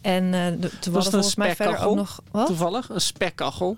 En 0.00 0.24
uh, 0.24 0.46
toen 0.80 0.92
was 0.92 1.08
volgens 1.08 1.34
mij 1.34 1.56
verder 1.56 1.78
ook 1.78 1.96
nog... 1.96 2.20
Wat? 2.30 2.46
Toevallig? 2.46 2.88
Een 2.88 3.00
spekkachel? 3.00 3.76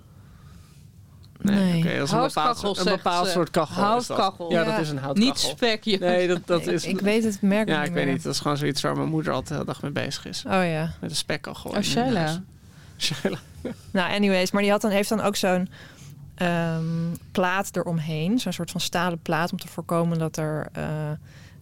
Nee, 1.40 1.56
nee. 1.56 1.82
Okay, 1.82 1.98
dat 1.98 2.06
is 2.06 2.12
een 2.12 2.20
bepaald, 2.20 2.78
een 2.78 2.84
bepaald 2.84 3.28
soort 3.28 3.50
kachel. 3.50 3.82
Houtkachel. 3.82 4.50
Ja, 4.50 4.64
dat 4.64 4.78
is 4.78 4.90
een 4.90 4.98
houtkachel. 4.98 5.32
Niet 5.32 5.38
spekje. 5.38 5.98
Nee, 5.98 6.28
dat, 6.28 6.46
dat 6.46 6.66
is... 6.66 6.84
Ik, 6.84 7.00
weet 7.00 7.24
het 7.24 7.42
merk 7.42 7.68
Ja, 7.68 7.84
ik 7.84 7.92
weet 7.92 8.06
niet. 8.06 8.22
Dat 8.22 8.32
is 8.32 8.40
gewoon 8.40 8.56
zoiets 8.56 8.80
waar 8.80 8.96
mijn 8.96 9.08
moeder 9.08 9.32
altijd 9.32 9.48
de 9.48 9.54
hele 9.54 9.66
dag 9.66 9.82
mee 9.82 9.90
bezig 9.90 10.26
is. 10.26 10.44
Oh 10.46 10.52
ja. 10.52 10.92
Met 11.00 11.10
een 11.10 11.16
spekkachel. 11.16 11.70
Oh, 11.70 11.80
Sheila. 11.80 12.42
Sheila. 12.98 13.38
nou, 13.90 14.12
anyways. 14.12 14.50
Maar 14.50 14.62
die 14.62 14.70
had 14.70 14.80
dan, 14.80 14.90
heeft 14.90 15.08
dan 15.08 15.20
ook 15.20 15.36
zo'n 15.36 15.68
um, 16.42 17.16
plaat 17.32 17.76
eromheen. 17.76 18.38
Zo'n 18.38 18.52
soort 18.52 18.70
van 18.70 18.80
stalen 18.80 19.18
plaat 19.18 19.52
om 19.52 19.58
te 19.58 19.68
voorkomen 19.68 20.18
dat 20.18 20.36
er 20.36 20.68
uh, 20.76 21.10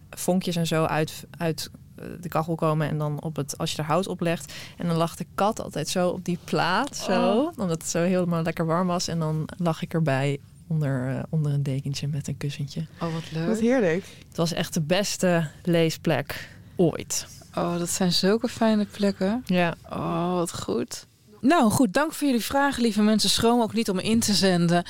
vonkjes 0.09 0.55
en 0.55 0.67
zo 0.67 0.85
uit, 0.85 1.25
uit 1.37 1.69
eh, 1.95 2.05
de 2.21 2.29
kachel 2.29 2.55
komen. 2.55 2.89
En 2.89 2.97
dan 2.97 3.21
op 3.21 3.35
het, 3.35 3.57
als 3.57 3.71
je 3.71 3.77
er 3.77 3.87
hout 3.87 4.07
op 4.07 4.19
legt. 4.19 4.53
En 4.77 4.87
dan 4.87 4.95
lag 4.95 5.15
de 5.15 5.25
kat 5.35 5.61
altijd 5.61 5.87
zo 5.87 6.09
op 6.09 6.25
die 6.25 6.39
plaat. 6.43 6.95
Zo, 6.95 7.37
oh. 7.37 7.47
Omdat 7.57 7.81
het 7.81 7.89
zo 7.89 8.03
helemaal 8.03 8.43
lekker 8.43 8.65
warm 8.65 8.87
was. 8.87 9.07
En 9.07 9.19
dan 9.19 9.49
lag 9.57 9.81
ik 9.81 9.93
erbij 9.93 10.39
onder, 10.67 11.09
uh, 11.09 11.19
onder 11.29 11.53
een 11.53 11.63
dekentje 11.63 12.07
met 12.07 12.27
een 12.27 12.37
kussentje. 12.37 12.85
Oh, 13.01 13.13
wat 13.13 13.31
leuk. 13.31 13.47
Wat 13.47 13.59
heerlijk. 13.59 14.05
Het 14.27 14.37
was 14.37 14.53
echt 14.53 14.73
de 14.73 14.81
beste 14.81 15.47
leesplek 15.63 16.49
ooit. 16.75 17.27
Oh, 17.55 17.77
dat 17.77 17.89
zijn 17.89 18.11
zulke 18.11 18.47
fijne 18.47 18.85
plekken. 18.85 19.43
Ja. 19.45 19.75
Oh, 19.89 20.33
wat 20.33 20.59
goed. 20.59 21.05
Nou 21.45 21.71
goed, 21.71 21.93
dank 21.93 22.13
voor 22.13 22.27
jullie 22.27 22.43
vragen, 22.43 22.81
lieve 22.81 23.01
mensen. 23.01 23.29
Schroom 23.29 23.61
ook 23.61 23.73
niet 23.73 23.89
om 23.89 23.99
in 23.99 24.19
te 24.19 24.33
zenden. 24.33 24.83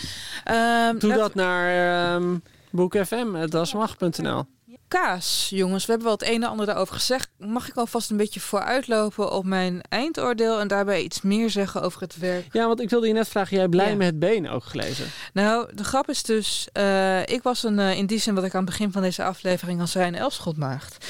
Uh, 0.51 0.89
Doe 0.99 1.13
dat 1.13 1.35
naar 1.35 2.15
um, 2.15 2.43
boekfm.dasmag.nl 2.69 4.45
kaas, 4.87 5.47
jongens. 5.49 5.85
We 5.85 5.91
hebben 5.91 6.07
wel 6.07 6.17
het 6.17 6.27
een 6.27 6.43
en 6.43 6.49
ander 6.49 6.65
daarover 6.65 6.93
gezegd. 6.93 7.29
Mag 7.37 7.69
ik 7.69 7.75
alvast 7.75 8.09
een 8.09 8.17
beetje 8.17 8.39
vooruitlopen 8.39 9.31
op 9.31 9.45
mijn 9.45 9.81
eindoordeel 9.89 10.59
en 10.59 10.67
daarbij 10.67 11.01
iets 11.01 11.21
meer 11.21 11.49
zeggen 11.49 11.81
over 11.81 12.01
het 12.01 12.17
werk? 12.17 12.53
Ja, 12.53 12.67
want 12.67 12.81
ik 12.81 12.89
wilde 12.89 13.07
je 13.07 13.13
net 13.13 13.27
vragen, 13.27 13.57
jij 13.57 13.67
blij 13.67 13.95
met 13.95 14.07
het 14.07 14.19
been 14.19 14.49
ook 14.49 14.63
gelezen? 14.63 15.05
Nou, 15.33 15.75
de 15.75 15.83
grap 15.83 16.09
is 16.09 16.23
dus, 16.23 16.67
uh, 16.77 17.21
ik 17.21 17.43
was 17.43 17.63
een, 17.63 17.79
uh, 17.79 17.97
in 17.97 18.05
die 18.05 18.19
zin 18.19 18.35
wat 18.35 18.43
ik 18.43 18.53
aan 18.53 18.61
het 18.61 18.69
begin 18.69 18.91
van 18.91 19.01
deze 19.01 19.23
aflevering 19.23 19.79
al 19.79 19.87
zei, 19.87 20.07
een 20.07 20.15
Elschotmaagd. 20.15 21.05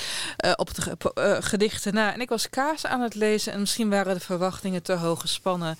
Uh, 0.45 0.51
op 0.55 0.73
de 0.73 1.39
gedichten 1.41 1.93
na. 1.93 2.13
En 2.13 2.21
ik 2.21 2.29
was 2.29 2.49
kaas 2.49 2.85
aan 2.85 3.01
het 3.01 3.15
lezen 3.15 3.53
en 3.53 3.59
misschien 3.59 3.89
waren 3.89 4.13
de 4.13 4.19
verwachtingen 4.19 4.83
te 4.83 4.93
hoog 4.93 5.21
gespannen. 5.21 5.77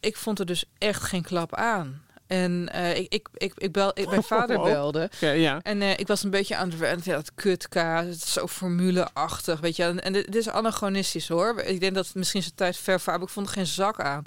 ik 0.00 0.16
vond 0.16 0.38
er 0.38 0.46
dus 0.46 0.64
echt 0.78 1.02
geen 1.02 1.22
klap 1.22 1.54
aan. 1.54 2.08
En 2.30 2.70
uh, 2.74 2.96
ik, 2.96 3.06
ik, 3.12 3.28
ik, 3.34 3.52
ik, 3.56 3.72
bel, 3.72 3.90
ik, 3.94 4.08
mijn 4.08 4.22
vader 4.22 4.58
oh. 4.60 4.64
belde. 4.64 5.10
Ja, 5.20 5.30
ja. 5.30 5.60
En 5.62 5.80
uh, 5.80 5.90
ik 5.90 6.06
was 6.06 6.22
een 6.22 6.30
beetje 6.30 6.56
aan 6.56 6.72
het 6.78 7.04
ja, 7.04 7.14
dat 7.14 7.34
kutkaas. 7.34 8.04
Het 8.04 8.14
is 8.14 8.32
zo 8.32 8.46
formuleachtig, 8.46 9.60
weet 9.60 9.76
je. 9.76 9.82
En, 9.82 10.02
en 10.02 10.12
dit 10.12 10.34
is 10.34 10.48
anachronistisch 10.48 11.28
hoor. 11.28 11.60
Ik 11.60 11.80
denk 11.80 11.94
dat 11.94 12.06
het 12.06 12.14
misschien 12.14 12.42
zijn 12.42 12.54
tijd 12.54 12.76
ver 12.76 12.94
Ik 13.22 13.28
vond 13.28 13.46
er 13.46 13.52
geen 13.52 13.66
zak 13.66 14.00
aan. 14.00 14.24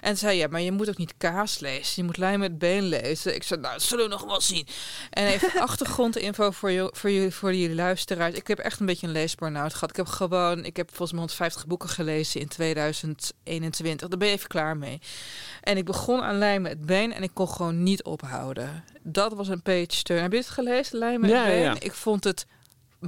En 0.00 0.16
zei, 0.16 0.36
ja, 0.36 0.46
maar 0.46 0.60
je 0.60 0.72
moet 0.72 0.88
ook 0.88 0.96
niet 0.96 1.14
kaas 1.18 1.58
lezen. 1.58 1.92
Je 1.96 2.04
moet 2.04 2.16
lijn 2.16 2.38
met 2.38 2.58
been 2.58 2.82
lezen. 2.82 3.34
Ik 3.34 3.42
zei, 3.42 3.60
nou, 3.60 3.72
dat 3.72 3.82
zullen 3.82 4.04
we 4.04 4.10
nog 4.10 4.24
wel 4.24 4.40
zien. 4.40 4.66
En 5.10 5.26
even 5.26 5.60
achtergrondinfo 5.68 6.50
voor, 6.50 6.90
voor, 6.92 7.10
jullie, 7.10 7.30
voor 7.30 7.54
jullie 7.54 7.76
luisteraars. 7.76 8.34
Ik 8.34 8.46
heb 8.46 8.58
echt 8.58 8.80
een 8.80 8.86
beetje 8.86 9.06
een 9.06 9.12
leesburn-out 9.12 9.72
gehad. 9.72 9.90
Ik 9.90 9.96
heb 9.96 10.06
gewoon, 10.06 10.64
ik 10.64 10.76
heb 10.76 10.88
volgens 10.88 11.10
mij 11.10 11.20
150 11.20 11.66
boeken 11.66 11.88
gelezen 11.88 12.40
in 12.40 12.48
2021. 12.48 14.08
Daar 14.08 14.18
ben 14.18 14.28
je 14.28 14.34
even 14.34 14.48
klaar 14.48 14.76
mee. 14.76 15.00
En 15.60 15.76
ik 15.76 15.84
begon 15.84 16.22
aan 16.22 16.38
lijn 16.38 16.62
met 16.62 16.86
been 16.86 17.12
en 17.12 17.22
ik 17.22 17.30
kon 17.34 17.43
gewoon 17.46 17.82
niet 17.82 18.02
ophouden. 18.02 18.84
Dat 19.02 19.32
was 19.32 19.48
een 19.48 19.62
page 19.62 20.02
turn. 20.02 20.22
Heb 20.22 20.32
je 20.32 20.38
het 20.38 20.48
gelezen, 20.48 20.98
Lijn 20.98 21.20
met 21.20 21.30
ja, 21.30 21.46
ja, 21.46 21.74
Ik 21.78 21.92
vond 21.92 22.24
het 22.24 22.46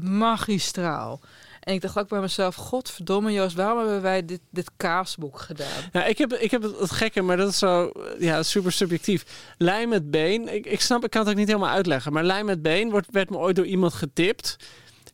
magistraal. 0.03 1.21
En 1.61 1.75
ik 1.75 1.81
dacht 1.81 1.99
ook 1.99 2.09
bij 2.09 2.21
mezelf, 2.21 2.55
godverdomme 2.55 3.33
Joost, 3.33 3.55
waarom 3.57 3.79
hebben 3.79 4.03
wij 4.03 4.25
dit, 4.25 4.41
dit 4.51 4.71
kaasboek 4.77 5.39
gedaan? 5.39 5.83
Nou, 5.93 6.09
ik 6.09 6.19
heb, 6.19 6.33
ik 6.33 6.51
heb 6.51 6.63
het, 6.63 6.79
het 6.79 6.91
gekke, 6.91 7.23
maar 7.23 7.37
dat 7.37 7.49
is 7.49 7.59
zo 7.59 7.93
ja, 8.19 8.43
super 8.43 8.73
subjectief. 8.73 9.25
Lijm 9.59 9.89
met 9.89 10.11
been, 10.11 10.55
ik, 10.55 10.67
ik 10.67 10.81
snap, 10.81 11.05
ik 11.05 11.11
kan 11.11 11.21
het 11.21 11.31
ook 11.31 11.37
niet 11.37 11.47
helemaal 11.47 11.71
uitleggen. 11.71 12.13
Maar 12.13 12.25
lijm 12.25 12.47
met 12.47 12.63
been 12.63 12.91
wordt, 12.91 13.07
werd 13.11 13.31
me 13.31 13.37
ooit 13.37 13.57
door 13.57 13.67
iemand 13.67 13.95
getipt. 13.95 14.57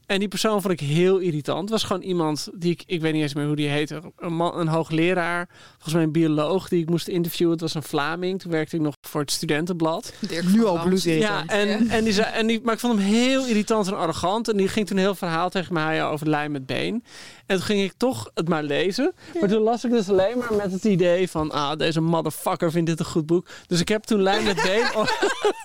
En 0.06 0.18
die 0.18 0.28
persoon 0.28 0.62
vond 0.62 0.72
ik 0.72 0.80
heel 0.80 1.18
irritant. 1.18 1.60
Het 1.60 1.70
was 1.70 1.82
gewoon 1.82 2.02
iemand 2.02 2.48
die 2.54 2.72
ik, 2.72 2.82
ik 2.86 3.00
weet 3.00 3.12
niet 3.12 3.22
eens 3.22 3.34
meer 3.34 3.46
hoe 3.46 3.56
die 3.56 3.68
heette. 3.68 4.00
Een, 4.16 4.34
man, 4.34 4.58
een 4.58 4.68
hoogleraar, 4.68 5.48
volgens 5.72 5.94
mij 5.94 6.02
een 6.02 6.12
bioloog 6.12 6.68
die 6.68 6.82
ik 6.82 6.90
moest 6.90 7.08
interviewen. 7.08 7.52
Het 7.52 7.62
was 7.62 7.74
een 7.74 7.82
Vlaming. 7.82 8.40
Toen 8.40 8.50
werkte 8.50 8.76
ik 8.76 8.82
nog 8.82 8.94
voor 9.08 9.20
het 9.20 9.30
studentenblad. 9.30 10.12
Dirk 10.20 10.44
Nu 10.44 10.64
al 10.64 10.82
bloedirritant. 10.82 11.50
Ja, 11.50 11.56
en, 11.56 11.88
en 11.88 12.04
die 12.04 12.12
zei, 12.12 12.32
en 12.32 12.46
die, 12.46 12.60
maar 12.62 12.74
ik 12.74 12.80
vond 12.80 12.98
hem 12.98 13.04
heel 13.08 13.46
irritant 13.46 13.86
en 13.86 13.96
arrogant. 13.96 14.48
En 14.48 14.56
die 14.56 14.68
ging 14.68 14.86
toen 14.86 14.96
een 14.96 15.02
heel 15.02 15.14
verhaal 15.14 15.50
tegen 15.50 15.74
mij 15.74 16.04
over 16.04 16.28
lijn 16.28 16.52
met 16.52 16.66
been. 16.66 17.04
En 17.52 17.58
toen 17.58 17.66
ging 17.66 17.82
ik 17.82 17.92
toch 17.96 18.30
het 18.34 18.48
maar 18.48 18.62
lezen. 18.62 19.12
Maar 19.40 19.48
toen 19.48 19.62
las 19.62 19.84
ik 19.84 19.90
dus 19.90 20.08
alleen 20.08 20.38
maar 20.38 20.54
met 20.54 20.72
het 20.72 20.84
idee 20.84 21.30
van... 21.30 21.50
ah, 21.50 21.76
deze 21.78 22.00
motherfucker 22.00 22.70
vindt 22.70 22.90
dit 22.90 22.98
een 22.98 23.04
goed 23.04 23.26
boek. 23.26 23.46
Dus 23.66 23.80
ik 23.80 23.88
heb 23.88 24.02
toen 24.02 24.22
lijn 24.22 24.44
met 24.44 24.62
been 24.62 24.86
o- 24.94 25.04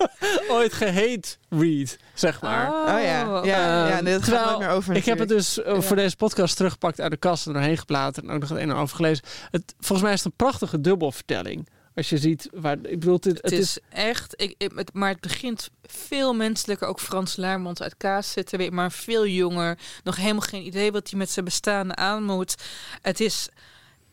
ooit 0.55 0.73
gehate 0.73 1.27
read, 1.49 1.97
zeg 2.13 2.41
maar. 2.41 2.67
Oh 2.71 2.85
ja, 2.87 3.41
ja, 3.43 3.87
ja 3.87 4.01
nee, 4.01 4.13
dat 4.13 4.23
gaat 4.23 4.23
terwijl 4.23 4.45
nooit 4.45 4.59
meer 4.59 4.69
over 4.69 4.95
Ik 4.95 5.05
heb 5.05 5.19
het 5.19 5.29
dus 5.29 5.61
eh, 5.61 5.81
voor 5.81 5.95
deze 5.95 6.15
podcast 6.15 6.55
teruggepakt 6.57 6.99
uit 7.01 7.11
de 7.11 7.17
kast 7.17 7.47
en 7.47 7.53
doorheen 7.53 7.77
gebladerd 7.77 8.25
en 8.25 8.31
ook 8.33 8.39
nog 8.39 8.49
het 8.49 8.57
een 8.57 8.69
en 8.69 8.75
ander 8.75 8.95
gelezen. 8.95 9.23
Het, 9.51 9.75
volgens 9.79 10.01
mij 10.01 10.11
is 10.13 10.23
het 10.23 10.27
een 10.27 10.45
prachtige 10.45 10.81
dubbelvertelling. 10.81 11.67
Als 11.97 12.09
je 12.09 12.17
ziet 12.17 12.49
waar 12.53 12.77
ik 12.83 12.99
bedoel, 12.99 13.19
dit, 13.19 13.41
Het, 13.41 13.51
is, 13.51 13.77
echt, 13.89 14.33
ik, 14.41 14.55
ik- 14.57 14.71
het- 14.75 14.93
maar 14.93 15.09
het 15.09 15.19
begint 15.21 15.69
veel 15.83 16.33
menselijker. 16.33 16.87
Ook 16.87 16.99
Frans 16.99 17.35
Laarmans 17.35 17.81
uit 17.81 17.97
Kaas 17.97 18.31
zitten 18.31 18.57
weer, 18.57 18.73
maar 18.73 18.91
veel 18.91 19.27
jonger. 19.27 19.77
Nog 20.03 20.15
helemaal 20.15 20.41
geen 20.41 20.65
idee 20.65 20.91
wat 20.91 21.09
hij 21.09 21.19
met 21.19 21.29
zijn 21.29 21.45
bestaan 21.45 21.97
aan 21.97 22.23
moet. 22.23 22.55
Het 23.01 23.19
is. 23.19 23.49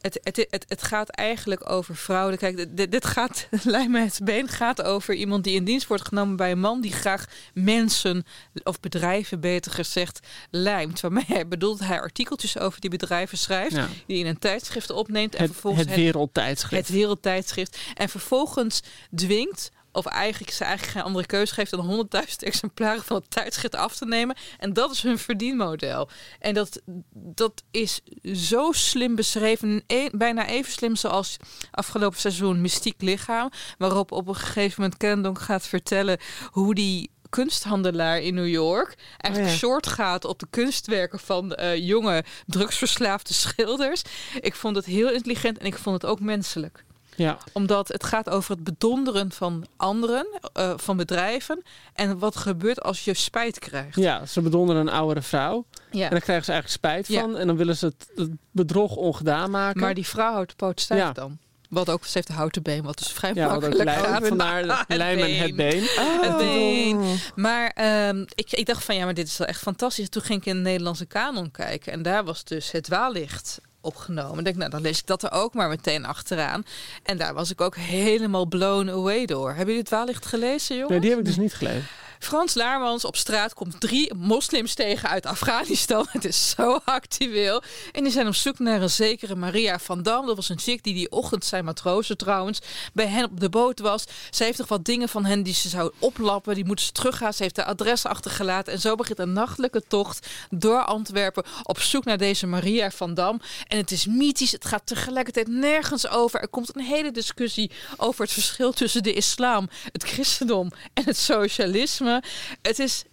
Het, 0.04 0.20
het, 0.22 0.46
het, 0.50 0.64
het 0.68 0.82
gaat 0.82 1.08
eigenlijk 1.08 1.70
over 1.70 1.96
vrouwen. 1.96 2.38
Kijk, 2.38 2.76
dit- 2.76 2.90
dit, 2.90 3.06
gaat, 3.06 3.46
lijkt 3.62 3.92
het 3.96 4.20
been 4.24 4.48
gaat 4.48 4.82
over 4.82 5.14
iemand 5.14 5.44
die 5.44 5.54
in 5.54 5.64
dienst 5.64 5.86
wordt 5.86 6.08
genomen 6.08 6.36
bij 6.36 6.50
een 6.50 6.60
man 6.60 6.80
die 6.80 6.92
graag 6.92 7.24
mensen 7.54 8.24
of 8.62 8.80
bedrijven, 8.80 9.40
beter 9.40 9.72
gezegd, 9.72 10.26
lijmt. 10.50 11.00
Waarmee 11.00 11.24
hij 11.26 11.48
bedoelt 11.48 11.78
hij 11.78 12.00
artikeltjes 12.00 12.58
over 12.58 12.80
die 12.80 12.90
bedrijven 12.90 13.38
schrijft, 13.38 13.74
ja, 13.76 13.88
die 14.06 14.18
in 14.18 14.26
een 14.26 14.38
tijdschrift 14.38 14.90
opneemt 14.90 15.34
en 15.34 15.42
het, 15.42 15.52
vervolgens 15.52 15.86
het 15.86 15.94
wereldtijdschrift. 15.96 16.86
het 16.86 16.96
wereldtijdschrift. 16.96 17.78
En 17.94 18.08
vervolgens 18.08 18.80
dwingt, 19.14 19.70
of 19.94 20.06
eigenlijk 20.06 20.52
ze 20.52 20.64
eigenlijk 20.64 20.96
geen 20.96 21.06
andere 21.06 21.26
keuze 21.26 21.54
geeft 21.54 21.70
dan 21.70 22.08
100.000 22.16 22.24
exemplaren 22.38 23.02
van 23.02 23.16
het 23.16 23.30
tijdschrift 23.30 23.74
af 23.74 23.96
te 23.96 24.06
nemen. 24.06 24.36
En 24.58 24.72
dat 24.72 24.90
is 24.90 25.02
hun 25.02 25.18
verdienmodel. 25.18 26.08
En 26.38 26.54
dat, 26.54 26.80
dat 27.12 27.62
is 27.70 28.00
zo 28.32 28.72
slim 28.72 29.14
beschreven. 29.14 29.82
E- 29.86 30.08
bijna 30.12 30.46
even 30.46 30.72
slim 30.72 30.96
zoals 30.96 31.36
afgelopen 31.70 32.18
seizoen 32.20 32.60
Mystiek 32.60 33.02
Lichaam. 33.02 33.50
Waarop 33.78 34.12
op 34.12 34.28
een 34.28 34.34
gegeven 34.34 34.82
moment 34.82 34.98
Kendonk 34.98 35.40
gaat 35.40 35.66
vertellen 35.66 36.18
hoe 36.50 36.74
die 36.74 37.10
kunsthandelaar 37.30 38.20
in 38.20 38.34
New 38.34 38.48
York 38.48 38.94
eigenlijk 39.16 39.54
Oh 39.54 39.60
ja. 39.60 39.66
short 39.66 39.86
gaat 39.86 40.24
op 40.24 40.38
de 40.38 40.46
kunstwerken 40.50 41.18
van 41.18 41.54
eh, 41.54 41.76
jonge 41.76 42.24
drugsverslaafde 42.46 43.34
schilders. 43.34 44.02
Ik 44.40 44.54
vond 44.54 44.76
het 44.76 44.84
heel 44.84 45.10
intelligent 45.10 45.58
en 45.58 45.66
ik 45.66 45.78
vond 45.78 46.02
het 46.02 46.10
ook 46.10 46.20
menselijk 46.20 46.84
Ja, 47.16 47.38
omdat 47.52 47.88
het 47.88 48.04
gaat 48.04 48.30
over 48.30 48.50
het 48.54 48.64
bedonderen 48.64 49.32
van 49.32 49.66
anderen, 49.76 50.26
eh, 50.52 50.72
van 50.76 50.96
bedrijven. 50.96 51.62
En 51.94 52.18
wat 52.18 52.36
gebeurt 52.36 52.82
als 52.82 53.04
je 53.04 53.14
spijt 53.14 53.58
krijgt. 53.58 53.96
ja, 53.96 54.26
ze 54.26 54.40
bedonderen 54.40 54.80
een 54.82 54.92
oudere 54.92 55.22
vrouw. 55.22 55.64
Ja. 55.90 56.04
En 56.04 56.10
daar 56.10 56.20
krijgen 56.20 56.44
ze 56.44 56.52
eigenlijk 56.52 56.68
spijt 56.68 57.06
Ja. 57.08 57.20
van. 57.20 57.36
En 57.36 57.46
dan 57.46 57.56
willen 57.56 57.76
ze 57.76 57.86
het, 57.86 58.10
het 58.14 58.30
bedrog 58.50 58.96
ongedaan 58.96 59.50
maken. 59.50 59.80
Maar 59.80 59.94
die 59.94 60.06
vrouw 60.06 60.32
houdt 60.32 60.50
de 60.50 60.56
poot 60.56 60.80
stijf 60.80 61.00
Ja. 61.00 61.12
dan. 61.12 61.38
Wat 61.68 61.90
ook, 61.90 62.04
ze 62.04 62.10
heeft 62.14 62.28
een 62.28 62.34
houten 62.34 62.62
been, 62.62 62.82
wat 62.82 62.98
dus 62.98 63.08
vrij 63.12 63.30
ja, 63.34 63.44
ook 63.44 63.60
makkelijk 63.60 63.90
gaat. 63.90 64.22
Het 64.22 64.96
lijm 64.96 65.18
en 65.18 65.24
been. 65.26 65.38
het 65.40 65.56
been. 65.56 65.82
Het 66.20 66.36
been. 66.36 66.96
Oh. 66.96 67.12
Maar 67.34 67.68
ehm, 67.74 68.24
ik, 68.34 68.52
ik 68.52 68.66
dacht 68.66 68.84
van 68.84 68.94
ja, 68.96 69.04
maar 69.04 69.14
dit 69.14 69.26
is 69.26 69.36
wel 69.38 69.46
echt 69.46 69.60
fantastisch. 69.60 70.08
Toen 70.08 70.22
ging 70.22 70.40
ik 70.40 70.46
in 70.46 70.54
de 70.56 70.62
Nederlandse 70.62 71.06
kanon 71.06 71.50
kijken. 71.50 71.92
En 71.92 72.02
daar 72.02 72.24
was 72.24 72.44
dus 72.44 72.70
het 72.70 72.84
Dwaallicht 72.84 73.60
opgenomen. 73.84 74.38
Ik 74.38 74.44
denk, 74.44 74.56
nou, 74.56 74.70
dan 74.70 74.80
lees 74.80 74.98
ik 74.98 75.06
dat 75.06 75.22
er 75.22 75.32
ook 75.32 75.54
maar 75.54 75.68
meteen 75.68 76.04
achteraan. 76.04 76.64
En 77.02 77.18
daar 77.18 77.34
was 77.34 77.50
ik 77.50 77.60
ook 77.60 77.76
helemaal 77.76 78.46
blown 78.46 78.88
away 78.88 79.26
door. 79.26 79.46
Hebben 79.46 79.64
jullie 79.64 79.78
het 79.78 79.86
Dwaallicht 79.86 80.26
gelezen, 80.26 80.74
jongens? 80.74 80.90
Nee, 80.92 81.00
die 81.00 81.10
heb 81.10 81.18
ik 81.18 81.24
dus 81.24 81.36
niet 81.36 81.54
gelezen. 81.54 81.86
Frans 82.24 82.54
Laarmans 82.54 83.04
op 83.04 83.16
straat 83.16 83.54
komt 83.54 83.80
drie 83.80 84.14
moslims 84.14 84.74
tegen 84.74 85.08
uit 85.08 85.26
Afghanistan. 85.26 86.06
Het 86.10 86.24
is 86.24 86.50
zo 86.50 86.80
actueel. 86.84 87.62
En 87.92 88.02
die 88.02 88.12
zijn 88.12 88.26
op 88.26 88.34
zoek 88.34 88.58
naar 88.58 88.82
een 88.82 88.90
zekere 88.90 89.34
Maria 89.34 89.78
van 89.78 90.02
Dam. 90.02 90.26
Dat 90.26 90.36
was 90.36 90.48
een 90.48 90.58
chick 90.58 90.82
die 90.82 90.94
die 90.94 91.10
ochtend, 91.10 91.44
zijn 91.44 91.64
matrozen 91.64 92.16
trouwens, 92.16 92.60
bij 92.92 93.06
hen 93.06 93.24
op 93.24 93.40
de 93.40 93.48
boot 93.48 93.80
was. 93.80 94.04
Ze 94.30 94.44
heeft 94.44 94.58
nog 94.58 94.68
wat 94.68 94.84
dingen 94.84 95.08
van 95.08 95.24
hen 95.24 95.42
die 95.42 95.54
ze 95.54 95.68
zou 95.68 95.92
oplappen. 95.98 96.54
Die 96.54 96.64
moeten 96.64 96.84
ze 96.84 96.92
teruggaan. 96.92 97.32
Ze 97.32 97.42
heeft 97.42 97.54
de 97.54 97.64
adres 97.64 98.06
achtergelaten. 98.06 98.72
En 98.72 98.80
zo 98.80 98.94
begint 98.94 99.18
een 99.18 99.32
nachtelijke 99.32 99.82
tocht 99.88 100.26
door 100.50 100.84
Antwerpen 100.84 101.44
op 101.62 101.80
zoek 101.80 102.04
naar 102.04 102.18
deze 102.18 102.46
Maria 102.46 102.90
van 102.90 103.14
Dam. 103.14 103.40
En 103.68 103.78
het 103.78 103.90
is 103.90 104.06
mythisch. 104.06 104.52
Het 104.52 104.64
gaat 104.64 104.86
tegelijkertijd 104.86 105.48
nergens 105.48 106.08
over. 106.08 106.40
Er 106.40 106.48
komt 106.48 106.76
een 106.76 106.84
hele 106.84 107.10
discussie 107.10 107.70
over 107.96 108.22
het 108.22 108.32
verschil 108.32 108.72
tussen 108.72 109.02
de 109.02 109.12
islam, 109.12 109.68
het 109.92 110.02
christendom 110.02 110.70
en 110.94 111.04
het 111.04 111.16
socialisme. 111.16 112.13
Het 112.62 112.78
is 112.78 113.04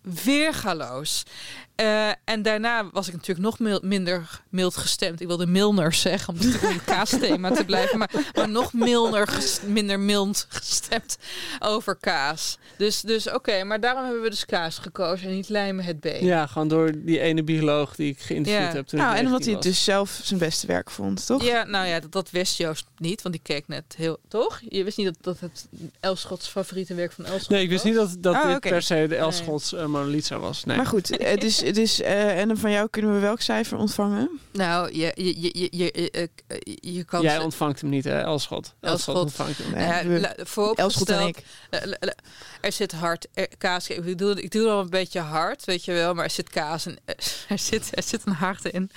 weergaloos. 0.00 1.22
Eh, 1.76 2.08
en 2.24 2.42
daarna 2.42 2.90
was 2.92 3.06
ik 3.06 3.12
natuurlijk 3.12 3.46
nog 3.46 3.58
mil- 3.58 3.80
minder 3.82 4.40
mild 4.48 4.76
gestemd. 4.76 5.20
Ik 5.20 5.26
wilde 5.26 5.46
Milner 5.46 5.92
zeggen, 5.92 6.28
om 6.34 6.34
natuurlijk 6.40 6.62
in 6.64 6.70
het 6.76 6.84
kaasthema 6.84 7.50
te 7.50 7.64
blijven. 7.64 7.98
Maar, 7.98 8.10
maar 8.34 8.48
nog 8.48 8.72
milder 8.72 9.26
ges- 9.28 9.60
minder 9.66 10.00
mild 10.00 10.46
gestemd 10.48 11.18
over 11.58 11.96
kaas. 11.96 12.58
Dus, 12.78 13.00
dus 13.00 13.30
oké, 13.30 13.64
maar 13.64 13.80
daarom 13.80 14.04
hebben 14.04 14.22
we 14.22 14.30
dus 14.30 14.44
kaas 14.46 14.78
gekozen 14.78 15.28
en 15.28 15.34
niet 15.34 15.48
lijmen 15.48 15.84
het 15.84 16.00
been. 16.00 16.24
Ja, 16.24 16.46
gewoon 16.46 16.68
door 16.68 16.92
die 16.96 17.20
ene 17.20 17.42
bioloog 17.44 17.94
die 17.96 18.10
ik 18.10 18.18
geïnterviewd 18.20 18.70
Ja. 18.70 18.76
heb. 18.76 18.86
Toen 18.86 18.98
Nou, 18.98 19.16
en 19.16 19.24
omdat 19.24 19.44
hij 19.44 19.52
19 19.52 19.54
het 19.54 19.62
dus 19.62 19.84
zelf 19.84 20.20
zijn 20.22 20.38
beste 20.40 20.66
werk 20.66 20.90
vond, 20.90 21.26
toch? 21.26 21.44
Ja, 21.44 21.64
nou 21.64 21.86
ja, 21.86 22.00
dat, 22.00 22.12
dat 22.12 22.30
wist 22.30 22.56
Joost 22.56 22.86
niet, 22.96 23.22
want 23.22 23.34
die 23.34 23.42
keek 23.44 23.68
net 23.68 23.84
heel... 23.96 24.18
Toch? 24.28 24.60
Je 24.68 24.84
wist 24.84 24.96
niet 24.96 25.06
dat, 25.06 25.16
dat 25.20 25.40
het 25.40 25.66
Elschots 26.00 26.48
favoriete 26.48 26.94
werk 26.94 27.12
van 27.12 27.24
Elschot 27.24 27.40
was. 27.42 27.50
Nee, 27.50 27.62
ik 27.62 27.68
wist 27.68 27.82
was? 27.84 27.92
niet 27.92 28.00
dat, 28.00 28.22
dat 28.34 28.34
Oh, 28.44 28.48
dit 28.52 28.60
per 28.60 28.82
se 28.82 29.06
de 29.08 29.16
Elschots 29.16 29.72
uh, 29.72 29.86
Monolitha 29.86 30.38
was. 30.38 30.64
Nee. 30.64 30.76
Maar 30.76 30.86
goed, 30.86 31.08
het 31.08 31.44
is, 31.44 31.62
het 31.66 31.76
is, 31.76 32.00
eh, 32.02 32.40
en 32.40 32.58
van 32.58 32.70
jou 32.70 32.88
kunnen 32.90 33.12
we 33.14 33.18
welk 33.20 33.40
cijfer 33.40 33.78
ontvangen? 33.78 34.40
Nou, 34.52 34.92
je, 34.96 35.12
je, 35.14 35.40
je, 35.40 35.50
je, 35.52 35.68
je, 35.70 35.90
je, 35.94 36.28
je- 36.64 36.92
je 36.94 37.04
kan... 37.04 37.22
Jij 37.22 37.38
ontvangt 37.38 37.80
hem 37.80 37.90
niet, 37.90 38.04
hè, 38.04 38.20
Elschot? 38.20 38.74
Elschot. 38.80 39.16
ontvangt 39.16 39.58
hem. 39.58 39.70
Nee, 39.72 40.18
ja, 40.20 40.34
Elschot 40.74 41.08
en 41.10 41.26
ik. 41.26 41.44
Eh, 41.70 41.80
Er 42.60 42.72
zit 42.72 42.92
hard 42.92 43.26
er, 43.34 43.48
kaas. 43.58 43.88
Ik 43.88 44.18
doe, 44.18 44.42
ik 44.42 44.50
doe 44.50 44.68
al 44.68 44.80
een 44.80 44.90
beetje 44.90 45.20
hard, 45.20 45.64
weet 45.64 45.84
je 45.84 45.92
wel, 45.92 46.14
maar 46.14 46.24
er 46.24 46.30
zit 46.30 46.48
kaas 46.50 46.86
en 46.86 46.98
er 47.48 47.58
zit, 47.58 47.90
er 47.96 48.02
zit 48.02 48.22
een 48.26 48.32
hart 48.32 48.64
in. 48.64 48.90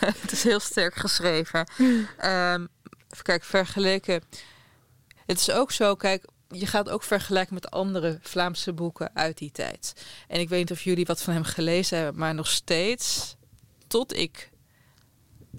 het 0.20 0.32
is 0.32 0.42
heel 0.42 0.60
sterk 0.60 0.94
geschreven. 0.94 1.70
Ehm, 2.18 2.66
even 3.10 3.24
kijken, 3.24 3.46
vergeleken. 3.46 4.22
Het 5.26 5.40
is 5.40 5.50
ook 5.50 5.72
zo, 5.72 5.94
kijk, 5.94 6.24
je 6.58 6.66
gaat 6.66 6.88
ook 6.88 7.02
vergelijken 7.02 7.54
met 7.54 7.70
andere 7.70 8.18
Vlaamse 8.20 8.72
boeken 8.72 9.10
uit 9.14 9.38
die 9.38 9.52
tijd. 9.52 10.04
En 10.28 10.40
ik 10.40 10.48
weet 10.48 10.58
niet 10.58 10.70
of 10.70 10.82
jullie 10.82 11.06
wat 11.06 11.22
van 11.22 11.32
hem 11.32 11.44
gelezen 11.44 11.98
hebben, 11.98 12.20
maar 12.20 12.34
nog 12.34 12.48
steeds, 12.48 13.36
tot 13.86 14.16
ik 14.16 14.50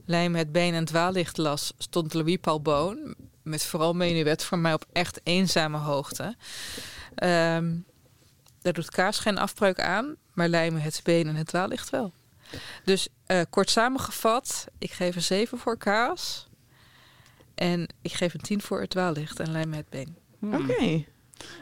Lijm 0.05 0.35
het 0.35 0.51
been 0.51 0.73
en 0.73 0.85
dwaallicht 0.85 1.37
las, 1.37 1.73
stond 1.77 2.13
Louis 2.13 2.37
Paul 2.41 2.61
Boon 2.61 3.15
met 3.43 3.63
vooral 3.63 3.93
menuet 3.93 4.43
voor 4.43 4.57
mij 4.57 4.73
op 4.73 4.85
echt 4.91 5.19
eenzame 5.23 5.77
hoogte. 5.77 6.35
Ehm, 7.15 7.75
daar 8.61 8.73
doet 8.73 8.89
kaas 8.89 9.19
geen 9.19 9.37
afbreuk 9.37 9.79
aan, 9.79 10.15
maar 10.33 10.47
lijmen 10.47 10.81
het 10.81 11.01
been 11.03 11.27
en 11.27 11.35
het 11.35 11.47
dwaallicht 11.47 11.89
wel. 11.89 12.13
Dus 12.83 13.07
eh, 13.25 13.41
kort 13.49 13.69
samengevat, 13.69 14.65
ik 14.77 14.91
geef 14.91 15.15
een 15.15 15.21
7 15.21 15.57
voor 15.57 15.77
kaas. 15.77 16.47
En 17.55 17.87
ik 18.01 18.13
geef 18.13 18.33
een 18.33 18.41
10 18.41 18.61
voor 18.61 18.81
het 18.81 18.89
dwaallicht 18.89 19.39
en 19.39 19.51
lijmen 19.51 19.77
het 19.77 19.89
been. 19.89 20.17
Oké. 20.53 21.05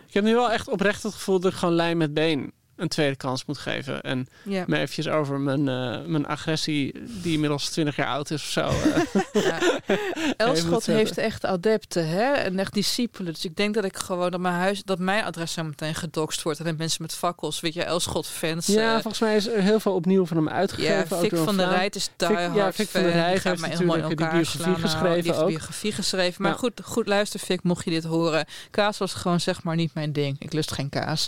Ik 0.07 0.13
heb 0.13 0.23
nu 0.23 0.33
wel 0.33 0.51
echt 0.51 0.67
oprecht 0.67 1.03
het 1.03 1.13
gevoel 1.13 1.39
dat 1.39 1.51
ik 1.51 1.57
gewoon 1.57 1.75
lijm 1.75 1.97
met 1.97 2.13
been 2.13 2.51
een 2.76 2.88
tweede 2.88 3.15
kans 3.15 3.45
moet 3.45 3.57
geven. 3.57 4.01
En 4.01 4.28
Ja. 4.43 4.63
me 4.67 4.76
eventjes 4.78 5.07
over 5.07 5.39
mijn, 5.39 5.67
eh, 5.67 6.05
mijn 6.05 6.26
agressie, 6.28 6.93
die 7.21 7.34
inmiddels 7.34 7.69
20 7.69 7.95
jaar 7.95 8.07
oud 8.07 8.30
is 8.32 8.41
of 8.41 8.49
zo. 8.49 8.67
eh, 8.67 9.03
Ja. 9.43 9.59
Elschot 10.38 10.86
heeft 10.86 11.17
echt 11.17 11.45
adepten 11.45 12.07
hè? 12.07 12.32
en 12.32 12.59
echt 12.59 12.73
discipelen. 12.73 13.34
Dus 13.34 13.45
ik 13.45 13.55
denk 13.55 13.73
dat 13.73 13.84
ik 13.86 13.97
gewoon 13.97 14.32
dat 14.32 14.39
mijn 14.39 14.53
huis, 14.55 14.84
dat 14.84 14.99
mijn 14.99 15.23
adres 15.23 15.51
zo 15.53 15.63
meteen 15.63 15.95
gedoxt 15.95 16.41
wordt. 16.41 16.59
En 16.59 16.76
mensen 16.78 17.01
met 17.01 17.13
fakkels, 17.15 17.59
weet 17.59 17.73
je, 17.73 17.84
Elschot 17.84 18.28
fans. 18.28 18.65
ja, 18.67 18.88
eh, 18.95 19.01
volgens 19.01 19.19
mij 19.19 19.36
is 19.36 19.47
er 19.47 19.61
heel 19.61 19.80
veel 19.80 19.93
opnieuw 19.93 20.26
van 20.26 20.38
hem 20.38 20.49
uitgegeven. 20.49 20.95
Ja, 20.95 21.21
Fik 21.21 21.36
van 21.36 21.55
der 21.57 21.65
Vlaam. 21.65 21.78
Rijt 21.78 21.95
is 21.95 22.09
hard 22.17 22.55
ja, 22.55 22.71
Fik 22.73 22.88
van 22.88 23.01
der. 23.01 23.11
Rijt 23.11 23.43
heeft 23.43 23.61
mij 23.61 23.69
helemaal 23.69 23.95
in 23.95 24.07
die 24.07 24.15
biografie 24.15 24.45
slaan. 24.45 24.69
Nou, 24.69 24.82
geschreven 24.82 25.23
die 25.23 25.36
ook. 25.36 25.47
biografie 25.47 25.91
geschreven. 25.91 26.41
Maar 26.41 26.51
Ja. 26.51 26.57
goed, 26.57 26.82
goed, 26.84 27.07
luister 27.07 27.39
Fik, 27.39 27.63
mocht 27.63 27.86
je 27.86 27.91
dit 27.91 28.03
horen. 28.03 28.45
Kaas 28.71 28.97
was 28.97 29.13
gewoon 29.13 29.39
zeg 29.41 29.63
maar 29.63 29.76
niet 29.76 29.93
mijn 29.93 30.13
ding. 30.13 30.36
Ik 30.39 30.53
lust 30.53 30.71
geen 30.71 30.89
kaas. 30.89 31.28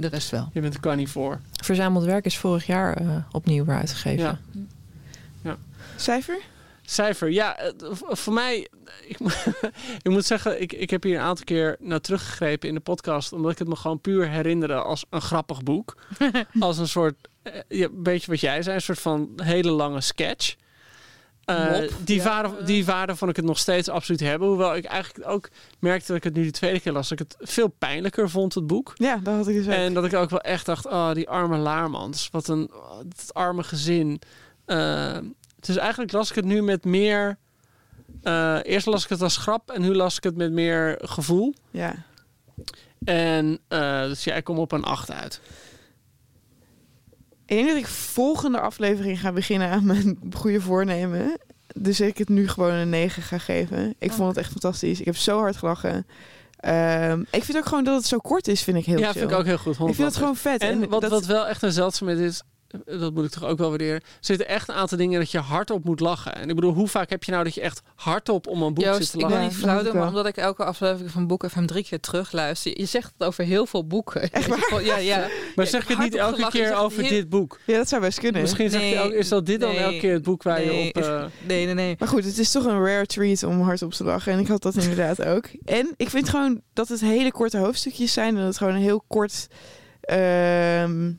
De 0.00 0.06
rest 0.08 0.30
wel. 0.30 0.50
Je 0.52 0.60
bent 0.60 0.74
een 0.74 0.80
carnivore. 0.80 1.38
Verzameld 1.62 2.04
werk 2.04 2.24
is 2.24 2.38
vorig 2.38 2.66
jaar 2.66 2.96
eh, 2.96 3.16
opnieuw 3.32 3.64
weer 3.64 3.76
uitgegeven. 3.76 4.38
Ja. 5.42 5.56
Cijfer? 5.96 6.38
Cijfer, 6.82 7.30
ja, 7.30 7.56
eh, 7.58 7.70
voor 7.94 8.32
mij, 8.32 8.68
ik, 9.08 9.18
moet- 9.20 9.46
ik 10.02 10.10
moet 10.10 10.24
zeggen, 10.24 10.60
ik, 10.62 10.72
ik 10.72 10.90
heb 10.90 11.02
hier 11.02 11.14
een 11.18 11.24
aantal 11.24 11.44
keer 11.44 11.76
naar 11.80 12.00
teruggegrepen 12.00 12.68
in 12.68 12.74
de 12.74 12.80
podcast, 12.80 13.32
omdat 13.32 13.50
ik 13.50 13.58
het 13.58 13.68
me 13.68 13.76
gewoon 13.76 14.00
puur 14.00 14.28
herinnerde 14.28 14.74
als 14.74 15.04
een 15.10 15.20
grappig 15.20 15.62
boek. 15.62 15.96
als 16.60 16.78
een 16.78 16.88
soort 16.88 17.28
eh, 17.42 17.52
ja, 17.68 17.84
een 17.84 18.02
beetje 18.02 18.30
wat 18.30 18.40
jij 18.40 18.62
zei, 18.62 18.74
een 18.76 18.82
soort 18.82 19.00
van 19.00 19.30
hele 19.42 19.70
lange 19.70 20.00
sketch. 20.00 20.54
Eh, 21.44 21.80
die, 22.04 22.16
ja. 22.16 22.24
waarde, 22.24 22.64
die 22.64 22.84
waarde 22.84 23.16
vond 23.16 23.30
ik 23.30 23.36
het 23.36 23.44
nog 23.44 23.58
steeds 23.58 23.88
absoluut 23.88 24.20
hebben. 24.20 24.48
Hoewel 24.48 24.76
ik 24.76 24.84
eigenlijk 24.84 25.28
ook 25.28 25.48
merkte 25.78 26.06
dat 26.06 26.16
ik 26.16 26.24
het 26.24 26.34
nu 26.34 26.44
de 26.44 26.50
tweede 26.50 26.80
keer 26.80 26.92
las, 26.92 27.08
dat 27.08 27.20
ik 27.20 27.26
het 27.28 27.50
veel 27.50 27.68
pijnlijker 27.68 28.30
vond, 28.30 28.54
het 28.54 28.66
boek. 28.66 28.92
Ja, 28.94 29.16
dat 29.16 29.34
had 29.34 29.48
ik 29.48 29.54
dus 29.54 29.66
ook. 29.66 29.72
En 29.72 29.94
dat 29.94 30.04
ik 30.04 30.14
ook 30.14 30.30
wel 30.30 30.40
echt 30.40 30.66
dacht, 30.66 30.86
oh, 30.86 31.12
die 31.12 31.28
arme 31.28 31.56
Laarmans. 31.56 32.28
Wat 32.32 32.48
een 32.48 32.70
oh, 32.72 32.98
dat 32.98 33.34
arme 33.34 33.62
gezin. 33.62 34.20
Eh, 34.64 35.18
dus 35.60 35.76
eigenlijk 35.76 36.12
las 36.12 36.30
ik 36.30 36.36
het 36.36 36.44
nu 36.44 36.62
met 36.62 36.84
meer... 36.84 37.38
eh, 38.22 38.58
eerst 38.62 38.86
las 38.86 39.04
ik 39.04 39.08
het 39.10 39.22
als 39.22 39.36
grap 39.36 39.70
en 39.70 39.80
nu 39.80 39.94
las 39.94 40.16
ik 40.16 40.24
het 40.24 40.36
met 40.36 40.52
meer 40.52 40.98
gevoel. 41.02 41.54
Ja. 41.70 41.94
En 43.04 43.58
dus 43.68 44.24
ja, 44.24 44.34
ik 44.34 44.44
kom 44.44 44.58
op 44.58 44.72
een 44.72 44.84
8 44.84 45.10
uit. 45.10 45.40
Ik 47.50 47.56
denk 47.56 47.68
dat 47.68 47.76
ik 47.76 47.86
volgende 47.86 48.60
aflevering 48.60 49.20
ga 49.20 49.32
beginnen 49.32 49.70
aan 49.70 49.84
mijn 49.86 50.18
goede 50.36 50.60
voornemen. 50.60 51.36
Dus 51.74 52.00
ik 52.00 52.18
het 52.18 52.28
nu 52.28 52.48
gewoon 52.48 52.72
een 52.72 52.88
9 52.88 53.22
ga 53.22 53.38
geven. 53.38 53.94
Ik 53.98 54.12
vond 54.12 54.28
het 54.28 54.36
echt 54.36 54.50
fantastisch. 54.50 54.98
Ik 55.00 55.04
heb 55.06 55.16
zo 55.16 55.38
hard 55.38 55.56
gelachen. 55.56 56.06
Ehm, 56.56 57.20
ik 57.30 57.44
vind 57.44 57.58
ook 57.58 57.66
gewoon 57.66 57.84
dat 57.84 57.96
het 57.96 58.06
zo 58.06 58.18
kort 58.18 58.48
is, 58.48 58.62
vind 58.62 58.76
ik 58.76 58.84
heel 58.84 58.98
ja, 58.98 59.10
chill. 59.10 59.20
vind 59.20 59.30
ik 59.32 59.38
ook 59.38 59.44
heel 59.44 59.58
goed. 59.58 59.72
Ik 59.88 59.94
vind 59.94 59.98
het 60.08 60.16
gewoon 60.16 60.36
vet. 60.36 60.60
En 60.60 60.88
wat, 60.88 61.00
dat- 61.00 61.10
wat 61.10 61.26
wel 61.26 61.46
echt 61.48 61.62
een 61.62 61.72
zeldzaamheid 61.72 62.18
is, 62.18 62.42
dat 62.84 63.14
moet 63.14 63.24
ik 63.24 63.30
toch 63.30 63.44
ook 63.44 63.58
wel 63.58 63.68
waarderen. 63.68 63.94
Er 64.00 64.02
zitten 64.20 64.48
echt 64.48 64.68
een 64.68 64.74
aantal 64.74 64.98
dingen 64.98 65.18
dat 65.20 65.30
je 65.30 65.38
hardop 65.38 65.84
moet 65.84 66.00
lachen. 66.00 66.34
En 66.34 66.48
ik 66.48 66.54
bedoel, 66.54 66.72
hoe 66.72 66.88
vaak 66.88 67.10
heb 67.10 67.24
je 67.24 67.32
nou 67.32 67.44
dat 67.44 67.54
je 67.54 67.60
echt 67.60 67.82
hardop 67.94 68.46
om 68.46 68.62
een 68.62 68.74
boek 68.74 68.84
zit 68.84 68.94
Joost, 68.94 69.10
te 69.10 69.16
ik 69.16 69.22
lachen? 69.22 69.38
wil 69.38 69.46
niet 69.46 69.56
Ja, 69.56 69.62
flauw 69.62 69.82
doen, 69.82 69.96
maar 69.96 70.06
omdat 70.08 70.26
ik 70.26 70.36
elke 70.36 70.64
aflevering 70.64 71.10
van 71.10 71.26
Boek 71.26 71.44
FM 71.50 71.64
drie 71.66 71.84
keer 71.84 72.00
terugluister. 72.00 72.78
Je 72.78 72.84
zegt 72.86 73.12
het 73.18 73.26
over 73.28 73.44
heel 73.44 73.66
veel 73.66 73.86
boeken. 73.86 74.30
Echt 74.30 74.70
wel? 74.70 74.80
Ja, 74.80 74.96
ja. 74.96 75.28
maar 75.56 75.66
zeg 75.66 75.88
je 75.88 75.94
het 75.94 76.02
niet 76.02 76.14
elke 76.14 76.34
gelachen, 76.34 76.60
keer 76.60 76.76
over 76.76 77.00
heel- 77.02 77.10
dit 77.10 77.28
boek? 77.28 77.58
Ja, 77.66 77.76
dat 77.76 77.88
zou 77.88 78.00
best 78.02 78.18
kunnen. 78.18 78.40
Misschien 78.40 78.70
zeg 78.70 78.82
je 78.82 78.98
ook, 79.00 79.12
is 79.12 79.28
dat 79.28 79.46
dit 79.46 79.60
dan 79.60 79.74
elke 79.74 79.98
keer 79.98 80.12
het 80.12 80.22
boek 80.22 80.42
waar 80.42 80.58
nee, 80.64 80.84
je 80.84 80.88
op... 80.94 81.02
eh, 81.02 81.24
Nee, 81.46 81.64
nee, 81.64 81.74
nee. 81.74 81.96
Maar 81.98 82.08
goed, 82.08 82.24
het 82.24 82.38
is 82.38 82.50
toch 82.50 82.64
een 82.64 82.84
rare 82.84 83.06
treat 83.06 83.42
om 83.42 83.60
hardop 83.60 83.92
te 83.92 84.04
lachen. 84.04 84.32
En 84.32 84.38
ik 84.38 84.46
had 84.48 84.62
dat 84.62 84.74
inderdaad 84.76 85.24
ook. 85.34 85.44
En 85.64 85.94
ik 85.96 86.10
vind 86.10 86.28
gewoon 86.28 86.60
dat 86.72 86.88
het 86.88 87.00
hele 87.00 87.32
korte 87.32 87.58
hoofdstukjes 87.58 88.12
zijn. 88.12 88.28
En 88.28 88.34
dat 88.36 88.44
het 88.44 88.58
gewoon 88.58 88.74
een 88.74 88.80
heel 88.80 89.04
kort 89.08 89.46
ehm, 90.00 91.12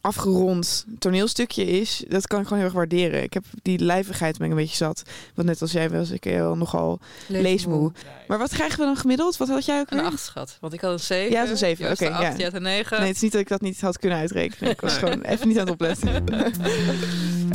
afgerond 0.00 0.84
toneelstukje 0.98 1.66
is. 1.66 2.04
Dat 2.08 2.26
kan 2.26 2.40
ik 2.40 2.44
gewoon 2.44 2.58
heel 2.58 2.68
erg 2.68 2.76
waarderen. 2.78 3.22
Ik 3.22 3.32
heb 3.32 3.44
die 3.62 3.78
lijvigheid 3.78 4.38
ben 4.38 4.46
ik 4.46 4.52
een 4.52 4.58
beetje 4.58 4.76
zat. 4.76 5.02
Want 5.34 5.48
net 5.48 5.62
als 5.62 5.72
jij 5.72 5.90
was 5.90 6.10
ik 6.10 6.24
heel 6.24 6.56
nogal 6.56 6.98
leesmoe. 7.26 7.92
Maar 8.28 8.38
wat 8.38 8.52
krijgen 8.52 8.78
we 8.78 8.84
dan 8.84 8.96
gemiddeld? 8.96 9.36
Wat 9.36 9.48
had 9.48 9.64
jij 9.64 9.80
ook 9.80 9.90
Een 9.90 9.98
weer? 9.98 10.06
acht 10.06 10.20
schat. 10.24 10.56
Want 10.60 10.72
ik 10.72 10.80
had 10.80 10.92
een 10.92 11.00
7. 11.00 11.30
Ja, 11.32 11.48
een 11.48 11.56
zeven, 11.56 11.90
oké, 11.90 12.06
een 12.06 12.12
acht, 12.12 12.38
ja. 12.38 12.52
een 12.52 12.62
9. 12.62 12.98
Nee, 12.98 13.06
het 13.06 13.16
is 13.16 13.22
niet 13.22 13.32
dat 13.32 13.40
ik 13.40 13.48
dat 13.48 13.60
niet 13.60 13.80
had 13.80 13.98
kunnen 13.98 14.18
uitrekenen. 14.18 14.70
Ik 14.70 14.80
was 14.80 14.96
gewoon 14.96 15.20
even 15.22 15.48
niet 15.48 15.58
aan 15.58 15.64
het 15.64 15.72
opletten. 15.72 16.24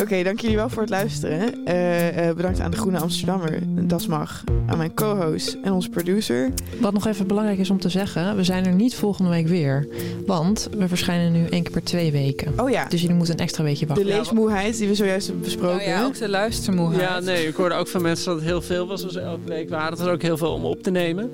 Oké, 0.02 0.24
dank 0.24 0.40
jullie 0.40 0.56
wel 0.56 0.70
voor 0.70 0.82
het 0.82 0.90
luisteren. 0.90 1.66
Eh, 1.66 2.28
eh, 2.30 2.36
bedankt 2.36 2.60
aan 2.60 2.72
de 2.72 2.78
Groene 2.78 3.00
Amsterdammer, 3.00 3.60
Das 3.88 4.08
Mag, 4.08 4.44
aan 4.68 4.78
mijn 4.78 4.94
co-host 4.94 5.58
en 5.64 5.72
onze 5.72 5.90
producer. 5.90 6.52
Wat 6.80 6.94
nog 6.94 7.08
even 7.08 7.28
belangrijk 7.28 7.60
is 7.60 7.70
om 7.70 7.80
te 7.80 7.90
zeggen, 7.90 8.36
we 8.36 8.44
zijn 8.44 8.66
er 8.66 8.74
niet 8.74 8.96
volgende 8.96 9.30
week 9.30 9.48
weer. 9.48 9.88
Want 10.26 10.70
we 10.78 10.88
verschijnen 10.88 11.32
nu 11.32 11.48
één 11.48 11.64
keer 11.64 11.72
per 11.72 11.84
twee 11.84 12.12
weken. 12.12 12.31
Oh 12.58 12.70
ja, 12.70 12.86
Dus 12.88 13.02
jullie 13.02 13.16
moeten 13.16 13.34
een 13.36 13.40
extra 13.42 13.64
weekje 13.64 13.86
de 13.86 13.94
wachten. 13.94 14.06
leesmoeheid 14.08 14.78
die 14.78 14.88
we 14.88 14.96
zojuist 14.96 15.26
hebben 15.28 15.44
besproken. 15.46 15.76
Oh 15.80 15.84
ja, 15.86 16.04
ook 16.06 16.18
de 16.18 16.30
luistermoeheid. 16.30 17.02
Ja, 17.02 17.20
nee, 17.20 17.48
ik 17.48 17.56
hoorde 17.56 17.76
ook 17.76 17.88
van 17.88 18.02
mensen 18.02 18.26
dat 18.26 18.36
het 18.36 18.46
heel 18.46 18.62
veel 18.62 18.88
was 18.88 19.04
als 19.04 19.14
we 19.14 19.20
elke 19.20 19.48
week 19.48 19.70
waren. 19.70 19.98
Dat 19.98 20.08
er 20.08 20.14
ook 20.14 20.22
heel 20.22 20.38
veel 20.38 20.54
om 20.54 20.66
op 20.66 20.84
te 20.84 20.92
nemen. 20.92 21.32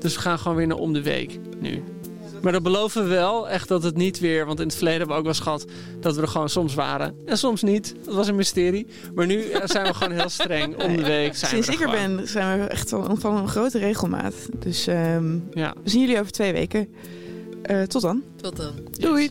Dus 0.00 0.14
we 0.14 0.20
gaan 0.20 0.38
gewoon 0.38 0.56
weer 0.56 0.66
naar 0.66 0.76
om 0.76 0.92
de 0.92 1.02
week 1.02 1.38
nu. 1.60 1.82
Maar 2.42 2.52
dat 2.52 2.62
beloven 2.62 3.02
we 3.02 3.08
wel, 3.08 3.48
echt 3.48 3.68
dat 3.68 3.82
het 3.82 3.96
niet 3.96 4.18
weer... 4.18 4.46
Want 4.46 4.60
in 4.60 4.66
het 4.66 4.74
verleden 4.76 4.98
hebben 4.98 5.16
we 5.16 5.22
ook 5.22 5.26
wel 5.28 5.36
eens 5.36 5.42
gehad 5.44 5.64
dat 6.00 6.14
we 6.16 6.22
er 6.22 6.28
gewoon 6.28 6.48
soms 6.48 6.74
waren. 6.74 7.14
En 7.24 7.38
soms 7.38 7.62
niet. 7.62 7.94
Dat 8.04 8.14
was 8.14 8.28
een 8.28 8.34
mysterie. 8.36 8.86
Maar 9.14 9.26
nu 9.26 9.42
eh, 9.42 9.60
zijn 9.64 9.86
we 9.86 9.94
gewoon 9.94 10.12
heel 10.18 10.28
streng. 10.28 10.82
Om 10.82 10.96
de 10.96 11.02
week 11.04 11.36
zijn 11.36 11.50
Sinds 11.50 11.66
we 11.66 11.72
ik 11.72 11.80
er 11.80 11.88
gewoon. 11.88 12.16
ben, 12.16 12.28
zijn 12.28 12.60
we 12.60 12.66
echt 12.66 12.88
van, 12.88 13.18
van 13.20 13.36
een 13.36 13.48
grote 13.48 13.78
regelmaat. 13.78 14.34
Dus 14.58 14.86
ehm, 14.86 15.38
Ja. 15.54 15.74
we 15.82 15.90
zien 15.90 16.00
jullie 16.00 16.18
over 16.20 16.32
twee 16.32 16.52
weken. 16.52 16.88
Eh, 17.62 17.82
tot 17.82 18.02
dan. 18.02 18.22
Tot 18.40 18.56
dan. 18.56 18.72
Doei. 18.90 19.30